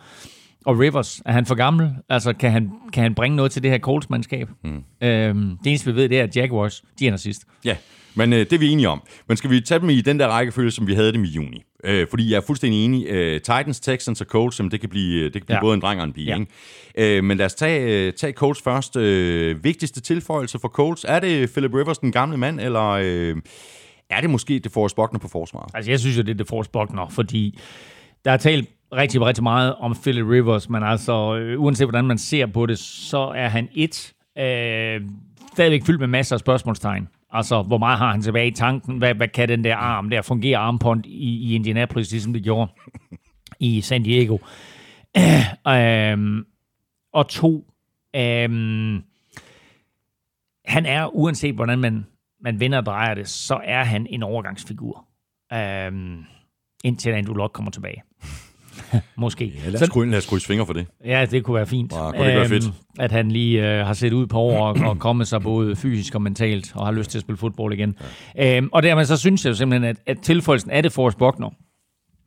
Og 0.64 0.78
Rivers, 0.78 1.22
er 1.26 1.32
han 1.32 1.46
for 1.46 1.54
gammel? 1.54 1.90
Altså, 2.08 2.32
kan 2.32 2.50
han, 2.50 2.70
kan 2.92 3.02
han 3.02 3.14
bringe 3.14 3.36
noget 3.36 3.52
til 3.52 3.62
det 3.62 3.70
her 3.70 3.78
Colts-mandskab? 3.78 4.48
Mm. 4.64 4.76
Uh, 4.76 5.08
det 5.08 5.66
eneste, 5.66 5.90
vi 5.90 5.96
ved, 5.96 6.08
det 6.08 6.18
er, 6.18 6.22
at 6.22 6.36
Jaguars, 6.36 6.84
de 6.98 7.06
ender 7.06 7.18
sidst. 7.18 7.44
Ja, 7.64 7.76
men 8.18 8.32
uh, 8.32 8.38
det 8.38 8.52
er 8.52 8.58
vi 8.58 8.68
enige 8.68 8.88
om. 8.88 9.02
Men 9.28 9.36
skal 9.36 9.50
vi 9.50 9.60
tage 9.60 9.80
dem 9.80 9.90
i 9.90 10.00
den 10.00 10.20
der 10.20 10.28
rækkefølge, 10.28 10.70
som 10.70 10.86
vi 10.86 10.94
havde 10.94 11.12
dem 11.12 11.24
i 11.24 11.28
juni? 11.28 11.62
Øh, 11.84 12.06
fordi 12.10 12.30
jeg 12.30 12.36
er 12.36 12.40
fuldstændig 12.40 12.84
enig. 12.84 13.06
Øh, 13.06 13.40
Titans, 13.40 13.80
Texans 13.80 14.20
og 14.20 14.26
Colts, 14.26 14.58
jamen, 14.58 14.70
det 14.70 14.80
kan 14.80 14.88
blive, 14.88 15.24
det 15.24 15.32
kan 15.32 15.42
blive 15.46 15.56
ja. 15.56 15.60
både 15.60 15.74
en 15.74 15.80
dreng 15.80 16.00
og 16.00 16.06
en 16.06 16.12
pige. 16.12 16.26
Ja. 16.26 16.38
Ikke? 16.38 17.16
Øh, 17.16 17.24
men 17.24 17.38
lad 17.38 17.46
os 17.46 17.54
tage, 17.54 18.06
øh, 18.06 18.12
tage 18.12 18.32
Colts 18.32 18.62
først. 18.62 18.96
Øh, 18.96 19.64
vigtigste 19.64 20.00
tilføjelse 20.00 20.58
for 20.58 20.68
Colts, 20.68 21.04
er 21.08 21.20
det 21.20 21.50
Philip 21.52 21.74
Rivers, 21.74 21.98
den 21.98 22.12
gamle 22.12 22.36
mand, 22.36 22.60
eller 22.60 22.88
øh, 22.88 23.36
er 24.10 24.20
det 24.20 24.30
måske 24.30 24.58
det 24.58 24.72
Forrest 24.72 24.96
Buckner 24.96 25.20
på 25.20 25.28
forsvaret? 25.28 25.70
Altså, 25.74 25.90
jeg 25.90 26.00
synes 26.00 26.16
jo, 26.16 26.22
det 26.22 26.30
er 26.30 26.34
det 26.34 26.48
Forrest 26.48 26.72
Buckner, 26.72 27.08
fordi 27.08 27.58
der 28.24 28.30
er 28.30 28.36
talt 28.36 28.68
rigtig, 28.92 29.20
rigtig 29.20 29.42
meget 29.42 29.74
om 29.74 29.96
Philip 30.02 30.26
Rivers, 30.26 30.68
men 30.68 30.82
altså, 30.82 31.36
øh, 31.36 31.60
uanset 31.60 31.86
hvordan 31.86 32.06
man 32.06 32.18
ser 32.18 32.46
på 32.46 32.66
det, 32.66 32.78
så 32.78 33.32
er 33.36 33.48
han 33.48 33.68
et, 33.74 34.12
øh, 34.38 35.00
stadigvæk 35.52 35.86
fyldt 35.86 36.00
med 36.00 36.08
masser 36.08 36.36
af 36.36 36.40
spørgsmålstegn. 36.40 37.08
Altså, 37.30 37.62
hvor 37.62 37.78
meget 37.78 37.98
har 37.98 38.10
han 38.10 38.22
tilbage 38.22 38.48
i 38.48 38.54
tanken? 38.54 38.98
Hvad, 38.98 39.14
hvad 39.14 39.28
kan 39.28 39.48
den 39.48 39.64
der 39.64 39.76
arm 39.76 40.10
der 40.10 40.22
fungere 40.22 40.58
armpont 40.58 41.06
i, 41.06 41.50
i 41.50 41.54
Indianapolis, 41.54 42.10
ligesom 42.10 42.32
det 42.32 42.42
gjorde 42.42 42.72
i 43.60 43.80
San 43.80 44.02
Diego? 44.02 44.38
øhm, 45.68 46.46
og 47.12 47.28
to, 47.28 47.66
øhm, 48.16 49.02
han 50.64 50.86
er, 50.86 51.16
uanset 51.16 51.54
hvordan 51.54 51.78
man, 51.78 52.06
man 52.40 52.60
vender 52.60 52.78
og 52.78 52.86
drejer 52.86 53.14
det, 53.14 53.28
så 53.28 53.60
er 53.64 53.84
han 53.84 54.06
en 54.06 54.22
overgangsfigur. 54.22 55.04
Øhm, 55.52 56.24
indtil 56.84 57.10
Andrew 57.10 57.34
Luck 57.34 57.52
kommer 57.52 57.70
tilbage. 57.70 58.02
Måske. 59.16 59.44
Ja, 59.64 59.70
lad, 59.70 59.82
os 59.82 59.88
krydse, 59.88 60.10
lad 60.10 60.18
os 60.18 60.26
krydse 60.26 60.46
fingre 60.46 60.66
for 60.66 60.72
det. 60.72 60.86
Ja, 61.04 61.26
det 61.30 61.44
kunne 61.44 61.54
være 61.54 61.66
fint. 61.66 61.92
Ja, 61.92 62.10
kunne 62.10 62.26
det 62.26 62.36
være 62.36 62.48
fedt. 62.48 62.64
Øhm, 62.64 62.74
at 62.98 63.12
han 63.12 63.30
lige 63.30 63.78
øh, 63.78 63.86
har 63.86 63.94
set 63.94 64.12
ud 64.12 64.26
på 64.26 64.38
år 64.38 64.66
og, 64.66 64.76
og 64.90 64.98
kommet 64.98 65.28
sig 65.28 65.42
både 65.42 65.76
fysisk 65.76 66.14
og 66.14 66.22
mentalt, 66.22 66.72
og 66.74 66.86
har 66.86 66.92
lyst 66.92 67.10
til 67.10 67.18
at 67.18 67.22
spille 67.22 67.38
fodbold 67.38 67.74
igen. 67.74 67.96
Ja. 68.36 68.56
Øhm, 68.56 68.68
og 68.72 68.82
dermed 68.82 69.04
så 69.04 69.16
synes 69.16 69.46
jeg 69.46 69.56
simpelthen, 69.56 69.90
at, 69.90 69.96
at 70.06 70.18
tilføjelsen 70.20 70.70
af 70.70 70.82
det 70.82 70.92
Forrest 70.92 71.18
Buckner, 71.18 71.50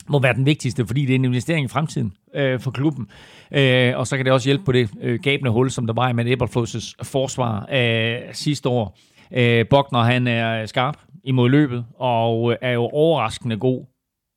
må 0.10 0.20
være 0.20 0.34
den 0.34 0.46
vigtigste, 0.46 0.88
fordi 0.88 1.02
det 1.06 1.12
er 1.12 1.16
en 1.16 1.26
investering 1.26 1.66
i 1.66 1.68
fremtiden 1.68 2.14
øh, 2.36 2.60
for 2.60 2.72
klubben. 2.72 3.08
Øh, 3.52 3.98
og 3.98 4.08
så 4.08 4.18
kan 4.18 4.26
det 4.26 4.34
også 4.34 4.48
hjælpe 4.50 4.64
på 4.64 4.72
det 4.72 4.90
øh, 5.02 5.20
gabende 5.20 5.52
hul, 5.52 5.72
som 5.72 5.88
der 5.88 5.94
var 5.94 6.10
i 6.10 6.14
Matt 6.14 6.30
Eberflus' 6.30 6.94
forsvar 7.04 7.68
øh, 7.72 8.20
sidste 8.34 8.70
år. 8.70 8.98
Øh, 9.34 9.66
Buckner, 9.70 10.00
han 10.00 10.28
er 10.28 10.66
skarp 10.66 10.98
imod 11.24 11.50
løbet, 11.50 11.86
og 12.00 12.58
er 12.62 12.72
jo 12.72 12.84
overraskende 12.84 13.58
god 13.58 13.86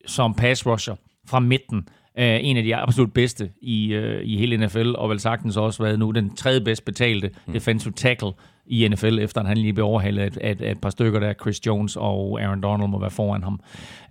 som 0.07 0.33
pass 0.33 0.65
rusher 0.65 0.95
fra 1.27 1.39
midten 1.39 1.87
Uh, 2.17 2.23
en 2.23 2.57
af 2.57 2.63
de 2.63 2.75
absolut 2.75 3.13
bedste 3.13 3.51
i, 3.61 3.97
uh, 3.97 4.21
i 4.23 4.37
hele 4.37 4.65
NFL, 4.65 4.93
og 4.97 5.09
vel 5.09 5.19
sagtens 5.19 5.57
også 5.57 5.83
været 5.83 5.99
nu 5.99 6.11
den 6.11 6.35
tredje 6.35 6.61
bedst 6.61 6.85
betalte 6.85 7.29
mm. 7.47 7.53
defensive 7.53 7.93
tackle 7.93 8.31
i 8.65 8.87
NFL, 8.87 9.19
efter 9.19 9.41
at 9.41 9.47
han 9.47 9.57
lige 9.57 9.73
blev 9.73 9.85
overhalet 9.85 10.21
af, 10.21 10.49
af, 10.49 10.55
af 10.59 10.71
et 10.71 10.81
par 10.81 10.89
stykker 10.89 11.19
der, 11.19 11.33
Chris 11.33 11.65
Jones 11.65 11.95
og 11.95 12.41
Aaron 12.41 12.61
Donald 12.61 12.89
må 12.89 12.99
være 12.99 13.11
foran 13.11 13.43
ham. 13.43 13.59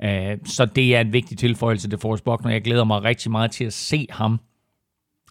Uh, 0.04 0.38
så 0.44 0.64
det 0.64 0.96
er 0.96 1.00
en 1.00 1.12
vigtig 1.12 1.38
tilføjelse 1.38 1.90
til 1.90 1.98
Forrest 1.98 2.24
Buckner. 2.24 2.50
Jeg 2.50 2.62
glæder 2.62 2.84
mig 2.84 3.04
rigtig 3.04 3.30
meget 3.30 3.50
til 3.50 3.64
at 3.64 3.72
se 3.72 4.06
ham 4.10 4.40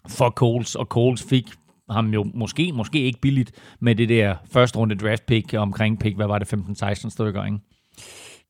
for 0.08 0.30
Coles, 0.30 0.74
og 0.74 0.86
Coles 0.86 1.26
fik 1.28 1.46
ham 1.90 2.14
jo 2.14 2.26
måske, 2.34 2.72
måske 2.72 3.00
ikke 3.00 3.20
billigt 3.20 3.52
med 3.80 3.94
det 3.94 4.08
der 4.08 4.36
første 4.52 4.78
runde 4.78 4.94
draft 4.94 5.26
pick 5.26 5.54
omkring 5.54 5.98
pick, 5.98 6.16
hvad 6.16 6.26
var 6.26 6.38
det, 6.38 6.54
15-16 6.54 7.10
stykker, 7.10 7.44
ikke? 7.44 7.58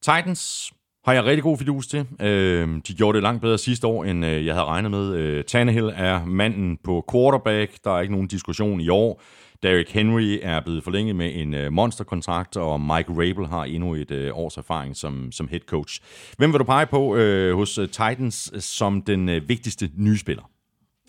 Titans 0.02 0.72
har 1.04 1.12
jeg 1.12 1.24
rigtig 1.24 1.42
god 1.42 1.58
fidus 1.58 1.86
til. 1.86 2.06
Øh, 2.20 2.68
de 2.88 2.94
gjorde 2.94 3.16
det 3.16 3.22
langt 3.22 3.42
bedre 3.42 3.58
sidste 3.58 3.86
år, 3.86 4.04
end 4.04 4.24
øh, 4.24 4.46
jeg 4.46 4.54
havde 4.54 4.66
regnet 4.66 4.90
med. 4.90 5.14
Øh, 5.14 5.44
Tannehill 5.44 5.92
er 5.96 6.24
manden 6.24 6.78
på 6.84 7.04
quarterback. 7.12 7.72
Der 7.84 7.90
er 7.90 8.00
ikke 8.00 8.12
nogen 8.12 8.28
diskussion 8.28 8.80
i 8.80 8.88
år. 8.88 9.22
Derrick 9.62 9.90
Henry 9.90 10.38
er 10.42 10.60
blevet 10.60 10.84
forlænget 10.84 11.16
med 11.16 11.30
en 11.34 11.54
øh, 11.54 11.72
monsterkontrakt, 11.72 12.56
og 12.56 12.80
Mike 12.80 13.12
Rabel 13.12 13.46
har 13.46 13.64
endnu 13.64 13.94
et 13.94 14.10
øh, 14.10 14.30
års 14.38 14.56
erfaring 14.56 14.96
som, 14.96 15.32
som 15.32 15.48
head 15.48 15.60
coach. 15.60 16.00
Hvem 16.36 16.52
vil 16.52 16.58
du 16.58 16.64
pege 16.64 16.86
på 16.86 17.16
øh, 17.16 17.56
hos 17.56 17.78
øh, 17.78 17.88
Titans 17.88 18.52
som 18.58 19.02
den 19.02 19.28
øh, 19.28 19.48
vigtigste 19.48 19.90
nye 19.96 20.18
spiller? 20.18 20.53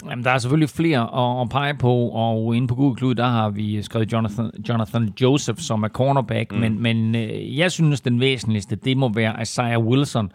Jamen, 0.10 0.26
der 0.26 0.32
er 0.32 0.38
selvfølgelig 0.38 0.70
flere 0.70 1.01
at, 1.01 1.41
at 1.41 1.49
pege 1.49 1.74
på, 1.74 1.93
og 1.93 2.56
inde 2.56 2.68
på 2.68 2.76
Google 2.76 2.95
Klud, 2.95 3.16
der 3.16 3.28
har 3.28 3.49
vi 3.49 3.82
skrevet 3.82 4.14
Jonathan, 4.14 4.51
Jonathan 4.70 5.14
Joseph, 5.22 5.60
som 5.60 5.84
er 5.84 5.88
cornerback, 5.88 6.51
mm. 6.51 6.58
men, 6.58 6.82
men 6.82 7.16
øh, 7.16 7.58
jeg 7.58 7.72
synes, 7.72 8.01
den 8.01 8.20
væsentligste, 8.20 8.76
det 8.76 8.97
må 8.97 9.10
være 9.14 9.41
Isaiah 9.41 9.86
Wilson, 9.86 10.32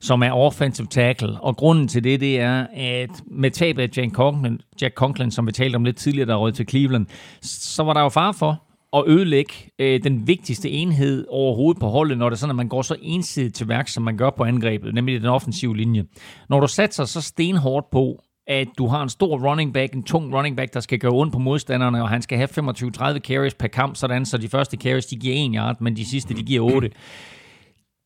som 0.00 0.22
er 0.22 0.32
offensive 0.32 0.86
tackle. 0.86 1.40
Og 1.40 1.56
grunden 1.56 1.88
til 1.88 2.04
det, 2.04 2.20
det 2.20 2.40
er, 2.40 2.66
at 2.74 3.10
med 3.26 3.50
tabet 3.50 3.82
af 3.82 3.88
Jack 3.96 4.12
Conklin, 4.12 4.60
Jack 4.82 4.94
Conklin 4.94 5.30
som 5.30 5.46
vi 5.46 5.52
talte 5.52 5.76
om 5.76 5.84
lidt 5.84 5.96
tidligere, 5.96 6.28
der 6.28 6.36
råd 6.36 6.52
til 6.52 6.68
Cleveland, 6.68 7.06
så 7.42 7.82
var 7.82 7.92
der 7.92 8.00
jo 8.00 8.08
far 8.08 8.32
for, 8.32 8.62
at 8.96 9.04
ødelægge 9.06 9.52
øh, 9.78 10.02
den 10.02 10.26
vigtigste 10.26 10.70
enhed 10.70 11.26
overhovedet 11.28 11.80
på 11.80 11.88
holdet, 11.88 12.18
når 12.18 12.28
det 12.28 12.36
er 12.36 12.38
sådan, 12.38 12.50
at 12.50 12.56
man 12.56 12.68
går 12.68 12.82
så 12.82 12.96
ensidigt 13.02 13.54
til 13.54 13.68
værk, 13.68 13.88
som 13.88 14.02
man 14.02 14.16
gør 14.16 14.30
på 14.30 14.44
angrebet, 14.44 14.94
nemlig 14.94 15.20
den 15.20 15.28
offensive 15.28 15.76
linje. 15.76 16.04
Når 16.48 16.60
du 16.60 16.66
satser 16.66 17.04
så 17.04 17.20
stenhårdt 17.20 17.90
på, 17.92 18.22
at 18.50 18.68
du 18.78 18.86
har 18.86 19.02
en 19.02 19.08
stor 19.08 19.48
running 19.48 19.74
back, 19.74 19.94
en 19.94 20.02
tung 20.02 20.34
running 20.34 20.56
back, 20.56 20.74
der 20.74 20.80
skal 20.80 20.98
gøre 20.98 21.12
ondt 21.12 21.32
på 21.32 21.38
modstanderne, 21.38 22.02
og 22.02 22.08
han 22.08 22.22
skal 22.22 22.38
have 22.38 22.48
25-30 22.48 23.18
carries 23.18 23.54
per 23.54 23.68
kamp, 23.68 23.96
sådan 23.96 24.26
så 24.26 24.38
de 24.38 24.48
første 24.48 24.76
carries, 24.76 25.06
de 25.06 25.16
giver 25.16 25.34
1 25.46 25.52
yard, 25.54 25.80
men 25.80 25.96
de 25.96 26.04
sidste, 26.04 26.34
de 26.34 26.42
giver 26.42 26.74
8. 26.74 26.90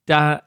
Der 0.08 0.38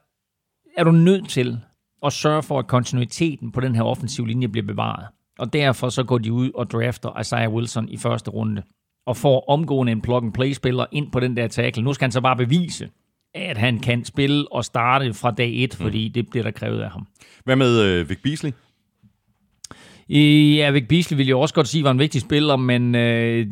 er 0.78 0.84
du 0.84 0.92
nødt 0.92 1.30
til 1.30 1.60
at 2.06 2.14
sørge 2.14 2.44
for, 2.44 2.60
at 2.60 2.68
kontinuiteten 2.68 3.52
på 3.52 3.60
den 3.60 3.76
her 3.76 3.84
offensive 3.84 4.28
linje 4.28 4.48
bliver 4.48 4.68
bevaret. 4.68 5.08
Og 5.40 5.54
derfor 5.54 5.90
så 5.90 6.04
går 6.04 6.18
de 6.18 6.34
ud 6.34 6.52
og 6.56 6.72
drafter 6.72 7.20
Isaiah 7.20 7.54
Wilson 7.54 7.90
i 7.90 7.98
første 7.98 8.32
runde, 8.32 8.64
og 9.08 9.18
får 9.18 9.50
omgående 9.50 9.92
en 9.92 10.02
plug-and-play-spiller 10.02 10.86
ind 10.92 11.12
på 11.12 11.20
den 11.20 11.38
der 11.38 11.48
tackle. 11.48 11.84
Nu 11.84 11.94
skal 11.94 12.06
han 12.06 12.12
så 12.12 12.22
bare 12.22 12.36
bevise, 12.36 12.90
at 13.36 13.58
han 13.58 13.80
kan 13.80 14.06
spille 14.06 14.52
og 14.52 14.66
starte 14.66 15.14
fra 15.14 15.32
dag 15.32 15.64
1, 15.64 15.76
fordi 15.76 16.08
mm. 16.08 16.14
det 16.14 16.30
bliver 16.30 16.44
der 16.44 16.52
krævet 16.52 16.82
af 16.82 16.92
ham. 16.92 17.08
Hvad 17.44 17.56
med 17.56 17.82
øh, 17.82 18.10
Vic 18.10 18.22
Beasley? 18.24 18.52
Ja, 20.10 20.72
Vic 20.72 20.88
Beasley 20.90 21.18
vil 21.18 21.28
jeg 21.28 21.36
også 21.36 21.54
godt 21.54 21.68
sige 21.68 21.84
var 21.84 21.92
en 21.92 22.00
vigtig 22.00 22.22
spiller, 22.22 22.56
men 22.56 22.96
øh, 22.96 23.48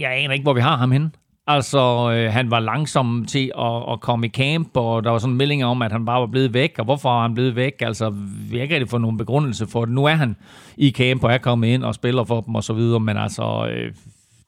jeg 0.00 0.12
aner 0.12 0.32
ikke, 0.32 0.42
hvor 0.42 0.52
vi 0.52 0.60
har 0.60 0.76
ham 0.76 0.90
henne. 0.90 1.10
Altså, 1.46 2.12
øh, 2.12 2.32
han 2.32 2.50
var 2.50 2.60
langsom 2.60 3.24
til 3.28 3.52
at, 3.58 3.92
at 3.92 4.00
komme 4.00 4.26
i 4.26 4.30
camp, 4.30 4.76
og 4.76 5.04
der 5.04 5.10
var 5.10 5.18
sådan 5.18 5.36
meldinger 5.36 5.66
om, 5.66 5.82
at 5.82 5.92
han 5.92 6.04
bare 6.04 6.20
var 6.20 6.26
blevet 6.26 6.54
væk, 6.54 6.74
og 6.78 6.84
hvorfor 6.84 7.18
er 7.18 7.22
han 7.22 7.34
blevet 7.34 7.56
væk? 7.56 7.74
Altså, 7.80 8.10
vi 8.50 8.56
har 8.56 8.62
ikke 8.62 8.74
rigtig 8.74 8.90
fået 8.90 9.02
nogen 9.02 9.18
begrundelse 9.18 9.66
for 9.66 9.84
det. 9.84 9.94
Nu 9.94 10.04
er 10.04 10.14
han 10.14 10.36
i 10.76 10.90
camp, 10.90 11.24
og 11.24 11.32
er 11.32 11.38
kommet 11.38 11.68
ind 11.68 11.84
og 11.84 11.94
spiller 11.94 12.24
for 12.24 12.40
dem 12.40 12.54
og 12.54 12.64
så 12.64 12.72
videre, 12.72 13.00
men 13.00 13.16
altså, 13.16 13.68
øh, 13.70 13.92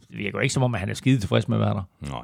det 0.08 0.18
virker 0.18 0.40
ikke 0.40 0.54
som 0.54 0.62
om, 0.62 0.74
at 0.74 0.80
han 0.80 0.88
er 0.88 0.94
skide 0.94 1.20
tilfreds 1.20 1.48
med 1.48 1.56
at 1.56 1.60
være 1.60 1.74
der. 1.74 1.82
Nej. 2.10 2.22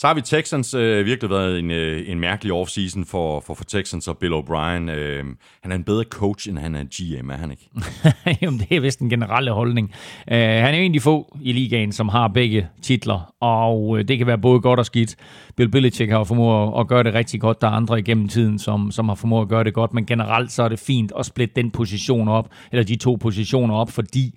Så 0.00 0.06
har 0.06 0.14
vi 0.14 0.20
Texans 0.20 0.74
øh, 0.74 1.06
virkelig 1.06 1.30
været 1.30 1.58
en, 1.58 1.70
øh, 1.70 2.10
en 2.10 2.20
mærkelig 2.20 2.52
offseason 2.52 3.04
for, 3.04 3.40
for, 3.40 3.54
for 3.54 3.64
Texans 3.64 4.08
og 4.08 4.18
Bill 4.18 4.34
O'Brien. 4.34 4.90
Øh, 4.90 5.24
han 5.62 5.72
er 5.72 5.76
en 5.76 5.84
bedre 5.84 6.04
coach, 6.04 6.48
end 6.48 6.58
han 6.58 6.74
er 6.74 6.84
GM, 6.84 7.30
er 7.30 7.36
han 7.36 7.50
ikke? 7.50 7.70
Jamen, 8.42 8.58
det 8.58 8.76
er 8.76 8.80
vist 8.80 8.98
den 8.98 9.10
generelle 9.10 9.50
holdning. 9.50 9.94
Øh, 10.30 10.38
han 10.38 10.74
er 10.74 10.78
en 10.78 10.90
af 10.90 10.92
de 10.92 11.00
få 11.00 11.36
i 11.42 11.52
ligaen, 11.52 11.92
som 11.92 12.08
har 12.08 12.28
begge 12.28 12.68
titler, 12.82 13.34
og 13.40 13.98
øh, 13.98 14.08
det 14.08 14.18
kan 14.18 14.26
være 14.26 14.38
både 14.38 14.60
godt 14.60 14.78
og 14.78 14.86
skidt. 14.86 15.16
Bill 15.56 15.68
Belichick 15.70 16.10
har 16.10 16.24
formået 16.24 16.80
at 16.80 16.88
gøre 16.88 17.02
det 17.02 17.14
rigtig 17.14 17.40
godt. 17.40 17.60
Der 17.60 17.66
er 17.66 17.72
andre 17.72 17.98
igennem 17.98 18.28
tiden, 18.28 18.58
som, 18.58 18.90
som 18.90 19.08
har 19.08 19.14
formået 19.14 19.42
at 19.42 19.48
gøre 19.48 19.64
det 19.64 19.74
godt, 19.74 19.94
men 19.94 20.06
generelt 20.06 20.52
så 20.52 20.62
er 20.62 20.68
det 20.68 20.78
fint 20.78 21.12
at 21.18 21.26
splitte 21.26 21.54
den 21.54 21.70
position 21.70 22.28
op, 22.28 22.48
eller 22.72 22.84
de 22.84 22.96
to 22.96 23.14
positioner 23.20 23.74
op, 23.74 23.90
fordi 23.90 24.34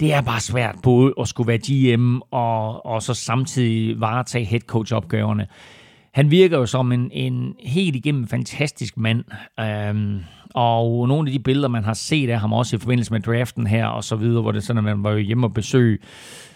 det 0.00 0.12
er 0.12 0.20
bare 0.20 0.40
svært 0.40 0.76
både 0.82 1.14
at 1.20 1.28
skulle 1.28 1.48
være 1.48 1.58
GM 1.58 2.18
og, 2.30 2.86
og 2.86 3.02
så 3.02 3.14
samtidig 3.14 4.00
varetage 4.00 4.44
head 4.44 4.60
coach 4.60 4.94
opgaverne. 4.94 5.46
Han 6.12 6.30
virker 6.30 6.58
jo 6.58 6.66
som 6.66 6.92
en, 6.92 7.10
en 7.12 7.54
helt 7.64 7.96
igennem 7.96 8.26
fantastisk 8.26 8.96
mand, 8.96 9.24
øhm, 9.60 10.20
og 10.54 11.08
nogle 11.08 11.28
af 11.28 11.32
de 11.32 11.38
billeder, 11.38 11.68
man 11.68 11.84
har 11.84 11.94
set 11.94 12.30
af 12.30 12.40
ham 12.40 12.52
også 12.52 12.76
i 12.76 12.78
forbindelse 12.78 13.12
med 13.12 13.20
draften 13.20 13.66
her 13.66 13.86
og 13.86 14.04
så 14.04 14.16
videre, 14.16 14.42
hvor 14.42 14.52
det 14.52 14.62
sådan, 14.62 14.78
at 14.78 14.84
man 14.84 15.04
var 15.04 15.10
jo 15.10 15.18
hjemme 15.18 15.46
og 15.46 15.54
besøge 15.54 15.98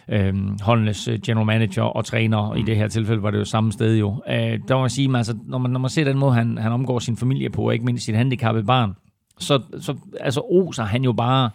øhm, 0.08 0.58
holdenes 0.62 1.08
øh, 1.08 1.20
general 1.26 1.46
manager 1.46 1.82
og 1.82 2.04
træner, 2.04 2.54
i 2.54 2.62
det 2.62 2.76
her 2.76 2.88
tilfælde 2.88 3.22
var 3.22 3.30
det 3.30 3.38
jo 3.38 3.44
samme 3.44 3.72
sted 3.72 3.96
jo. 3.96 4.22
Øh, 4.28 4.58
der 4.68 4.74
må 4.74 4.80
man 4.80 4.90
sige, 4.90 5.16
altså, 5.16 5.36
når, 5.46 5.58
man, 5.58 5.70
når 5.70 5.80
man 5.80 5.90
ser 5.90 6.04
den 6.04 6.18
måde, 6.18 6.34
han, 6.34 6.58
han 6.58 6.72
omgår 6.72 6.98
sin 6.98 7.16
familie 7.16 7.50
på, 7.50 7.62
og 7.62 7.72
ikke 7.72 7.84
mindst 7.84 8.04
sit 8.04 8.16
handicappede 8.16 8.64
barn, 8.64 8.94
så, 9.38 9.62
så 9.80 9.96
altså, 10.20 10.40
oser 10.40 10.84
han 10.84 11.04
jo 11.04 11.12
bare 11.12 11.50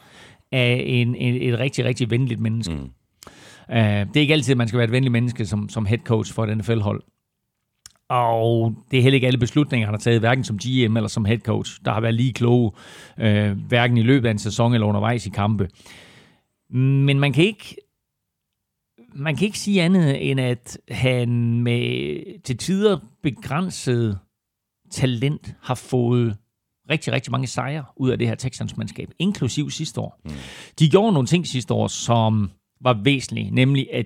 af 0.51 0.83
en, 0.85 1.15
en, 1.15 1.53
et 1.53 1.59
rigtig, 1.59 1.85
rigtig 1.85 2.11
venligt 2.11 2.39
menneske. 2.39 2.73
Mm. 2.73 2.89
Uh, 3.69 3.75
det 3.75 4.15
er 4.15 4.19
ikke 4.19 4.33
altid, 4.33 4.51
at 4.51 4.57
man 4.57 4.67
skal 4.67 4.77
være 4.77 4.85
et 4.85 4.91
venligt 4.91 5.11
menneske 5.11 5.45
som, 5.45 5.69
som 5.69 5.85
head 5.85 5.99
coach 5.99 6.33
for 6.33 6.45
et 6.45 6.57
NFL-hold. 6.57 7.03
Og 8.09 8.75
det 8.91 8.99
er 8.99 9.03
heller 9.03 9.15
ikke 9.15 9.27
alle 9.27 9.39
beslutninger, 9.39 9.87
han 9.87 9.93
har 9.93 9.99
taget, 9.99 10.19
hverken 10.19 10.43
som 10.43 10.57
GM 10.57 10.97
eller 10.97 11.07
som 11.07 11.25
head 11.25 11.39
coach, 11.39 11.79
der 11.85 11.91
har 11.91 12.01
været 12.01 12.13
lige 12.13 12.33
kloge, 12.33 12.71
uh, 13.17 13.51
hverken 13.67 13.97
i 13.97 14.03
løbet 14.03 14.27
af 14.27 14.31
en 14.31 14.39
sæson 14.39 14.73
eller 14.73 14.87
undervejs 14.87 15.25
i 15.25 15.29
kampe. 15.29 15.69
Men 16.69 17.19
man 17.19 17.33
kan 17.33 17.43
ikke 17.43 17.75
man 19.15 19.35
kan 19.35 19.45
ikke 19.45 19.59
sige 19.59 19.81
andet, 19.81 20.31
end 20.31 20.39
at 20.39 20.77
han 20.89 21.59
med 21.59 22.41
til 22.43 22.57
tider 22.57 22.99
begrænset 23.23 24.19
talent 24.91 25.55
har 25.61 25.75
fået 25.75 26.37
rigtig, 26.89 27.13
rigtig 27.13 27.31
mange 27.31 27.47
sejre 27.47 27.85
ud 27.97 28.09
af 28.09 28.17
det 28.17 28.27
her 28.27 28.35
Texans-mandskab, 28.35 29.09
inklusiv 29.19 29.69
sidste 29.69 30.01
år. 30.01 30.21
Mm. 30.25 30.31
De 30.79 30.89
gjorde 30.89 31.13
nogle 31.13 31.27
ting 31.27 31.47
sidste 31.47 31.73
år, 31.73 31.87
som 31.87 32.51
var 32.81 32.99
væsentlige, 33.03 33.51
nemlig 33.51 33.93
at 33.93 34.05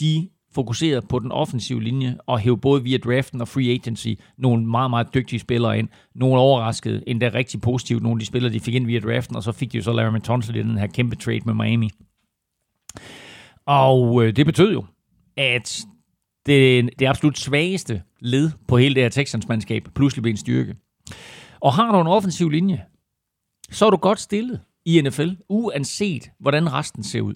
de 0.00 0.28
fokuserede 0.54 1.06
på 1.08 1.18
den 1.18 1.32
offensive 1.32 1.82
linje 1.82 2.18
og 2.26 2.38
hævde 2.38 2.60
både 2.60 2.82
via 2.82 2.98
draften 2.98 3.40
og 3.40 3.48
free 3.48 3.70
agency 3.70 4.08
nogle 4.38 4.66
meget, 4.66 4.90
meget 4.90 5.14
dygtige 5.14 5.40
spillere 5.40 5.78
ind. 5.78 5.88
Nogle 6.14 6.40
overraskede, 6.40 7.02
endda 7.06 7.30
rigtig 7.34 7.60
positivt, 7.60 8.02
nogle 8.02 8.16
af 8.16 8.20
de 8.20 8.26
spillere, 8.26 8.52
de 8.52 8.60
fik 8.60 8.74
ind 8.74 8.86
via 8.86 9.00
draften, 9.00 9.36
og 9.36 9.42
så 9.42 9.52
fik 9.52 9.72
de 9.72 9.76
jo 9.76 9.82
så 9.82 9.92
Larry 9.92 10.20
Tunsil 10.20 10.56
i 10.56 10.62
den 10.62 10.78
her 10.78 10.86
kæmpe 10.86 11.16
trade 11.16 11.40
med 11.44 11.54
Miami. 11.54 11.90
Og 13.66 14.24
øh, 14.24 14.36
det 14.36 14.46
betød 14.46 14.72
jo, 14.72 14.84
at 15.36 15.84
det, 16.46 16.90
det 16.98 17.06
absolut 17.06 17.38
svageste 17.38 18.02
led 18.20 18.50
på 18.68 18.78
hele 18.78 18.94
det 18.94 19.02
her 19.02 19.10
Texans-mandskab 19.10 19.88
pludselig 19.94 20.22
blev 20.22 20.30
en 20.30 20.36
styrke. 20.36 20.74
Og 21.64 21.74
har 21.74 21.92
du 21.92 22.00
en 22.00 22.06
offensiv 22.06 22.50
linje, 22.50 22.84
så 23.70 23.86
er 23.86 23.90
du 23.90 23.96
godt 23.96 24.20
stillet 24.20 24.60
i 24.84 25.00
NFL, 25.00 25.30
uanset 25.48 26.30
hvordan 26.38 26.72
resten 26.72 27.02
ser 27.04 27.20
ud. 27.20 27.34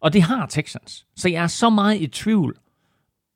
Og 0.00 0.12
det 0.12 0.22
har 0.22 0.46
Texans. 0.46 1.06
Så 1.16 1.28
jeg 1.28 1.42
er 1.42 1.46
så 1.46 1.70
meget 1.70 2.00
i 2.00 2.06
tvivl, 2.06 2.56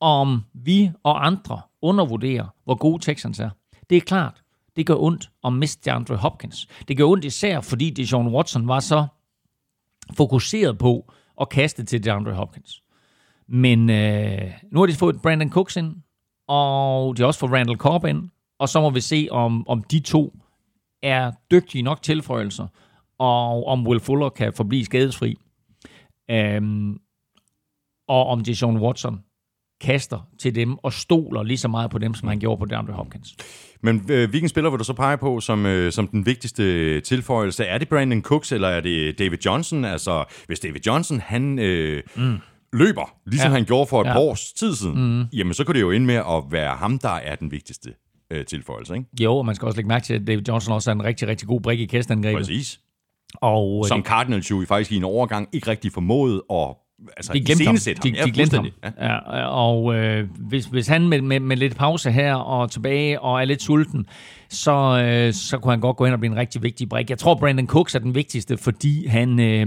om 0.01 0.45
vi 0.53 0.91
og 1.03 1.27
andre 1.27 1.61
undervurderer, 1.83 2.47
hvor 2.65 2.75
gode 2.75 3.03
Texans 3.03 3.41
er. 3.41 3.51
Det 3.91 3.97
er 3.97 4.01
klart, 4.01 4.43
det 4.77 4.87
gør 4.87 4.95
ondt 4.95 5.31
at 5.45 5.53
miste 5.53 5.91
DeAndre 5.91 6.17
Hopkins. 6.17 6.67
Det 6.89 6.97
gør 6.97 7.05
ondt 7.05 7.25
især, 7.25 7.61
fordi 7.61 7.91
Deshaun 7.91 8.35
Watson 8.35 8.69
var 8.69 8.81
så 8.81 9.07
fokuseret 10.17 10.79
på 10.79 11.13
at 11.41 11.49
kaste 11.49 11.85
til 11.85 12.05
DeAndre 12.05 12.33
Hopkins. 12.33 12.83
Men 13.47 13.91
øh, 13.91 14.53
nu 14.73 14.81
har 14.81 14.87
de 14.87 14.95
fået 14.95 15.23
Brandon 15.23 15.51
Cooks 15.51 15.77
ind, 15.77 15.97
og 16.47 17.17
de 17.17 17.23
har 17.23 17.27
også 17.27 17.41
fået 17.41 17.53
Randall 17.53 17.79
Cobb 17.79 18.05
ind, 18.05 18.31
og 18.59 18.69
så 18.69 18.81
må 18.81 18.91
vi 18.91 19.01
se, 19.01 19.29
om, 19.31 19.69
om 19.69 19.83
de 19.83 20.01
to 20.01 20.35
er 21.03 21.33
dygtige 21.51 21.83
nok 21.83 22.03
tilføjelser, 22.03 22.67
og 23.19 23.67
om 23.67 23.87
Will 23.87 24.01
Fuller 24.01 24.29
kan 24.29 24.53
forblive 24.53 24.85
skadesfri. 24.85 25.39
Um, 26.59 27.01
og 28.09 28.27
om 28.27 28.45
Deshaun 28.45 28.77
Watson 28.77 29.21
kaster 29.81 30.29
til 30.39 30.55
dem 30.55 30.79
og 30.79 30.93
stoler 30.93 31.43
lige 31.43 31.59
så 31.59 31.69
meget 31.69 31.91
på 31.91 31.99
dem, 31.99 32.15
som 32.15 32.29
han 32.29 32.41
gjorde 32.41 32.59
på 32.59 32.65
DeAndre 32.65 32.93
Hopkins. 32.93 33.37
Men 33.83 34.07
øh, 34.11 34.31
hvilken 34.31 34.49
spiller 34.49 34.71
vil 34.71 34.79
du 34.79 34.85
så 34.85 34.93
pege 34.93 35.19
på 35.19 35.41
som, 35.41 35.67
øh, 35.67 35.93
som 35.93 36.09
den 36.09 36.27
vigtigste 36.27 37.01
tilføjelse? 37.01 37.65
Er 37.65 37.79
det 37.79 37.89
Brandon 37.89 38.23
Cooks, 38.23 38.53
eller 38.53 38.69
er 38.69 38.81
det 38.81 39.19
David 39.19 39.39
Johnson? 39.45 39.85
Altså, 39.85 40.25
hvis 40.47 40.61
David 40.61 40.81
Johnson, 40.87 41.21
han... 41.21 41.59
Øh, 41.59 42.03
mm 42.17 42.39
løber, 42.73 43.17
ligesom 43.27 43.51
ja. 43.51 43.57
han 43.57 43.65
gjorde 43.65 43.87
for 43.87 44.01
et 44.01 44.07
ja. 44.07 44.13
par 44.13 44.21
års 44.21 44.53
tid 44.53 44.75
siden, 44.75 45.19
mm. 45.19 45.25
jamen 45.33 45.55
så 45.55 45.65
kunne 45.65 45.75
det 45.75 45.81
jo 45.81 45.91
ende 45.91 46.07
med 46.07 46.15
at 46.15 46.45
være 46.51 46.77
ham, 46.77 46.99
der 46.99 47.15
er 47.15 47.37
den 47.37 47.51
vigtigste 47.51 47.95
øh, 48.31 48.45
tilføjelse. 48.45 48.95
Ikke? 48.95 49.07
Jo, 49.21 49.37
og 49.37 49.47
man 49.47 49.55
skal 49.55 49.67
også 49.67 49.77
lægge 49.77 49.89
mærke 49.89 50.05
til, 50.05 50.15
at 50.15 50.27
David 50.27 50.43
Johnson 50.49 50.75
også 50.75 50.91
er 50.91 50.95
en 50.95 51.05
rigtig, 51.05 51.29
rigtig 51.29 51.49
god 51.49 51.61
brik 51.61 51.81
i 51.81 51.87
kæstangrebet. 51.87 52.39
Præcis. 52.39 52.81
Og, 53.35 53.83
øh, 53.85 53.89
Som 53.89 54.03
Cardinals 54.05 54.51
jo 54.51 54.65
faktisk 54.69 54.93
i 54.93 54.97
en 54.97 55.05
overgang 55.05 55.49
ikke 55.53 55.71
rigtig 55.71 55.93
formåede 55.93 56.45
at 56.51 56.75
altså, 57.17 57.33
de 57.33 57.41
glemte 57.41 57.65
ham. 57.65 57.77
ham. 57.87 57.95
De, 58.03 58.25
de 58.25 58.31
glemte 58.31 58.57
ham. 58.57 58.67
Ja. 59.01 59.07
Ja, 59.07 59.47
og 59.47 59.95
øh, 59.95 60.29
hvis, 60.39 60.65
hvis 60.65 60.87
han 60.87 61.09
med, 61.09 61.21
med, 61.21 61.41
med 61.41 61.57
lidt 61.57 61.77
pause 61.77 62.11
her 62.11 62.35
og 62.35 62.71
tilbage 62.71 63.21
og 63.21 63.41
er 63.41 63.45
lidt 63.45 63.63
sulten, 63.63 64.07
så, 64.49 64.73
øh, 65.05 65.33
så 65.33 65.59
kunne 65.59 65.73
han 65.73 65.81
godt 65.81 65.97
gå 65.97 66.05
ind 66.05 66.15
og 66.15 66.21
blive 66.21 66.33
en 66.33 66.39
rigtig 66.39 66.63
vigtig 66.63 66.89
brik. 66.89 67.11
Jeg 67.11 67.19
tror, 67.19 67.35
Brandon 67.35 67.67
Cooks 67.67 67.95
er 67.95 67.99
den 67.99 68.15
vigtigste, 68.15 68.57
fordi 68.57 69.07
han... 69.07 69.41
Øh, 69.41 69.67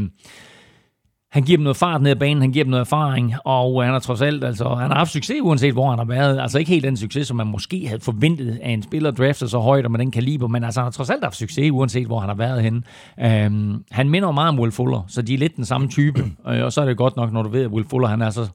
han 1.32 1.44
giver 1.44 1.58
dem 1.58 1.64
noget 1.64 1.78
fart 1.78 2.02
ned 2.02 2.12
ad 2.12 2.16
banen, 2.16 2.42
han 2.42 2.52
giver 2.52 2.64
dem 2.64 2.72
noget 2.72 2.82
erfaring, 2.82 3.34
og 3.46 3.82
øh, 3.82 3.86
han 3.86 3.94
har 3.94 4.00
trods 4.00 4.22
alt, 4.22 4.44
altså, 4.44 4.70
han 4.70 4.92
har 4.92 4.98
haft 4.98 5.12
succes, 5.12 5.38
uanset 5.42 5.74
hvor 5.74 5.90
han 5.90 6.00
har 6.00 6.06
været. 6.06 6.40
Altså 6.40 6.60
ikke 6.60 6.72
helt 6.72 6.84
den 6.84 6.98
succes, 6.98 7.28
som 7.28 7.38
man 7.38 7.48
måske 7.48 7.88
havde 7.88 8.02
forventet 8.02 8.60
af 8.62 8.70
en 8.70 8.84
spiller 8.84 9.12
drafter 9.12 9.48
så 9.48 9.60
højt 9.60 9.86
og 9.86 9.92
med 9.92 10.00
den 10.00 10.12
kaliber, 10.12 10.48
men 10.48 10.64
altså, 10.64 10.80
han 10.80 10.86
har 10.86 10.92
trods 10.92 11.10
alt 11.10 11.24
haft 11.24 11.36
succes, 11.36 11.72
uanset 11.72 12.08
hvor 12.08 12.20
han 12.20 12.30
har 12.30 12.36
været 12.36 12.64
henne. 12.64 12.82
Øhm, 13.20 13.84
han 13.92 14.10
minder 14.10 14.32
meget 14.32 14.50
om 14.50 14.60
Will 14.60 14.72
Fuller, 14.72 15.06
så 15.08 15.22
de 15.22 15.34
er 15.34 15.38
lidt 15.38 15.56
den 15.56 15.66
samme 15.66 15.88
type, 15.88 16.26
øh, 16.50 16.64
og 16.64 16.74
så 16.74 16.82
er 16.82 16.86
det 16.86 16.98
godt 16.98 17.16
nok, 17.16 17.34
når 17.34 17.44
du 17.44 17.50
ved, 17.50 17.64
at 17.64 17.72
Will 17.72 17.88
Fuller, 17.90 18.08
han 18.08 18.22
er 18.22 18.30
så 18.30 18.48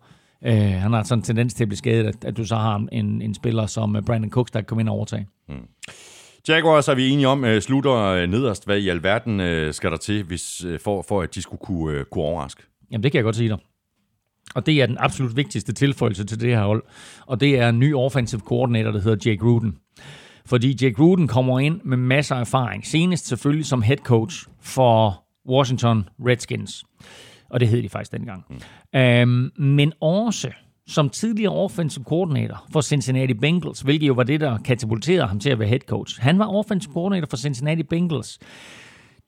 Øh, 0.47 0.53
han 0.55 0.93
har 0.93 1.03
sådan 1.03 1.18
en 1.18 1.22
tendens 1.22 1.55
til 1.55 1.64
at 1.64 1.68
blive 1.68 1.79
skadet, 1.79 2.07
at, 2.07 2.25
at 2.25 2.37
du 2.37 2.45
så 2.45 2.57
har 2.57 2.87
en, 2.93 3.22
en 3.22 3.35
spiller 3.35 3.66
som 3.66 3.97
øh, 3.97 4.03
Brandon 4.03 4.31
Cooks, 4.31 4.51
der 4.51 4.61
kan 4.61 4.66
komme 4.66 4.83
ind 4.83 4.89
og 4.89 4.95
overtage. 4.95 5.27
Mm. 5.49 5.55
Jaguars 6.49 6.88
er 6.88 6.95
vi 6.95 7.09
enige 7.09 7.28
om, 7.28 7.45
uh, 7.45 7.59
slutter 7.59 8.22
uh, 8.22 8.30
nederst. 8.30 8.64
Hvad 8.64 8.78
i 8.78 8.88
alverden 8.88 9.40
uh, 9.40 9.72
skal 9.72 9.90
der 9.90 9.97
til, 9.97 10.22
hvis, 10.22 10.66
for, 10.82 11.03
for 11.09 11.22
at 11.22 11.34
de 11.34 11.42
skulle 11.42 11.61
kunne, 11.61 12.05
kunne 12.05 12.24
overraske? 12.24 12.62
Jamen, 12.90 13.03
det 13.03 13.12
kan 13.12 13.16
jeg 13.16 13.24
godt 13.24 13.36
sige 13.36 13.49
dig. 13.49 13.59
Og 14.55 14.66
det 14.66 14.82
er 14.82 14.86
den 14.86 14.97
absolut 15.01 15.36
vigtigste 15.36 15.72
tilføjelse 15.72 16.24
til 16.24 16.40
det 16.40 16.49
her 16.49 16.64
hold. 16.64 16.82
Og 17.26 17.40
det 17.40 17.59
er 17.59 17.68
en 17.68 17.78
ny 17.78 17.95
offensive 17.95 18.40
coordinator, 18.40 18.90
der 18.90 19.01
hedder 19.01 19.30
Jake 19.30 19.38
Gruden. 19.38 19.76
Fordi 20.47 20.76
Jake 20.82 20.95
Gruden 20.95 21.28
kommer 21.28 21.61
ind 21.61 21.80
med 21.84 21.97
masser 21.97 22.36
af 22.36 22.40
erfaring. 22.40 22.86
Senest 22.86 23.26
selvfølgelig 23.26 23.66
som 23.66 23.82
head 23.82 23.97
coach 23.97 24.47
for 24.61 25.24
Washington 25.49 26.09
Redskins. 26.26 26.84
Og 27.51 27.61
det 27.61 27.68
hed 27.68 27.82
de 27.82 27.88
faktisk 27.88 28.12
dengang. 28.12 28.45
Mm. 28.51 29.01
Øhm, 29.01 29.51
men 29.57 29.92
også 30.01 30.51
som 30.87 31.11
tidligere 31.11 31.53
offensive 31.53 32.05
coordinator 32.05 32.66
for 32.72 32.80
Cincinnati 32.80 33.35
Bengals, 33.35 33.80
hvilket 33.80 34.09
jo 34.09 34.12
var 34.12 34.22
det, 34.22 34.41
der 34.41 34.59
katapulterede 34.59 35.28
ham 35.28 35.41
til 35.41 35.51
at 35.51 35.59
være 35.59 35.68
head 35.68 35.80
coach. 35.80 36.20
Han 36.20 36.39
var 36.39 36.47
offensive 36.47 36.93
coordinator 36.93 37.26
for 37.30 37.37
Cincinnati 37.37 37.82
Bengals 37.82 38.39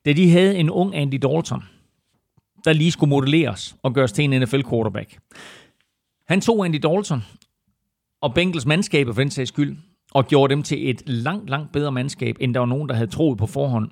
da 0.06 0.12
de 0.12 0.30
havde 0.30 0.56
en 0.56 0.70
ung 0.70 0.96
Andy 0.96 1.14
Dalton, 1.14 1.64
der 2.64 2.72
lige 2.72 2.92
skulle 2.92 3.10
modelleres 3.10 3.76
og 3.82 3.94
gøres 3.94 4.12
til 4.12 4.24
en 4.24 4.42
NFL-quarterback. 4.42 5.18
Han 6.28 6.40
tog 6.40 6.64
Andy 6.64 6.80
Dalton 6.82 7.22
og 8.22 8.34
Bengals 8.34 8.66
mandskab 8.66 9.06
for 9.06 9.12
den 9.12 9.30
sags 9.30 9.48
skyld, 9.48 9.76
og 10.12 10.26
gjorde 10.26 10.50
dem 10.50 10.62
til 10.62 10.90
et 10.90 11.02
langt, 11.06 11.50
langt 11.50 11.72
bedre 11.72 11.92
mandskab, 11.92 12.36
end 12.40 12.54
der 12.54 12.60
var 12.60 12.66
nogen, 12.66 12.88
der 12.88 12.94
havde 12.94 13.10
troet 13.10 13.38
på 13.38 13.46
forhånd. 13.46 13.90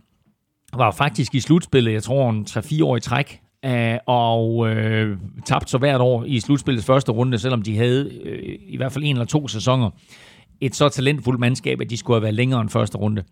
Var 0.73 0.91
faktisk 0.91 1.35
i 1.35 1.41
slutspillet, 1.41 1.93
jeg 1.93 2.03
tror, 2.03 2.31
en 2.31 2.47
3-4 2.51 2.85
år 2.85 2.97
i 2.97 3.01
træk, 3.01 3.41
øh, 3.65 3.99
og 4.07 4.69
øh, 4.69 5.19
tabte 5.47 5.71
så 5.71 5.79
hvert 5.79 6.01
år 6.01 6.25
i 6.25 6.41
slutspillets 6.41 6.87
første 6.87 7.13
runde, 7.13 7.39
selvom 7.39 7.63
de 7.63 7.77
havde 7.77 8.11
øh, 8.25 8.59
i 8.69 8.77
hvert 8.77 8.93
fald 8.93 9.05
en 9.05 9.17
eller 9.17 9.25
to 9.25 9.49
sæsoner 9.49 9.91
et 10.61 10.75
så 10.75 10.89
talentfuldt 10.89 11.41
mandskab, 11.41 11.81
at 11.81 11.91
de 11.91 11.97
skulle 11.97 12.15
have 12.15 12.23
været 12.23 12.35
længere 12.35 12.61
end 12.61 12.69
første 12.69 12.99
runde. 12.99 13.23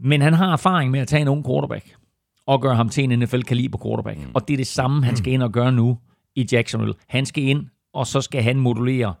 Men 0.00 0.22
han 0.22 0.34
har 0.34 0.52
erfaring 0.52 0.90
med 0.90 1.00
at 1.00 1.08
tage 1.08 1.22
en 1.22 1.28
ung 1.28 1.46
quarterback 1.46 1.94
og 2.46 2.62
gøre 2.62 2.76
ham 2.76 2.88
til 2.88 3.04
en 3.04 3.18
NFL-kaliber 3.18 3.78
quarterback. 3.82 4.18
Mm. 4.18 4.30
Og 4.34 4.48
det 4.48 4.54
er 4.54 4.58
det 4.58 4.66
samme, 4.66 5.04
han 5.04 5.16
skal 5.16 5.32
ind 5.32 5.42
og 5.42 5.52
gøre 5.52 5.72
nu 5.72 5.98
i 6.36 6.46
Jacksonville. 6.52 6.94
Han 7.08 7.26
skal 7.26 7.44
ind, 7.44 7.66
og 7.94 8.06
så 8.06 8.20
skal 8.20 8.42
han 8.42 8.56
modulere 8.56 9.14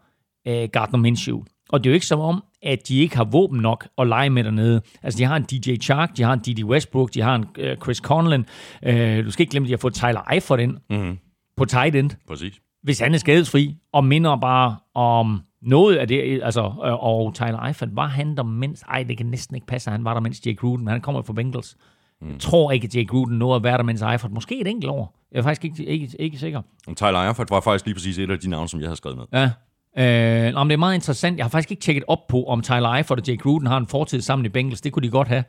øh, 0.48 0.68
Gardner 0.72 0.98
Minshew. 0.98 1.42
Og 1.72 1.84
det 1.84 1.90
er 1.90 1.92
jo 1.92 1.94
ikke 1.94 2.06
som 2.06 2.20
om, 2.20 2.44
at 2.62 2.88
de 2.88 2.98
ikke 2.98 3.16
har 3.16 3.24
våben 3.24 3.60
nok 3.60 3.88
at 3.98 4.06
lege 4.06 4.30
med 4.30 4.44
dernede. 4.44 4.82
Altså, 5.02 5.18
de 5.18 5.24
har 5.24 5.36
en 5.36 5.42
DJ 5.42 5.76
Chark, 5.76 6.16
de 6.16 6.22
har 6.22 6.32
en 6.32 6.38
D.D. 6.38 6.64
Westbrook, 6.64 7.14
de 7.14 7.20
har 7.20 7.34
en 7.34 7.44
uh, 7.58 7.82
Chris 7.82 7.96
Conlon. 7.96 8.46
Uh, 8.86 9.24
du 9.24 9.30
skal 9.30 9.42
ikke 9.42 9.50
glemme, 9.50 9.66
at 9.66 9.68
de 9.68 9.72
har 9.72 9.78
fået 9.78 9.94
Tyler 9.94 10.32
Eifert 10.32 10.60
ind 10.60 10.76
mm. 10.90 11.18
på 11.56 11.64
tight 11.64 11.96
end. 11.96 12.10
Præcis. 12.28 12.60
Hvis 12.82 12.98
han 12.98 13.14
er 13.14 13.18
skadesfri, 13.18 13.76
og 13.92 14.04
minder 14.04 14.36
bare 14.36 14.76
om 14.94 15.42
noget 15.62 15.96
af 15.96 16.08
det, 16.08 16.40
altså, 16.42 16.60
øh, 16.60 17.04
og 17.04 17.34
Tyler 17.34 17.64
Eifert, 17.64 17.96
var 17.96 18.06
han 18.06 18.36
der 18.36 18.42
mindst, 18.42 18.82
ej, 18.82 19.02
det 19.02 19.16
kan 19.16 19.26
næsten 19.26 19.54
ikke 19.54 19.66
passe, 19.66 19.90
han 19.90 20.04
var 20.04 20.14
der 20.14 20.20
mindst 20.20 20.46
Jake 20.46 20.56
Gruden, 20.56 20.84
men 20.84 20.92
han 20.92 21.00
kommer 21.00 21.22
fra 21.22 21.32
Bengals. 21.32 21.76
Mm. 22.20 22.28
Jeg 22.28 22.40
tror 22.40 22.72
ikke, 22.72 22.84
at 22.84 22.96
Jake 22.96 23.06
Gruden 23.06 23.38
nåede 23.38 23.56
at 23.56 23.62
være 23.62 23.76
der, 23.76 23.82
mens 23.82 24.02
Eifert, 24.02 24.32
måske 24.32 24.60
et 24.60 24.66
enkelt 24.66 24.90
år. 24.90 25.16
Jeg 25.32 25.38
er 25.38 25.42
faktisk 25.42 25.64
ikke, 25.64 25.84
ikke, 25.84 26.16
ikke 26.18 26.38
sikker. 26.38 26.62
Og 26.86 26.96
Tyler 26.96 27.28
Eifert 27.28 27.50
var 27.50 27.60
faktisk 27.60 27.86
lige 27.86 27.94
præcis 27.94 28.18
et 28.18 28.30
af 28.30 28.38
de 28.38 28.50
navne, 28.50 28.68
som 28.68 28.80
jeg 28.80 28.88
havde 28.88 28.96
skrevet 28.96 29.18
med. 29.18 29.24
Ja, 29.32 29.50
Øh, 29.98 30.54
men 30.54 30.68
det 30.68 30.72
er 30.72 30.76
meget 30.76 30.94
interessant. 30.94 31.36
Jeg 31.36 31.44
har 31.44 31.50
faktisk 31.50 31.70
ikke 31.70 31.82
tjekket 31.82 32.04
op 32.08 32.26
på, 32.28 32.44
om 32.44 32.62
Tyler 32.62 32.92
Eifert 32.92 33.18
og 33.20 33.28
Jake 33.28 33.38
Gruden 33.38 33.66
har 33.66 33.76
en 33.76 33.86
fortid 33.86 34.20
sammen 34.20 34.46
i 34.46 34.48
Bengals. 34.48 34.80
Det 34.80 34.92
kunne 34.92 35.02
de 35.02 35.10
godt 35.10 35.28
have. 35.28 35.44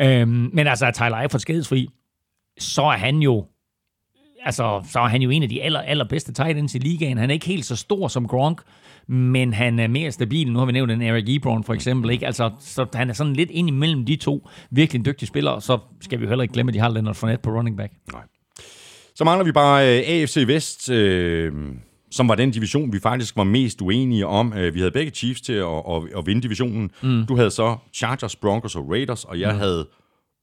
Øh, 0.00 0.28
men 0.28 0.66
altså, 0.66 0.86
er 0.86 0.90
Tyler 0.90 1.16
Eifert 1.16 1.40
skadesfri, 1.40 1.88
så 2.58 2.82
er 2.82 2.96
han 2.96 3.16
jo 3.16 3.44
altså, 4.46 4.82
så 4.92 4.98
er 5.00 5.06
han 5.06 5.22
jo 5.22 5.30
en 5.30 5.42
af 5.42 5.48
de 5.48 5.62
aller, 5.62 5.80
allerbedste 5.80 6.32
tight 6.32 6.58
ends 6.58 6.74
i 6.74 6.78
ligaen. 6.78 7.18
Han 7.18 7.30
er 7.30 7.34
ikke 7.34 7.46
helt 7.46 7.64
så 7.64 7.76
stor 7.76 8.08
som 8.08 8.28
Gronk, 8.28 8.62
men 9.06 9.52
han 9.52 9.78
er 9.78 9.88
mere 9.88 10.12
stabil. 10.12 10.52
Nu 10.52 10.58
har 10.58 10.66
vi 10.66 10.72
nævnt 10.72 10.92
en 10.92 11.02
Eric 11.02 11.24
Ebron 11.28 11.64
for 11.64 11.74
eksempel. 11.74 12.10
Ikke? 12.10 12.26
Altså, 12.26 12.50
så 12.60 12.86
han 12.94 13.10
er 13.10 13.14
sådan 13.14 13.32
lidt 13.32 13.50
ind 13.50 13.68
imellem 13.68 14.04
de 14.04 14.16
to 14.16 14.48
virkelig 14.70 15.06
dygtige 15.06 15.26
spillere. 15.26 15.60
Så 15.60 15.78
skal 16.00 16.18
vi 16.18 16.24
jo 16.24 16.28
heller 16.28 16.42
ikke 16.42 16.54
glemme, 16.54 16.70
at 16.70 16.74
de 16.74 16.80
har 16.80 16.88
Leonard 16.88 17.14
Fournette 17.14 17.42
på 17.42 17.50
running 17.50 17.76
back. 17.76 17.92
Nej. 18.12 18.22
Så 19.14 19.24
mangler 19.24 19.44
vi 19.44 19.52
bare 19.52 19.98
øh, 19.98 20.04
AFC 20.06 20.44
Vest. 20.46 20.90
Øh 20.90 21.52
som 22.16 22.28
var 22.28 22.34
den 22.34 22.50
division, 22.50 22.92
vi 22.92 23.00
faktisk 23.00 23.36
var 23.36 23.44
mest 23.44 23.80
uenige 23.80 24.26
om. 24.26 24.52
Øh, 24.52 24.74
vi 24.74 24.78
havde 24.78 24.90
begge 24.90 25.10
Chiefs 25.10 25.40
til 25.40 25.52
at, 25.52 25.66
at, 25.66 26.02
at 26.18 26.26
vinde 26.26 26.42
divisionen. 26.42 26.90
Mm. 27.02 27.26
Du 27.26 27.36
havde 27.36 27.50
så 27.50 27.76
Chargers, 27.94 28.36
Broncos 28.36 28.76
og 28.76 28.90
Raiders, 28.90 29.24
og 29.24 29.40
jeg 29.40 29.52
mm. 29.52 29.58
havde 29.58 29.86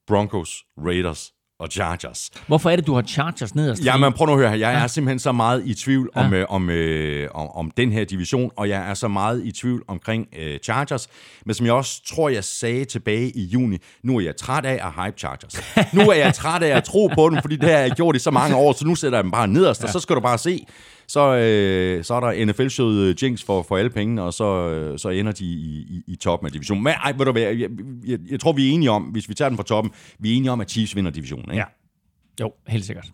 Broncos, 0.06 0.64
Raiders 0.78 1.32
og 1.60 1.68
Chargers. 1.70 2.30
Hvorfor 2.46 2.70
er 2.70 2.76
det, 2.76 2.86
du 2.86 2.94
har 2.94 3.02
Chargers 3.02 3.54
nederst? 3.54 3.84
Ja, 3.84 3.96
men 3.96 4.12
prøv 4.12 4.26
nu 4.26 4.32
at 4.32 4.38
høre 4.38 4.48
her. 4.48 4.56
Jeg 4.56 4.72
ja. 4.72 4.82
er 4.82 4.86
simpelthen 4.86 5.18
så 5.18 5.32
meget 5.32 5.62
i 5.66 5.74
tvivl 5.74 6.10
ja. 6.16 6.24
om, 6.24 6.32
øh, 6.32 6.46
om, 6.48 6.70
øh, 6.70 7.28
om, 7.34 7.48
om 7.48 7.70
den 7.76 7.92
her 7.92 8.04
division, 8.04 8.50
og 8.56 8.68
jeg 8.68 8.90
er 8.90 8.94
så 8.94 9.08
meget 9.08 9.44
i 9.44 9.52
tvivl 9.52 9.82
omkring 9.88 10.26
øh, 10.38 10.58
Chargers. 10.58 11.08
Men 11.46 11.54
som 11.54 11.66
jeg 11.66 11.74
også 11.74 12.02
tror, 12.14 12.28
jeg 12.28 12.44
sagde 12.44 12.84
tilbage 12.84 13.30
i 13.30 13.44
juni, 13.44 13.78
nu 14.02 14.16
er 14.16 14.20
jeg 14.20 14.36
træt 14.36 14.64
af 14.64 14.86
at 14.86 15.04
hype 15.04 15.18
Chargers. 15.18 15.60
nu 15.94 16.00
er 16.00 16.14
jeg 16.14 16.34
træt 16.34 16.62
af 16.62 16.76
at 16.76 16.84
tro 16.84 17.10
på 17.14 17.30
dem, 17.30 17.38
fordi 17.40 17.56
det 17.56 17.70
har 17.70 17.78
jeg 17.78 17.90
gjort 17.90 18.16
i 18.16 18.18
så 18.18 18.30
mange 18.30 18.56
år, 18.56 18.72
så 18.72 18.86
nu 18.86 18.94
sætter 18.94 19.18
jeg 19.18 19.24
dem 19.24 19.30
bare 19.30 19.48
nederst, 19.48 19.82
ja. 19.82 19.86
og 19.86 19.92
så 19.92 20.00
skal 20.00 20.16
du 20.16 20.20
bare 20.20 20.38
se, 20.38 20.66
så, 21.08 21.36
øh, 21.36 22.04
så 22.04 22.14
er 22.14 22.20
der 22.20 22.44
NFL-showet 22.46 22.96
øh, 22.96 23.22
Jinx 23.22 23.44
for, 23.44 23.62
for 23.62 23.76
alle 23.76 23.90
pengene, 23.90 24.22
og 24.22 24.34
så, 24.34 24.68
øh, 24.68 24.98
så 24.98 25.08
ender 25.08 25.32
de 25.32 25.44
i, 25.44 25.86
i, 25.90 26.02
i 26.06 26.16
toppen 26.16 26.46
af 26.46 26.52
divisionen. 26.52 26.84
Men 26.84 26.92
ej, 26.92 27.12
ved 27.12 27.24
du 27.24 27.32
hvad, 27.32 27.42
jeg, 27.42 27.70
jeg, 28.06 28.18
jeg 28.30 28.40
tror, 28.40 28.52
vi 28.52 28.68
er 28.68 28.72
enige 28.72 28.90
om, 28.90 29.02
hvis 29.02 29.28
vi 29.28 29.34
tager 29.34 29.48
den 29.48 29.56
fra 29.56 29.64
toppen, 29.64 29.92
vi 30.18 30.32
er 30.32 30.36
enige 30.36 30.50
om, 30.50 30.60
at 30.60 30.70
Chiefs 30.70 30.96
vinder 30.96 31.10
divisionen. 31.10 31.50
Ikke? 31.50 31.56
Ja. 31.56 31.64
Jo, 32.40 32.52
helt 32.68 32.84
sikkert. 32.84 33.12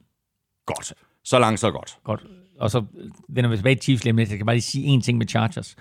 Godt. 0.67 0.93
Så 1.25 1.39
langt, 1.39 1.61
så 1.61 1.71
godt. 1.71 1.99
Godt 2.05 2.27
og 2.61 2.71
så 2.71 2.85
vender 3.29 3.51
vi 3.51 3.57
tilbage 3.57 3.75
til 3.75 3.83
Chiefs 3.83 4.05
lige 4.05 4.19
Jeg 4.19 4.29
kan 4.29 4.47
bare 4.47 4.57
lige 4.57 4.63
sige 4.63 4.87
en 4.87 5.01
ting 5.01 5.19
med 5.19 5.27
Chargers. 5.27 5.77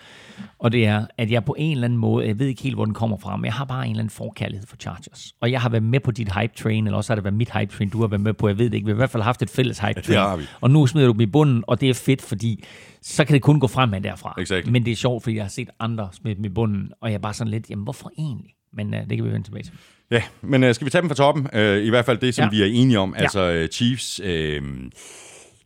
Og 0.60 0.72
det 0.72 0.86
er, 0.86 1.06
at 1.18 1.32
jeg 1.32 1.46
på 1.46 1.56
en 1.58 1.72
eller 1.72 1.86
anden 1.86 2.00
måde, 2.00 2.28
jeg 2.28 2.40
ved 2.40 2.48
ikke 2.48 2.62
helt, 2.62 2.76
hvor 2.76 2.86
den 2.86 2.94
kommer 2.94 3.18
fra, 3.18 3.38
men 3.38 3.46
jeg 3.46 3.54
har 3.54 3.66
bare 3.66 3.86
en 3.86 3.92
eller 3.92 4.00
anden 4.00 4.10
forkærlighed 4.10 4.68
for 4.68 4.76
Chargers. 4.76 5.34
Og 5.42 5.52
jeg 5.52 5.62
har 5.62 5.70
været 5.70 5.84
med 5.84 6.00
på 6.00 6.12
dit 6.12 6.34
hype 6.34 6.54
train, 6.56 6.88
eller 6.88 6.98
også 6.98 7.12
har 7.12 7.16
det 7.16 7.24
været 7.24 7.34
mit 7.34 7.50
hype 7.58 7.74
train, 7.74 7.90
du 7.90 8.02
har 8.02 8.08
været 8.08 8.22
med 8.22 8.34
på. 8.34 8.48
Jeg 8.48 8.58
ved 8.58 8.66
det 8.66 8.74
ikke. 8.74 8.86
Vi 8.86 8.92
har 8.92 8.96
i 8.96 8.98
hvert 8.98 9.10
fald 9.10 9.24
haft 9.24 9.42
et 9.42 9.50
fælles 9.50 9.80
hype 9.80 10.02
train. 10.02 10.40
Ja, 10.40 10.46
og 10.62 10.72
nu 10.72 10.88
smider 10.88 11.08
du 11.08 11.14
dem 11.14 11.22
i 11.22 11.26
bunden, 11.26 11.64
og 11.68 11.82
det 11.82 11.90
er 11.90 11.94
fedt, 11.94 12.22
fordi 12.22 12.64
så 13.02 13.26
kan 13.26 13.34
det 13.34 13.42
kun 13.42 13.60
gå 13.60 13.68
fremad 13.68 14.02
derfra. 14.02 14.36
Exactly. 14.42 14.72
Men 14.72 14.86
det 14.86 14.92
er 14.92 14.96
sjovt, 14.96 15.24
fordi 15.24 15.36
jeg 15.36 15.44
har 15.44 15.50
set 15.50 15.70
andre 15.80 16.10
smide 16.12 16.36
dem 16.36 16.46
i 16.46 16.50
bunden, 16.50 16.92
og 17.02 17.10
jeg 17.10 17.16
er 17.16 17.20
bare 17.20 17.34
sådan 17.34 17.52
lidt, 17.52 17.70
jamen 17.70 17.84
hvorfor 17.84 18.12
egentlig? 18.18 18.52
Men 18.74 18.94
uh, 18.94 19.00
det 19.00 19.18
kan 19.18 19.26
vi 19.26 19.32
vende 19.32 19.48
tilbage 19.48 19.64
til. 19.64 19.74
Ja, 20.12 20.22
men 20.42 20.64
uh, 20.64 20.72
skal 20.72 20.86
vi 20.86 20.92
tage 20.92 21.02
dem 21.02 21.10
fra 21.10 21.16
toppen? 21.16 21.48
Uh, 21.54 21.86
I 21.86 21.90
hvert 21.90 22.06
fald 22.06 22.18
det, 22.18 22.36
som 22.36 22.44
ja. 22.44 22.50
vi 22.50 22.62
er 22.62 22.66
enige 22.66 23.00
om. 23.00 23.16
Ja. 23.18 23.22
Altså 23.22 23.62
uh, 23.64 23.68
Chiefs... 23.68 24.22
Uh, 24.24 24.68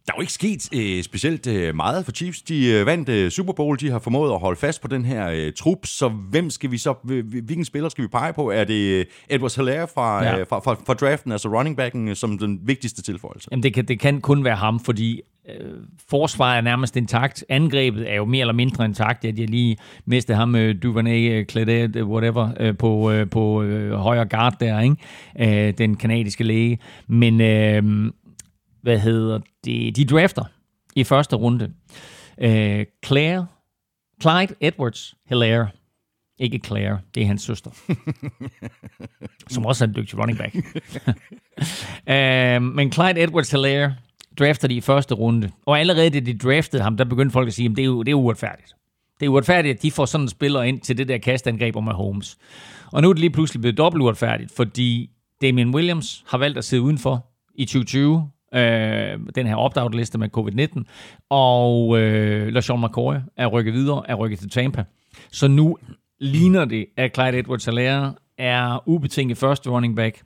der 0.05 0.13
er 0.13 0.17
jo 0.17 0.21
ikke 0.21 0.33
sket 0.33 0.69
øh, 0.75 1.03
specielt 1.03 1.47
øh, 1.47 1.75
meget 1.75 2.05
for 2.05 2.11
Chiefs. 2.11 2.41
De 2.41 2.67
øh, 2.67 2.85
vandt 2.85 3.09
øh, 3.09 3.31
Super 3.31 3.53
Bowl, 3.53 3.79
de 3.79 3.91
har 3.91 3.99
formået 3.99 4.31
at 4.31 4.39
holde 4.39 4.59
fast 4.59 4.81
på 4.81 4.87
den 4.87 5.05
her 5.05 5.29
øh, 5.29 5.53
trup, 5.53 5.85
så 5.85 6.09
hvem 6.09 6.49
skal 6.49 6.71
vi 6.71 6.77
så, 6.77 6.93
hvilken 7.43 7.65
spiller 7.65 7.89
skal 7.89 8.03
vi 8.03 8.07
pege 8.07 8.33
på? 8.33 8.51
Er 8.51 8.63
det 8.63 8.99
øh, 8.99 9.05
Edwards 9.29 9.55
Hilaire 9.55 9.87
fra, 9.93 10.23
ja. 10.23 10.39
øh, 10.39 10.47
fra, 10.47 10.59
fra, 10.59 10.75
fra 10.85 10.93
draften, 10.93 11.31
altså 11.31 11.47
running 11.47 11.77
backen, 11.77 12.07
øh, 12.07 12.15
som 12.15 12.37
den 12.37 12.59
vigtigste 12.63 13.01
tilføjelse? 13.01 13.47
Jamen 13.51 13.63
det 13.63 13.73
kan, 13.73 13.85
det 13.85 13.99
kan 13.99 14.21
kun 14.21 14.43
være 14.43 14.55
ham, 14.55 14.79
fordi 14.79 15.21
øh, 15.49 15.71
forsvaret 16.09 16.57
er 16.57 16.61
nærmest 16.61 16.95
intakt. 16.95 17.45
Angrebet 17.49 18.11
er 18.11 18.15
jo 18.15 18.25
mere 18.25 18.41
eller 18.41 18.53
mindre 18.53 18.85
intakt. 18.85 19.25
At 19.25 19.39
jeg 19.39 19.49
lige 19.49 19.77
mistede 20.05 20.37
ham, 20.37 20.55
øh, 20.55 20.75
Duvernay, 20.83 21.49
Cladet, 21.49 21.95
øh, 21.95 22.09
whatever, 22.09 22.49
øh, 22.59 22.77
på, 22.77 23.11
øh, 23.11 23.29
på 23.29 23.63
øh, 23.63 23.91
højre 23.93 24.25
guard 24.25 24.55
der, 24.59 24.79
ikke? 24.79 25.67
Øh, 25.67 25.73
den 25.77 25.95
kanadiske 25.95 26.43
læge. 26.43 26.79
Men... 27.07 27.41
Øh, 27.41 28.11
hvad 28.83 28.99
hedder 28.99 29.39
det, 29.65 29.95
de 29.95 30.05
drafter 30.05 30.43
i 30.95 31.03
første 31.03 31.35
runde. 31.35 31.73
Uh, 32.37 32.83
Claire, 33.05 33.47
Clyde 34.21 34.55
Edwards 34.61 35.15
Hilaire. 35.29 35.67
Ikke 36.39 36.59
Claire, 36.65 36.99
det 37.15 37.23
er 37.23 37.27
hans 37.27 37.41
søster. 37.41 37.71
som 39.53 39.65
også 39.65 39.83
er 39.83 39.87
en 39.87 39.95
dygtig 39.95 40.19
running 40.19 40.37
back. 40.37 40.55
uh, 40.55 40.63
men 42.77 42.91
Clyde 42.91 43.23
Edwards 43.23 43.51
Hilaire 43.51 43.95
drafter 44.39 44.67
de 44.67 44.75
i 44.75 44.81
første 44.81 45.15
runde. 45.15 45.51
Og 45.65 45.79
allerede 45.79 46.09
da 46.09 46.19
de 46.19 46.37
draftede 46.37 46.83
ham, 46.83 46.97
der 46.97 47.03
begyndte 47.05 47.33
folk 47.33 47.47
at 47.47 47.53
sige, 47.53 47.69
at 47.69 47.75
det 47.75 47.81
er, 47.81 47.85
jo, 47.85 48.03
det 48.03 48.11
er 48.11 48.15
uretfærdigt. 48.15 48.75
Det 49.19 49.25
er 49.25 49.29
uretfærdigt, 49.29 49.75
at 49.75 49.81
de 49.81 49.91
får 49.91 50.05
sådan 50.05 50.25
en 50.25 50.29
spiller 50.29 50.61
ind 50.61 50.81
til 50.81 50.97
det 50.97 51.07
der 51.07 51.17
kastangreb 51.17 51.75
om 51.75 51.87
Holmes. 51.87 52.37
Og 52.91 53.01
nu 53.01 53.09
er 53.09 53.13
det 53.13 53.19
lige 53.19 53.29
pludselig 53.29 53.61
blevet 53.61 53.77
dobbelt 53.77 54.01
uretfærdigt, 54.01 54.51
fordi 54.55 55.09
Damian 55.41 55.75
Williams 55.75 56.23
har 56.27 56.37
valgt 56.37 56.57
at 56.57 56.65
sidde 56.65 56.83
udenfor 56.83 57.25
i 57.55 57.65
2020, 57.65 58.29
øh, 58.53 59.19
den 59.35 59.47
her 59.47 59.55
opt-out-liste 59.55 60.17
med 60.17 60.29
covid-19, 60.37 60.83
og 61.29 61.99
øh, 61.99 62.47
LaShawn 62.47 62.81
McCoy 62.81 63.15
er 63.37 63.47
rykket 63.47 63.73
videre, 63.73 64.03
er 64.07 64.15
rykket 64.15 64.39
til 64.39 64.49
Tampa. 64.49 64.83
Så 65.31 65.47
nu 65.47 65.77
ligner 66.19 66.65
det, 66.65 66.85
at 66.97 67.15
Clyde 67.15 67.39
Edwards-Helaire 67.39 68.13
er 68.37 68.83
ubetinget 68.89 69.37
første 69.37 69.69
running 69.69 69.95
back, 69.95 70.23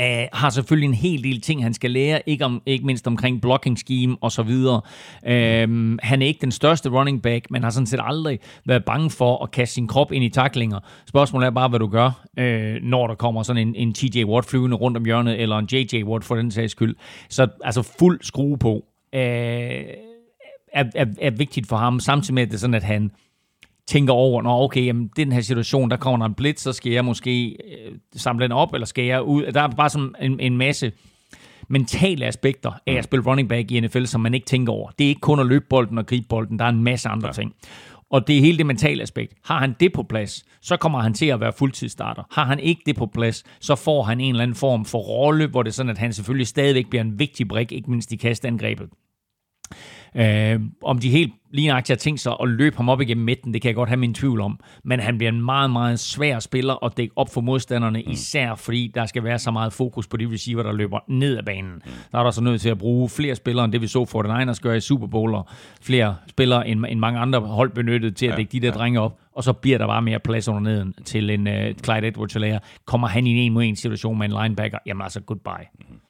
øh, 0.00 0.26
har 0.32 0.50
selvfølgelig 0.50 0.88
en 0.88 0.94
hel 0.94 1.24
del 1.24 1.40
ting, 1.40 1.62
han 1.62 1.74
skal 1.74 1.90
lære, 1.90 2.28
ikke, 2.28 2.44
om, 2.44 2.62
ikke 2.66 2.86
mindst 2.86 3.06
omkring 3.06 3.40
blocking 3.40 3.78
scheme 3.78 4.16
og 4.20 4.32
så 4.32 4.42
videre. 4.42 4.80
Uh, 5.22 5.96
han 6.02 6.22
er 6.22 6.26
ikke 6.26 6.40
den 6.40 6.52
største 6.52 6.88
running 6.88 7.22
back, 7.22 7.50
men 7.50 7.62
har 7.62 7.70
sådan 7.70 7.86
set 7.86 8.00
aldrig 8.02 8.38
været 8.66 8.84
bange 8.84 9.10
for 9.10 9.42
at 9.42 9.50
kaste 9.50 9.74
sin 9.74 9.88
krop 9.88 10.12
ind 10.12 10.24
i 10.24 10.28
taklinger. 10.28 10.80
Spørgsmålet 11.06 11.46
er 11.46 11.50
bare, 11.50 11.68
hvad 11.68 11.78
du 11.78 11.86
gør, 11.86 12.24
øh, 12.38 12.76
når 12.82 13.06
der 13.06 13.14
kommer 13.14 13.42
sådan 13.42 13.68
en, 13.68 13.74
en 13.74 13.94
TJ 13.94 14.24
Watt 14.24 14.50
flyvende 14.50 14.76
rundt 14.76 14.96
om 14.96 15.04
hjørnet, 15.04 15.40
eller 15.40 15.58
en 15.58 15.68
JJ 15.72 16.02
Watt 16.02 16.24
for 16.24 16.34
den 16.34 16.50
sags 16.50 16.72
skyld. 16.72 16.96
Så 17.28 17.48
altså 17.64 17.82
fuld 17.98 18.20
skrue 18.22 18.58
på. 18.58 18.84
Øh, 19.14 19.84
er, 20.72 20.84
er, 20.94 21.06
er 21.20 21.30
vigtigt 21.30 21.66
for 21.66 21.76
ham, 21.76 22.00
samtidig 22.00 22.34
med, 22.34 22.42
at 22.42 22.48
det 22.48 22.54
er 22.54 22.58
sådan, 22.58 22.74
at 22.74 22.82
han 22.82 23.10
tænker 23.86 24.12
over, 24.12 24.42
når 24.42 24.62
okay, 24.62 24.86
jamen, 24.86 25.10
den 25.16 25.32
her 25.32 25.40
situation, 25.40 25.90
der 25.90 25.96
kommer 25.96 26.18
der 26.18 26.26
en 26.26 26.34
blitz, 26.34 26.62
så 26.62 26.72
skal 26.72 26.92
jeg 26.92 27.04
måske 27.04 27.48
øh, 27.48 27.92
samle 28.16 28.44
den 28.44 28.52
op, 28.52 28.74
eller 28.74 28.86
skal 28.86 29.04
jeg 29.04 29.22
ud. 29.22 29.52
Der 29.52 29.62
er 29.62 29.68
bare 29.68 29.90
sådan 29.90 30.14
en, 30.20 30.40
en 30.40 30.56
masse 30.56 30.92
mentale 31.68 32.26
aspekter 32.26 32.70
af 32.86 32.92
at 32.92 32.96
mm. 32.96 33.02
spille 33.02 33.26
running 33.26 33.48
back 33.48 33.70
i 33.70 33.80
NFL, 33.80 34.04
som 34.04 34.20
man 34.20 34.34
ikke 34.34 34.46
tænker 34.46 34.72
over. 34.72 34.90
Det 34.90 35.04
er 35.04 35.08
ikke 35.08 35.20
kun 35.20 35.40
at 35.40 35.46
løbe 35.46 35.64
bolden 35.70 35.98
og 35.98 36.06
gribe 36.06 36.26
bolden, 36.28 36.58
der 36.58 36.64
er 36.64 36.68
en 36.68 36.84
masse 36.84 37.08
andre 37.08 37.28
ja. 37.28 37.32
ting. 37.32 37.54
Og 38.10 38.26
det 38.26 38.36
er 38.36 38.40
hele 38.40 38.58
det 38.58 38.66
mentale 38.66 39.02
aspekt. 39.02 39.34
Har 39.44 39.58
han 39.58 39.74
det 39.80 39.92
på 39.92 40.02
plads, 40.02 40.44
så 40.60 40.76
kommer 40.76 41.00
han 41.00 41.14
til 41.14 41.26
at 41.26 41.40
være 41.40 41.52
fuldtidsstarter. 41.52 42.22
Har 42.30 42.44
han 42.44 42.60
ikke 42.60 42.82
det 42.86 42.96
på 42.96 43.06
plads, 43.06 43.44
så 43.60 43.74
får 43.74 44.02
han 44.02 44.20
en 44.20 44.30
eller 44.30 44.42
anden 44.42 44.54
form 44.54 44.84
for 44.84 44.98
rolle, 44.98 45.46
hvor 45.46 45.62
det 45.62 45.70
er 45.70 45.74
sådan, 45.74 45.90
at 45.90 45.98
han 45.98 46.12
selvfølgelig 46.12 46.46
stadigvæk 46.46 46.90
bliver 46.90 47.02
en 47.02 47.18
vigtig 47.18 47.48
brik, 47.48 47.72
ikke 47.72 47.90
mindst 47.90 48.12
i 48.12 48.16
kastangrebet. 48.16 48.88
Øh, 50.16 50.60
om 50.82 50.98
de 50.98 51.10
helt 51.10 51.32
lignagtigt 51.50 51.96
har 51.96 52.02
tænkt 52.02 52.20
sig 52.20 52.32
at 52.42 52.48
løbe 52.48 52.76
ham 52.76 52.88
op 52.88 53.00
igennem 53.00 53.24
midten, 53.24 53.54
det 53.54 53.62
kan 53.62 53.68
jeg 53.68 53.74
godt 53.74 53.88
have 53.88 53.96
min 53.96 54.14
tvivl 54.14 54.40
om. 54.40 54.60
Men 54.84 55.00
han 55.00 55.18
bliver 55.18 55.32
en 55.32 55.44
meget, 55.44 55.70
meget 55.70 56.00
svær 56.00 56.38
spiller 56.38 56.84
at 56.84 56.96
dække 56.96 57.12
op 57.16 57.34
for 57.34 57.40
modstanderne, 57.40 58.02
mm. 58.06 58.12
især 58.12 58.54
fordi 58.54 58.92
der 58.94 59.06
skal 59.06 59.24
være 59.24 59.38
så 59.38 59.50
meget 59.50 59.72
fokus 59.72 60.06
på 60.06 60.16
de 60.16 60.28
receiver, 60.32 60.62
der 60.62 60.72
løber 60.72 60.98
ned 61.08 61.38
ad 61.38 61.42
banen. 61.42 61.82
Der 62.12 62.18
er 62.18 62.22
der 62.22 62.30
så 62.30 62.42
nødt 62.42 62.60
til 62.60 62.68
at 62.68 62.78
bruge 62.78 63.08
flere 63.08 63.34
spillere, 63.34 63.64
end 63.64 63.72
det 63.72 63.80
vi 63.80 63.86
så 63.86 64.04
for 64.04 64.22
den 64.22 64.38
Niners 64.38 64.60
gøre 64.60 64.76
i 64.76 64.80
Super 64.80 65.06
Bowl, 65.06 65.34
og 65.34 65.46
flere 65.82 66.16
spillere, 66.28 66.68
end, 66.68 66.84
end 66.88 66.98
mange 67.00 67.18
andre 67.20 67.40
hold 67.40 67.70
benyttet 67.70 68.16
til 68.16 68.26
at 68.26 68.36
dække 68.36 68.52
de 68.52 68.60
der 68.60 68.66
ja. 68.68 68.74
drenge 68.74 69.00
op 69.00 69.18
og 69.34 69.44
så 69.44 69.52
bliver 69.52 69.78
der 69.78 69.86
bare 69.86 70.02
mere 70.02 70.18
plads 70.18 70.48
under 70.48 70.60
neden 70.60 70.94
til 71.04 71.30
en 71.30 71.46
uh, 71.46 71.54
Clyde 71.84 72.06
edwards 72.06 72.36
-Helaire. 72.36 72.58
Kommer 72.84 73.08
han 73.08 73.26
i 73.26 73.30
en 73.30 73.36
en 73.36 73.52
mod 73.52 73.64
en 73.64 73.76
situation 73.76 74.18
med 74.18 74.26
en 74.26 74.32
linebacker, 74.42 74.78
jamen 74.86 75.02
altså 75.02 75.20
goodbye. 75.20 75.68
Mm. 75.78 76.00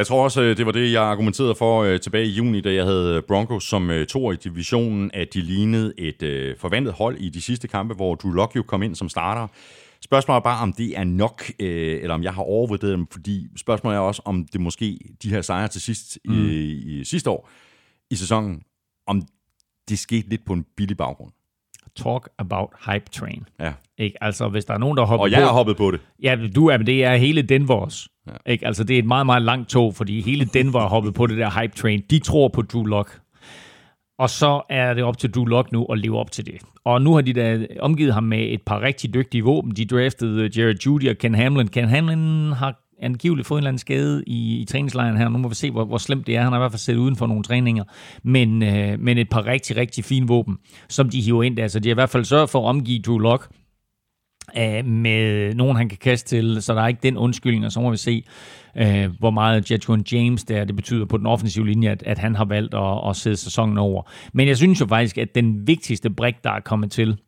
Jeg 0.00 0.06
tror 0.06 0.24
også, 0.24 0.42
øh, 0.42 0.56
det 0.56 0.66
var 0.66 0.72
det, 0.72 0.92
jeg 0.92 1.02
argumenterede 1.02 1.54
for 1.54 1.92
uh, 1.92 2.00
tilbage 2.00 2.26
i 2.26 2.30
juni, 2.30 2.60
da 2.60 2.74
jeg 2.74 2.84
havde 2.84 3.22
Broncos 3.22 3.64
som 3.64 3.90
to 4.08 4.32
i 4.32 4.36
divisionen, 4.36 5.10
at 5.14 5.34
de 5.34 5.40
lignede 5.40 5.94
et 5.98 6.22
uh, 6.22 6.60
forventet 6.60 6.92
hold 6.92 7.18
i 7.18 7.28
de 7.28 7.40
sidste 7.40 7.68
kampe, 7.68 7.94
hvor 7.94 8.14
Drew 8.14 8.32
Lock 8.32 8.56
jo 8.56 8.62
kom 8.62 8.82
ind 8.82 8.94
som 8.94 9.08
starter. 9.08 9.46
Spørgsmålet 10.00 10.36
er 10.36 10.42
bare, 10.42 10.62
om 10.62 10.72
det 10.72 10.98
er 10.98 11.04
nok, 11.04 11.42
eller 11.58 12.14
om 12.14 12.22
jeg 12.22 12.34
har 12.34 12.42
overvurderet 12.42 12.92
dem, 12.92 13.06
fordi 13.06 13.48
spørgsmålet 13.56 13.96
er 13.96 14.00
også, 14.00 14.22
om 14.24 14.46
det 14.52 14.60
måske, 14.60 14.98
de 15.22 15.30
her 15.30 15.42
sejre 15.42 15.68
til 15.68 15.80
sidst 15.80 16.18
mm. 16.24 16.48
i, 16.48 17.00
i 17.00 17.04
sidste 17.04 17.30
år 17.30 17.50
i 18.10 18.14
sæsonen, 18.14 18.62
om 19.06 19.22
det 19.88 19.98
skete 19.98 20.28
lidt 20.28 20.44
på 20.44 20.52
en 20.52 20.66
billig 20.76 20.96
baggrund 20.96 21.32
talk 21.96 22.28
about 22.38 22.68
hype 22.86 23.10
train. 23.12 23.44
Ja. 23.60 23.72
Ikke? 23.98 24.24
Altså, 24.24 24.48
hvis 24.48 24.64
der 24.64 24.74
er 24.74 24.78
nogen, 24.78 24.96
der 24.96 25.04
hopper 25.04 25.22
Og 25.22 25.30
jeg 25.30 25.40
har 25.40 25.52
hoppet 25.52 25.76
på 25.76 25.90
det. 25.90 26.00
Ja, 26.22 26.36
du 26.54 26.66
er, 26.66 26.76
men 26.76 26.86
det 26.86 27.04
er 27.04 27.16
hele 27.16 27.42
Denvers. 27.42 28.08
Ja. 28.26 28.52
Ikke? 28.52 28.66
Altså, 28.66 28.84
det 28.84 28.94
er 28.94 28.98
et 28.98 29.06
meget, 29.06 29.26
meget 29.26 29.42
langt 29.42 29.68
tog, 29.68 29.94
fordi 29.94 30.20
hele 30.20 30.44
Denver 30.44 30.80
har 30.80 30.88
hoppet 30.88 31.14
på 31.14 31.26
det 31.26 31.38
der 31.38 31.60
hype 31.60 31.76
train. 31.76 32.02
De 32.10 32.18
tror 32.18 32.48
på 32.48 32.62
Drew 32.62 32.84
Lock. 32.84 33.20
Og 34.18 34.30
så 34.30 34.62
er 34.70 34.94
det 34.94 35.04
op 35.04 35.18
til 35.18 35.34
Drew 35.34 35.44
Lock 35.44 35.72
nu 35.72 35.84
at 35.84 35.98
leve 35.98 36.18
op 36.18 36.30
til 36.30 36.46
det. 36.46 36.54
Og 36.84 37.02
nu 37.02 37.14
har 37.14 37.20
de 37.20 37.32
da 37.32 37.66
omgivet 37.80 38.14
ham 38.14 38.24
med 38.24 38.52
et 38.52 38.62
par 38.66 38.80
rigtig 38.80 39.14
dygtige 39.14 39.44
våben. 39.44 39.72
De 39.76 39.86
draftede 39.86 40.50
Jared 40.56 40.76
Judy 40.86 41.10
og 41.10 41.16
Ken 41.16 41.34
Hamlin. 41.34 41.68
Ken 41.68 41.88
Hamlin 41.88 42.52
har 42.52 42.74
angiveligt 43.02 43.48
fået 43.48 43.58
en 43.58 43.60
eller 43.60 43.68
anden 43.68 43.78
skade 43.78 44.24
i, 44.26 44.60
i 44.60 44.64
træningslejren 44.64 45.16
her. 45.16 45.28
Nu 45.28 45.38
må 45.38 45.48
vi 45.48 45.54
se, 45.54 45.70
hvor, 45.70 45.84
hvor 45.84 45.98
slemt 45.98 46.26
det 46.26 46.36
er. 46.36 46.42
Han 46.42 46.52
har 46.52 46.58
i 46.58 46.62
hvert 46.62 46.72
fald 46.72 46.78
siddet 46.78 47.00
uden 47.00 47.16
for 47.16 47.26
nogle 47.26 47.42
træninger. 47.42 47.84
Men, 48.22 48.62
øh, 48.62 49.00
men 49.00 49.18
et 49.18 49.28
par 49.30 49.46
rigtig, 49.46 49.76
rigtig 49.76 50.04
fine 50.04 50.28
våben, 50.28 50.58
som 50.88 51.10
de 51.10 51.20
hiver 51.20 51.42
ind 51.42 51.58
Altså, 51.58 51.76
Så 51.76 51.80
de 51.80 51.88
har 51.88 51.94
i 51.94 52.00
hvert 52.02 52.10
fald 52.10 52.24
sørget 52.24 52.50
for 52.50 52.60
at 52.60 52.68
omgive 52.68 53.02
Drew 53.02 53.18
Lock 53.18 53.48
øh, 54.58 54.84
med 54.84 55.54
nogen, 55.54 55.76
han 55.76 55.88
kan 55.88 55.98
kaste 55.98 56.28
til, 56.28 56.62
så 56.62 56.74
der 56.74 56.82
er 56.82 56.88
ikke 56.88 57.00
den 57.02 57.16
undskyldning, 57.16 57.66
og 57.66 57.72
så 57.72 57.80
må 57.80 57.90
vi 57.90 57.96
se, 57.96 58.24
øh, 58.76 59.10
hvor 59.18 59.30
meget 59.30 59.70
Jetron 59.70 60.04
James 60.12 60.44
der, 60.44 60.64
det 60.64 60.76
betyder 60.76 61.06
på 61.06 61.16
den 61.16 61.26
offensive 61.26 61.66
linje, 61.66 61.90
at, 61.90 62.02
at 62.02 62.18
han 62.18 62.34
har 62.36 62.44
valgt 62.44 62.74
at, 62.74 63.08
at 63.08 63.16
sidde 63.16 63.36
sæsonen 63.36 63.78
over. 63.78 64.02
Men 64.34 64.48
jeg 64.48 64.56
synes 64.56 64.80
jo 64.80 64.86
faktisk, 64.86 65.18
at 65.18 65.34
den 65.34 65.66
vigtigste 65.66 66.10
brik, 66.10 66.34
der 66.44 66.50
er 66.50 66.60
kommet 66.60 66.90
til, 66.90 67.18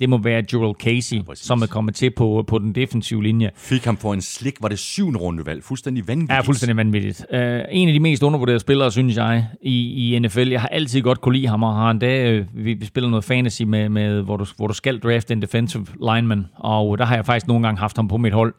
det 0.00 0.08
må 0.08 0.18
være 0.18 0.44
Joel 0.52 0.74
Casey, 0.74 1.16
ja, 1.16 1.34
som 1.34 1.62
er 1.62 1.66
kommet 1.66 1.94
til 1.94 2.10
på, 2.10 2.44
på 2.46 2.58
den 2.58 2.74
defensive 2.74 3.22
linje. 3.22 3.50
Fik 3.56 3.84
ham 3.84 3.96
for 3.96 4.14
en 4.14 4.20
slik, 4.20 4.56
var 4.60 4.68
det 4.68 4.78
syvende 4.78 5.18
rundevalg. 5.18 5.64
Fuldstændig 5.64 6.08
vanvittigt. 6.08 6.36
Ja, 6.36 6.40
fuldstændig 6.40 6.76
vanvittigt. 6.76 7.26
Uh, 7.32 7.38
en 7.70 7.88
af 7.88 7.92
de 7.92 8.00
mest 8.00 8.22
undervurderede 8.22 8.60
spillere, 8.60 8.92
synes 8.92 9.16
jeg, 9.16 9.46
i, 9.62 10.14
i 10.14 10.18
NFL. 10.18 10.48
Jeg 10.48 10.60
har 10.60 10.68
altid 10.68 11.02
godt 11.02 11.20
kunne 11.20 11.36
lide 11.36 11.48
ham, 11.48 11.62
og 11.62 11.74
har 11.74 11.90
endda, 11.90 12.38
uh, 12.38 12.46
vi, 12.64 12.86
spiller 12.86 13.10
noget 13.10 13.24
fantasy, 13.24 13.62
med, 13.62 13.88
med 13.88 14.22
hvor, 14.22 14.36
du, 14.36 14.46
hvor 14.56 14.66
du 14.66 14.74
skal 14.74 14.98
draft 14.98 15.30
en 15.30 15.42
defensive 15.42 15.86
lineman, 16.14 16.46
og 16.54 16.98
der 16.98 17.04
har 17.04 17.14
jeg 17.14 17.26
faktisk 17.26 17.46
nogle 17.46 17.66
gange 17.66 17.78
haft 17.78 17.96
ham 17.96 18.08
på 18.08 18.16
mit 18.16 18.32
hold. 18.32 18.54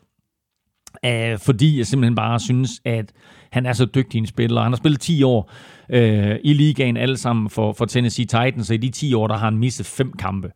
Uh, 1.08 1.40
fordi 1.40 1.78
jeg 1.78 1.88
simpelthen 1.88 2.16
bare 2.16 2.40
synes, 2.40 2.72
at 2.86 3.12
han 3.52 3.66
er 3.66 3.74
så 3.74 3.86
dygtig 3.86 4.18
en 4.18 4.28
spiller. 4.28 4.62
Han 4.62 4.72
har 4.72 4.78
spillet 4.78 5.00
10 5.00 5.24
år 5.24 5.52
uh, 5.94 6.36
i 6.44 6.54
ligaen 6.54 6.98
alle 6.98 7.18
sammen 7.18 7.50
for, 7.50 7.74
for 7.74 7.86
Tennessee 7.86 8.26
Titans, 8.26 8.70
og 8.70 8.74
i 8.74 8.78
de 8.78 8.90
10 8.90 9.14
år, 9.14 9.28
der 9.28 9.38
har 9.38 9.46
han 9.46 9.58
misset 9.58 9.86
fem 9.86 10.14
kampe. 10.14 10.52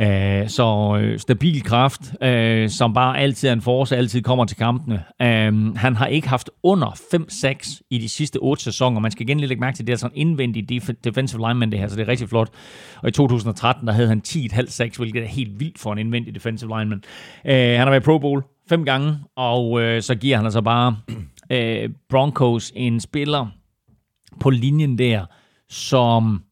Øh, 0.00 0.48
så 0.48 0.98
øh, 1.02 1.18
stabil 1.18 1.62
kraft, 1.62 2.00
øh, 2.22 2.68
som 2.68 2.94
bare 2.94 3.18
altid 3.18 3.48
er 3.48 3.52
en 3.52 3.62
force, 3.62 3.96
altid 3.96 4.22
kommer 4.22 4.44
til 4.44 4.56
kampene. 4.56 5.04
Øh, 5.22 5.76
han 5.76 5.96
har 5.96 6.06
ikke 6.06 6.28
haft 6.28 6.50
under 6.62 6.90
5-6 6.90 7.80
i 7.90 7.98
de 7.98 8.08
sidste 8.08 8.36
8 8.36 8.62
sæsoner. 8.62 9.00
Man 9.00 9.10
skal 9.10 9.28
igen 9.28 9.38
lige 9.38 9.48
lægge 9.48 9.60
mærke 9.60 9.76
til, 9.76 9.82
at 9.82 9.86
det 9.86 9.92
er 9.92 9.96
sådan 9.96 10.16
en 10.16 10.28
indvendig 10.28 10.68
defensive 11.04 11.48
lineman 11.48 11.70
det 11.70 11.78
her, 11.78 11.88
så 11.88 11.96
det 11.96 12.02
er 12.02 12.08
rigtig 12.08 12.28
flot. 12.28 12.48
Og 13.02 13.08
i 13.08 13.12
2013, 13.12 13.86
der 13.86 13.92
havde 13.92 14.08
han 14.08 14.22
10,5-6, 14.28 14.96
hvilket 14.96 15.22
er 15.22 15.26
helt 15.26 15.60
vildt 15.60 15.78
for 15.78 15.92
en 15.92 15.98
indvendig 15.98 16.34
defensive 16.34 16.78
lineman. 16.78 17.02
Øh, 17.46 17.54
han 17.54 17.78
har 17.78 17.90
været 17.90 18.02
Pro 18.02 18.18
Bowl 18.18 18.42
fem 18.68 18.84
gange, 18.84 19.18
og 19.36 19.80
øh, 19.80 20.02
så 20.02 20.14
giver 20.14 20.36
han 20.36 20.44
altså 20.44 20.60
bare 20.60 20.96
øh, 21.52 21.90
Broncos 22.08 22.72
en 22.76 23.00
spiller 23.00 23.46
på 24.40 24.50
linjen 24.50 24.98
der, 24.98 25.26
som 25.68 26.42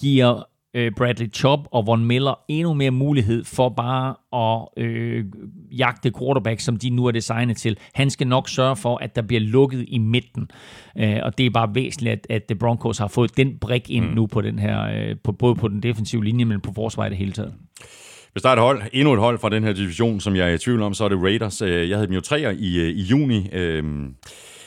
giver 0.00 0.42
øh, 0.74 0.92
Bradley 0.96 1.32
Chubb 1.32 1.66
og 1.70 1.86
Von 1.86 2.04
Miller 2.04 2.34
endnu 2.48 2.74
mere 2.74 2.90
mulighed 2.90 3.44
for 3.44 3.68
bare 3.68 4.14
at 4.32 4.84
øh, 4.84 5.24
jagte 5.72 6.12
quarterback, 6.18 6.60
som 6.60 6.76
de 6.76 6.90
nu 6.90 7.06
er 7.06 7.10
designet 7.10 7.56
til. 7.56 7.76
Han 7.94 8.10
skal 8.10 8.26
nok 8.26 8.48
sørge 8.48 8.76
for, 8.76 8.96
at 8.96 9.16
der 9.16 9.22
bliver 9.22 9.40
lukket 9.40 9.84
i 9.88 9.98
midten. 9.98 10.50
Øh, 10.98 11.16
og 11.22 11.38
det 11.38 11.46
er 11.46 11.50
bare 11.50 11.74
væsentligt, 11.74 12.12
at, 12.12 12.26
at 12.30 12.44
The 12.44 12.54
Broncos 12.54 12.98
har 12.98 13.08
fået 13.08 13.36
den 13.36 13.58
brik 13.58 13.90
ind 13.90 14.04
mm. 14.04 14.14
nu 14.14 14.26
på 14.26 14.40
den 14.40 14.58
her, 14.58 14.82
øh, 14.82 15.16
på, 15.24 15.32
både 15.32 15.54
på 15.54 15.68
den 15.68 15.82
defensive 15.82 16.24
linje, 16.24 16.44
men 16.44 16.60
på 16.60 16.72
forsvaret 16.74 17.10
det 17.10 17.18
hele 17.18 17.32
taget. 17.32 17.54
Hvis 18.32 18.42
der 18.42 18.48
er 18.48 18.52
et 18.52 18.58
hold, 18.58 18.82
endnu 18.92 19.12
et 19.12 19.20
hold 19.20 19.38
fra 19.38 19.48
den 19.48 19.64
her 19.64 19.72
division, 19.72 20.20
som 20.20 20.36
jeg 20.36 20.50
er 20.50 20.54
i 20.54 20.58
tvivl 20.58 20.82
om, 20.82 20.94
så 20.94 21.04
er 21.04 21.08
det 21.08 21.22
Raiders. 21.22 21.62
Øh, 21.62 21.88
jeg 21.88 21.96
havde 21.96 22.06
dem 22.06 22.14
jo 22.14 22.20
træer 22.20 22.50
i, 22.50 22.76
øh, 22.80 22.88
i 22.88 23.02
juni. 23.02 23.48
Øh, 23.52 23.84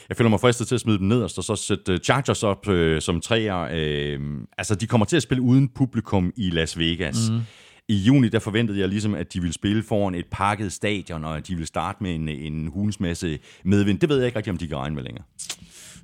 jeg 0.08 0.16
føler 0.16 0.30
mig 0.30 0.40
fristet 0.40 0.68
til 0.68 0.74
at 0.74 0.80
smide 0.80 0.98
dem 0.98 1.06
nederst, 1.06 1.38
og 1.38 1.44
så 1.44 1.56
sætte 1.56 1.92
øh, 1.92 1.98
Chargers 1.98 2.42
op 2.42 2.68
øh, 2.68 3.02
som 3.02 3.20
træer. 3.20 3.68
Øh, 3.72 4.20
altså, 4.58 4.74
de 4.74 4.86
kommer 4.86 5.04
til 5.04 5.16
at 5.16 5.22
spille 5.22 5.42
uden 5.42 5.68
publikum 5.68 6.32
i 6.36 6.50
Las 6.50 6.78
Vegas. 6.78 7.30
Mm. 7.30 7.40
I 7.88 7.96
juni, 7.96 8.28
der 8.28 8.38
forventede 8.38 8.80
jeg 8.80 8.88
ligesom, 8.88 9.14
at 9.14 9.32
de 9.32 9.40
ville 9.40 9.54
spille 9.54 9.82
foran 9.82 10.14
et 10.14 10.26
pakket 10.30 10.72
stadion, 10.72 11.24
og 11.24 11.36
at 11.36 11.48
de 11.48 11.52
ville 11.52 11.66
starte 11.66 12.02
med 12.02 12.14
en, 12.14 12.28
en 12.28 12.68
hulensmasse 12.68 13.38
medvind. 13.64 13.98
Det 13.98 14.08
ved 14.08 14.16
jeg 14.16 14.26
ikke 14.26 14.36
rigtig, 14.36 14.50
om 14.50 14.58
de 14.58 14.66
kan 14.66 14.76
regne 14.76 14.94
med 14.94 15.02
længere. 15.02 15.24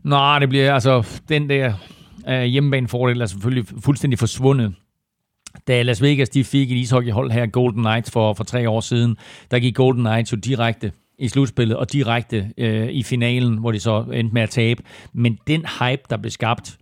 Nej, 0.02 0.38
det 0.38 0.48
bliver 0.48 0.74
altså, 0.74 1.20
den 1.28 1.48
der 1.48 1.74
uh, 2.28 2.42
hjemmebanefordel 2.42 3.20
er 3.20 3.26
selvfølgelig 3.26 3.66
fuldstændig 3.84 4.18
forsvundet. 4.18 4.74
Da 5.68 5.82
Las 5.82 6.02
Vegas 6.02 6.28
de 6.28 6.44
fik 6.44 6.72
et 6.72 6.76
ishockeyhold 6.76 7.30
her, 7.30 7.46
Golden 7.46 7.82
Knights, 7.82 8.10
for, 8.10 8.34
for 8.34 8.44
tre 8.44 8.70
år 8.70 8.80
siden, 8.80 9.16
der 9.50 9.58
gik 9.58 9.74
Golden 9.74 10.04
Knights 10.04 10.32
jo 10.32 10.36
direkte 10.36 10.92
i 11.18 11.28
slutspillet 11.28 11.76
og 11.76 11.92
direkte 11.92 12.52
øh, 12.58 12.88
i 12.88 13.02
finalen, 13.02 13.58
hvor 13.58 13.72
de 13.72 13.80
så 13.80 14.00
endte 14.02 14.34
med 14.34 14.42
at 14.42 14.50
tabe. 14.50 14.82
Men 15.12 15.38
den 15.46 15.64
hype, 15.80 16.02
der 16.10 16.16
blev 16.16 16.30
skabt 16.30 16.78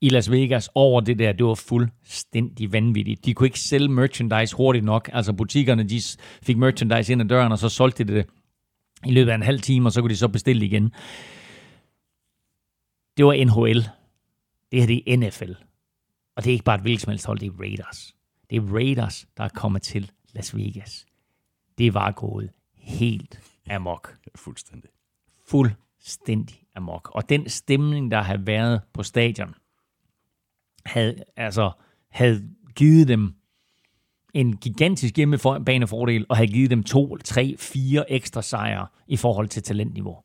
i 0.00 0.08
Las 0.08 0.30
Vegas 0.30 0.70
over 0.74 1.00
det 1.00 1.18
der, 1.18 1.32
det 1.32 1.46
var 1.46 1.54
fuldstændig 1.54 2.72
vanvittigt. 2.72 3.24
De 3.24 3.34
kunne 3.34 3.46
ikke 3.46 3.60
sælge 3.60 3.88
merchandise 3.88 4.56
hurtigt 4.56 4.84
nok. 4.84 5.10
Altså 5.12 5.32
butikkerne, 5.32 5.82
de 5.82 6.00
fik 6.42 6.56
merchandise 6.56 7.12
ind 7.12 7.22
ad 7.22 7.26
døren, 7.26 7.52
og 7.52 7.58
så 7.58 7.68
solgte 7.68 8.04
de 8.04 8.14
det 8.14 8.26
i 9.06 9.10
løbet 9.10 9.30
af 9.30 9.34
en 9.34 9.42
halv 9.42 9.60
time, 9.60 9.88
og 9.88 9.92
så 9.92 10.00
kunne 10.00 10.10
de 10.10 10.16
så 10.16 10.28
bestille 10.28 10.66
igen. 10.66 10.92
Det 13.16 13.26
var 13.26 13.44
NHL. 13.44 13.82
Det 14.72 14.80
her 14.80 14.86
det 14.86 15.02
er 15.06 15.16
NFL. 15.16 15.52
Og 16.36 16.44
det 16.44 16.50
er 16.50 16.52
ikke 16.52 16.64
bare 16.64 16.76
et 16.76 16.82
hvilket 16.82 17.00
som 17.00 17.10
helst 17.10 17.26
hold, 17.26 17.38
det 17.38 17.46
er 17.46 17.60
Raiders. 17.60 18.14
Det 18.50 18.56
er 18.56 18.74
Raiders, 18.74 19.26
der 19.36 19.44
er 19.44 19.48
kommet 19.48 19.82
til 19.82 20.10
Las 20.32 20.56
Vegas. 20.56 21.06
Det 21.78 21.94
var 21.94 22.10
gået 22.10 22.50
helt 22.76 23.40
amok. 23.70 24.16
Fuldstændig. 24.34 24.90
Fuldstændig 25.46 26.62
amok. 26.74 27.10
Og 27.14 27.28
den 27.28 27.48
stemning, 27.48 28.10
der 28.10 28.22
havde 28.22 28.46
været 28.46 28.80
på 28.92 29.02
stadion, 29.02 29.54
havde, 30.86 31.24
altså, 31.36 31.70
havde 32.10 32.48
givet 32.76 33.08
dem 33.08 33.34
en 34.34 34.56
gigantisk 34.56 35.16
hjemmebanefordel, 35.16 36.26
og 36.28 36.36
havde 36.36 36.52
givet 36.52 36.70
dem 36.70 36.82
to, 36.82 37.16
tre, 37.16 37.56
fire 37.58 38.12
ekstra 38.12 38.42
sejre 38.42 38.86
i 39.06 39.16
forhold 39.16 39.48
til 39.48 39.62
talentniveau. 39.62 40.16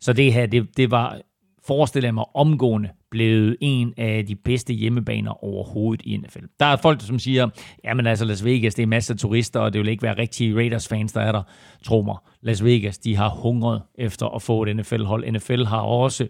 Så 0.00 0.12
det 0.12 0.32
her, 0.32 0.46
det, 0.46 0.76
det 0.76 0.90
var 0.90 1.20
forestiller 1.66 2.06
jeg 2.06 2.14
mig 2.14 2.24
omgående 2.34 2.90
blevet 3.16 3.56
en 3.60 3.94
af 3.96 4.26
de 4.26 4.34
bedste 4.34 4.72
hjemmebaner 4.72 5.44
overhovedet 5.44 6.06
i 6.06 6.16
NFL. 6.16 6.44
Der 6.60 6.66
er 6.66 6.76
folk, 6.76 7.00
som 7.00 7.18
siger, 7.18 7.48
jamen 7.84 8.06
altså 8.06 8.24
Las 8.24 8.44
Vegas, 8.44 8.74
det 8.74 8.82
er 8.82 8.86
masser 8.86 9.14
af 9.14 9.18
turister, 9.18 9.60
og 9.60 9.72
det 9.72 9.78
vil 9.78 9.88
ikke 9.88 10.02
være 10.02 10.18
rigtige 10.18 10.56
Raiders-fans, 10.56 11.12
der 11.12 11.20
er 11.20 11.32
der. 11.32 11.42
Tro 11.84 12.02
mig, 12.02 12.16
Las 12.42 12.64
Vegas, 12.64 12.98
de 12.98 13.16
har 13.16 13.28
hungret 13.28 13.82
efter 13.94 14.26
at 14.26 14.42
få 14.42 14.62
et 14.62 14.76
NFL-hold. 14.76 15.32
NFL 15.32 15.64
har 15.64 15.80
også, 15.80 16.26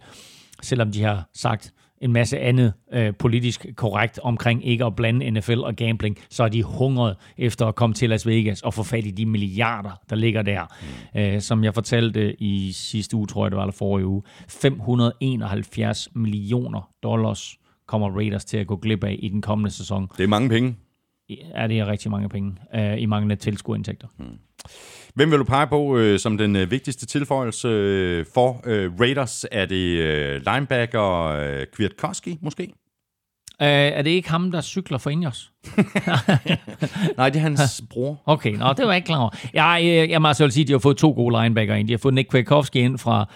selvom 0.63 0.93
de 0.93 1.03
har 1.03 1.29
sagt, 1.35 1.73
en 2.01 2.13
masse 2.13 2.39
andet 2.39 2.73
øh, 2.93 3.15
politisk 3.19 3.67
korrekt 3.77 4.19
omkring 4.23 4.67
ikke 4.67 4.85
at 4.85 4.97
blande 4.97 5.31
NFL 5.31 5.59
og 5.59 5.77
gambling, 5.77 6.19
så 6.31 6.45
er 6.45 6.49
de 6.49 6.63
hungret 6.63 7.17
efter 7.39 7.67
at 7.67 7.75
komme 7.75 7.95
til 7.95 8.11
Las 8.11 8.27
Vegas 8.27 8.63
og 8.63 8.75
få 8.75 8.83
fat 8.83 9.07
i 9.07 9.11
de 9.11 9.27
milliarder, 9.27 10.01
der 10.11 10.17
ligger 10.17 10.43
der. 10.43 10.63
Mm. 11.15 11.21
Øh, 11.21 11.41
som 11.41 11.65
jeg 11.65 11.75
fortalte 11.75 12.43
i 12.43 12.73
sidste 12.73 13.17
uge, 13.17 13.27
tror 13.27 13.45
jeg 13.45 13.51
det 13.51 13.57
var, 13.57 13.63
eller 13.63 13.73
forrige 13.73 14.07
uge, 14.07 14.23
571 14.49 16.09
millioner 16.15 16.91
dollars 17.03 17.57
kommer 17.87 18.11
Raiders 18.11 18.45
til 18.45 18.57
at 18.57 18.67
gå 18.67 18.77
glip 18.77 19.05
af 19.05 19.17
i 19.19 19.29
den 19.29 19.43
kommende 19.43 19.71
sæson. 19.71 20.09
Det 20.17 20.25
er 20.25 20.29
mange 20.29 20.49
penge. 20.49 20.77
Ja, 21.29 21.67
det 21.67 21.79
er 21.79 21.87
rigtig 21.87 22.11
mange 22.11 22.29
penge 22.29 22.57
øh, 22.75 23.03
i 23.03 23.07
manglende 23.07 23.37
tilskuerindtægter. 23.37 24.09
Mm. 24.19 24.25
Hvem 25.17 25.31
vil 25.31 25.39
du 25.39 25.45
pege 25.45 25.67
på 25.67 25.97
øh, 25.97 26.19
som 26.19 26.39
den 26.39 26.57
øh, 26.57 26.71
vigtigste 26.71 27.07
tilføjelse 27.07 27.69
øh, 27.69 28.25
for 28.35 28.61
øh, 28.67 29.01
Raiders? 29.01 29.47
Er 29.53 29.67
det 29.67 29.99
øh, 29.99 30.43
linebacker 30.47 31.23
øh, 31.23 31.67
Kwiatkowski 31.73 32.39
måske? 32.43 32.73
Uh, 33.61 33.67
er 33.67 34.03
det 34.03 34.11
ikke 34.11 34.31
ham, 34.31 34.51
der 34.51 34.61
cykler 34.61 34.99
for 34.99 35.11
Ingers? 35.11 35.53
Nej, 37.17 37.31
det 37.31 37.39
er 37.39 37.43
hans 37.43 37.83
bror. 37.91 38.23
Okay, 38.27 38.53
nå, 38.53 38.73
det 38.73 38.85
var 38.85 38.93
jeg 38.93 38.97
ikke 38.97 39.07
klar 39.07 39.19
over. 39.19 39.31
Jeg, 39.55 39.81
jeg, 39.85 40.11
jeg 40.11 40.23
må 40.23 40.29
altså 40.29 40.51
sige, 40.51 40.63
at 40.63 40.69
de 40.69 40.73
har 40.73 40.79
fået 40.79 40.97
to 40.97 41.11
gode 41.11 41.43
linebacker 41.43 41.75
ind. 41.75 41.89
De 41.89 41.93
har 41.93 41.99
fået 41.99 42.15
Nick 42.15 42.31
Kwiatkowski 42.31 42.81
ind 42.81 42.99
fra, 42.99 43.29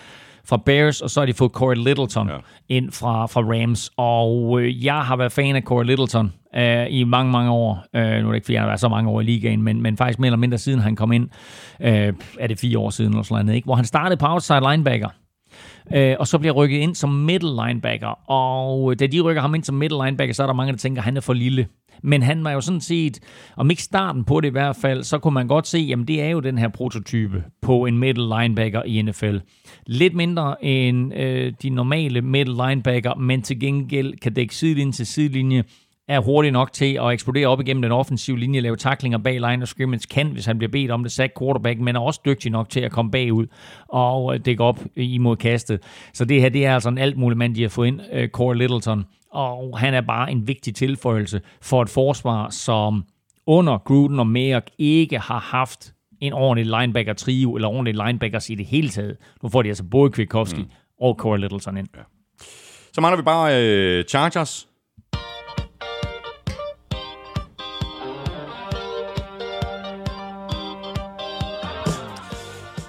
fra 0.44 0.57
Bears, 0.57 1.01
og 1.01 1.11
så 1.11 1.20
har 1.20 1.27
de 1.27 1.35
fået 1.35 1.52
Corey 1.52 1.77
Littleton 1.77 2.28
ja. 2.28 2.36
ind 2.69 2.93
fra, 2.93 3.27
fra 3.27 3.40
Rams. 3.40 3.90
Og 3.97 4.61
øh, 4.61 4.85
jeg 4.85 5.01
har 5.05 5.16
været 5.16 5.32
fan 5.32 5.57
af 5.57 5.62
Corey 5.62 5.86
Littleton 5.86 6.32
øh, 6.57 6.87
i 6.91 7.05
mange, 7.05 7.33
mange 7.33 7.51
år. 7.51 7.85
Øh, 7.97 8.03
nu 8.03 8.09
er 8.09 8.33
det 8.33 8.35
ikke, 8.35 8.45
fordi 8.45 8.55
han 8.55 8.63
har 8.63 8.69
været 8.69 8.81
så 8.81 8.89
mange 8.89 9.11
år 9.11 9.21
i 9.21 9.25
ligaen, 9.25 9.63
men, 9.63 9.83
men 9.83 9.97
faktisk 9.97 10.19
mere 10.19 10.29
eller 10.29 10.39
mindre 10.39 10.59
siden 10.59 10.81
han 10.81 10.97
kom 10.97 11.13
ind. 11.13 11.29
Øh, 11.81 12.13
er 12.41 12.47
det 12.47 12.59
fire 12.59 12.79
år 12.79 12.91
siden 12.91 13.13
eller 13.13 13.23
sådan 13.23 13.45
noget, 13.47 13.57
ikke? 13.57 13.67
Hvor 13.67 13.75
han 13.75 13.85
startede 13.85 14.17
på 14.17 14.27
outside 14.27 14.61
linebacker. 14.71 15.09
Øh, 15.95 16.17
og 16.19 16.27
så 16.27 16.39
bliver 16.39 16.53
rykket 16.53 16.79
ind 16.79 16.95
som 16.95 17.11
middle 17.11 17.67
linebacker. 17.67 18.31
Og 18.31 18.91
øh, 18.91 18.99
da 18.99 19.07
de 19.07 19.21
rykker 19.21 19.43
ham 19.43 19.55
ind 19.55 19.65
som 19.65 19.75
middle 19.75 20.05
linebacker, 20.05 20.35
så 20.35 20.43
er 20.43 20.47
der 20.47 20.55
mange, 20.55 20.73
der 20.73 20.79
tænker, 20.79 21.01
at 21.01 21.05
han 21.05 21.17
er 21.17 21.21
for 21.21 21.33
lille. 21.33 21.67
Men 22.03 22.23
han 22.23 22.45
var 22.45 22.51
jo 22.51 22.61
sådan 22.61 22.81
set, 22.81 23.21
om 23.57 23.71
ikke 23.71 23.83
starten 23.83 24.25
på 24.25 24.41
det 24.41 24.49
i 24.49 24.53
hvert 24.53 24.77
fald, 24.77 25.03
så 25.03 25.19
kunne 25.19 25.35
man 25.35 25.49
godt 25.49 25.67
se, 25.67 25.79
jamen 25.79 26.09
det 26.09 26.23
er 26.23 26.29
jo 26.29 26.41
den 26.41 26.59
her 26.59 26.69
prototype 26.69 27.45
på 27.63 27.87
en 27.87 27.99
middle 27.99 28.25
linebacker 28.39 28.83
i 28.83 29.03
NFL. 29.03 29.37
Lidt 29.87 30.15
mindre 30.15 30.65
end 30.65 31.15
øh, 31.15 31.53
de 31.63 31.71
normale 31.71 32.21
middle 32.21 32.55
linebacker, 32.67 33.15
men 33.15 33.43
til 33.43 33.61
gengæld 33.61 34.15
kan 34.17 34.33
dække 34.33 34.55
sidelinje 34.55 34.93
til 34.93 35.07
sidelinje, 35.07 35.65
er 36.11 36.20
hurtig 36.20 36.53
nok 36.53 36.73
til 36.73 36.99
at 37.03 37.11
eksplodere 37.11 37.47
op 37.47 37.61
igennem 37.61 37.82
den 37.82 37.93
offensive 37.93 38.39
linje, 38.39 38.61
lave 38.61 38.77
taklinger 38.77 39.19
bag 39.19 39.35
line 39.35 39.62
of 39.62 39.69
scrimmage, 39.69 40.07
kan, 40.11 40.27
hvis 40.27 40.47
han 40.47 40.59
bliver 40.59 40.70
bedt 40.70 40.91
om 40.91 41.03
det, 41.03 41.12
sack 41.12 41.32
quarterback, 41.39 41.81
men 41.81 41.97
er 41.97 42.01
også 42.01 42.20
dygtig 42.24 42.51
nok 42.51 42.69
til 42.69 42.81
at 42.81 42.93
komme 42.93 43.11
bagud 43.11 43.47
og 43.89 44.35
øh, 44.35 44.41
dække 44.45 44.65
op 44.65 44.81
imod 44.97 45.37
kastet. 45.37 45.82
Så 46.15 46.24
det 46.24 46.41
her, 46.41 46.49
det 46.49 46.66
er 46.66 46.74
altså 46.74 46.89
en 46.89 46.99
alt 46.99 47.16
mulig 47.16 47.39
mand, 47.39 47.55
de 47.55 47.62
har 47.62 47.69
fået 47.69 47.87
ind, 47.87 48.01
uh, 48.01 48.28
Corey 48.28 48.57
Littleton, 48.57 49.05
og 49.32 49.78
han 49.78 49.95
er 49.95 50.01
bare 50.01 50.31
en 50.31 50.49
vigtig 50.49 50.74
tilføjelse 50.74 51.41
for 51.62 51.82
et 51.82 51.89
forsvar, 51.89 52.51
som 52.51 53.05
under 53.47 53.78
Gruden 53.78 54.19
og 54.19 54.27
Merck 54.27 54.70
ikke 54.78 55.19
har 55.19 55.39
haft 55.39 55.93
en 56.20 56.32
ordentlig 56.32 56.81
linebacker-trio, 56.81 57.55
eller 57.55 57.69
ordentlig 57.69 58.07
linebackers 58.07 58.51
i 58.51 58.55
det 58.55 58.66
hele 58.66 58.89
taget. 58.89 59.16
Nu 59.43 59.49
får 59.49 59.62
de 59.62 59.69
altså 59.69 59.85
både 59.85 60.11
Kwiatkowski 60.11 60.62
mm. 60.62 60.70
og 61.01 61.15
Corey 61.15 61.41
Littleton 61.41 61.77
ind. 61.77 61.89
Ja. 61.97 62.03
Så 62.93 63.01
mangler 63.01 63.16
vi 63.16 63.23
bare 63.23 63.65
øh, 63.65 64.05
Chargers, 64.05 64.70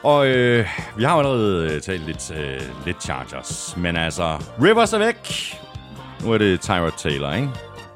Og 0.03 0.27
øh, 0.27 0.67
vi 0.97 1.03
har 1.03 1.15
allerede 1.15 1.71
øh, 1.71 1.81
talt 1.81 2.05
lidt, 2.05 2.31
øh, 2.31 2.61
lidt 2.85 3.03
Chargers, 3.03 3.77
men 3.77 3.97
altså, 3.97 4.43
Rivers 4.63 4.93
er 4.93 4.97
væk. 4.97 5.55
Nu 6.23 6.33
er 6.33 6.37
det 6.37 6.61
Tyrod 6.61 6.91
Taylor, 6.97 7.31
ikke? 7.31 7.49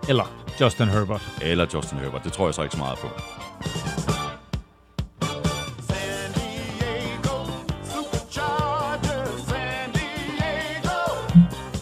Eller 0.09 0.23
Justin 0.61 0.87
Herbert. 0.87 1.21
Eller 1.41 1.65
Justin 1.73 1.97
Herbert, 1.97 2.23
det 2.23 2.33
tror 2.33 2.47
jeg 2.47 2.53
så 2.53 2.61
ikke 2.61 2.75
så 2.75 2.79
meget 2.79 2.97
på. 2.97 3.07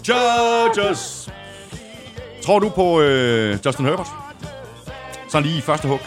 Chargers! 0.04 1.30
Tror 2.44 2.60
du 2.60 2.70
på 2.70 3.02
øh, 3.02 3.60
Justin 3.66 3.86
Herbert? 3.86 4.08
Så 5.30 5.40
lige 5.40 5.62
første 5.62 5.88
hug. 5.88 6.00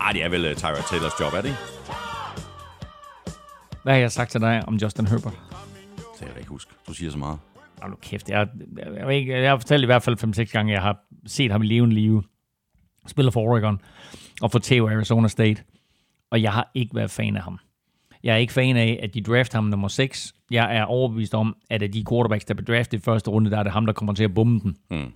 Ej, 0.00 0.12
det 0.12 0.24
er 0.24 0.28
vel 0.28 0.50
uh, 0.50 0.56
Tyrod 0.56 0.82
Taylors 0.90 1.20
job, 1.20 1.34
er 1.34 1.40
det 1.40 1.48
ikke? 1.48 1.75
Hvad 3.86 3.94
har 3.94 4.00
jeg 4.00 4.12
sagt 4.12 4.30
til 4.30 4.40
dig 4.40 4.62
om 4.68 4.74
Justin 4.74 5.06
Herbert? 5.06 5.32
Det 5.96 6.04
kan 6.18 6.28
jeg 6.28 6.38
ikke 6.38 6.50
huske. 6.50 6.72
Du 6.88 6.94
siger 6.94 7.10
så 7.10 7.18
meget. 7.18 7.38
Hold 7.80 7.90
nu 7.90 7.96
kæft. 8.02 8.28
Jeg, 8.28 8.48
jeg, 8.78 9.12
jeg, 9.12 9.28
jeg 9.28 9.50
har 9.50 9.56
fortalt 9.56 9.82
i 9.82 9.86
hvert 9.86 10.02
fald 10.02 10.38
5-6 10.48 10.52
gange, 10.52 10.72
jeg 10.72 10.82
har 10.82 10.98
set 11.26 11.50
ham 11.50 11.62
i 11.62 11.66
levende 11.66 11.94
live. 11.94 12.22
Spiller 13.06 13.32
for 13.32 13.40
Oregon 13.40 13.80
og 14.42 14.50
for 14.50 14.58
Teo 14.58 14.88
Arizona 14.88 15.28
State. 15.28 15.62
Og 16.30 16.42
jeg 16.42 16.52
har 16.52 16.70
ikke 16.74 16.94
været 16.94 17.10
fan 17.10 17.36
af 17.36 17.42
ham. 17.42 17.58
Jeg 18.22 18.32
er 18.32 18.36
ikke 18.36 18.52
fan 18.52 18.76
af, 18.76 19.00
at 19.02 19.14
de 19.14 19.20
draft 19.20 19.52
ham 19.52 19.64
nummer 19.64 19.88
6. 19.88 20.34
Jeg 20.50 20.76
er 20.76 20.84
overbevist 20.84 21.34
om, 21.34 21.56
at 21.70 21.82
af 21.82 21.92
de 21.92 22.04
quarterbacks, 22.10 22.44
der 22.44 22.54
blev 22.54 22.66
draftet 22.66 22.98
i 22.98 23.00
første 23.00 23.30
runde, 23.30 23.50
der 23.50 23.58
er 23.58 23.62
det 23.62 23.72
ham, 23.72 23.86
der 23.86 23.92
kommer 23.92 24.14
til 24.14 24.24
at 24.24 24.34
bombe 24.34 24.62
den. 24.62 24.76
Mm. 24.90 25.12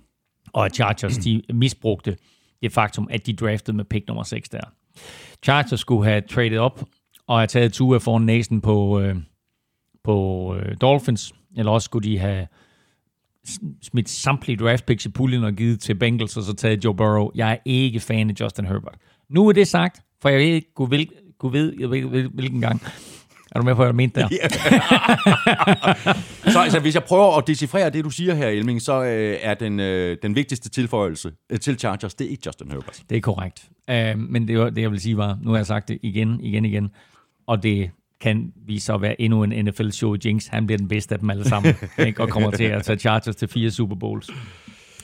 Og 0.53 0.65
at 0.65 0.75
Chargers, 0.75 1.17
de 1.17 1.41
misbrugte 1.53 2.17
det 2.61 2.71
faktum, 2.71 3.07
at 3.11 3.25
de 3.25 3.33
draftede 3.33 3.77
med 3.77 3.85
pick 3.85 4.07
nummer 4.07 4.23
6 4.23 4.49
der. 4.49 4.61
Chargers 5.43 5.79
skulle 5.79 6.09
have 6.09 6.21
traded 6.21 6.57
op 6.57 6.83
og 7.27 7.39
have 7.39 7.47
taget 7.47 7.73
Tua 7.73 7.97
foran 7.97 8.21
næsen 8.21 8.61
på, 8.61 8.99
øh, 8.99 9.15
på 10.03 10.55
øh, 10.55 10.75
Dolphins, 10.81 11.33
eller 11.57 11.71
også 11.71 11.85
skulle 11.85 12.09
de 12.09 12.19
have 12.19 12.47
smidt 13.81 14.09
samtlige 14.09 14.57
draft 14.57 14.85
picks 14.85 15.05
i 15.05 15.09
puljen 15.09 15.43
og 15.43 15.53
givet 15.53 15.79
til 15.79 15.95
Bengals, 15.95 16.37
og 16.37 16.43
så 16.43 16.53
taget 16.53 16.85
Joe 16.85 16.95
Burrow. 16.95 17.29
Jeg 17.35 17.51
er 17.51 17.57
ikke 17.65 17.99
fan 17.99 18.29
af 18.29 18.33
Justin 18.39 18.65
Herbert. 18.65 18.95
Nu 19.29 19.47
er 19.47 19.51
det 19.51 19.67
sagt, 19.67 20.01
for 20.21 20.29
jeg 20.29 20.39
ved 20.39 20.45
ikke, 20.45 20.73
Gud 20.73 20.89
ved, 20.89 21.05
Gud 21.39 21.51
ved, 21.51 21.73
jeg 21.79 21.91
ved 21.91 22.29
hvilken 22.29 22.61
gang. 22.61 22.81
Er 23.51 23.59
du 23.59 23.65
med 23.65 23.73
på, 23.73 23.77
hvad 23.77 23.87
jeg 23.87 23.95
mente 23.95 24.19
der? 24.19 24.27
så 26.51 26.59
altså, 26.59 26.79
hvis 26.79 26.95
jeg 26.95 27.03
prøver 27.03 27.37
at 27.37 27.47
decifrere 27.47 27.89
det, 27.89 28.05
du 28.05 28.09
siger 28.09 28.33
her, 28.33 28.47
Elming, 28.47 28.81
så 28.81 29.03
øh, 29.03 29.37
er 29.41 29.53
den, 29.53 29.79
øh, 29.79 30.17
den 30.21 30.35
vigtigste 30.35 30.69
tilføjelse 30.69 31.31
øh, 31.49 31.59
til 31.59 31.79
Chargers, 31.79 32.13
det 32.13 32.27
er 32.27 32.31
ikke 32.31 32.43
Justin 32.45 32.71
Herbert. 32.71 33.03
Det 33.09 33.17
er 33.17 33.21
korrekt. 33.21 33.69
Uh, 33.91 34.19
men 34.19 34.47
det, 34.47 34.75
det, 34.75 34.81
jeg 34.81 34.91
vil 34.91 34.99
sige 34.99 35.17
var, 35.17 35.37
nu 35.41 35.49
har 35.49 35.57
jeg 35.57 35.65
sagt 35.65 35.87
det 35.87 35.99
igen, 36.01 36.39
igen, 36.43 36.65
igen, 36.65 36.89
og 37.51 37.63
det 37.63 37.91
kan 38.21 38.53
sig 38.79 38.95
at 38.95 39.01
være 39.01 39.21
endnu 39.21 39.43
en 39.43 39.65
NFL-show. 39.65 40.15
Jinx, 40.25 40.47
han 40.47 40.65
bliver 40.65 40.77
den 40.77 40.87
bedste 40.87 41.15
af 41.15 41.19
dem 41.19 41.29
alle 41.29 41.43
sammen, 41.43 41.75
ikke? 42.07 42.21
og 42.21 42.29
kommer 42.29 42.51
til 42.51 42.63
at 42.63 42.83
tage 42.83 42.99
Chargers 42.99 43.35
til 43.35 43.47
fire 43.47 43.71
Super 43.71 43.95
Bowls. 43.95 44.29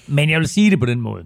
Men 0.08 0.30
jeg 0.30 0.40
vil 0.40 0.48
sige 0.48 0.72
det 0.72 0.80
på 0.80 0.86
den 0.86 1.02
måde, 1.02 1.26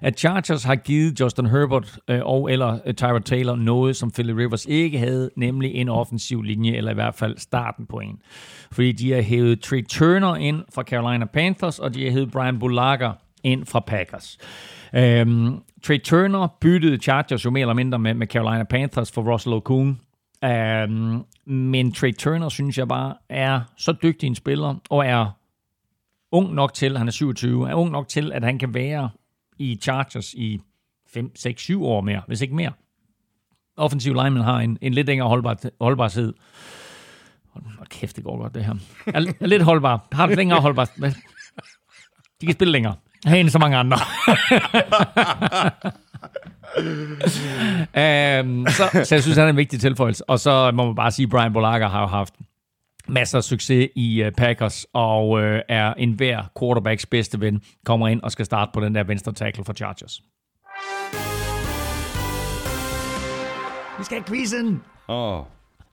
at 0.00 0.18
Chargers 0.18 0.64
har 0.64 0.74
givet 0.74 1.20
Justin 1.20 1.46
Herbert 1.46 1.98
øh, 2.08 2.20
og 2.22 2.52
eller 2.52 2.78
øh, 2.86 2.94
Tyrod 2.94 3.20
Taylor 3.20 3.56
noget, 3.56 3.96
som 3.96 4.10
Philip 4.10 4.36
Rivers 4.36 4.66
ikke 4.66 4.98
havde, 4.98 5.30
nemlig 5.36 5.74
en 5.74 5.88
offensiv 5.88 6.42
linje, 6.42 6.72
eller 6.72 6.90
i 6.90 6.94
hvert 6.94 7.14
fald 7.14 7.38
starten 7.38 7.86
på 7.86 7.96
en. 7.96 8.18
Fordi 8.72 8.92
de 8.92 9.12
har 9.12 9.22
hævet 9.22 9.60
Trey 9.60 9.84
Turner 9.88 10.36
ind 10.36 10.62
fra 10.74 10.82
Carolina 10.82 11.24
Panthers, 11.24 11.78
og 11.78 11.94
de 11.94 12.04
har 12.04 12.10
hævet 12.10 12.30
Brian 12.32 12.58
Bulaga 12.58 13.10
ind 13.44 13.66
fra 13.66 13.80
Packers. 13.80 14.38
Øhm, 14.94 15.56
Trey 15.82 16.00
Turner 16.00 16.48
byttede 16.60 16.96
Chargers 16.96 17.44
jo 17.44 17.50
mere 17.50 17.60
eller 17.60 17.74
mindre 17.74 17.98
med, 17.98 18.14
med 18.14 18.26
Carolina 18.26 18.64
Panthers 18.64 19.12
for 19.12 19.32
Russell 19.32 19.54
Okung, 19.54 20.00
Um, 20.42 21.26
men 21.44 21.92
Trey 21.92 22.14
Turner, 22.14 22.48
synes 22.48 22.78
jeg 22.78 22.88
bare, 22.88 23.14
er 23.28 23.60
så 23.76 23.92
dygtig 23.92 24.26
en 24.26 24.34
spiller, 24.34 24.74
og 24.90 25.06
er 25.06 25.30
ung 26.32 26.54
nok 26.54 26.74
til, 26.74 26.98
han 26.98 27.08
er 27.08 27.12
27, 27.12 27.70
er 27.70 27.74
ung 27.74 27.90
nok 27.90 28.08
til, 28.08 28.32
at 28.32 28.44
han 28.44 28.58
kan 28.58 28.74
være 28.74 29.10
i 29.58 29.78
Chargers 29.82 30.34
i 30.34 30.60
5, 31.10 31.36
6, 31.36 31.62
7 31.62 31.84
år 31.84 32.00
mere, 32.00 32.22
hvis 32.26 32.40
ikke 32.40 32.54
mere. 32.54 32.72
Offensiv 33.76 34.14
lineman 34.14 34.42
har 34.42 34.58
en, 34.58 34.78
en 34.80 34.94
lidt 34.94 35.06
længere 35.06 35.28
holdbar, 35.28 35.56
holdbarhed. 35.80 36.34
Hold 37.52 37.88
kæft, 37.88 38.16
det 38.16 38.24
går 38.24 38.38
godt, 38.38 38.54
det 38.54 38.64
her. 38.64 38.74
Er, 39.06 39.32
er 39.40 39.46
lidt 39.46 39.62
holdbar. 39.62 40.06
Har 40.12 40.26
det 40.26 40.36
længere 40.36 40.60
holdbar. 40.60 40.90
De 42.40 42.46
kan 42.46 42.54
spille 42.54 42.72
længere. 42.72 42.94
Her 43.26 43.48
så 43.48 43.58
mange 43.58 43.76
andre. 43.76 43.96
um, 46.78 48.66
så, 48.68 49.04
så 49.04 49.14
jeg 49.14 49.22
synes, 49.22 49.36
han 49.36 49.46
er 49.46 49.50
en 49.50 49.56
vigtig 49.56 49.80
tilføjelse. 49.80 50.30
Og 50.30 50.40
så 50.40 50.70
må 50.74 50.86
man 50.86 50.94
bare 50.94 51.10
sige, 51.10 51.24
at 51.24 51.30
Brian 51.30 51.52
Bolaga 51.52 51.86
har 51.86 52.00
jo 52.00 52.06
haft 52.06 52.34
masser 53.08 53.38
af 53.38 53.44
succes 53.44 53.88
i 53.96 54.24
uh, 54.24 54.32
Packers, 54.32 54.86
og 54.92 55.28
uh, 55.28 55.42
er 55.68 55.94
en 55.94 56.12
hver 56.12 56.42
quarterbacks 56.60 57.06
bedste 57.06 57.40
ven, 57.40 57.62
kommer 57.84 58.08
ind 58.08 58.20
og 58.22 58.32
skal 58.32 58.44
starte 58.44 58.70
på 58.74 58.80
den 58.80 58.94
der 58.94 59.04
venstre 59.04 59.32
tackle 59.32 59.64
for 59.64 59.72
Chargers. 59.72 60.22
Vi 63.98 64.04
skal 64.04 64.16
have 64.16 64.24
quizzen! 64.24 64.82
Åh. 65.08 65.38
Oh. 65.38 65.44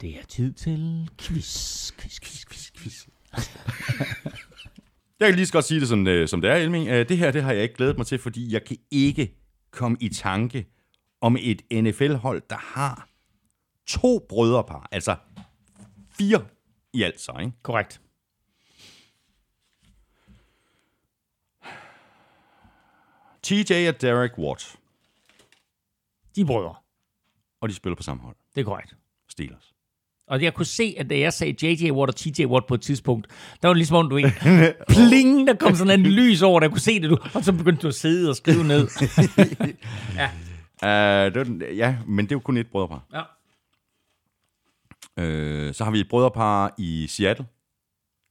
Det 0.02 0.10
er 0.10 0.26
tid 0.28 0.54
til 0.54 1.10
quiz, 1.22 1.92
quiz, 1.92 2.20
quiz, 2.20 2.46
quiz, 2.46 2.72
quiz. 2.78 3.08
jeg 5.20 5.28
kan 5.28 5.36
lige 5.36 5.46
så 5.46 5.54
godt 5.54 5.66
sige 5.66 5.80
det, 5.80 5.88
som, 5.88 6.08
uh, 6.08 6.26
som 6.26 6.42
det 6.42 6.52
er, 6.52 6.56
Elming. 6.56 6.88
Det 6.90 7.18
her 7.18 7.32
det 7.32 7.44
har 7.44 7.52
jeg 7.52 7.64
ikke 7.64 7.76
glædet 7.76 7.98
mig 7.98 8.08
til, 8.08 8.20
fordi 8.20 8.54
jeg 8.54 8.64
kan 8.64 8.78
ikke 8.92 9.40
komme 9.72 9.98
i 10.00 10.10
tanke 10.10 10.68
om 11.22 11.38
et 11.40 11.62
NFL-hold, 11.72 12.42
der 12.50 12.58
har 12.58 13.10
to 13.88 14.26
brødrepar, 14.30 14.88
altså 14.92 15.16
fire 16.10 16.46
i 16.94 17.04
alt 17.04 17.20
så, 17.20 17.32
ikke? 17.40 17.54
Korrekt. 17.64 18.02
TJ 23.44 23.88
og 23.88 24.02
Derek 24.02 24.38
Watt. 24.38 24.80
De 26.36 26.46
brødre. 26.46 26.76
Og 27.62 27.70
de 27.70 27.74
spiller 27.74 27.96
på 27.96 28.04
samme 28.04 28.24
hold. 28.24 28.36
Det 28.56 28.62
er 28.62 28.66
korrekt. 28.66 28.96
Steelers. 29.28 29.76
Og 30.30 30.42
jeg 30.42 30.54
kunne 30.54 30.66
se, 30.66 30.96
at 30.98 31.10
da 31.10 31.20
jeg 31.20 31.34
sagde 31.34 31.68
JJ 31.68 31.92
Watt 31.92 32.10
og 32.10 32.16
TJ 32.16 32.46
Watt 32.46 32.68
på 32.68 32.74
et 32.74 32.82
tidspunkt, 32.82 33.28
der 33.62 33.68
var 33.68 33.74
det 33.74 33.78
ligesom 33.78 33.96
om, 33.98 34.10
du 34.10 34.18
ikke... 34.18 34.34
Pling, 34.90 35.48
der 35.48 35.54
kom 35.54 35.76
sådan 35.76 36.00
en 36.00 36.06
lys 36.06 36.42
over, 36.42 36.60
der 36.60 36.68
kunne 36.70 36.80
se 36.80 37.02
det, 37.02 37.10
du, 37.10 37.18
og 37.34 37.44
så 37.44 37.54
begyndte 37.54 37.82
du 37.82 37.88
at 37.88 37.96
sidde 37.96 38.30
og 38.30 38.36
skrive 38.36 38.64
ned. 38.64 38.88
ja. 40.22 40.30
Uh, 41.28 41.34
det 41.34 41.60
var, 41.60 41.66
ja, 41.76 41.96
men 42.08 42.26
det 42.26 42.32
jo 42.32 42.40
kun 42.40 42.58
et 42.58 42.68
brødrepar. 42.68 43.04
Ja. 43.14 43.22
Øh, 45.24 45.74
så 45.74 45.84
har 45.84 45.92
vi 45.92 46.00
et 46.00 46.10
brødrepar 46.10 46.74
i 46.78 47.08
Seattle. 47.10 47.46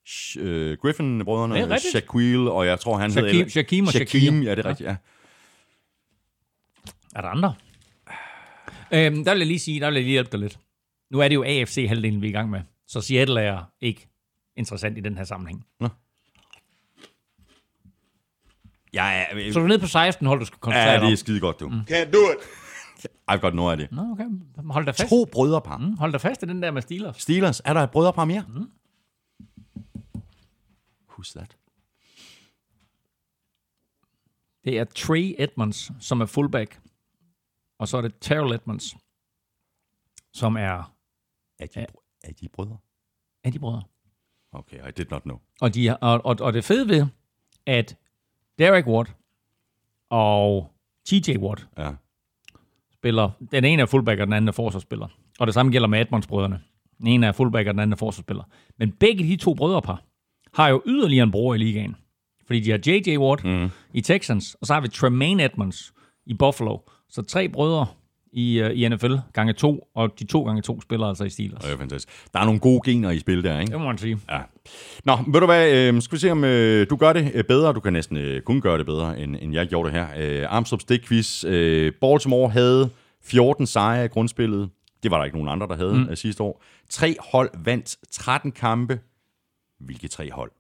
Sh- 0.09 0.41
øh, 0.41 0.77
Griffin-brødrene. 0.83 1.79
Shaquille, 1.79 2.51
og 2.51 2.67
jeg 2.67 2.81
tror, 2.81 2.97
han 2.99 3.11
Shaquille- 3.11 3.33
hedder... 3.33 3.49
Shaquem 3.49 3.85
og 3.87 3.93
Shaquem, 3.93 4.09
Shaquille. 4.09 4.45
ja, 4.45 4.55
det 4.55 4.67
er 4.67 4.69
rigtigt, 4.69 4.89
ja. 4.89 4.97
Er 7.15 7.21
der 7.21 7.29
andre? 7.29 7.55
Øhm, 8.93 9.25
der 9.25 9.33
vil 9.33 9.39
jeg 9.39 9.47
lige 9.47 9.59
sige, 9.59 9.81
der 9.81 9.87
vil 9.87 9.95
jeg 9.95 10.03
lige 10.05 10.13
hjælpe 10.13 10.31
dig 10.33 10.41
lidt. 10.41 10.59
Nu 11.11 11.21
er 11.21 11.29
det 11.29 11.35
jo 11.35 11.45
AFC-halvdelen, 11.45 12.23
vi 12.23 12.27
er 12.27 12.31
i 12.31 12.33
gang 12.33 12.51
med. 12.51 12.61
Så 12.87 13.01
Seattle 13.01 13.41
er 13.41 13.65
ikke 13.81 14.09
interessant 14.57 14.99
i 14.99 15.01
den 15.01 15.17
her 15.17 15.25
sammenhæng. 15.25 15.67
Jeg 18.93 19.27
er, 19.31 19.53
Så 19.53 19.59
du 19.59 19.65
er 19.65 19.69
nede 19.69 19.79
på 19.79 19.87
16 19.87 20.27
hold, 20.27 20.41
du 20.41 20.45
skal 20.47 20.59
koncentrere 20.59 20.93
ja, 20.93 21.01
dig 21.01 21.07
det 21.07 21.13
er 21.13 21.17
skide 21.17 21.41
godt, 21.41 21.61
du. 21.61 21.69
Mm. 21.69 21.81
Can't 21.81 22.11
do 22.11 22.19
it. 22.33 22.39
I've 23.31 23.41
got 23.41 23.55
no 23.55 23.73
idea. 23.73 23.87
Nå, 23.91 24.13
okay. 24.13 24.25
Hold 24.71 24.87
dig 24.87 24.95
fast. 24.95 25.11
To 25.11 25.25
brødrepar. 25.25 25.79
Mm. 25.79 25.85
Mm, 25.85 25.97
hold 25.97 26.13
dig 26.13 26.21
fast 26.21 26.43
i 26.43 26.47
den 26.47 26.63
der 26.63 26.71
med 26.71 26.83
Steelers. 26.83 27.23
Steelers, 27.23 27.61
er 27.65 27.73
der 27.73 27.81
et 27.81 27.91
brødrepar 27.91 28.25
mere? 28.25 28.45
Mm. 28.49 28.71
Who's 31.13 31.33
that? 31.37 31.57
Det 34.65 34.79
er 34.79 34.85
Trey 34.85 35.35
Edmonds, 35.39 35.91
som 36.01 36.21
er 36.21 36.27
fullback. 36.27 36.81
Og 37.79 37.89
så 37.89 37.97
er 37.97 38.01
det 38.01 38.15
Terrell 38.21 38.55
Edmonds, 38.55 38.97
som 40.33 40.57
er 40.57 40.95
Er 41.59 41.67
de, 41.67 41.87
er 42.25 42.33
de 42.41 42.49
brødre? 42.49 42.77
af 43.45 43.53
de 43.53 43.59
brødre. 43.59 43.83
Okay, 44.53 44.89
I 44.89 44.91
did 44.97 45.07
not 45.11 45.23
know. 45.23 45.39
Og, 45.61 45.75
de, 45.75 45.97
og, 45.97 46.21
og, 46.27 46.37
og 46.41 46.53
det 46.53 46.65
fede 46.65 46.89
ved, 46.89 47.07
at 47.67 47.97
Derek 48.59 48.87
Watt 48.87 49.15
og 50.11 50.71
TJ 51.07 51.37
Watt 51.39 51.69
Ja. 51.79 51.91
spiller, 52.93 53.31
den 53.51 53.65
ene 53.65 53.83
er 53.83 53.87
fullback, 53.87 54.21
og 54.21 54.27
den 54.27 54.33
anden 54.33 54.49
er 54.49 54.53
forsvarsspiller. 54.53 55.09
Og 55.39 55.47
det 55.47 55.55
samme 55.55 55.73
gælder 55.73 55.89
med 55.89 56.01
Edmonds-brødrene. 56.01 56.61
Den 56.99 57.07
ene 57.07 57.27
er 57.27 57.33
fullback, 57.33 57.69
og 57.69 57.75
den 57.75 57.81
anden 57.81 57.93
er 57.93 57.97
forsvarsspiller. 57.97 58.45
Men 58.79 58.93
begge 58.93 59.25
de 59.25 59.37
to 59.37 59.55
brødrepar 59.55 60.03
har 60.55 60.69
jo 60.69 60.83
yderligere 60.87 61.25
en 61.25 61.31
bror 61.31 61.55
i 61.55 61.59
ligaen. 61.59 61.97
Fordi 62.47 62.61
de 62.61 62.71
har 62.71 62.79
J.J. 62.87 63.17
Watt 63.19 63.45
mm. 63.45 63.71
i 63.93 64.01
Texans, 64.01 64.55
og 64.55 64.67
så 64.67 64.75
har 64.75 64.81
vi 64.81 64.89
Tremaine 64.89 65.45
Edmonds 65.45 65.93
i 66.27 66.35
Buffalo. 66.35 66.79
Så 67.09 67.23
tre 67.23 67.49
brødre 67.49 67.87
i, 68.33 68.63
uh, 68.63 68.71
i 68.71 68.89
NFL 68.89 69.15
gange 69.33 69.53
to, 69.53 69.89
og 69.95 70.19
de 70.19 70.25
to 70.25 70.45
gange 70.45 70.63
to 70.63 70.81
spiller 70.81 71.07
altså 71.07 71.25
i 71.25 71.31
Steelers. 71.31 71.65
Det 71.65 71.73
er 71.73 71.77
fantastisk. 71.77 72.33
Der 72.33 72.41
er 72.41 72.45
nogle 72.45 72.61
gode 72.61 72.81
gener 72.85 73.11
i 73.11 73.19
spil 73.19 73.45
der, 73.45 73.61
ikke? 73.61 73.73
Det 73.73 73.81
må 73.81 73.87
man 73.87 73.99
sige. 73.99 74.19
Ja. 74.31 74.41
Nå, 75.05 75.17
ved 75.27 75.41
du 75.41 75.47
hvad, 75.47 75.73
øh, 75.73 76.03
skal 76.03 76.17
vi 76.17 76.21
se 76.21 76.31
om 76.31 76.45
øh, 76.45 76.91
du 76.91 76.97
gør 76.97 77.13
det 77.13 77.31
øh, 77.35 77.45
bedre. 77.45 77.73
Du 77.73 77.81
kan 77.81 77.93
næsten 77.93 78.17
øh, 78.17 78.43
kun 78.43 78.61
gøre 78.61 78.79
det 78.79 78.87
bedre, 78.87 79.21
end, 79.21 79.37
end 79.41 79.55
jeg 79.55 79.69
gjorde 79.69 79.91
det 79.91 79.99
her. 79.99 80.09
Øh, 80.19 80.47
Armstrong 80.49 80.81
Stik-quiz. 80.81 81.45
Øh, 81.45 81.93
Baltimore 82.01 82.51
havde 82.51 82.91
14 83.23 83.67
sejre 83.67 84.05
i 84.05 84.09
grundspillet. 84.09 84.71
Det 85.03 85.11
var 85.11 85.19
der 85.19 85.25
ikke 85.25 85.37
nogen 85.37 85.49
andre, 85.49 85.67
der 85.67 85.77
havde 85.77 85.95
mm. 85.95 86.09
øh, 86.11 86.17
sidste 86.17 86.43
år. 86.43 86.63
Tre 86.91 87.17
hold 87.33 87.51
vandt 87.65 87.97
13 88.11 88.53
kampe. 88.53 89.01
Hvilke 89.81 90.09
tre 90.09 90.31
hold? 90.33 90.51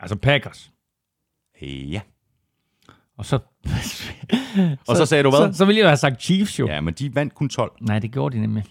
Altså 0.00 0.16
Packers. 0.16 0.70
Øh, 1.62 1.92
ja. 1.92 2.00
Og 3.16 3.26
så, 3.26 3.38
Og 4.88 4.96
så 4.96 5.06
sagde 5.06 5.24
du 5.24 5.30
hvad? 5.30 5.52
så, 5.52 5.58
så 5.58 5.64
ville 5.64 5.78
jeg 5.78 5.84
jo 5.84 5.88
have 5.88 5.96
sagt 5.96 6.22
Chiefs 6.22 6.58
jo. 6.58 6.66
Ja, 6.68 6.80
men 6.80 6.94
de 6.94 7.14
vandt 7.14 7.34
kun 7.34 7.48
12. 7.48 7.72
Nej, 7.80 7.98
det 7.98 8.12
gjorde 8.12 8.36
de 8.36 8.40
nemlig. 8.40 8.64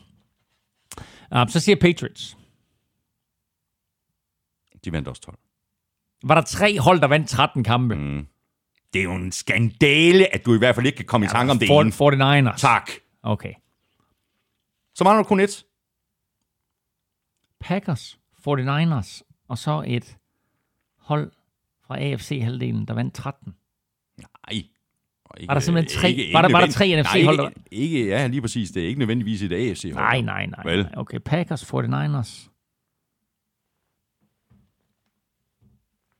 Uh, 1.35 1.47
så 1.47 1.59
siger 1.59 1.75
Patriots. 1.75 2.37
De 4.85 4.91
vandt 4.91 5.07
også 5.07 5.21
12. 5.21 5.37
Var 6.23 6.35
der 6.35 6.41
tre 6.41 6.79
hold, 6.79 7.01
der 7.01 7.07
vandt 7.07 7.29
13 7.29 7.63
kampe? 7.63 7.95
Mm. 7.95 8.27
Det 8.93 8.99
er 8.99 9.03
jo 9.03 9.15
en 9.15 9.31
skandale, 9.31 10.33
at 10.33 10.45
du 10.45 10.55
i 10.55 10.57
hvert 10.57 10.75
fald 10.75 10.85
ikke 10.85 10.95
kan 10.95 11.05
komme 11.05 11.25
i 11.25 11.29
tanke 11.29 11.51
om 11.51 11.59
det 11.59 11.69
ene. 11.69 12.49
49ers. 12.49 12.57
Tak. 12.57 12.91
Okay. 13.23 13.53
Så 14.95 15.03
mangler 15.03 15.23
du 15.23 15.27
kun 15.27 15.39
et. 15.39 15.65
Packers, 17.59 18.19
49ers, 18.47 19.21
og 19.47 19.57
så 19.57 19.83
et 19.87 20.17
hold 20.99 21.31
fra 21.87 21.99
AFC-halvdelen, 21.99 22.85
der 22.85 22.93
vandt 22.93 23.13
13. 23.13 23.55
Ikke, 25.37 25.47
Var 25.47 25.53
der 25.53 25.61
simpelthen 25.61 25.99
tre- 26.01 26.09
ikke, 26.11 26.33
var 26.33 26.41
der- 26.41 26.51
var 26.51 26.59
der 26.59 26.71
tre 26.71 27.01
NFC-hold, 27.01 27.37
Nej, 27.37 27.51
ikke, 27.71 27.97
ikke, 27.99 28.09
ja, 28.09 28.27
lige 28.27 28.41
præcis. 28.41 28.71
Det 28.71 28.83
er 28.83 28.87
ikke 28.87 28.99
nødvendigvis 28.99 29.41
et 29.41 29.51
AFC-hold. 29.51 29.93
Nej, 30.05 30.21
nej, 30.21 30.45
nej. 30.45 30.63
Vel? 30.65 30.83
nej. 30.83 30.91
Okay, 30.97 31.19
Packers, 31.25 31.63
49ers. 31.73 32.49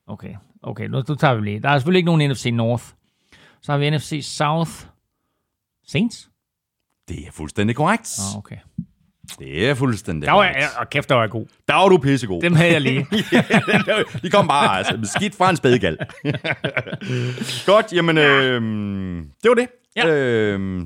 Okay, 0.07 0.35
okay, 0.61 0.85
nu, 0.87 1.03
nu 1.09 1.15
tager 1.15 1.33
vi 1.35 1.41
lige. 1.45 1.59
Der 1.59 1.69
er 1.69 1.77
selvfølgelig 1.77 1.97
ikke 1.99 2.05
nogen 2.05 2.31
NFC 2.31 2.45
North. 2.53 2.83
Så 3.61 3.71
har 3.71 3.79
vi 3.79 3.89
NFC 3.89 4.19
South. 4.23 4.71
Saints? 5.87 6.29
Det 7.07 7.27
er 7.27 7.31
fuldstændig 7.31 7.75
korrekt. 7.75 8.09
Oh, 8.33 8.37
okay. 8.37 8.57
Det 9.39 9.69
er 9.69 9.73
fuldstændig 9.73 10.27
Der 10.27 10.33
var 10.33 10.43
jeg, 10.43 10.67
og 10.77 10.89
kæft, 10.89 11.09
der 11.09 11.15
var 11.15 11.21
jeg 11.21 11.29
god. 11.29 11.45
Der 11.67 11.73
var 11.73 11.89
du 11.89 11.97
pissegod. 11.97 12.41
Dem 12.41 12.55
havde 12.55 12.71
jeg 12.71 12.81
lige. 12.81 13.07
De 14.23 14.29
kom 14.29 14.47
bare 14.47 14.77
altså, 14.77 15.15
skidt 15.17 15.35
fra 15.35 15.49
en 15.49 15.55
spadegal. 15.55 15.97
Godt, 17.65 17.93
jamen, 17.93 18.17
øh, 18.17 18.61
det 19.43 19.49
var 19.49 19.55
det. 19.55 19.67
Ja. 19.95 20.07
Øh, 20.07 20.81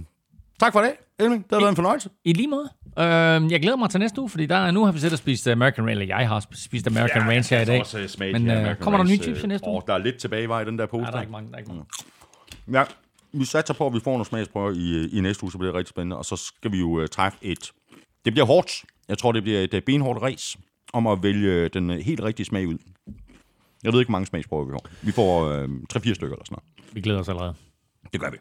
tak 0.59 0.73
for 0.73 0.81
det, 0.81 0.91
Elming. 1.19 1.43
Det 1.43 1.51
har 1.51 1.59
været 1.59 1.69
en 1.69 1.75
fornøjelse. 1.75 2.09
I 2.25 2.33
lige 2.33 2.47
måde. 2.47 2.69
Øh, 2.99 3.51
jeg 3.51 3.61
glæder 3.61 3.75
mig 3.75 3.89
til 3.89 3.99
næste 3.99 4.21
uge, 4.21 4.29
fordi 4.29 4.45
der, 4.45 4.71
nu 4.71 4.85
har 4.85 4.91
vi 4.91 4.99
siddet 4.99 5.13
og 5.13 5.19
spist 5.19 5.47
American 5.47 5.83
Ranch, 5.83 6.01
eller 6.01 6.05
jeg 6.05 6.29
har 6.29 6.45
spist 6.53 6.87
American 6.87 7.21
ja, 7.21 7.29
Ranch 7.29 7.53
her 7.53 7.61
i 7.61 7.65
dag. 7.65 7.81
Øh, 7.97 8.07
smagt 8.07 8.31
Men 8.31 8.51
øh, 8.51 8.75
kommer 8.75 8.97
der 8.97 9.05
nye 9.05 9.17
chips 9.17 9.39
i 9.39 9.43
øh, 9.43 9.49
næste 9.49 9.67
uge? 9.67 9.77
åh, 9.77 9.81
der 9.87 9.93
er 9.93 9.97
lidt 9.97 10.17
tilbagevej 10.17 10.61
i 10.61 10.65
den 10.65 10.79
der 10.79 10.85
pose. 10.85 11.01
Nej, 11.01 11.11
der 11.11 11.17
er 11.17 11.21
ikke 11.21 11.31
mange. 11.31 11.49
Der 11.49 11.55
er 11.55 11.59
ikke 11.59 11.71
mange. 11.71 11.85
Ja, 12.71 12.83
vi 13.31 13.45
satser 13.45 13.73
på, 13.73 13.87
at 13.87 13.93
vi 13.93 13.99
får 14.03 14.11
nogle 14.11 14.25
smagsprøver 14.25 14.71
i, 14.71 15.17
i 15.17 15.21
næste 15.21 15.43
uge, 15.43 15.51
så 15.51 15.57
bliver 15.57 15.71
det 15.71 15.77
rigtig 15.77 15.89
spændende. 15.89 16.17
Og 16.17 16.25
så 16.25 16.35
skal 16.35 16.71
vi 16.71 16.79
jo 16.79 17.01
uh, 17.01 17.05
træffe 17.05 17.37
et... 17.41 17.71
Det 18.27 18.33
bliver 18.33 18.45
hårdt. 18.45 18.85
Jeg 19.09 19.17
tror, 19.17 19.31
det 19.31 19.43
bliver 19.43 19.59
et 19.59 19.73
uh, 19.73 19.79
benhårdt 19.85 20.21
race 20.21 20.57
om 20.93 21.07
at 21.07 21.23
vælge 21.23 21.51
øh, 21.51 21.69
den 21.73 21.89
uh, 21.89 21.95
helt 21.95 22.23
rigtige 22.23 22.45
smag 22.45 22.67
ud. 22.67 22.77
Jeg 23.83 23.93
ved 23.93 23.99
ikke, 23.99 24.09
hvor 24.09 24.11
mange 24.11 24.25
smagsprøver 24.25 24.65
vi 24.65 24.71
får. 24.71 24.87
Vi 25.01 25.11
får 25.11 25.45
uh, 25.45 25.63
3-4 25.93 26.13
stykker 26.13 26.35
eller 26.35 26.45
sådan 26.45 26.57
noget. 26.57 26.95
Vi 26.95 27.01
glæder 27.01 27.19
os 27.19 27.29
allerede. 27.29 27.53
Det 28.13 28.21
gør 28.21 28.29
vi. 28.29 28.37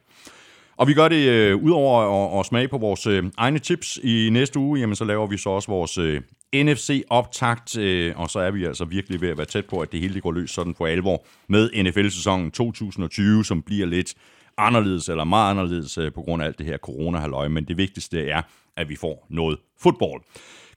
Og 0.76 0.88
vi 0.88 0.94
gør 0.94 1.08
det 1.08 1.28
øh, 1.28 1.56
udover 1.56 2.00
at, 2.00 2.40
at 2.40 2.46
smage 2.46 2.68
på 2.68 2.78
vores 2.78 3.06
øh, 3.06 3.24
egne 3.36 3.58
chips 3.58 3.98
i 4.02 4.28
næste 4.32 4.58
uge, 4.58 4.80
jamen 4.80 4.96
så 4.96 5.04
laver 5.04 5.26
vi 5.26 5.38
så 5.38 5.50
også 5.50 5.68
vores 5.68 5.98
øh, 5.98 6.22
NFC-optakt, 6.54 7.78
øh, 7.78 8.20
og 8.20 8.30
så 8.30 8.38
er 8.38 8.50
vi 8.50 8.64
altså 8.64 8.84
virkelig 8.84 9.20
ved 9.20 9.28
at 9.28 9.38
være 9.38 9.46
tæt 9.46 9.66
på, 9.66 9.80
at 9.80 9.92
det 9.92 10.00
hele 10.00 10.14
det 10.14 10.22
går 10.22 10.32
løs 10.32 10.50
sådan 10.50 10.74
for 10.74 10.86
alvor 10.86 11.24
med 11.48 11.82
NFL-sæsonen 11.82 12.50
2020, 12.50 13.44
som 13.44 13.62
bliver 13.62 13.86
lidt 13.86 14.14
anderledes 14.58 15.08
eller 15.08 15.24
meget 15.24 15.50
anderledes 15.50 15.98
øh, 15.98 16.12
på 16.12 16.22
grund 16.22 16.42
af 16.42 16.46
alt 16.46 16.58
det 16.58 16.66
her 16.66 16.78
corona 16.78 17.48
men 17.48 17.64
det 17.64 17.76
vigtigste 17.76 18.28
er, 18.28 18.42
at 18.76 18.88
vi 18.88 18.96
får 18.96 19.26
noget 19.30 19.58
fodbold. 19.80 20.22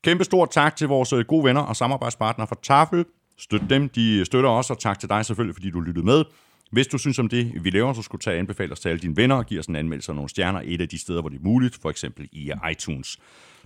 Kæmpe 0.04 0.24
stort 0.24 0.50
tak 0.52 0.76
til 0.76 0.88
vores 0.88 1.14
øh, 1.14 1.26
gode 1.26 1.44
venner 1.44 1.62
og 1.62 1.76
samarbejdspartnere 1.76 2.48
fra 2.48 2.56
Tafel. 2.64 3.06
Støt 3.38 3.62
dem, 3.70 3.90
de 3.90 4.26
støtter 4.26 4.50
os, 4.50 4.70
og 4.70 4.80
tak 4.80 5.00
til 5.00 5.10
dig 5.10 5.26
selvfølgelig, 5.26 5.56
fordi 5.56 5.70
du 5.70 5.80
lyttede 5.80 6.06
med. 6.06 6.24
Hvis 6.72 6.88
du 6.88 6.98
synes 6.98 7.20
om 7.20 7.30
det, 7.30 7.64
vi 7.64 7.70
laver, 7.70 7.94
så 7.94 8.02
skulle 8.02 8.22
tage 8.22 8.36
og 8.36 8.40
anbefale 8.40 8.72
os 8.72 8.80
til 8.80 8.90
alle 8.90 9.00
dine 9.00 9.18
venner 9.18 9.36
og 9.36 9.46
give 9.46 9.60
os 9.60 9.66
en 9.66 9.76
anmeldelse 9.76 10.12
af 10.12 10.16
nogle 10.16 10.30
stjerner 10.30 10.62
et 10.66 10.82
af 10.82 10.90
de 10.90 11.00
steder, 11.00 11.22
hvor 11.22 11.30
det 11.30 11.38
er 11.38 11.44
muligt, 11.44 11.80
for 11.82 11.90
eksempel 11.90 12.30
i 12.32 12.52
øh, 12.52 12.72
iTunes. 12.72 13.18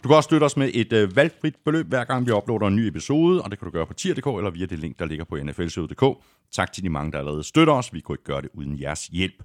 Du 0.03 0.07
kan 0.07 0.17
også 0.17 0.27
støtte 0.27 0.43
os 0.43 0.57
med 0.57 0.71
et 0.73 0.93
øh, 0.93 1.15
valgfrit 1.15 1.55
beløb, 1.65 1.87
hver 1.87 2.03
gang 2.03 2.25
vi 2.25 2.31
uploader 2.31 2.67
en 2.67 2.75
ny 2.75 2.79
episode, 2.79 3.41
og 3.41 3.51
det 3.51 3.59
kan 3.59 3.65
du 3.65 3.71
gøre 3.71 3.87
på 3.87 3.93
tier.dk 3.93 4.27
eller 4.27 4.49
via 4.49 4.65
det 4.65 4.79
link, 4.79 4.99
der 4.99 5.05
ligger 5.05 5.25
på 5.25 5.37
nflshow.dk. 5.43 6.23
Tak 6.51 6.73
til 6.73 6.83
de 6.83 6.89
mange, 6.89 7.11
der 7.11 7.19
allerede 7.19 7.43
støtter 7.43 7.73
os. 7.73 7.93
Vi 7.93 7.99
kunne 7.99 8.13
ikke 8.13 8.23
gøre 8.23 8.41
det 8.41 8.49
uden 8.53 8.81
jeres 8.81 9.07
hjælp. 9.07 9.43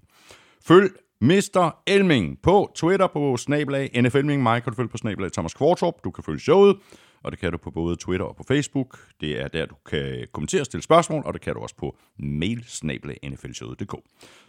Følg 0.65 0.90
Mr. 1.20 1.82
Elming 1.86 2.39
på 2.43 2.70
Twitter 2.74 3.07
på 3.07 3.36
snabelag 3.36 4.03
NFLming. 4.03 4.43
Mig 4.43 4.62
kan 4.62 4.73
du 4.73 4.77
følge 4.77 4.89
på 4.89 4.97
snabelag 4.97 5.32
Thomas 5.32 5.55
Kvartrup. 5.55 5.95
Du 6.05 6.11
kan 6.11 6.24
følge 6.24 6.40
showet, 6.40 6.77
og 7.24 7.32
det 7.32 7.40
kan 7.40 7.53
du 7.53 7.59
på 7.59 7.70
både 7.70 7.97
Twitter 7.97 8.27
og 8.27 8.36
på 8.36 8.45
Facebook. 8.49 8.99
Det 9.20 9.40
er 9.43 9.49
der, 9.49 9.66
du 9.66 9.74
kan 9.90 10.27
kommentere 10.32 10.61
og 10.61 10.66
stille 10.66 10.82
spørgsmål, 10.82 11.23
og 11.27 11.35
det 11.35 11.40
kan 11.43 11.55
du 11.55 11.61
også 11.61 11.77
på 11.77 11.97
mail 12.19 12.65
snabelag 12.66 13.19
nflshowet.dk. 13.23 13.95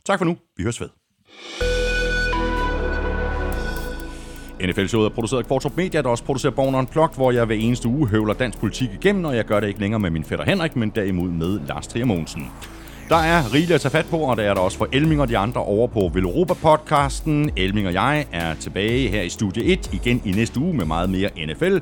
Tak 0.05 0.19
for 0.19 0.25
nu. 0.25 0.37
Vi 0.57 0.63
høres 0.63 0.81
ved. 0.81 0.89
NFL-showet 4.67 5.05
er 5.05 5.09
produceret 5.09 5.43
af 5.43 5.47
Kvartrup 5.47 5.77
Media, 5.77 6.01
der 6.01 6.09
også 6.09 6.23
producerer 6.23 6.53
Born 6.53 6.75
Unplugged, 6.75 7.15
hvor 7.15 7.31
jeg 7.31 7.45
hver 7.45 7.55
eneste 7.55 7.87
uge 7.87 8.07
høvler 8.07 8.33
dansk 8.33 8.59
politik 8.59 8.89
igennem, 8.93 9.25
og 9.25 9.35
jeg 9.35 9.45
gør 9.45 9.59
det 9.59 9.67
ikke 9.67 9.79
længere 9.79 9.99
med 9.99 10.09
min 10.09 10.23
fætter 10.23 10.45
Henrik, 10.45 10.75
men 10.75 10.89
derimod 10.89 11.29
med 11.29 11.59
Lars 11.67 11.87
Trier 11.87 12.05
Mogensen. 12.05 12.51
Der 13.09 13.15
er 13.15 13.53
rigeligt 13.53 13.71
at 13.71 13.81
tage 13.81 13.91
fat 13.91 14.05
på, 14.05 14.17
og 14.17 14.37
det 14.37 14.45
er 14.45 14.53
der 14.53 14.61
også 14.61 14.77
for 14.77 14.87
Elming 14.91 15.21
og 15.21 15.29
de 15.29 15.37
andre 15.37 15.61
over 15.61 15.87
på 15.87 16.11
Veloropa-podcasten. 16.13 17.49
Elming 17.57 17.87
og 17.87 17.93
jeg 17.93 18.25
er 18.31 18.53
tilbage 18.53 19.09
her 19.09 19.21
i 19.21 19.29
Studie 19.29 19.63
1 19.63 19.93
igen 19.93 20.21
i 20.25 20.31
næste 20.31 20.59
uge 20.59 20.73
med 20.73 20.85
meget 20.85 21.09
mere 21.09 21.29
NFL. 21.47 21.77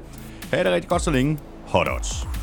Ha' 0.53 0.63
det 0.63 0.71
rigtig 0.71 0.89
godt 0.89 1.01
så 1.01 1.11
længe. 1.11 1.37
Hot 1.65 1.87
odds. 1.95 2.36